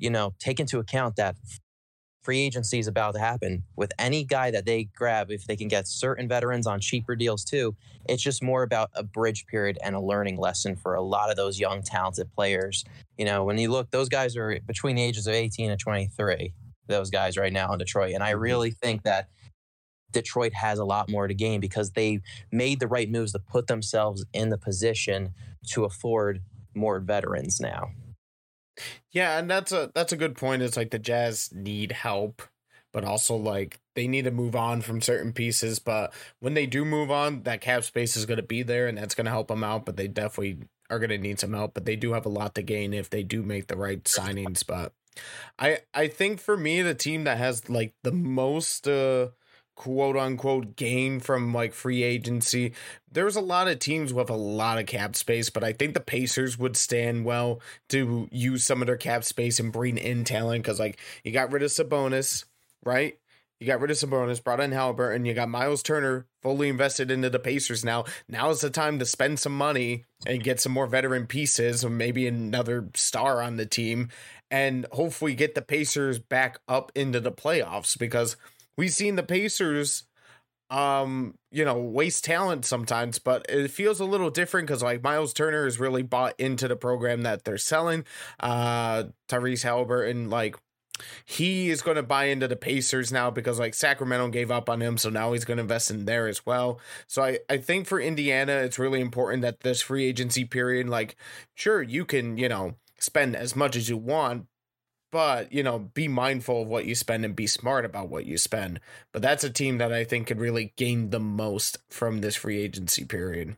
you 0.00 0.10
know, 0.10 0.34
take 0.40 0.58
into 0.58 0.80
account 0.80 1.14
that 1.14 1.36
free 2.22 2.40
agency 2.40 2.78
is 2.78 2.86
about 2.86 3.14
to 3.14 3.20
happen. 3.20 3.64
With 3.76 3.92
any 3.98 4.24
guy 4.24 4.50
that 4.50 4.66
they 4.66 4.84
grab 4.84 5.30
if 5.30 5.46
they 5.46 5.56
can 5.56 5.68
get 5.68 5.88
certain 5.88 6.28
veterans 6.28 6.66
on 6.66 6.80
cheaper 6.80 7.16
deals 7.16 7.44
too 7.44 7.76
it's 8.06 8.22
just 8.22 8.42
more 8.42 8.62
about 8.62 8.90
a 8.94 9.02
bridge 9.02 9.46
period 9.46 9.78
and 9.82 9.94
a 9.94 10.00
learning 10.00 10.36
lesson 10.36 10.76
for 10.76 10.94
a 10.94 11.02
lot 11.02 11.30
of 11.30 11.36
those 11.36 11.60
young 11.60 11.82
talented 11.82 12.32
players. 12.32 12.84
You 13.16 13.24
know 13.24 13.44
when 13.44 13.58
you 13.58 13.70
look 13.70 13.90
those 13.90 14.08
guys 14.08 14.36
are 14.36 14.58
between 14.66 14.96
the 14.96 15.02
ages 15.02 15.26
of 15.26 15.34
18 15.34 15.70
and 15.70 15.80
23 15.80 16.54
those 16.88 17.10
guys 17.10 17.36
right 17.36 17.52
now 17.52 17.72
in 17.72 17.78
detroit. 17.78 18.14
And 18.14 18.22
i 18.22 18.32
mm-hmm. 18.32 18.40
really 18.40 18.70
think 18.70 19.02
that 19.02 19.28
detroit 20.10 20.52
has 20.52 20.78
a 20.78 20.84
lot 20.84 21.08
more 21.08 21.26
to 21.26 21.34
gain 21.34 21.60
because 21.60 21.92
they 21.92 22.20
made 22.50 22.80
the 22.80 22.86
right 22.86 23.10
moves 23.10 23.32
to 23.32 23.38
put 23.38 23.66
themselves 23.66 24.24
in 24.32 24.50
the 24.50 24.58
position 24.58 25.32
to 25.68 25.84
afford 25.84 26.42
more 26.74 27.00
veterans 27.00 27.60
now 27.60 27.90
Yeah, 29.10 29.38
and 29.38 29.50
that's 29.50 29.72
a 29.72 29.90
that's 29.94 30.12
a 30.12 30.16
good 30.16 30.36
point. 30.36 30.62
It's 30.62 30.76
like 30.76 30.90
the 30.90 30.98
Jazz 30.98 31.50
need 31.52 31.92
help, 31.92 32.42
but 32.92 33.04
also 33.04 33.36
like 33.36 33.80
they 33.94 34.06
need 34.08 34.24
to 34.24 34.30
move 34.30 34.56
on 34.56 34.80
from 34.80 35.00
certain 35.00 35.32
pieces. 35.32 35.78
But 35.78 36.12
when 36.40 36.54
they 36.54 36.66
do 36.66 36.84
move 36.84 37.10
on, 37.10 37.42
that 37.42 37.60
cap 37.60 37.84
space 37.84 38.16
is 38.16 38.26
going 38.26 38.38
to 38.38 38.42
be 38.42 38.62
there, 38.62 38.86
and 38.88 38.96
that's 38.96 39.14
going 39.14 39.26
to 39.26 39.30
help 39.30 39.48
them 39.48 39.64
out. 39.64 39.84
But 39.86 39.96
they 39.96 40.08
definitely 40.08 40.58
are 40.90 40.98
going 40.98 41.10
to 41.10 41.18
need 41.18 41.40
some 41.40 41.52
help. 41.52 41.74
But 41.74 41.84
they 41.84 41.96
do 41.96 42.12
have 42.12 42.26
a 42.26 42.30
lot 42.30 42.54
to 42.54 42.62
gain 42.62 42.94
if 42.94 43.10
they 43.10 43.22
do 43.22 43.42
make 43.42 43.66
the 43.68 43.76
right 43.76 44.02
signings. 44.04 44.66
But 44.66 44.92
I 45.58 45.80
I 45.94 46.08
think 46.08 46.40
for 46.40 46.56
me, 46.56 46.82
the 46.82 46.94
team 46.94 47.24
that 47.24 47.38
has 47.38 47.68
like 47.68 47.94
the 48.02 48.12
most 48.12 48.88
uh 48.88 49.28
quote 49.82 50.16
unquote 50.16 50.76
gain 50.76 51.18
from 51.18 51.52
like 51.52 51.72
free 51.72 52.02
agency 52.02 52.72
there's 53.10 53.36
a 53.36 53.40
lot 53.40 53.68
of 53.68 53.78
teams 53.78 54.12
with 54.12 54.30
a 54.30 54.34
lot 54.34 54.78
of 54.78 54.86
cap 54.86 55.16
space 55.16 55.50
but 55.50 55.64
i 55.64 55.72
think 55.72 55.94
the 55.94 56.00
pacers 56.00 56.58
would 56.58 56.76
stand 56.76 57.24
well 57.24 57.60
to 57.88 58.28
use 58.30 58.64
some 58.64 58.80
of 58.80 58.86
their 58.86 58.96
cap 58.96 59.24
space 59.24 59.58
and 59.58 59.72
bring 59.72 59.98
in 59.98 60.24
talent 60.24 60.62
because 60.62 60.78
like 60.78 60.98
you 61.24 61.32
got 61.32 61.52
rid 61.52 61.62
of 61.62 61.70
Sabonis, 61.70 62.44
right? 62.84 63.18
You 63.60 63.66
got 63.66 63.80
rid 63.80 63.92
of 63.92 63.96
Sabonis, 63.96 64.42
brought 64.42 64.60
in 64.60 64.72
Haliburton, 64.72 65.26
you 65.26 65.34
got 65.34 65.48
Myles 65.48 65.84
Turner 65.84 66.26
fully 66.42 66.68
invested 66.68 67.12
into 67.12 67.30
the 67.30 67.38
Pacers 67.38 67.84
now. 67.84 68.04
Now 68.28 68.50
is 68.50 68.60
the 68.60 68.70
time 68.70 68.98
to 68.98 69.06
spend 69.06 69.38
some 69.38 69.56
money 69.56 70.04
and 70.26 70.42
get 70.42 70.60
some 70.60 70.72
more 70.72 70.88
veteran 70.88 71.26
pieces, 71.26 71.84
or 71.84 71.90
maybe 71.90 72.26
another 72.26 72.88
star 72.94 73.40
on 73.40 73.56
the 73.56 73.66
team, 73.66 74.08
and 74.50 74.86
hopefully 74.90 75.34
get 75.36 75.54
the 75.54 75.62
Pacers 75.62 76.18
back 76.18 76.58
up 76.66 76.90
into 76.96 77.20
the 77.20 77.30
playoffs 77.30 77.96
because 77.96 78.36
we've 78.76 78.92
seen 78.92 79.16
the 79.16 79.22
Pacers 79.22 80.04
um 80.72 81.34
you 81.50 81.66
know 81.66 81.78
waste 81.78 82.24
talent 82.24 82.64
sometimes 82.64 83.18
but 83.18 83.44
it 83.50 83.70
feels 83.70 84.00
a 84.00 84.06
little 84.06 84.30
different 84.30 84.66
because 84.66 84.82
like 84.82 85.02
myles 85.02 85.34
turner 85.34 85.66
is 85.66 85.78
really 85.78 86.02
bought 86.02 86.34
into 86.40 86.66
the 86.66 86.76
program 86.76 87.22
that 87.22 87.44
they're 87.44 87.58
selling. 87.58 88.04
Uh 88.40 89.04
tyrese 89.28 89.64
haliburton 89.64 90.30
like 90.30 90.56
he 91.26 91.68
is 91.68 91.82
going 91.82 91.96
to 91.96 92.02
buy 92.02 92.24
into 92.24 92.48
the 92.48 92.56
pacers 92.56 93.12
now 93.12 93.30
because 93.30 93.58
like 93.58 93.74
sacramento 93.74 94.28
gave 94.28 94.50
up 94.50 94.70
on 94.70 94.80
him 94.80 94.96
so 94.96 95.10
now 95.10 95.32
he's 95.32 95.44
going 95.44 95.56
to 95.58 95.62
invest 95.62 95.90
in 95.90 96.06
there 96.06 96.26
as 96.26 96.46
well. 96.46 96.80
So 97.06 97.22
i 97.22 97.38
i 97.50 97.58
think 97.58 97.86
for 97.86 98.00
indiana 98.00 98.52
it's 98.52 98.78
really 98.78 99.00
important 99.00 99.42
that 99.42 99.60
this 99.60 99.82
free 99.82 100.06
agency 100.06 100.44
period 100.46 100.88
like 100.88 101.16
sure 101.54 101.82
you 101.82 102.06
can 102.06 102.38
you 102.38 102.48
know 102.48 102.76
spend 102.98 103.36
as 103.36 103.54
much 103.56 103.76
as 103.76 103.88
you 103.88 103.96
want 103.98 104.46
but 105.12 105.52
you 105.52 105.62
know 105.62 105.78
be 105.78 106.08
mindful 106.08 106.62
of 106.62 106.68
what 106.68 106.86
you 106.86 106.94
spend 106.94 107.24
and 107.24 107.36
be 107.36 107.46
smart 107.46 107.84
about 107.84 108.08
what 108.08 108.26
you 108.26 108.36
spend 108.36 108.80
but 109.12 109.22
that's 109.22 109.44
a 109.44 109.50
team 109.50 109.78
that 109.78 109.92
i 109.92 110.02
think 110.02 110.26
could 110.26 110.40
really 110.40 110.72
gain 110.76 111.10
the 111.10 111.20
most 111.20 111.78
from 111.88 112.20
this 112.20 112.34
free 112.34 112.58
agency 112.58 113.04
period 113.04 113.56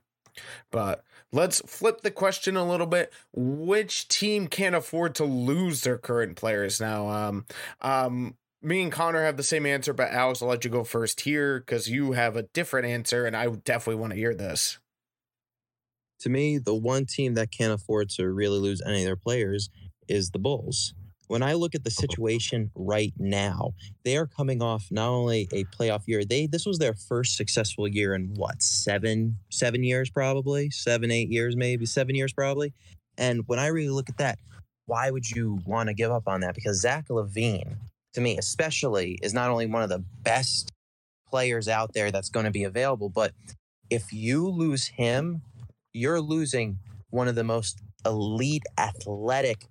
but 0.71 1.03
let's 1.33 1.63
flip 1.67 2.03
the 2.03 2.11
question 2.11 2.57
a 2.57 2.69
little 2.69 2.87
bit 2.87 3.13
which 3.33 4.09
team 4.09 4.49
can't 4.49 4.75
afford 4.75 5.15
to 5.15 5.25
lose 5.25 5.83
their 5.83 5.97
current 5.97 6.37
players 6.37 6.81
now 6.81 7.09
um 7.09 7.47
um 7.81 8.37
me 8.65 8.83
and 8.83 8.91
Connor 8.91 9.23
have 9.25 9.37
the 9.37 9.43
same 9.43 9.67
answer, 9.67 9.93
but 9.93 10.11
Alex, 10.11 10.41
I'll 10.41 10.49
let 10.49 10.65
you 10.65 10.71
go 10.71 10.85
first 10.85 11.21
here 11.21 11.61
because 11.61 11.89
you 11.89 12.13
have 12.13 12.35
a 12.37 12.45
different 12.45 12.87
answer, 12.87 13.27
and 13.27 13.37
I 13.37 13.47
definitely 13.49 14.01
want 14.01 14.15
to 14.15 14.19
hear 14.19 14.35
this. 14.35 14.79
to 16.21 16.31
me, 16.31 16.57
the 16.57 16.75
one 16.75 17.05
team 17.05 17.35
that 17.35 17.51
can't 17.51 17.75
afford 17.75 18.09
to 18.11 18.27
really 18.31 18.59
lose 18.59 18.81
any 18.87 19.03
of 19.03 19.05
their 19.05 19.17
players 19.17 19.69
is 20.09 20.31
the 20.31 20.39
Bulls. 20.39 20.95
When 21.29 21.43
I 21.43 21.55
look 21.55 21.75
at 21.75 21.85
the 21.85 21.91
uh-huh. 21.91 22.01
situation 22.01 22.71
right 22.75 23.13
now, 23.19 23.75
they 24.05 24.17
are 24.17 24.27
coming 24.27 24.63
off 24.63 24.87
not 24.91 25.09
only 25.09 25.49
a 25.53 25.65
playoff 25.65 26.03
year, 26.07 26.25
they 26.25 26.47
this 26.47 26.67
was 26.67 26.79
their 26.79 26.95
first 26.95 27.37
successful 27.37 27.89
year 27.89 28.15
in 28.15 28.35
what, 28.35 28.63
seven, 28.63 29.39
seven 29.51 29.83
years 29.83 30.11
probably? 30.11 30.71
Seven, 30.71 31.11
eight 31.11 31.31
years, 31.31 31.57
maybe, 31.57 31.87
seven 31.87 32.15
years 32.15 32.33
probably. 32.33 32.73
And 33.17 33.43
when 33.47 33.59
I 33.59 33.69
really 33.69 33.91
look 33.91 34.09
at 34.09 34.19
that, 34.19 34.39
why 34.87 35.11
would 35.11 35.31
you 35.31 35.61
want 35.65 35.89
to 35.89 35.95
give 35.95 36.11
up 36.11 36.25
on 36.27 36.41
that? 36.41 36.55
Because 36.55 36.81
Zach 36.81 37.09
LaVine, 37.09 37.77
to 38.13 38.21
me, 38.21 38.37
especially, 38.37 39.19
is 39.23 39.33
not 39.33 39.51
only 39.51 39.67
one 39.67 39.83
of 39.83 39.89
the 39.89 40.05
best 40.23 40.71
players 41.29 41.69
out 41.69 41.95
there 41.95 42.11
that's 42.11 42.29
going 42.29 42.45
to 42.45 42.53
be 42.53 42.65
available, 42.65 43.09
but 43.09 43.33
if 43.91 44.13
you 44.13 44.49
lose 44.49 44.87
him, 44.87 45.43
you're 45.93 46.21
losing 46.21 46.79
one 47.11 47.29
of 47.29 47.35
the 47.35 47.45
most 47.45 47.81
elite 48.05 48.65
athletic 48.77 49.65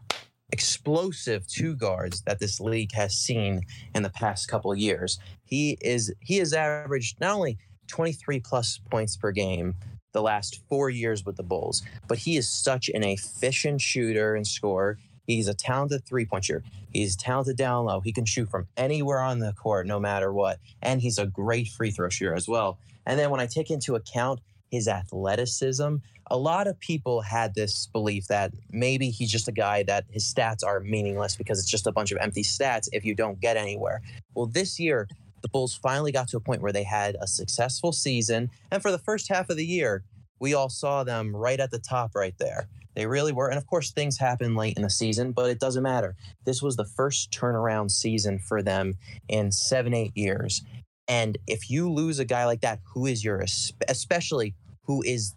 explosive 0.54 1.48
two 1.48 1.76
guards 1.76 2.22
that 2.22 2.40
this 2.40 2.60
league 2.60 2.92
has 2.92 3.16
seen 3.16 3.64
in 3.96 4.04
the 4.04 4.10
past 4.12 4.48
couple 4.48 4.72
of 4.72 4.78
years. 4.78 5.20
He 5.44 5.80
is 5.82 6.14
he 6.20 6.38
has 6.38 6.54
averaged 6.54 7.20
not 7.20 7.34
only 7.34 7.58
23 7.88 8.40
plus 8.40 8.80
points 8.92 9.18
per 9.18 9.32
game 9.32 9.74
the 10.14 10.22
last 10.22 10.62
four 10.70 10.92
years 10.92 11.26
with 11.26 11.36
the 11.38 11.44
bulls 11.44 11.82
but 12.08 12.20
he 12.20 12.38
is 12.38 12.48
such 12.48 12.88
an 12.90 13.04
efficient 13.04 13.82
shooter 13.82 14.36
and 14.36 14.46
scorer. 14.46 15.00
He's 15.26 15.48
a 15.48 15.54
talented 15.56 16.06
three-point 16.06 16.46
shooter 16.46 16.64
he's 16.94 17.16
talented 17.16 17.58
down 17.58 17.86
low. 17.86 18.00
He 18.02 18.14
can 18.14 18.26
shoot 18.26 18.50
from 18.50 18.68
anywhere 18.78 19.22
on 19.22 19.40
the 19.40 19.54
court 19.54 19.88
no 19.88 20.00
matter 20.00 20.32
what. 20.32 20.60
And 20.84 21.02
he's 21.02 21.18
a 21.18 21.26
great 21.26 21.68
free 21.68 21.90
throw 21.90 22.10
shooter 22.10 22.36
as 22.36 22.48
well. 22.48 22.78
And 23.08 23.20
then 23.20 23.32
when 23.32 23.42
i 23.42 23.48
take 23.48 23.72
into 23.72 23.96
account 23.96 24.40
his 24.70 24.88
athleticism 24.88 25.96
a 26.28 26.38
lot 26.38 26.68
of 26.68 26.80
people 26.80 27.22
had 27.22 27.54
this 27.56 27.88
belief 27.88 28.28
that 28.28 28.52
maybe 28.72 29.10
he's 29.10 29.32
just 29.32 29.48
a 29.48 29.52
guy 29.52 29.84
that 29.84 30.06
his 30.10 30.24
stats 30.24 30.66
are 30.66 30.80
meaningless 30.80 31.36
because 31.36 31.60
it's 31.60 31.70
just 31.70 31.88
a 31.88 31.92
bunch 31.92 32.12
of 32.12 32.18
empty 32.22 32.44
stats 32.44 32.88
if 32.94 33.06
you 33.06 33.14
don't 33.14 33.40
get 33.40 33.58
anywhere. 33.58 34.02
Well, 34.34 34.48
this 34.48 34.80
year, 34.80 35.08
the 35.42 35.50
Bulls 35.50 35.76
finally 35.76 36.12
got 36.12 36.30
to 36.30 36.38
a 36.38 36.40
point 36.40 36.62
where 36.62 36.72
they 36.72 36.84
had 36.84 37.18
a 37.20 37.28
successful 37.28 37.92
season. 37.92 38.50
And 38.72 38.82
for 38.82 38.92
the 38.92 38.98
first 38.98 39.28
half 39.28 39.50
of 39.50 39.58
the 39.58 39.66
year, 39.66 40.04
we 40.40 40.54
all 40.54 40.70
saw 40.70 41.04
them 41.04 41.36
right 41.36 41.60
at 41.60 41.72
the 41.72 41.80
top 41.80 42.16
right 42.16 42.36
there. 42.40 42.68
They 42.96 43.06
really 43.06 43.32
were. 43.32 43.50
And 43.50 43.58
of 43.58 43.68
course, 43.68 43.92
things 43.92 44.18
happen 44.18 44.56
late 44.56 44.78
in 44.78 44.84
the 44.84 44.90
season, 44.90 45.32
but 45.32 45.50
it 45.50 45.60
doesn't 45.60 45.84
matter. 45.84 46.16
This 46.46 46.62
was 46.62 46.76
the 46.76 46.86
first 46.86 47.32
turnaround 47.32 47.92
season 47.92 48.40
for 48.40 48.62
them 48.62 48.96
in 49.28 49.52
seven, 49.52 49.94
eight 49.94 50.16
years. 50.16 50.64
And 51.08 51.38
if 51.48 51.70
you 51.70 51.92
lose 51.92 52.20
a 52.20 52.26
guy 52.26 52.46
like 52.46 52.62
that, 52.62 52.80
who 52.94 53.06
is 53.06 53.24
your, 53.24 53.44
especially 53.88 54.56
who 54.84 55.02
is 55.02 55.34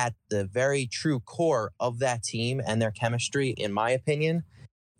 at 0.00 0.14
the 0.30 0.44
very 0.46 0.86
true 0.86 1.20
core 1.20 1.72
of 1.78 1.98
that 1.98 2.22
team 2.22 2.60
and 2.66 2.80
their 2.80 2.90
chemistry, 2.90 3.50
in 3.50 3.70
my 3.70 3.90
opinion, 3.90 4.44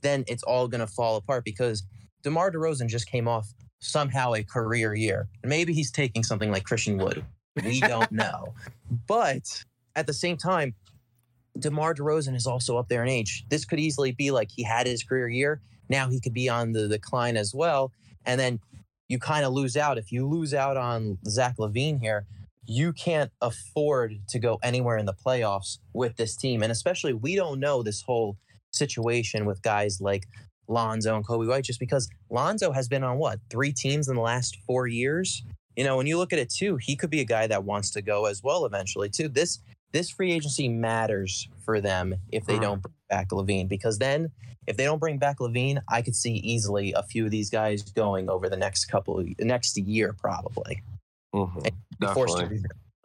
then 0.03 0.25
it's 0.29 0.43
all 0.43 0.69
going 0.69 0.83
to 0.83 0.87
fall 0.87 1.17
apart 1.17 1.43
because 1.43 1.85
DeMar 2.23 2.51
DeRozan 2.51 2.89
just 2.89 3.09
came 3.09 3.27
off 3.27 3.49
somehow 3.81 4.35
a 4.35 4.43
career 4.43 4.95
year. 4.95 5.29
Maybe 5.43 5.73
he's 5.73 5.91
taking 5.91 6.23
something 6.23 6.51
like 6.51 6.65
Christian 6.65 6.99
Wood. 6.99 7.25
We 7.65 7.81
don't 7.81 8.13
know. 8.25 8.53
But 9.07 9.65
at 9.97 10.07
the 10.07 10.13
same 10.13 10.37
time, 10.37 10.75
DeMar 11.59 11.95
DeRozan 11.95 12.35
is 12.35 12.47
also 12.47 12.77
up 12.77 12.89
there 12.89 13.03
in 13.03 13.09
age. 13.09 13.47
This 13.49 13.65
could 13.65 13.81
easily 13.81 14.13
be 14.13 14.31
like 14.31 14.51
he 14.51 14.63
had 14.63 14.87
his 14.87 15.03
career 15.03 15.29
year. 15.29 15.63
Now 15.89 16.11
he 16.11 16.21
could 16.21 16.35
be 16.35 16.51
on 16.51 16.73
the 16.73 16.89
decline 16.89 17.39
as 17.39 17.55
well. 17.55 17.91
And 18.27 18.39
then 18.39 18.61
you 19.09 19.19
kind 19.19 19.47
of 19.47 19.55
lose 19.55 19.79
out. 19.79 19.97
If 19.97 20.13
you 20.13 20.29
lose 20.29 20.53
out 20.53 20.77
on 20.77 21.17
Zach 21.27 21.57
LaVine 21.59 22.01
here, 22.01 22.27
you 22.71 22.93
can't 22.93 23.33
afford 23.41 24.21
to 24.29 24.39
go 24.39 24.61
anywhere 24.63 24.97
in 24.97 25.05
the 25.05 25.13
playoffs 25.13 25.79
with 25.93 26.17
this 26.17 26.37
team. 26.37 26.63
And 26.63 26.71
especially, 26.71 27.13
we 27.13 27.35
don't 27.35 27.59
know 27.59 27.83
this 27.83 28.03
whole 28.03 28.37
situation 28.71 29.45
with 29.45 29.61
guys 29.63 30.01
like 30.01 30.29
Lonzo 30.69 31.17
and 31.17 31.27
Coby 31.27 31.49
White, 31.49 31.65
just 31.65 31.81
because 31.81 32.09
Lonzo 32.31 32.71
has 32.71 32.87
been 32.87 33.03
on 33.03 33.19
what, 33.19 33.41
three 33.51 33.73
teams 33.73 34.09
in 34.09 34.15
the 34.15 34.21
last 34.21 34.57
four 34.69 34.87
years? 34.87 35.43
You 35.75 35.83
know, 35.83 35.97
when 35.97 36.07
you 36.07 36.17
look 36.17 36.33
at 36.33 36.39
it 36.39 36.49
too, 36.49 36.79
he 36.81 36.95
could 36.95 37.11
be 37.11 37.21
a 37.21 37.25
guy 37.25 37.49
that 37.49 37.65
wants 37.65 37.91
to 37.91 38.03
go 38.03 38.27
as 38.27 38.41
well 38.41 38.65
eventually 38.65 39.09
too. 39.09 39.29
This 39.29 39.59
this 39.93 40.09
free 40.09 40.31
agency 40.31 40.69
matters 40.69 41.49
for 41.65 41.81
them 41.81 42.15
if 42.31 42.47
they 42.47 42.59
mm. 42.59 42.63
don't 42.63 42.83
bring 42.83 42.95
back 43.09 43.31
LaVine, 43.31 43.69
because 43.69 43.99
then 43.99 44.31
if 44.69 44.77
they 44.77 44.85
don't 44.85 45.01
bring 45.01 45.19
back 45.19 45.39
LaVine, 45.41 45.81
I 45.89 46.03
could 46.03 46.15
see 46.15 46.35
easily 46.35 46.93
a 46.93 47.03
few 47.03 47.25
of 47.25 47.33
these 47.33 47.51
guys 47.51 47.83
going 47.83 48.31
over 48.31 48.49
the 48.49 48.57
next 48.57 48.85
couple 48.85 49.25
next 49.41 49.77
year 49.77 50.15
probably. 50.17 50.85
Mhm, 51.35 51.73
Be 51.99 52.07
forced 52.07 52.39
to 52.39 52.49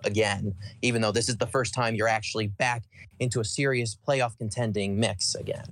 again, 0.03 0.53
even 0.81 1.02
though 1.02 1.11
this 1.11 1.30
is 1.30 1.38
the 1.38 1.47
first 1.47 1.73
time 1.73 1.95
you're 1.95 2.07
actually 2.07 2.47
back 2.47 2.84
into 3.19 3.39
a 3.39 3.45
serious 3.45 3.95
playoff 3.95 4.38
contending 4.38 4.99
mix 4.99 5.35
again. 5.35 5.65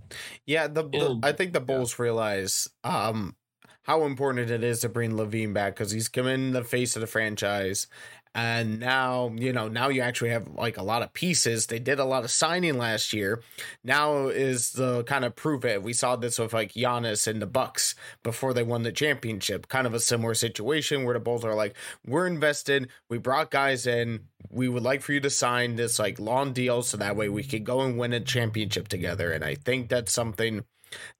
Yeah, 0.46 0.68
the, 0.68 0.84
the 0.84 1.18
I 1.24 1.32
think 1.32 1.54
the 1.54 1.62
Bulls 1.62 2.00
realize 2.00 2.68
um 2.84 3.36
how 3.84 4.06
important 4.06 4.50
it 4.50 4.64
is 4.64 4.80
to 4.82 4.90
bring 4.90 5.12
LaVine 5.12 5.54
back 5.54 5.76
because 5.76 5.92
he's 5.92 6.08
come 6.08 6.28
in 6.28 6.52
the 6.52 6.64
face 6.64 6.96
of 6.96 7.02
the 7.02 7.08
franchise. 7.08 7.88
And 8.36 8.80
now, 8.80 9.32
you 9.36 9.54
know, 9.54 9.68
now 9.68 9.90
you 9.90 10.02
actually 10.02 10.32
have 10.32 10.48
like 10.56 10.78
a 10.78 10.84
lot 10.84 11.04
of 11.04 11.14
pieces. 11.14 11.68
They 11.68 11.80
did 11.80 12.00
a 12.00 12.06
lot 12.06 12.24
of 12.24 12.32
signing 12.32 12.78
last 12.78 13.14
year. 13.14 13.42
Now 13.84 14.28
is 14.28 14.72
the 14.72 15.04
kind 15.04 15.24
of 15.24 15.36
prove 15.36 15.66
it. 15.66 15.84
We 15.84 15.94
saw 15.94 16.16
this 16.16 16.40
with 16.40 16.54
like 16.54 16.74
Giannis 16.74 17.28
and 17.28 17.42
the 17.42 17.46
Bucks 17.46 17.94
before 18.24 18.54
they 18.54 18.64
won 18.64 18.84
the 18.84 18.92
championship. 18.92 19.68
Kind 19.68 19.86
of 19.86 19.94
a 19.94 20.00
similar 20.00 20.34
situation 20.34 21.04
where 21.04 21.14
the 21.14 21.20
Bulls 21.20 21.46
are 21.46 21.54
like, 21.54 21.76
we're 22.08 22.26
invested. 22.26 22.90
We 23.08 23.20
brought 23.20 23.52
guys 23.52 23.86
in. 23.86 24.22
We 24.50 24.68
would 24.68 24.84
like 24.84 25.02
for 25.02 25.14
you 25.14 25.20
to 25.20 25.30
sign 25.30 25.76
this 25.76 26.00
like 26.00 26.20
long 26.20 26.54
deal 26.54 26.82
so 26.82 26.98
that 26.98 27.16
way 27.16 27.30
we 27.30 27.44
could 27.44 27.64
go 27.64 27.82
and 27.82 27.98
win 27.98 28.14
a 28.14 28.20
championship 28.20 28.88
together. 28.88 29.32
And 29.32 29.44
I 29.44 29.56
think 29.56 29.90
that's 29.90 30.12
something 30.12 30.64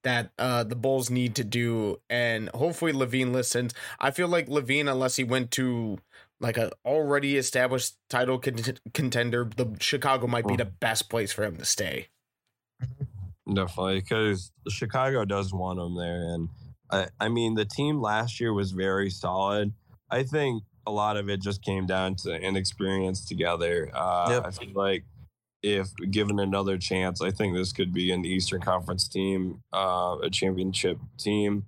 that 0.02 0.30
uh, 0.38 0.64
the 0.64 0.76
Bulls 0.76 1.10
need 1.10 1.34
to 1.36 1.44
do, 1.44 2.00
and 2.08 2.48
hopefully 2.50 2.92
LaVine 2.92 3.32
listens. 3.32 3.74
I 3.98 4.12
feel 4.12 4.28
like 4.28 4.46
LaVine, 4.46 4.90
unless 4.90 5.16
he 5.16 5.24
went 5.24 5.50
to 5.52 5.98
like 6.40 6.56
a 6.56 6.70
already 6.84 7.36
established 7.36 7.96
title 8.10 8.38
cont- 8.38 8.80
contender, 8.92 9.48
the 9.56 9.76
Chicago 9.80 10.26
might 10.26 10.46
be 10.46 10.56
the 10.56 10.64
best 10.64 11.08
place 11.08 11.32
for 11.32 11.44
him 11.44 11.56
to 11.56 11.64
stay. 11.64 12.08
Definitely, 13.52 14.00
because 14.00 14.52
Chicago 14.68 15.24
does 15.24 15.52
want 15.52 15.78
him 15.78 15.96
there, 15.96 16.34
and 16.34 16.48
I, 16.90 17.08
I 17.20 17.28
mean 17.28 17.54
the 17.54 17.64
team 17.64 18.00
last 18.00 18.40
year 18.40 18.52
was 18.52 18.72
very 18.72 19.10
solid. 19.10 19.72
I 20.10 20.22
think 20.22 20.62
a 20.86 20.90
lot 20.90 21.16
of 21.16 21.28
it 21.28 21.40
just 21.40 21.62
came 21.62 21.86
down 21.86 22.14
to 22.16 22.34
inexperience 22.34 23.24
together. 23.24 23.90
Uh, 23.94 24.26
Yep. 24.30 24.46
I 24.46 24.50
feel 24.50 24.72
like 24.74 25.04
if 25.62 25.88
given 26.10 26.38
another 26.38 26.76
chance, 26.76 27.22
I 27.22 27.30
think 27.30 27.54
this 27.54 27.72
could 27.72 27.92
be 27.92 28.12
an 28.12 28.24
Eastern 28.24 28.60
Conference 28.60 29.08
team, 29.08 29.62
uh, 29.72 30.16
a 30.22 30.28
championship 30.30 30.98
team, 31.18 31.64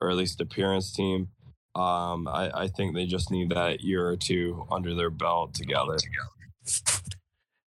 or 0.00 0.10
at 0.10 0.16
least 0.16 0.40
appearance 0.40 0.92
team. 0.92 1.28
Um, 1.76 2.26
I, 2.26 2.50
I 2.62 2.68
think 2.68 2.94
they 2.94 3.04
just 3.04 3.30
need 3.30 3.50
that 3.50 3.82
year 3.82 4.08
or 4.08 4.16
two 4.16 4.66
under 4.70 4.94
their 4.94 5.10
belt 5.10 5.52
together. 5.52 5.96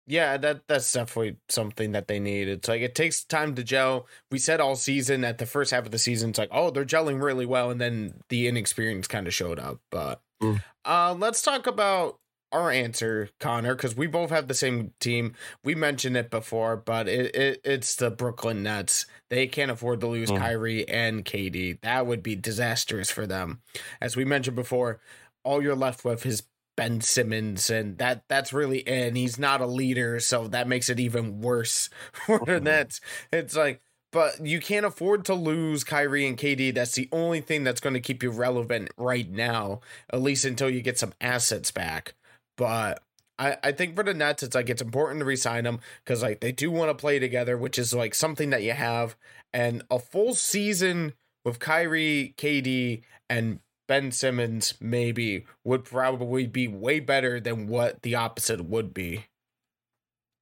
Yeah, 0.06 0.38
that 0.38 0.62
that's 0.66 0.90
definitely 0.90 1.36
something 1.50 1.92
that 1.92 2.08
they 2.08 2.18
need. 2.18 2.48
It's 2.48 2.66
like 2.66 2.80
it 2.80 2.94
takes 2.94 3.22
time 3.24 3.54
to 3.56 3.62
gel. 3.62 4.06
We 4.30 4.38
said 4.38 4.58
all 4.58 4.74
season 4.74 5.22
at 5.22 5.36
the 5.36 5.44
first 5.44 5.70
half 5.70 5.84
of 5.84 5.90
the 5.90 5.98
season, 5.98 6.30
it's 6.30 6.38
like, 6.38 6.48
oh, 6.50 6.70
they're 6.70 6.86
gelling 6.86 7.22
really 7.22 7.44
well, 7.44 7.70
and 7.70 7.78
then 7.78 8.14
the 8.30 8.48
inexperience 8.48 9.06
kind 9.06 9.26
of 9.26 9.34
showed 9.34 9.58
up. 9.58 9.80
But 9.90 10.22
Mm. 10.42 10.62
uh, 10.86 11.14
let's 11.18 11.42
talk 11.42 11.66
about 11.66 12.18
our 12.52 12.70
answer, 12.70 13.28
Connor, 13.40 13.74
because 13.74 13.96
we 13.96 14.06
both 14.06 14.30
have 14.30 14.48
the 14.48 14.54
same 14.54 14.92
team. 15.00 15.34
We 15.62 15.74
mentioned 15.74 16.16
it 16.16 16.30
before, 16.30 16.76
but 16.76 17.08
it, 17.08 17.34
it 17.34 17.60
it's 17.64 17.96
the 17.96 18.10
Brooklyn 18.10 18.62
Nets. 18.62 19.06
They 19.28 19.46
can't 19.46 19.70
afford 19.70 20.00
to 20.00 20.06
lose 20.06 20.30
Mm. 20.30 20.38
Kyrie 20.38 20.88
and 20.88 21.24
KD. 21.24 21.80
That 21.82 22.06
would 22.06 22.22
be 22.22 22.36
disastrous 22.36 23.10
for 23.10 23.26
them. 23.26 23.60
As 24.00 24.16
we 24.16 24.24
mentioned 24.24 24.56
before, 24.56 25.00
all 25.44 25.62
you're 25.62 25.76
left 25.76 26.04
with 26.04 26.24
is 26.26 26.42
Ben 26.76 27.00
Simmons, 27.00 27.70
and 27.70 27.98
that 27.98 28.24
that's 28.28 28.52
really 28.52 28.78
it. 28.80 29.08
And 29.08 29.16
he's 29.16 29.38
not 29.38 29.60
a 29.60 29.66
leader, 29.66 30.20
so 30.20 30.48
that 30.48 30.68
makes 30.68 30.88
it 30.88 31.00
even 31.00 31.40
worse 31.40 31.90
for 32.12 32.38
the 32.38 32.52
Mhm. 32.60 32.62
Nets. 32.62 33.00
It's 33.32 33.56
like, 33.56 33.82
but 34.10 34.40
you 34.46 34.58
can't 34.60 34.86
afford 34.86 35.24
to 35.26 35.34
lose 35.34 35.84
Kyrie 35.84 36.26
and 36.26 36.38
KD. 36.38 36.70
That's 36.74 36.92
the 36.94 37.08
only 37.12 37.42
thing 37.42 37.62
that's 37.64 37.80
going 37.80 37.92
to 37.94 38.00
keep 38.00 38.22
you 38.22 38.30
relevant 38.30 38.88
right 38.96 39.28
now, 39.30 39.80
at 40.10 40.22
least 40.22 40.46
until 40.46 40.70
you 40.70 40.80
get 40.80 40.98
some 40.98 41.12
assets 41.20 41.70
back. 41.70 42.14
But 42.58 43.02
I, 43.38 43.56
I 43.62 43.72
think 43.72 43.96
for 43.96 44.02
the 44.02 44.12
Nets, 44.12 44.42
it's 44.42 44.54
like 44.54 44.68
it's 44.68 44.82
important 44.82 45.20
to 45.20 45.24
resign 45.24 45.64
them 45.64 45.80
because 46.04 46.22
like 46.22 46.40
they 46.40 46.52
do 46.52 46.70
want 46.70 46.90
to 46.90 46.94
play 46.94 47.18
together, 47.18 47.56
which 47.56 47.78
is 47.78 47.94
like 47.94 48.14
something 48.14 48.50
that 48.50 48.62
you 48.62 48.72
have. 48.72 49.16
And 49.54 49.82
a 49.90 49.98
full 49.98 50.34
season 50.34 51.14
with 51.44 51.60
Kyrie, 51.60 52.34
KD, 52.36 53.02
and 53.30 53.60
Ben 53.86 54.10
Simmons 54.12 54.74
maybe 54.80 55.46
would 55.64 55.84
probably 55.84 56.46
be 56.46 56.68
way 56.68 57.00
better 57.00 57.40
than 57.40 57.68
what 57.68 58.02
the 58.02 58.16
opposite 58.16 58.66
would 58.66 58.92
be. 58.92 59.24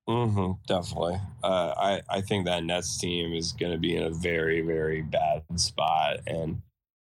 Mm-hmm, 0.08 0.52
definitely. 0.66 1.18
Uh, 1.44 1.74
I 1.76 2.00
I 2.08 2.20
think 2.22 2.46
that 2.46 2.64
Nets 2.64 2.96
team 2.98 3.34
is 3.34 3.52
going 3.52 3.72
to 3.72 3.78
be 3.78 3.94
in 3.94 4.04
a 4.04 4.10
very 4.10 4.62
very 4.62 5.02
bad 5.02 5.42
spot, 5.56 6.20
and 6.26 6.62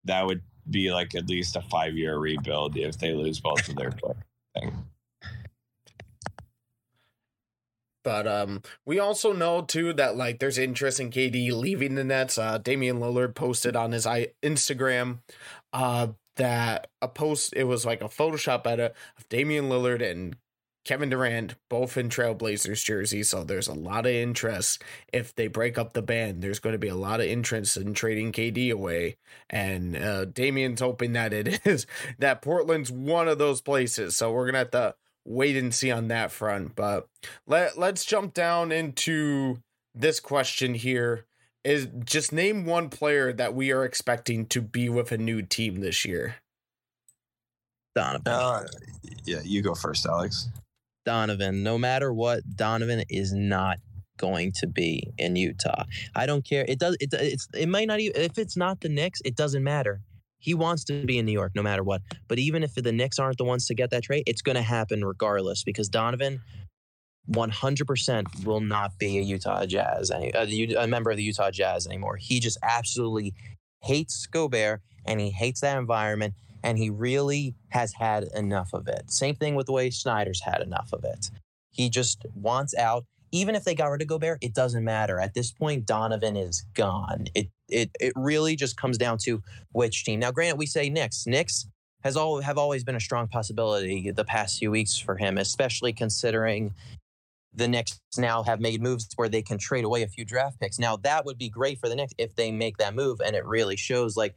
that 0.04 0.26
would 0.26 0.42
be 0.68 0.92
like 0.92 1.14
at 1.14 1.28
least 1.28 1.56
a 1.56 1.62
five 1.62 1.96
year 1.96 2.18
rebuild 2.18 2.76
if 2.76 2.98
they 2.98 3.14
lose 3.14 3.40
both 3.40 3.66
of 3.68 3.76
their 3.76 3.90
players. 4.02 4.16
Thing. 4.54 4.84
But 8.08 8.26
um, 8.26 8.62
we 8.86 8.98
also 8.98 9.34
know 9.34 9.60
too 9.60 9.92
that 9.92 10.16
like 10.16 10.38
there's 10.38 10.56
interest 10.56 10.98
in 10.98 11.10
KD 11.10 11.52
leaving 11.52 11.94
the 11.94 12.04
Nets. 12.04 12.38
Uh, 12.38 12.56
Damian 12.56 13.00
Lillard 13.00 13.34
posted 13.34 13.76
on 13.76 13.92
his 13.92 14.06
Instagram 14.06 15.18
uh, 15.74 16.06
that 16.36 16.88
a 17.02 17.08
post 17.08 17.52
it 17.54 17.64
was 17.64 17.84
like 17.84 18.00
a 18.00 18.08
Photoshop 18.08 18.66
edit 18.66 18.96
of 19.18 19.28
Damian 19.28 19.68
Lillard 19.68 20.00
and 20.00 20.36
Kevin 20.86 21.10
Durant 21.10 21.56
both 21.68 21.98
in 21.98 22.08
Trailblazers 22.08 22.82
jersey. 22.82 23.22
So 23.22 23.44
there's 23.44 23.68
a 23.68 23.74
lot 23.74 24.06
of 24.06 24.12
interest 24.12 24.82
if 25.12 25.34
they 25.34 25.46
break 25.46 25.76
up 25.76 25.92
the 25.92 26.00
band. 26.00 26.40
There's 26.40 26.60
going 26.60 26.72
to 26.72 26.78
be 26.78 26.88
a 26.88 26.96
lot 26.96 27.20
of 27.20 27.26
interest 27.26 27.76
in 27.76 27.92
trading 27.92 28.32
KD 28.32 28.72
away, 28.72 29.18
and 29.50 29.94
uh, 29.94 30.24
Damian's 30.24 30.80
hoping 30.80 31.12
that 31.12 31.34
it 31.34 31.60
is 31.66 31.86
that 32.18 32.40
Portland's 32.40 32.90
one 32.90 33.28
of 33.28 33.36
those 33.36 33.60
places. 33.60 34.16
So 34.16 34.32
we're 34.32 34.46
gonna 34.46 34.60
have 34.60 34.70
to 34.70 34.94
wait 35.28 35.56
and 35.56 35.74
see 35.74 35.90
on 35.90 36.08
that 36.08 36.32
front. 36.32 36.74
But 36.74 37.06
let 37.46 37.78
let's 37.78 38.04
jump 38.04 38.34
down 38.34 38.72
into 38.72 39.58
this 39.94 40.18
question 40.20 40.74
here. 40.74 41.24
Is 41.64 41.88
just 42.04 42.32
name 42.32 42.64
one 42.64 42.88
player 42.88 43.32
that 43.32 43.54
we 43.54 43.72
are 43.72 43.84
expecting 43.84 44.46
to 44.46 44.62
be 44.62 44.88
with 44.88 45.12
a 45.12 45.18
new 45.18 45.42
team 45.42 45.80
this 45.80 46.04
year. 46.04 46.36
Donovan. 47.94 48.32
Uh, 48.32 48.64
yeah, 49.24 49.40
you 49.44 49.60
go 49.60 49.74
first, 49.74 50.06
Alex. 50.06 50.48
Donovan. 51.04 51.62
No 51.62 51.76
matter 51.76 52.12
what, 52.12 52.42
Donovan 52.56 53.02
is 53.10 53.32
not 53.32 53.78
going 54.18 54.52
to 54.52 54.66
be 54.66 55.12
in 55.18 55.36
Utah. 55.36 55.84
I 56.14 56.26
don't 56.26 56.44
care. 56.44 56.64
It 56.68 56.78
does. 56.78 56.96
It 57.00 57.12
it's 57.12 57.48
it 57.54 57.68
might 57.68 57.88
not 57.88 58.00
even 58.00 58.20
if 58.20 58.38
it's 58.38 58.56
not 58.56 58.80
the 58.80 58.88
Knicks. 58.88 59.20
It 59.24 59.36
doesn't 59.36 59.64
matter. 59.64 60.00
He 60.38 60.54
wants 60.54 60.84
to 60.84 61.04
be 61.04 61.18
in 61.18 61.26
New 61.26 61.32
York 61.32 61.52
no 61.54 61.62
matter 61.62 61.82
what. 61.82 62.02
But 62.28 62.38
even 62.38 62.62
if 62.62 62.74
the 62.74 62.92
Knicks 62.92 63.18
aren't 63.18 63.38
the 63.38 63.44
ones 63.44 63.66
to 63.66 63.74
get 63.74 63.90
that 63.90 64.04
trade, 64.04 64.24
it's 64.26 64.42
going 64.42 64.56
to 64.56 64.62
happen 64.62 65.04
regardless 65.04 65.64
because 65.64 65.88
Donovan. 65.88 66.40
100% 67.30 68.46
will 68.46 68.60
not 68.60 68.98
be 68.98 69.18
a 69.18 69.20
Utah 69.20 69.66
Jazz, 69.66 70.10
any, 70.10 70.30
a, 70.30 70.82
a 70.82 70.86
member 70.86 71.10
of 71.10 71.18
the 71.18 71.22
Utah 71.22 71.50
Jazz 71.50 71.86
anymore. 71.86 72.16
He 72.16 72.40
just 72.40 72.56
absolutely 72.62 73.34
hates 73.82 74.26
Gobert 74.26 74.80
and 75.04 75.20
he 75.20 75.30
hates 75.30 75.60
that 75.60 75.76
environment 75.76 76.32
and 76.62 76.78
he 76.78 76.90
really 76.90 77.54
has 77.68 77.92
had 77.92 78.24
enough 78.34 78.70
of 78.72 78.88
it. 78.88 79.10
Same 79.10 79.34
thing 79.34 79.54
with 79.54 79.66
the 79.66 79.72
way 79.72 79.90
Snyder's 79.90 80.42
had 80.42 80.60
enough 80.60 80.90
of 80.92 81.04
it. 81.04 81.30
He 81.70 81.88
just 81.88 82.24
wants 82.34 82.74
out. 82.76 83.04
Even 83.30 83.54
if 83.54 83.64
they 83.64 83.74
got 83.74 83.88
rid 83.88 84.00
of 84.00 84.08
Gobert, 84.08 84.38
it 84.40 84.54
doesn't 84.54 84.84
matter. 84.84 85.20
At 85.20 85.34
this 85.34 85.52
point, 85.52 85.84
Donovan 85.86 86.36
is 86.36 86.64
gone. 86.74 87.26
It 87.34 87.48
it 87.68 87.90
it 88.00 88.12
really 88.16 88.56
just 88.56 88.76
comes 88.76 88.98
down 88.98 89.18
to 89.24 89.42
which 89.72 90.04
team. 90.04 90.20
Now, 90.20 90.30
granted, 90.30 90.58
we 90.58 90.66
say 90.66 90.88
Knicks. 90.88 91.26
Knicks 91.26 91.66
has 92.04 92.16
all 92.16 92.40
have 92.40 92.58
always 92.58 92.84
been 92.84 92.96
a 92.96 93.00
strong 93.00 93.28
possibility 93.28 94.10
the 94.10 94.24
past 94.24 94.58
few 94.58 94.70
weeks 94.70 94.98
for 94.98 95.16
him, 95.16 95.38
especially 95.38 95.92
considering 95.92 96.74
the 97.54 97.68
Knicks 97.68 97.98
now 98.16 98.42
have 98.42 98.60
made 98.60 98.80
moves 98.80 99.08
where 99.16 99.28
they 99.28 99.42
can 99.42 99.58
trade 99.58 99.84
away 99.84 100.02
a 100.02 100.08
few 100.08 100.24
draft 100.24 100.60
picks. 100.60 100.78
Now 100.78 100.96
that 100.98 101.24
would 101.24 101.38
be 101.38 101.48
great 101.48 101.78
for 101.78 101.88
the 101.88 101.96
Knicks 101.96 102.12
if 102.18 102.34
they 102.36 102.52
make 102.52 102.76
that 102.78 102.94
move, 102.94 103.20
and 103.24 103.34
it 103.34 103.44
really 103.44 103.76
shows 103.76 104.16
like 104.16 104.34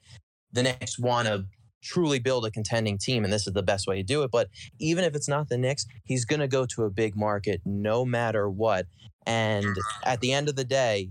the 0.51 0.63
Knicks 0.63 0.97
want 0.97 1.27
to 1.27 1.45
truly 1.83 2.19
build 2.19 2.45
a 2.45 2.51
contending 2.51 2.97
team, 2.97 3.23
and 3.23 3.33
this 3.33 3.47
is 3.47 3.53
the 3.53 3.63
best 3.63 3.87
way 3.87 3.95
to 3.97 4.03
do 4.03 4.23
it. 4.23 4.31
But 4.31 4.49
even 4.79 5.03
if 5.03 5.15
it's 5.15 5.27
not 5.27 5.49
the 5.49 5.57
Knicks, 5.57 5.85
he's 6.03 6.25
going 6.25 6.39
to 6.39 6.47
go 6.47 6.65
to 6.67 6.83
a 6.83 6.89
big 6.89 7.15
market 7.15 7.61
no 7.65 8.05
matter 8.05 8.49
what. 8.49 8.85
And 9.25 9.75
at 10.03 10.19
the 10.21 10.33
end 10.33 10.49
of 10.49 10.55
the 10.55 10.63
day, 10.63 11.09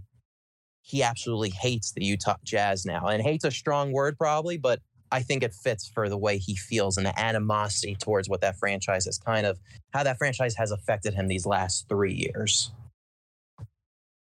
he 0.82 1.02
absolutely 1.02 1.50
hates 1.50 1.92
the 1.92 2.04
Utah 2.04 2.36
Jazz 2.44 2.84
now, 2.84 3.06
and 3.06 3.22
hates 3.22 3.44
a 3.44 3.50
strong 3.50 3.92
word 3.92 4.16
probably, 4.18 4.56
but 4.56 4.80
I 5.12 5.22
think 5.22 5.42
it 5.42 5.52
fits 5.52 5.88
for 5.88 6.08
the 6.08 6.16
way 6.16 6.38
he 6.38 6.54
feels 6.54 6.96
and 6.96 7.04
the 7.04 7.18
animosity 7.18 7.96
towards 7.96 8.28
what 8.28 8.40
that 8.42 8.56
franchise 8.58 9.06
has 9.06 9.18
kind 9.18 9.44
of 9.44 9.58
how 9.92 10.04
that 10.04 10.18
franchise 10.18 10.54
has 10.56 10.70
affected 10.70 11.14
him 11.14 11.26
these 11.26 11.46
last 11.46 11.88
three 11.88 12.14
years. 12.14 12.72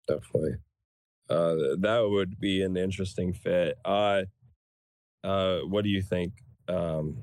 Definitely. 0.08 0.56
Uh, 1.30 1.54
that 1.78 2.06
would 2.10 2.38
be 2.38 2.62
an 2.62 2.76
interesting 2.76 3.32
fit. 3.32 3.78
Uh, 3.84 4.22
uh, 5.22 5.60
what 5.60 5.84
do 5.84 5.90
you 5.90 6.02
think, 6.02 6.32
um, 6.68 7.16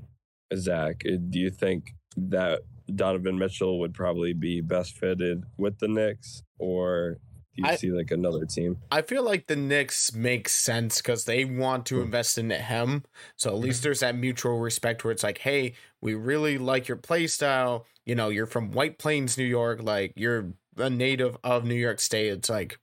Zach? 0.56 1.04
Uh, 1.06 1.18
do 1.30 1.40
you 1.40 1.52
think 1.52 1.94
that 2.18 2.62
Donovan 2.96 3.38
Mitchell 3.38 3.80
would 3.80 3.94
probably 3.94 4.34
be 4.34 4.62
best 4.62 4.98
fitted 4.98 5.44
with 5.58 5.78
the 5.80 5.88
Knicks, 5.88 6.42
or 6.58 7.20
do 7.56 7.64
you 7.64 7.70
I- 7.70 7.76
see 7.76 7.92
like 7.92 8.12
another 8.12 8.46
team? 8.46 8.78
I 8.92 9.02
feel 9.02 9.24
like 9.24 9.48
the 9.48 9.56
Knicks 9.56 10.14
make 10.14 10.48
sense 10.50 10.98
because 10.98 11.26
they 11.26 11.44
want 11.46 11.86
to 11.88 11.96
Hmm. 11.98 12.04
invest 12.04 12.38
in 12.38 12.50
him. 12.50 13.04
So 13.36 13.50
at 13.50 13.58
least 13.60 13.84
there's 13.84 14.00
that 14.00 14.16
mutual 14.16 14.60
respect 14.60 15.04
where 15.04 15.12
it's 15.12 15.24
like, 15.24 15.40
hey, 15.40 15.74
we 16.02 16.14
really 16.16 16.58
like 16.58 16.88
your 16.88 16.98
play 16.98 17.28
style. 17.28 17.86
You 18.06 18.16
know, 18.16 18.30
you're 18.30 18.46
from 18.48 18.72
White 18.72 18.98
Plains, 18.98 19.38
New 19.38 19.46
York. 19.46 19.82
Like 19.84 20.14
you're 20.16 20.54
a 20.78 20.90
native 20.90 21.38
of 21.44 21.66
New 21.66 21.76
York 21.76 22.00
State. 22.00 22.30
It's 22.30 22.50
like, 22.50 22.80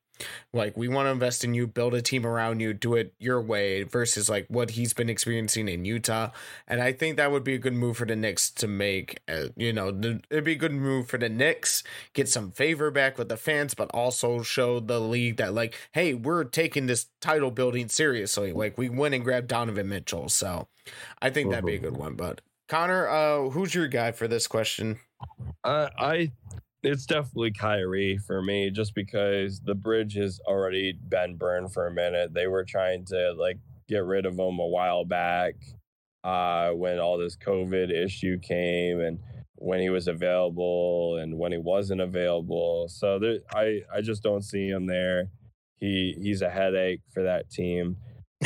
like 0.52 0.76
we 0.76 0.88
want 0.88 1.06
to 1.06 1.10
invest 1.10 1.44
in 1.44 1.54
you, 1.54 1.66
build 1.66 1.94
a 1.94 2.02
team 2.02 2.26
around 2.26 2.60
you, 2.60 2.72
do 2.72 2.94
it 2.94 3.14
your 3.18 3.40
way 3.40 3.82
versus 3.82 4.28
like 4.28 4.46
what 4.48 4.70
he's 4.70 4.92
been 4.92 5.08
experiencing 5.08 5.68
in 5.68 5.84
Utah. 5.84 6.30
And 6.66 6.80
I 6.80 6.92
think 6.92 7.16
that 7.16 7.30
would 7.30 7.44
be 7.44 7.54
a 7.54 7.58
good 7.58 7.74
move 7.74 7.96
for 7.96 8.06
the 8.06 8.16
Knicks 8.16 8.50
to 8.52 8.68
make. 8.68 9.20
Uh, 9.28 9.48
you 9.56 9.72
know, 9.72 9.90
the, 9.90 10.20
it'd 10.30 10.44
be 10.44 10.52
a 10.52 10.56
good 10.56 10.72
move 10.72 11.08
for 11.08 11.18
the 11.18 11.28
Knicks, 11.28 11.82
get 12.12 12.28
some 12.28 12.50
favor 12.50 12.90
back 12.90 13.18
with 13.18 13.28
the 13.28 13.36
fans, 13.36 13.74
but 13.74 13.90
also 13.92 14.42
show 14.42 14.80
the 14.80 15.00
league 15.00 15.36
that 15.36 15.54
like, 15.54 15.74
hey, 15.92 16.14
we're 16.14 16.44
taking 16.44 16.86
this 16.86 17.06
title 17.20 17.50
building 17.50 17.88
seriously. 17.88 18.52
Like 18.52 18.78
we 18.78 18.88
went 18.88 19.14
and 19.14 19.24
grabbed 19.24 19.48
Donovan 19.48 19.88
Mitchell. 19.88 20.28
So 20.28 20.68
I 21.20 21.30
think 21.30 21.50
that'd 21.50 21.64
be 21.64 21.76
a 21.76 21.78
good 21.78 21.96
one. 21.96 22.14
But 22.14 22.40
Connor, 22.68 23.08
uh, 23.08 23.50
who's 23.50 23.74
your 23.74 23.88
guy 23.88 24.12
for 24.12 24.28
this 24.28 24.46
question? 24.46 24.98
Uh, 25.64 25.88
I 25.98 26.32
it's 26.82 27.06
definitely 27.06 27.52
Kyrie 27.52 28.18
for 28.18 28.42
me, 28.42 28.70
just 28.70 28.94
because 28.94 29.60
the 29.60 29.74
bridge 29.74 30.14
has 30.14 30.40
already 30.46 30.92
been 30.92 31.36
burned 31.36 31.72
for 31.72 31.86
a 31.86 31.92
minute. 31.92 32.32
They 32.34 32.46
were 32.46 32.64
trying 32.64 33.04
to 33.06 33.32
like 33.32 33.58
get 33.88 34.04
rid 34.04 34.26
of 34.26 34.38
him 34.38 34.58
a 34.58 34.66
while 34.66 35.04
back, 35.04 35.54
uh, 36.24 36.70
when 36.70 36.98
all 36.98 37.18
this 37.18 37.36
COVID 37.36 37.90
issue 37.90 38.38
came 38.38 39.00
and 39.00 39.18
when 39.56 39.80
he 39.80 39.90
was 39.90 40.06
available 40.06 41.16
and 41.16 41.36
when 41.36 41.52
he 41.52 41.58
wasn't 41.58 42.00
available. 42.00 42.88
So 42.88 43.18
there, 43.18 43.38
I 43.54 43.82
I 43.92 44.00
just 44.00 44.22
don't 44.22 44.42
see 44.42 44.68
him 44.68 44.86
there. 44.86 45.30
He 45.80 46.16
he's 46.20 46.42
a 46.42 46.50
headache 46.50 47.00
for 47.12 47.22
that 47.24 47.50
team. 47.50 47.96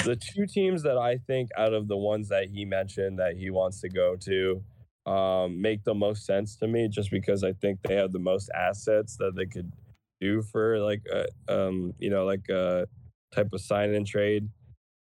The 0.05 0.17
two 0.17 0.47
teams 0.47 0.83
that 0.85 0.97
I 0.97 1.19
think 1.19 1.51
out 1.59 1.75
of 1.75 1.87
the 1.87 1.99
ones 1.99 2.29
that 2.29 2.49
he 2.49 2.65
mentioned 2.65 3.19
that 3.19 3.37
he 3.37 3.51
wants 3.51 3.81
to 3.83 3.91
go 3.91 4.17
to, 4.17 4.63
um, 5.07 5.61
make 5.61 5.85
the 5.85 5.95
most 5.95 6.24
sense 6.24 6.57
to 6.57 6.69
me 6.69 6.89
just 6.89 7.11
because 7.11 7.43
I 7.45 7.53
think 7.55 7.81
they 7.83 7.95
have 7.97 8.12
the 8.12 8.19
most 8.19 8.51
assets 8.55 9.16
that 9.16 9.35
they 9.35 9.47
could 9.47 9.73
do 10.20 10.43
for 10.43 10.79
like 10.79 11.03
a, 11.12 11.27
um, 11.49 11.95
you 11.99 12.11
know, 12.11 12.24
like 12.24 12.49
a 12.49 12.87
type 13.35 13.53
of 13.53 13.61
sign 13.61 13.95
and 13.95 14.07
trade. 14.07 14.49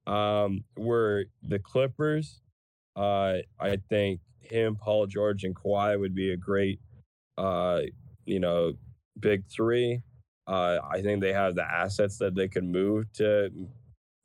Um, 0.08 0.64
were 0.78 1.26
the 1.44 1.60
Clippers. 1.60 2.42
Uh, 2.96 3.38
I 3.60 3.78
think 3.90 4.20
him, 4.42 4.76
Paul 4.76 5.06
George, 5.06 5.44
and 5.44 5.56
Kawhi 5.56 6.00
would 6.00 6.16
be 6.16 6.32
a 6.32 6.38
great, 6.38 6.80
uh, 7.38 7.82
you 8.26 8.40
know, 8.40 8.74
big 9.20 9.46
three. 9.46 10.02
Uh, 10.48 10.80
I 10.90 11.02
think 11.02 11.22
they 11.22 11.34
have 11.34 11.56
the 11.56 11.64
assets 11.64 12.18
that 12.18 12.36
they 12.36 12.48
could 12.48 12.64
move 12.64 13.12
to 13.14 13.52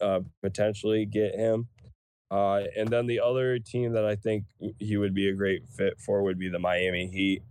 uh, 0.01 0.21
potentially 0.43 1.05
get 1.07 1.35
him. 1.35 1.69
Uh, 2.31 2.63
and 2.77 2.89
then 2.89 3.07
the 3.07 3.21
other 3.21 3.59
team 3.59 3.93
that 3.93 4.05
I 4.05 4.17
think 4.17 4.45
he 4.79 4.97
would 4.97 5.15
be 5.15 5.29
a 5.29 5.35
great 5.35 5.63
fit 5.77 6.01
for 6.01 6.23
would 6.23 6.39
be 6.39 6.49
the 6.49 6.59
Miami 6.59 7.07
Heat. 7.07 7.43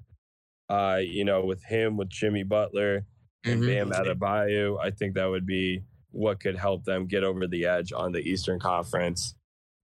Uh, 0.69 0.99
you 1.02 1.23
know, 1.23 1.45
with 1.45 1.64
him, 1.64 1.95
with 1.95 2.10
Jimmy 2.10 2.43
Butler 2.43 3.06
and 3.45 3.61
Mhm. 3.61 3.68
Bam 3.68 3.91
Adebayo, 3.91 4.77
I 4.81 4.91
think 4.91 5.14
that 5.15 5.27
would 5.27 5.45
be 5.45 5.84
what 6.11 6.39
could 6.39 6.56
help 6.57 6.84
them 6.85 7.06
get 7.07 7.23
over 7.23 7.45
the 7.47 7.65
edge 7.65 7.93
on 7.93 8.11
the 8.11 8.19
Eastern 8.19 8.60
Conference. 8.60 9.35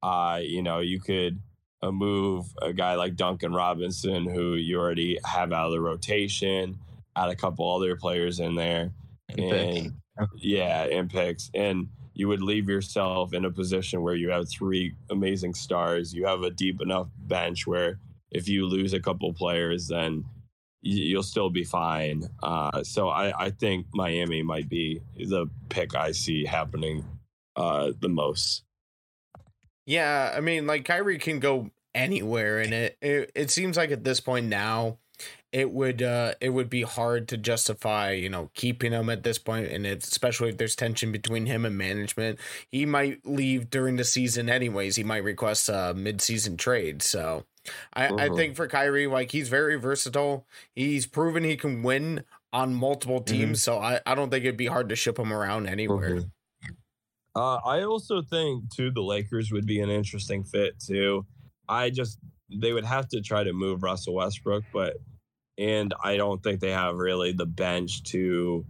Uh, 0.02 0.40
you 0.42 0.64
know, 0.64 0.80
you 0.80 1.00
could 1.00 1.40
uh, 1.84 1.92
move 1.92 2.46
a 2.62 2.74
guy 2.74 2.96
like 2.96 3.16
Duncan 3.16 3.54
Robinson, 3.54 4.26
who 4.26 4.54
you 4.54 4.80
already 4.80 5.18
have 5.26 5.52
out 5.52 5.68
of 5.68 5.72
the 5.72 5.82
rotation, 5.82 6.78
add 7.16 7.30
a 7.30 7.36
couple 7.36 7.70
other 7.76 7.96
players 7.96 8.40
in 8.40 8.56
there, 8.56 8.92
and 9.30 9.94
yeah, 10.38 10.84
and 10.84 11.10
picks, 11.10 11.50
and 11.54 11.88
you 12.14 12.28
would 12.28 12.42
leave 12.42 12.68
yourself 12.68 13.34
in 13.34 13.46
a 13.46 13.52
position 13.52 14.02
where 14.02 14.16
you 14.16 14.30
have 14.30 14.50
three 14.50 14.94
amazing 15.10 15.54
stars. 15.54 16.14
You 16.14 16.26
have 16.26 16.44
a 16.44 16.52
deep 16.52 16.82
enough 16.82 17.08
bench 17.18 17.66
where 17.66 18.00
if 18.32 18.48
you 18.48 18.66
lose 18.66 18.94
a 18.94 19.00
couple 19.00 19.34
players, 19.34 19.88
then 19.88 20.26
you'll 20.82 21.24
still 21.24 21.50
be 21.50 21.64
fine. 21.64 22.28
Uh, 22.42 22.84
so 22.84 23.10
I, 23.10 23.46
I 23.46 23.50
think 23.52 23.88
Miami 23.94 24.42
might 24.42 24.68
be 24.68 25.02
the 25.16 25.48
pick 25.70 25.96
I 25.96 26.12
see 26.12 26.46
happening 26.46 27.06
uh, 27.56 27.92
the 28.00 28.10
most. 28.10 28.64
Yeah, 29.86 30.34
I 30.36 30.42
mean, 30.42 30.68
like 30.68 30.86
Kyrie 30.86 31.18
can 31.18 31.40
go 31.40 31.72
anywhere 31.94 32.60
and 32.60 32.74
it. 32.74 32.98
It 33.02 33.32
it 33.36 33.52
seems 33.52 33.78
like 33.78 33.92
at 33.92 34.04
this 34.04 34.20
point 34.20 34.48
now, 34.48 35.00
it 35.52 35.72
would 35.72 36.02
uh 36.02 36.34
it 36.42 36.50
would 36.50 36.70
be 36.70 36.84
hard 36.84 37.28
to 37.30 37.38
justify, 37.38 38.12
you 38.12 38.30
know, 38.30 38.50
keeping 38.54 38.92
him 38.94 39.10
at 39.10 39.24
this 39.24 39.38
point, 39.38 39.68
and 39.72 39.86
especially 39.86 40.50
if 40.50 40.58
there's 40.58 40.76
tension 40.76 41.12
between 41.12 41.46
him 41.46 41.66
and 41.66 41.78
management. 41.78 42.40
He 42.70 42.86
might 42.86 43.26
leave 43.26 43.70
during 43.70 43.98
the 43.98 44.04
season 44.06 44.50
anyways. 44.50 44.96
He 44.96 45.04
might 45.04 45.24
request 45.24 45.70
a 45.70 45.94
mid-season 45.96 46.58
trade. 46.58 47.02
So 47.02 47.46
I, 47.94 48.14
I 48.18 48.30
Mhm. 48.30 48.36
think 48.36 48.56
for 48.56 48.68
Kyrie, 48.68 49.08
like 49.08 49.32
he's 49.32 49.50
very 49.50 49.76
versatile. 49.78 50.48
He's 50.76 51.06
proven 51.06 51.44
he 51.44 51.58
can 51.58 51.84
win 51.84 52.24
on 52.54 52.74
multiple 52.74 53.22
teams. 53.22 53.62
So 53.64 53.80
I, 53.80 54.00
I 54.06 54.16
don't 54.16 54.30
think 54.30 54.46
it'd 54.46 54.58
be 54.58 54.68
hard 54.68 54.90
to 54.90 54.96
ship 54.96 55.20
him 55.20 55.32
around 55.34 55.68
anywhere. 55.68 56.16
Mhm. 56.16 56.32
Uh, 57.36 57.56
I 57.66 57.84
also 57.84 58.22
think 58.22 58.70
too 58.74 58.92
the 58.92 59.02
Lakers 59.02 59.52
would 59.52 59.66
be 59.66 59.80
an 59.80 59.90
interesting 59.90 60.44
fit 60.44 60.80
too. 60.80 61.26
I 61.70 61.90
just 61.90 62.20
they 62.50 62.74
would 62.74 62.84
have 62.86 63.08
to 63.10 63.22
try 63.22 63.44
to 63.44 63.54
move 63.54 63.84
Russell 63.84 64.16
Westbrook, 64.16 64.66
but 64.74 64.98
and 65.58 65.94
I 66.04 66.18
don't 66.18 66.42
think 66.42 66.60
they 66.60 66.72
have 66.72 66.96
really 66.96 67.32
the 67.32 67.46
bench 67.46 68.04
to 68.12 68.66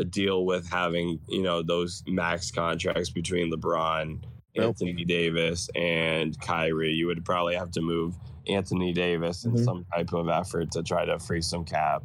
uh, 0.00 0.04
deal 0.04 0.44
with 0.46 0.68
having 0.70 1.20
you 1.28 1.42
know 1.42 1.62
those 1.62 2.02
max 2.06 2.50
contracts 2.50 3.10
between 3.10 3.52
LeBron, 3.52 4.22
Nope. 4.56 4.66
Anthony 4.66 5.04
Davis, 5.04 5.68
and 5.74 6.38
Kyrie. 6.40 6.92
You 6.92 7.06
would 7.06 7.24
probably 7.24 7.54
have 7.56 7.70
to 7.72 7.80
move 7.80 8.14
Anthony 8.48 8.92
Davis 8.92 9.44
in 9.44 9.52
Mhm. 9.52 9.64
some 9.64 9.84
type 9.94 10.12
of 10.12 10.28
effort 10.28 10.70
to 10.72 10.82
try 10.82 11.04
to 11.04 11.18
free 11.18 11.42
some 11.42 11.64
cap, 11.64 12.02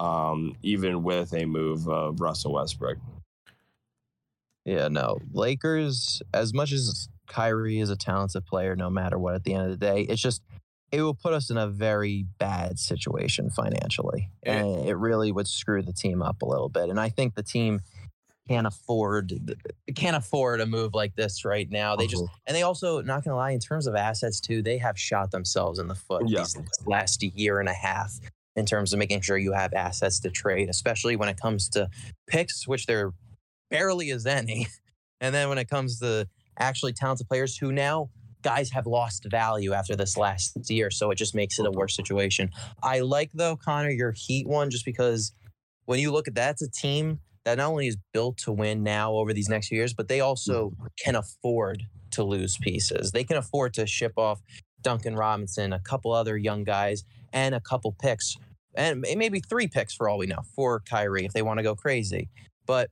um, 0.00 0.54
even 0.62 1.02
with 1.02 1.32
a 1.34 1.44
move 1.46 1.88
of 1.88 2.20
Russell 2.20 2.52
Westbrook. 2.52 2.98
Yeah, 4.64 4.88
no. 4.88 5.18
Lakers, 5.32 6.20
as 6.34 6.52
much 6.52 6.72
as 6.72 7.08
Kyrie 7.26 7.80
is 7.80 7.88
a 7.90 7.96
talented 7.96 8.44
player, 8.44 8.76
no 8.76 8.90
matter 8.90 9.18
what, 9.18 9.34
at 9.34 9.44
the 9.44 9.54
end 9.54 9.64
of 9.64 9.70
the 9.70 9.86
day, 9.86 10.02
it's 10.02 10.20
just 10.20 10.42
it 10.90 11.02
will 11.02 11.14
put 11.14 11.32
us 11.34 11.50
in 11.50 11.56
a 11.56 11.66
very 11.68 12.26
bad 12.38 12.78
situation 12.78 13.50
financially. 13.50 14.30
Yeah. 14.44 14.54
And 14.54 14.88
it 14.88 14.94
really 14.96 15.32
would 15.32 15.46
screw 15.46 15.82
the 15.82 15.92
team 15.92 16.22
up 16.22 16.42
a 16.42 16.46
little 16.46 16.68
bit. 16.68 16.88
And 16.88 16.98
I 16.98 17.08
think 17.10 17.34
the 17.34 17.42
team 17.42 17.80
can't 18.48 18.66
afford 18.66 19.32
can't 19.94 20.16
afford 20.16 20.60
a 20.60 20.66
move 20.66 20.94
like 20.94 21.14
this 21.14 21.44
right 21.44 21.70
now. 21.70 21.96
They 21.96 22.06
just 22.06 22.22
mm-hmm. 22.22 22.34
and 22.46 22.56
they 22.56 22.62
also, 22.62 23.02
not 23.02 23.22
gonna 23.22 23.36
lie, 23.36 23.50
in 23.50 23.60
terms 23.60 23.86
of 23.86 23.94
assets 23.94 24.40
too, 24.40 24.62
they 24.62 24.78
have 24.78 24.98
shot 24.98 25.30
themselves 25.30 25.78
in 25.78 25.88
the 25.88 25.94
foot 25.94 26.22
Yeah. 26.26 26.40
these 26.40 26.56
last 26.86 27.22
year 27.22 27.60
and 27.60 27.68
a 27.68 27.74
half 27.74 28.18
in 28.56 28.64
terms 28.64 28.92
of 28.92 28.98
making 28.98 29.20
sure 29.20 29.36
you 29.36 29.52
have 29.52 29.74
assets 29.74 30.18
to 30.20 30.30
trade, 30.30 30.70
especially 30.70 31.14
when 31.14 31.28
it 31.28 31.38
comes 31.38 31.68
to 31.70 31.90
picks, 32.26 32.66
which 32.66 32.86
there 32.86 33.12
barely 33.70 34.10
is 34.10 34.26
any. 34.26 34.66
And 35.20 35.34
then 35.34 35.48
when 35.48 35.58
it 35.58 35.68
comes 35.68 35.98
to 35.98 36.28
actually 36.60 36.92
talented 36.92 37.26
players 37.26 37.56
who 37.58 37.72
now 37.72 38.08
guys 38.42 38.70
have 38.70 38.86
lost 38.86 39.26
value 39.30 39.72
after 39.72 39.96
this 39.96 40.16
last 40.16 40.70
year, 40.70 40.90
so 40.90 41.10
it 41.10 41.16
just 41.16 41.34
makes 41.34 41.58
it 41.58 41.66
a 41.66 41.70
worse 41.70 41.94
situation. 41.96 42.50
I 42.82 43.00
like 43.00 43.30
though, 43.32 43.56
Connor, 43.56 43.90
your 43.90 44.12
Heat 44.12 44.46
one, 44.46 44.70
just 44.70 44.84
because 44.84 45.32
when 45.86 45.98
you 45.98 46.10
look 46.10 46.28
at 46.28 46.34
that, 46.34 46.52
it's 46.52 46.62
a 46.62 46.70
team 46.70 47.20
that 47.44 47.58
not 47.58 47.70
only 47.70 47.86
is 47.86 47.96
built 48.12 48.36
to 48.38 48.52
win 48.52 48.82
now 48.82 49.12
over 49.12 49.32
these 49.32 49.48
next 49.48 49.68
few 49.68 49.78
years, 49.78 49.94
but 49.94 50.08
they 50.08 50.20
also 50.20 50.70
mm-hmm. 50.70 50.86
can 51.02 51.16
afford 51.16 51.84
to 52.10 52.22
lose 52.22 52.58
pieces. 52.58 53.12
They 53.12 53.24
can 53.24 53.36
afford 53.36 53.74
to 53.74 53.86
ship 53.86 54.12
off 54.16 54.40
Duncan 54.82 55.16
Robinson, 55.16 55.72
a 55.72 55.80
couple 55.80 56.12
other 56.12 56.36
young 56.36 56.64
guys, 56.64 57.04
and 57.32 57.54
a 57.54 57.60
couple 57.60 57.96
picks, 58.00 58.36
and 58.74 59.00
may- 59.00 59.14
maybe 59.14 59.40
three 59.40 59.66
picks 59.66 59.94
for 59.94 60.08
all 60.08 60.18
we 60.18 60.26
know 60.26 60.42
for 60.54 60.80
Kyrie 60.80 61.24
if 61.24 61.32
they 61.32 61.42
want 61.42 61.58
to 61.58 61.62
go 61.62 61.74
crazy. 61.74 62.28
But 62.66 62.90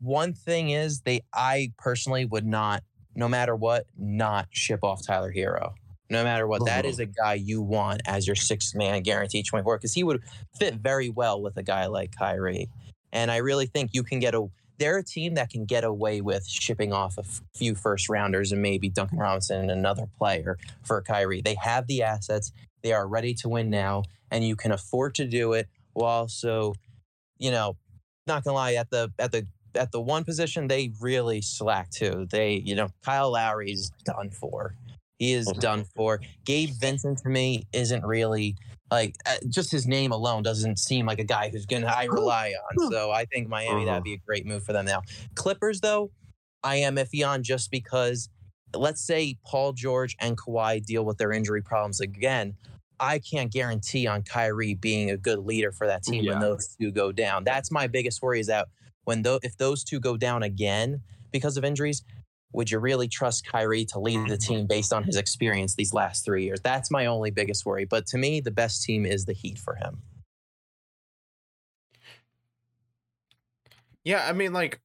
one 0.00 0.34
thing 0.34 0.70
is, 0.70 1.00
they 1.00 1.22
I 1.32 1.72
personally 1.78 2.26
would 2.26 2.46
not, 2.46 2.82
no 3.14 3.28
matter 3.28 3.54
what, 3.56 3.86
not 3.98 4.48
ship 4.50 4.80
off 4.82 5.06
Tyler 5.06 5.32
Herro. 5.32 5.74
No 6.10 6.22
matter 6.22 6.46
what, 6.46 6.64
that 6.66 6.84
is 6.84 7.00
uh-huh. 7.00 7.10
a 7.10 7.22
guy 7.22 7.34
you 7.34 7.62
want 7.62 8.02
as 8.06 8.26
your 8.26 8.36
sixth 8.36 8.74
man 8.74 9.02
guaranteed 9.02 9.46
24 9.46 9.78
because 9.78 9.94
he 9.94 10.04
would 10.04 10.22
fit 10.58 10.74
very 10.74 11.08
well 11.08 11.40
with 11.40 11.56
a 11.56 11.62
guy 11.62 11.86
like 11.86 12.14
Kyrie. 12.16 12.68
And 13.12 13.30
I 13.30 13.38
really 13.38 13.66
think 13.66 13.90
you 13.94 14.02
can 14.02 14.18
get 14.18 14.34
a 14.34 14.48
they're 14.78 14.98
a 14.98 15.04
team 15.04 15.34
that 15.34 15.50
can 15.50 15.64
get 15.64 15.84
away 15.84 16.20
with 16.20 16.46
shipping 16.46 16.92
off 16.92 17.16
a 17.16 17.20
f- 17.20 17.40
few 17.54 17.74
first 17.74 18.08
rounders 18.08 18.50
and 18.50 18.60
maybe 18.60 18.88
Duncan 18.88 19.18
Robinson 19.18 19.60
and 19.60 19.70
another 19.70 20.06
player 20.18 20.58
for 20.82 21.00
Kyrie. 21.00 21.40
They 21.40 21.56
have 21.62 21.86
the 21.86 22.02
assets. 22.02 22.52
They 22.82 22.92
are 22.92 23.06
ready 23.06 23.34
to 23.34 23.48
win 23.48 23.70
now, 23.70 24.02
and 24.30 24.44
you 24.44 24.56
can 24.56 24.72
afford 24.72 25.14
to 25.16 25.26
do 25.26 25.52
it 25.52 25.68
while 25.92 26.22
also, 26.22 26.74
you 27.38 27.50
know, 27.50 27.76
not 28.26 28.42
gonna 28.44 28.54
lie, 28.54 28.74
at 28.74 28.90
the 28.90 29.12
at 29.18 29.32
the 29.32 29.46
at 29.76 29.92
the 29.92 30.00
one 30.00 30.24
position, 30.24 30.68
they 30.68 30.92
really 31.00 31.40
slack 31.40 31.90
too. 31.90 32.26
They, 32.30 32.54
you 32.64 32.74
know, 32.74 32.88
Kyle 33.04 33.32
Lowry's 33.32 33.90
done 34.04 34.30
for. 34.30 34.74
He 35.18 35.32
is 35.32 35.46
Mhm. 35.48 35.60
done 35.60 35.84
for. 35.96 36.20
Gabe 36.44 36.70
Vincent 36.80 37.18
to 37.18 37.28
me 37.28 37.66
isn't 37.72 38.04
really 38.04 38.56
like 38.90 39.16
uh, 39.26 39.36
just 39.48 39.72
his 39.72 39.86
name 39.86 40.12
alone 40.12 40.42
doesn't 40.42 40.78
seem 40.78 41.06
like 41.06 41.18
a 41.18 41.24
guy 41.24 41.48
who's 41.48 41.66
gonna 41.66 41.86
I 41.86 42.04
rely 42.04 42.52
on. 42.52 42.90
So 42.92 43.10
I 43.10 43.24
think 43.24 43.48
Miami 43.48 43.84
that'd 43.84 44.04
be 44.04 44.14
a 44.14 44.18
great 44.18 44.46
move 44.46 44.62
for 44.64 44.72
them 44.72 44.84
now. 44.84 45.02
Clippers 45.34 45.80
though, 45.80 46.10
I 46.62 46.76
am 46.76 46.96
iffy 46.96 47.26
on 47.26 47.42
just 47.42 47.70
because 47.70 48.28
let's 48.74 49.00
say 49.00 49.36
Paul 49.46 49.72
George 49.72 50.16
and 50.20 50.36
Kawhi 50.36 50.84
deal 50.84 51.04
with 51.04 51.18
their 51.18 51.32
injury 51.32 51.62
problems 51.62 52.00
again. 52.00 52.56
I 53.00 53.18
can't 53.18 53.52
guarantee 53.52 54.06
on 54.06 54.22
Kyrie 54.22 54.74
being 54.74 55.10
a 55.10 55.16
good 55.16 55.40
leader 55.40 55.72
for 55.72 55.86
that 55.86 56.02
team 56.04 56.26
when 56.26 56.40
those 56.40 56.76
two 56.80 56.90
go 56.92 57.10
down. 57.12 57.42
That's 57.44 57.70
my 57.70 57.86
biggest 57.86 58.22
worry 58.22 58.40
is 58.40 58.46
that 58.48 58.68
when 59.04 59.22
though 59.22 59.38
if 59.42 59.56
those 59.56 59.84
two 59.84 60.00
go 60.00 60.16
down 60.16 60.42
again 60.42 61.00
because 61.30 61.56
of 61.56 61.64
injuries, 61.64 62.02
would 62.52 62.70
you 62.70 62.78
really 62.78 63.08
trust 63.08 63.46
Kyrie 63.46 63.84
to 63.86 63.98
lead 63.98 64.20
the 64.28 64.34
mm-hmm. 64.34 64.54
team 64.54 64.66
based 64.66 64.92
on 64.92 65.02
his 65.02 65.16
experience 65.16 65.74
these 65.74 65.92
last 65.92 66.24
three 66.24 66.44
years? 66.44 66.60
That's 66.60 66.90
my 66.90 67.06
only 67.06 67.30
biggest 67.30 67.66
worry. 67.66 67.84
But 67.84 68.06
to 68.08 68.18
me, 68.18 68.40
the 68.40 68.52
best 68.52 68.84
team 68.84 69.04
is 69.04 69.24
the 69.24 69.32
Heat 69.32 69.58
for 69.58 69.74
him. 69.74 70.02
Yeah, 74.04 74.24
I 74.26 74.32
mean, 74.32 74.52
like 74.52 74.80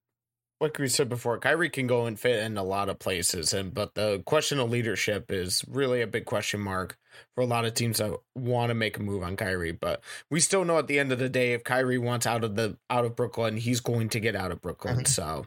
like 0.61 0.77
we 0.77 0.87
said 0.87 1.07
before, 1.07 1.37
Kyrie 1.37 1.69
can 1.69 1.87
go 1.87 2.05
and 2.05 2.19
fit 2.19 2.43
in 2.43 2.57
a 2.57 2.63
lot 2.63 2.89
of 2.89 2.99
places, 2.99 3.53
and 3.53 3.73
but 3.73 3.95
the 3.95 4.23
question 4.25 4.59
of 4.59 4.69
leadership 4.69 5.31
is 5.31 5.63
really 5.67 6.01
a 6.01 6.07
big 6.07 6.25
question 6.25 6.59
mark 6.59 6.97
for 7.35 7.41
a 7.41 7.45
lot 7.45 7.65
of 7.65 7.73
teams 7.73 7.97
that 7.97 8.17
want 8.35 8.69
to 8.69 8.75
make 8.75 8.97
a 8.97 9.01
move 9.03 9.23
on 9.23 9.35
Kyrie. 9.35 9.71
But 9.71 10.01
we 10.29 10.39
still 10.39 10.65
know 10.65 10.77
at 10.77 10.87
the 10.87 10.99
end 10.99 11.11
of 11.11 11.19
the 11.19 11.29
day, 11.29 11.53
if 11.53 11.63
Kyrie 11.63 11.97
wants 11.97 12.25
out 12.25 12.43
of 12.43 12.55
the 12.55 12.77
out 12.89 13.05
of 13.05 13.15
Brooklyn, 13.15 13.57
he's 13.57 13.79
going 13.79 14.09
to 14.09 14.19
get 14.19 14.35
out 14.35 14.51
of 14.51 14.61
Brooklyn. 14.61 14.99
Mhm. 14.99 15.07
So, 15.07 15.45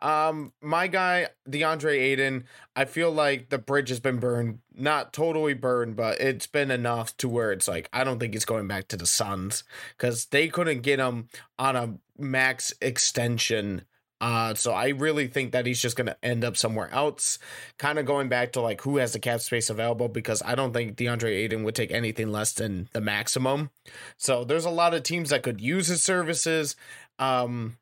um, 0.00 0.52
my 0.60 0.86
guy 0.86 1.28
DeAndre 1.48 1.98
Ayton, 1.98 2.44
I 2.76 2.84
feel 2.84 3.10
like 3.10 3.48
the 3.48 3.58
bridge 3.58 3.88
has 3.88 4.00
been 4.00 4.18
burned, 4.18 4.58
not 4.74 5.12
totally 5.12 5.54
burned, 5.54 5.96
but 5.96 6.20
it's 6.20 6.46
been 6.46 6.70
enough 6.70 7.16
to 7.18 7.28
where 7.28 7.52
it's 7.52 7.68
like 7.68 7.88
I 7.92 8.04
don't 8.04 8.18
think 8.18 8.34
he's 8.34 8.44
going 8.44 8.68
back 8.68 8.88
to 8.88 8.96
the 8.96 9.06
Suns 9.06 9.64
because 9.96 10.26
they 10.26 10.48
couldn't 10.48 10.82
get 10.82 10.98
him 10.98 11.28
on 11.58 11.76
a 11.76 11.94
max 12.18 12.72
extension. 12.80 13.82
Uh, 14.22 14.54
so 14.54 14.72
I 14.72 14.90
really 14.90 15.26
think 15.26 15.50
that 15.50 15.66
he's 15.66 15.82
just 15.82 15.96
gonna 15.96 16.16
end 16.22 16.44
up 16.44 16.56
somewhere 16.56 16.88
else. 16.92 17.40
Kind 17.76 17.98
of 17.98 18.06
going 18.06 18.28
back 18.28 18.52
to 18.52 18.60
like 18.60 18.80
who 18.82 18.98
has 18.98 19.12
the 19.12 19.18
cap 19.18 19.40
space 19.40 19.68
available 19.68 20.08
because 20.08 20.40
I 20.44 20.54
don't 20.54 20.72
think 20.72 20.96
DeAndre 20.96 21.30
Ayton 21.30 21.64
would 21.64 21.74
take 21.74 21.90
anything 21.90 22.30
less 22.30 22.52
than 22.52 22.88
the 22.92 23.00
maximum. 23.00 23.70
So 24.18 24.44
there's 24.44 24.64
a 24.64 24.70
lot 24.70 24.94
of 24.94 25.02
teams 25.02 25.30
that 25.30 25.42
could 25.42 25.60
use 25.60 25.88
his 25.88 26.02
services. 26.02 26.76
Um, 27.18 27.78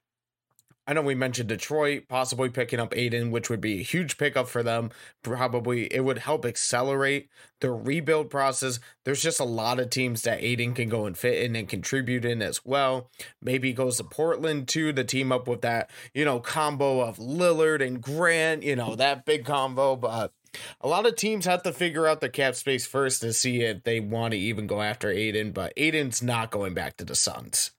I 0.90 0.92
know 0.92 1.02
we 1.02 1.14
mentioned 1.14 1.48
Detroit 1.48 2.08
possibly 2.08 2.48
picking 2.48 2.80
up 2.80 2.96
Ayton, 2.96 3.30
which 3.30 3.48
would 3.48 3.60
be 3.60 3.78
a 3.78 3.84
huge 3.84 4.18
pickup 4.18 4.48
for 4.48 4.64
them. 4.64 4.90
Probably 5.22 5.84
it 5.84 6.00
would 6.00 6.18
help 6.18 6.44
accelerate 6.44 7.28
the 7.60 7.70
rebuild 7.70 8.28
process. 8.28 8.80
There's 9.04 9.22
just 9.22 9.38
a 9.38 9.44
lot 9.44 9.78
of 9.78 9.90
teams 9.90 10.22
that 10.22 10.42
Ayton 10.42 10.74
can 10.74 10.88
go 10.88 11.06
and 11.06 11.16
fit 11.16 11.44
in 11.44 11.54
and 11.54 11.68
contribute 11.68 12.24
in 12.24 12.42
as 12.42 12.64
well. 12.64 13.08
Maybe 13.40 13.72
goes 13.72 13.98
to 13.98 14.04
Portland 14.04 14.66
too 14.66 14.92
to 14.92 15.04
team 15.04 15.30
up 15.30 15.46
with 15.46 15.60
that, 15.60 15.90
you 16.12 16.24
know, 16.24 16.40
combo 16.40 17.02
of 17.02 17.18
Lillard 17.18 17.86
and 17.86 18.02
Grant, 18.02 18.64
you 18.64 18.74
know, 18.74 18.96
that 18.96 19.24
big 19.24 19.44
combo. 19.44 19.94
But 19.94 20.32
a 20.80 20.88
lot 20.88 21.06
of 21.06 21.14
teams 21.14 21.44
have 21.44 21.62
to 21.62 21.72
figure 21.72 22.08
out 22.08 22.20
their 22.20 22.30
cap 22.30 22.56
space 22.56 22.84
first 22.84 23.20
to 23.20 23.32
see 23.32 23.60
if 23.60 23.84
they 23.84 24.00
want 24.00 24.32
to 24.32 24.38
even 24.38 24.66
go 24.66 24.82
after 24.82 25.08
Ayton. 25.08 25.52
But 25.52 25.72
Ayton's 25.76 26.20
not 26.20 26.50
going 26.50 26.74
back 26.74 26.96
to 26.96 27.04
the 27.04 27.14
Suns. 27.14 27.70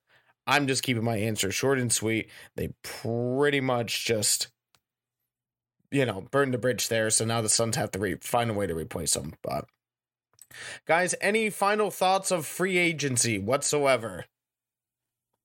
I'm 0.52 0.68
just 0.68 0.84
keeping 0.84 1.06
my 1.06 1.16
answer 1.16 1.50
short 1.50 1.80
and 1.80 1.94
sweet. 1.94 2.30
They 2.58 2.74
pretty 2.84 3.62
much 3.62 4.06
just, 4.06 4.50
you 5.92 6.06
know, 6.06 6.28
burned 6.30 6.54
the 6.54 6.58
bridge 6.58 6.90
there. 6.90 7.10
So 7.10 7.24
now 7.24 7.40
the 7.40 7.48
Suns 7.48 7.78
have 7.78 7.92
to 7.92 8.00
re- 8.00 8.18
find 8.20 8.50
a 8.52 8.54
way 8.54 8.68
to 8.68 8.76
replace 8.76 9.14
them. 9.14 9.36
But 9.42 9.64
guys, 10.86 11.16
any 11.22 11.50
final 11.50 11.90
thoughts 11.90 12.32
of 12.32 12.46
free 12.46 12.78
agency 12.78 13.40
whatsoever? 13.40 14.26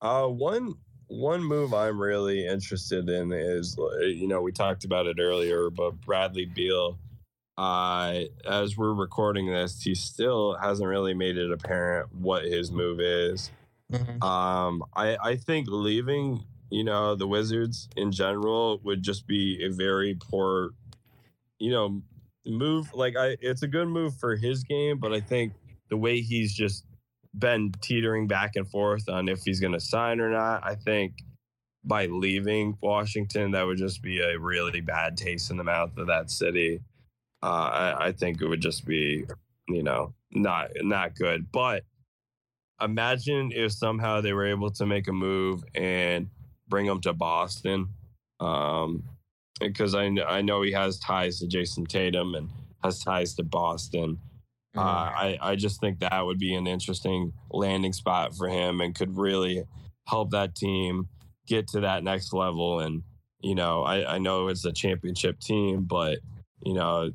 Uh, 0.00 0.26
one 0.26 0.74
one 1.06 1.44
move 1.44 1.72
I'm 1.72 2.00
really 2.00 2.44
interested 2.44 3.08
in 3.08 3.30
is, 3.32 3.78
uh, 3.78 3.98
you 4.00 4.26
know, 4.26 4.42
we 4.42 4.50
talked 4.50 4.84
about 4.84 5.06
it 5.06 5.20
earlier, 5.20 5.70
but 5.70 6.00
Bradley 6.00 6.46
Beal. 6.46 6.98
Uh, 7.56 8.24
as 8.44 8.76
we're 8.76 8.92
recording 8.92 9.46
this, 9.46 9.80
he 9.80 9.94
still 9.94 10.56
hasn't 10.60 10.88
really 10.88 11.14
made 11.14 11.38
it 11.38 11.52
apparent 11.52 12.12
what 12.12 12.44
his 12.44 12.72
move 12.72 12.98
is. 13.00 13.52
Um, 14.22 14.82
I 14.94 15.16
I 15.22 15.36
think 15.36 15.68
leaving, 15.70 16.44
you 16.70 16.84
know, 16.84 17.14
the 17.14 17.26
Wizards 17.26 17.88
in 17.96 18.10
general 18.12 18.80
would 18.84 19.02
just 19.02 19.26
be 19.26 19.64
a 19.64 19.70
very 19.72 20.16
poor, 20.20 20.70
you 21.58 21.70
know, 21.70 22.02
move. 22.44 22.92
Like 22.94 23.16
I, 23.16 23.36
it's 23.40 23.62
a 23.62 23.68
good 23.68 23.88
move 23.88 24.16
for 24.18 24.36
his 24.36 24.64
game, 24.64 24.98
but 24.98 25.12
I 25.12 25.20
think 25.20 25.52
the 25.88 25.96
way 25.96 26.20
he's 26.20 26.54
just 26.54 26.84
been 27.38 27.72
teetering 27.80 28.26
back 28.26 28.56
and 28.56 28.68
forth 28.68 29.08
on 29.08 29.28
if 29.28 29.42
he's 29.44 29.60
going 29.60 29.74
to 29.74 29.80
sign 29.80 30.20
or 30.20 30.30
not, 30.30 30.64
I 30.64 30.74
think 30.74 31.14
by 31.84 32.06
leaving 32.06 32.76
Washington, 32.82 33.52
that 33.52 33.64
would 33.64 33.78
just 33.78 34.02
be 34.02 34.20
a 34.20 34.38
really 34.38 34.80
bad 34.80 35.16
taste 35.16 35.50
in 35.50 35.56
the 35.56 35.64
mouth 35.64 35.96
of 35.96 36.08
that 36.08 36.30
city. 36.30 36.80
Uh, 37.42 37.46
I, 37.46 38.06
I 38.06 38.12
think 38.12 38.40
it 38.40 38.48
would 38.48 38.62
just 38.62 38.84
be, 38.84 39.24
you 39.68 39.82
know, 39.82 40.14
not 40.32 40.70
not 40.82 41.14
good. 41.14 41.52
But 41.52 41.84
imagine 42.80 43.52
if 43.54 43.72
somehow 43.72 44.20
they 44.20 44.32
were 44.32 44.46
able 44.46 44.70
to 44.70 44.86
make 44.86 45.08
a 45.08 45.12
move 45.12 45.64
and 45.74 46.28
bring 46.68 46.86
him 46.86 47.00
to 47.02 47.12
Boston. 47.12 47.88
Um, 48.40 49.04
because 49.60 49.94
I, 49.94 50.04
I 50.26 50.42
know 50.42 50.60
he 50.62 50.72
has 50.72 50.98
ties 50.98 51.38
to 51.38 51.46
Jayson 51.46 51.86
Tatum 51.86 52.34
and 52.34 52.50
has 52.82 53.02
ties 53.02 53.34
to 53.36 53.42
Boston. 53.42 54.18
Uh, 54.76 54.80
I, 54.80 55.38
I 55.40 55.56
just 55.56 55.80
think 55.80 56.00
that 56.00 56.26
would 56.26 56.38
be 56.38 56.54
an 56.54 56.66
interesting 56.66 57.32
landing 57.50 57.94
spot 57.94 58.36
for 58.36 58.46
him 58.46 58.82
and 58.82 58.94
could 58.94 59.16
really 59.16 59.64
help 60.06 60.32
that 60.32 60.54
team 60.54 61.08
get 61.46 61.66
to 61.68 61.80
that 61.80 62.04
next 62.04 62.34
level. 62.34 62.80
And, 62.80 63.02
you 63.40 63.54
know, 63.54 63.84
I, 63.84 64.16
I 64.16 64.18
know 64.18 64.48
it's 64.48 64.66
a 64.66 64.72
championship 64.72 65.40
team, 65.40 65.84
but, 65.84 66.18
you 66.62 66.74
know, 66.74 67.10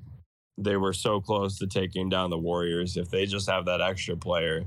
they 0.57 0.75
were 0.75 0.93
so 0.93 1.21
close 1.21 1.59
to 1.59 1.67
taking 1.67 2.09
down 2.09 2.31
the 2.31 2.39
Warriors. 2.39 2.97
If 2.97 3.11
they 3.11 3.27
just 3.27 3.47
have 3.47 3.65
that 3.65 3.81
extra 3.81 4.17
player, 4.17 4.63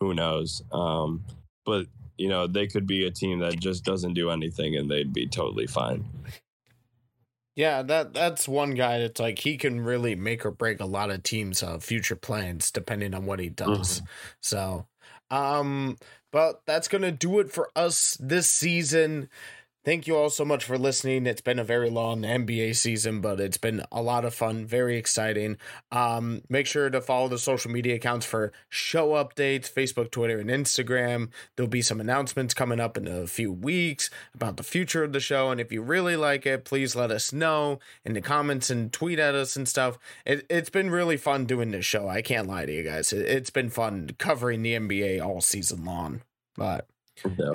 who 0.00 0.14
knows? 0.14 0.62
Um, 0.72 1.24
but, 1.64 1.86
you 2.16 2.28
know, 2.28 2.46
they 2.46 2.66
could 2.66 2.86
be 2.86 3.06
a 3.06 3.10
team 3.10 3.40
that 3.40 3.58
just 3.58 3.84
doesn't 3.84 4.14
do 4.14 4.30
anything 4.30 4.76
and 4.76 4.90
they'd 4.90 5.12
be 5.12 5.26
totally 5.26 5.66
fine. 5.66 6.04
Yeah, 7.58 7.82
that 7.82 8.14
that's 8.14 8.46
one 8.46 8.74
guy 8.74 9.00
that's 9.00 9.18
like 9.20 9.40
he 9.40 9.56
can 9.56 9.80
really 9.80 10.14
make 10.14 10.46
or 10.46 10.52
break 10.52 10.78
a 10.78 10.86
lot 10.86 11.10
of 11.10 11.24
teams' 11.24 11.60
uh, 11.60 11.80
future 11.80 12.14
plans 12.14 12.70
depending 12.70 13.14
on 13.14 13.26
what 13.26 13.40
he 13.40 13.48
does. 13.48 14.00
So, 14.40 14.86
um, 15.28 15.98
but 16.30 16.62
that's 16.66 16.86
gonna 16.86 17.10
do 17.10 17.40
it 17.40 17.50
for 17.50 17.70
us 17.74 18.16
this 18.20 18.48
season. 18.48 19.28
Thank 19.88 20.06
you 20.06 20.18
all 20.18 20.28
so 20.28 20.44
much 20.44 20.66
for 20.66 20.76
listening. 20.76 21.26
It's 21.26 21.40
been 21.40 21.58
a 21.58 21.64
very 21.64 21.88
long 21.88 22.20
NBA 22.20 22.76
season, 22.76 23.22
but 23.22 23.40
it's 23.40 23.56
been 23.56 23.82
a 23.90 24.02
lot 24.02 24.26
of 24.26 24.34
fun, 24.34 24.66
very 24.66 24.98
exciting. 24.98 25.56
Um, 25.90 26.42
make 26.50 26.66
sure 26.66 26.90
to 26.90 27.00
follow 27.00 27.28
the 27.28 27.38
social 27.38 27.70
media 27.70 27.94
accounts 27.94 28.26
for 28.26 28.52
show 28.68 29.12
updates 29.12 29.72
Facebook, 29.72 30.10
Twitter, 30.10 30.40
and 30.40 30.50
Instagram. 30.50 31.30
There'll 31.56 31.70
be 31.70 31.80
some 31.80 32.02
announcements 32.02 32.52
coming 32.52 32.80
up 32.80 32.98
in 32.98 33.08
a 33.08 33.26
few 33.26 33.50
weeks 33.50 34.10
about 34.34 34.58
the 34.58 34.62
future 34.62 35.04
of 35.04 35.14
the 35.14 35.20
show. 35.20 35.50
And 35.50 35.58
if 35.58 35.72
you 35.72 35.80
really 35.80 36.16
like 36.16 36.44
it, 36.44 36.66
please 36.66 36.94
let 36.94 37.10
us 37.10 37.32
know 37.32 37.78
in 38.04 38.12
the 38.12 38.20
comments 38.20 38.68
and 38.68 38.92
tweet 38.92 39.18
at 39.18 39.34
us 39.34 39.56
and 39.56 39.66
stuff. 39.66 39.98
It, 40.26 40.44
it's 40.50 40.68
been 40.68 40.90
really 40.90 41.16
fun 41.16 41.46
doing 41.46 41.70
this 41.70 41.86
show. 41.86 42.06
I 42.10 42.20
can't 42.20 42.46
lie 42.46 42.66
to 42.66 42.74
you 42.74 42.82
guys. 42.82 43.10
It, 43.10 43.24
it's 43.26 43.48
been 43.48 43.70
fun 43.70 44.10
covering 44.18 44.60
the 44.60 44.74
NBA 44.74 45.24
all 45.24 45.40
season 45.40 45.86
long. 45.86 46.20
But 46.58 46.86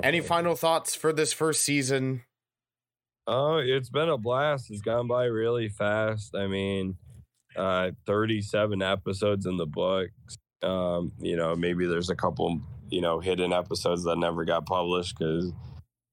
any 0.02 0.20
final 0.20 0.54
thoughts 0.54 0.94
for 0.94 1.12
this 1.12 1.32
first 1.32 1.62
season? 1.62 2.22
Oh, 3.26 3.56
it's 3.56 3.88
been 3.88 4.08
a 4.08 4.18
blast. 4.18 4.70
It's 4.70 4.82
gone 4.82 5.08
by 5.08 5.24
really 5.24 5.68
fast. 5.68 6.34
I 6.34 6.46
mean, 6.46 6.96
uh, 7.56 7.92
37 8.06 8.82
episodes 8.82 9.46
in 9.46 9.56
the 9.56 9.66
books. 9.66 10.36
Um, 10.62 11.12
you 11.18 11.36
know, 11.36 11.54
maybe 11.54 11.86
there's 11.86 12.10
a 12.10 12.16
couple, 12.16 12.60
you 12.90 13.00
know, 13.00 13.20
hidden 13.20 13.52
episodes 13.52 14.04
that 14.04 14.16
never 14.16 14.44
got 14.44 14.66
published 14.66 15.18
because 15.18 15.52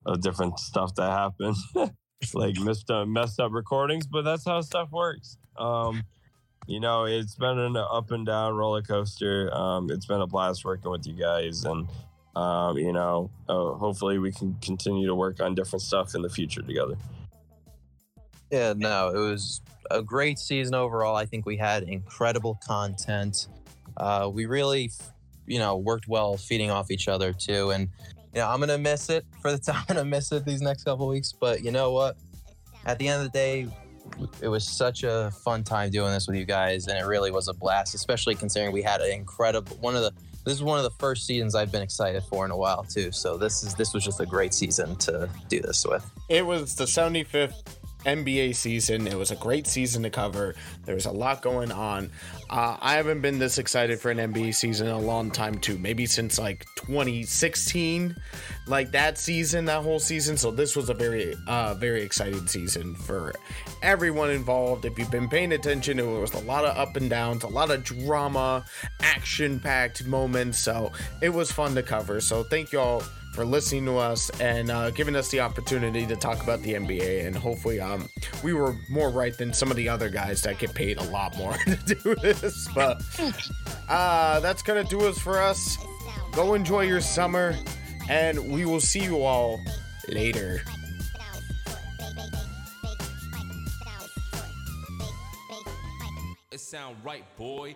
of 0.05 0.21
different 0.21 0.59
stuff 0.59 0.95
that 0.95 1.11
happened, 1.11 1.55
like 2.33 2.59
missed 2.59 2.89
uh, 2.89 3.05
messed 3.05 3.39
up 3.39 3.51
recordings. 3.51 4.07
But 4.07 4.23
that's 4.23 4.45
how 4.45 4.61
stuff 4.61 4.89
works. 4.91 5.37
Um, 5.57 6.03
you 6.67 6.79
know, 6.79 7.05
it's 7.05 7.35
been 7.35 7.59
an 7.59 7.75
up 7.75 8.11
and 8.11 8.25
down 8.25 8.55
roller 8.55 8.81
coaster. 8.81 9.53
Um, 9.53 9.89
it's 9.89 10.05
been 10.05 10.21
a 10.21 10.27
blast 10.27 10.63
working 10.63 10.91
with 10.91 11.05
you 11.05 11.13
guys, 11.13 11.63
and 11.65 11.87
Um, 12.35 12.77
you 12.77 12.93
know, 12.93 13.29
uh, 13.49 13.73
hopefully 13.73 14.17
we 14.17 14.31
can 14.31 14.55
continue 14.61 15.07
to 15.07 15.15
work 15.15 15.41
on 15.41 15.53
different 15.53 15.81
stuff 15.81 16.15
in 16.15 16.21
the 16.21 16.29
future 16.29 16.61
together. 16.61 16.95
Yeah, 18.51 18.73
no, 18.75 19.09
it 19.09 19.19
was 19.19 19.61
a 19.89 20.01
great 20.01 20.39
season 20.39 20.75
overall. 20.75 21.15
I 21.15 21.25
think 21.25 21.45
we 21.45 21.57
had 21.57 21.83
incredible 21.83 22.59
content. 22.65 23.47
Uh, 23.97 24.29
we 24.31 24.45
really, 24.45 24.91
you 25.45 25.59
know, 25.59 25.77
worked 25.77 26.07
well 26.07 26.37
feeding 26.37 26.71
off 26.71 26.91
each 26.91 27.07
other 27.07 27.33
too. 27.33 27.71
And, 27.71 27.89
you 28.33 28.41
know, 28.41 28.47
I'm 28.47 28.59
going 28.59 28.69
to 28.69 28.77
miss 28.77 29.09
it 29.09 29.25
for 29.41 29.51
the 29.51 29.57
time. 29.59 29.83
I'm 29.87 29.95
going 29.95 30.05
to 30.05 30.09
miss 30.09 30.31
it 30.31 30.45
these 30.45 30.61
next 30.61 30.83
couple 30.83 31.07
weeks. 31.07 31.33
But 31.33 31.63
you 31.63 31.71
know 31.71 31.91
what? 31.91 32.17
At 32.85 32.97
the 32.97 33.07
end 33.07 33.25
of 33.25 33.31
the 33.31 33.37
day, 33.37 33.67
it 34.41 34.47
was 34.47 34.67
such 34.67 35.03
a 35.03 35.31
fun 35.43 35.63
time 35.63 35.91
doing 35.91 36.11
this 36.11 36.27
with 36.27 36.35
you 36.35 36.45
guys. 36.45 36.87
And 36.87 36.97
it 36.97 37.05
really 37.05 37.31
was 37.31 37.47
a 37.47 37.53
blast, 37.53 37.95
especially 37.95 38.35
considering 38.35 38.71
we 38.71 38.81
had 38.81 39.01
an 39.01 39.11
incredible 39.11 39.77
one 39.77 39.95
of 39.95 40.01
the 40.01 40.13
this 40.43 40.53
is 40.53 40.63
one 40.63 40.77
of 40.77 40.83
the 40.83 40.91
first 40.91 41.25
seasons 41.25 41.55
I've 41.55 41.71
been 41.71 41.81
excited 41.81 42.23
for 42.23 42.45
in 42.45 42.51
a 42.51 42.57
while 42.57 42.83
too. 42.83 43.11
So 43.11 43.37
this 43.37 43.63
is 43.63 43.75
this 43.75 43.93
was 43.93 44.03
just 44.03 44.19
a 44.19 44.25
great 44.25 44.53
season 44.53 44.95
to 44.97 45.29
do 45.49 45.61
this 45.61 45.85
with. 45.85 46.09
It 46.29 46.45
was 46.45 46.75
the 46.75 46.85
75th 46.85 47.63
NBA 48.05 48.55
season. 48.55 49.07
It 49.07 49.15
was 49.15 49.31
a 49.31 49.35
great 49.35 49.67
season 49.67 50.03
to 50.03 50.09
cover. 50.09 50.55
There 50.85 50.95
was 50.95 51.05
a 51.05 51.11
lot 51.11 51.41
going 51.41 51.71
on. 51.71 52.11
Uh, 52.49 52.77
I 52.79 52.95
haven't 52.95 53.21
been 53.21 53.39
this 53.39 53.57
excited 53.57 53.99
for 53.99 54.11
an 54.11 54.17
NBA 54.17 54.55
season 54.55 54.87
in 54.87 54.93
a 54.93 54.99
long 54.99 55.31
time, 55.31 55.59
too. 55.59 55.77
Maybe 55.77 56.05
since 56.05 56.39
like 56.39 56.65
2016, 56.75 58.15
like 58.67 58.91
that 58.91 59.17
season, 59.17 59.65
that 59.65 59.83
whole 59.83 59.99
season. 59.99 60.37
So 60.37 60.51
this 60.51 60.75
was 60.75 60.89
a 60.89 60.93
very, 60.93 61.35
uh, 61.47 61.75
very 61.75 62.01
exciting 62.01 62.47
season 62.47 62.95
for 62.95 63.33
everyone 63.81 64.31
involved. 64.31 64.85
If 64.85 64.97
you've 64.99 65.11
been 65.11 65.29
paying 65.29 65.53
attention, 65.53 65.99
it 65.99 66.05
was 66.05 66.33
a 66.33 66.39
lot 66.39 66.65
of 66.65 66.77
up 66.77 66.95
and 66.95 67.09
downs, 67.09 67.43
a 67.43 67.47
lot 67.47 67.71
of 67.71 67.83
drama, 67.83 68.65
action 69.01 69.59
packed 69.59 70.05
moments. 70.05 70.59
So 70.59 70.91
it 71.21 71.29
was 71.29 71.51
fun 71.51 71.75
to 71.75 71.83
cover. 71.83 72.21
So 72.21 72.43
thank 72.43 72.71
you 72.71 72.79
all 72.79 73.03
for 73.31 73.45
listening 73.45 73.85
to 73.85 73.97
us 73.97 74.29
and 74.41 74.69
uh, 74.69 74.91
giving 74.91 75.15
us 75.15 75.29
the 75.29 75.39
opportunity 75.39 76.05
to 76.05 76.15
talk 76.15 76.43
about 76.43 76.61
the 76.61 76.73
NBA. 76.73 77.25
And 77.25 77.35
hopefully, 77.35 77.79
um, 77.79 78.09
we 78.43 78.53
were 78.53 78.75
more 78.89 79.09
right 79.09 79.37
than 79.37 79.53
some 79.53 79.71
of 79.71 79.77
the 79.77 79.87
other 79.87 80.09
guys 80.09 80.41
that 80.43 80.59
get 80.59 80.73
paid 80.73 80.97
a 80.97 81.03
lot 81.03 81.35
more 81.37 81.53
to 81.65 81.95
do 81.95 82.15
this. 82.15 82.67
But 82.75 83.01
uh, 83.89 84.39
that's 84.41 84.61
gonna 84.61 84.83
do 84.83 85.01
us 85.07 85.17
for 85.17 85.39
us. 85.41 85.77
Go 86.33 86.53
enjoy 86.53 86.81
your 86.81 87.01
summer, 87.01 87.55
and 88.09 88.51
we 88.51 88.65
will 88.65 88.81
see 88.81 89.03
you 89.03 89.23
all 89.23 89.59
later. 90.07 90.61
It 96.51 96.59
sound 96.59 96.97
right, 97.03 97.23
boy. 97.37 97.75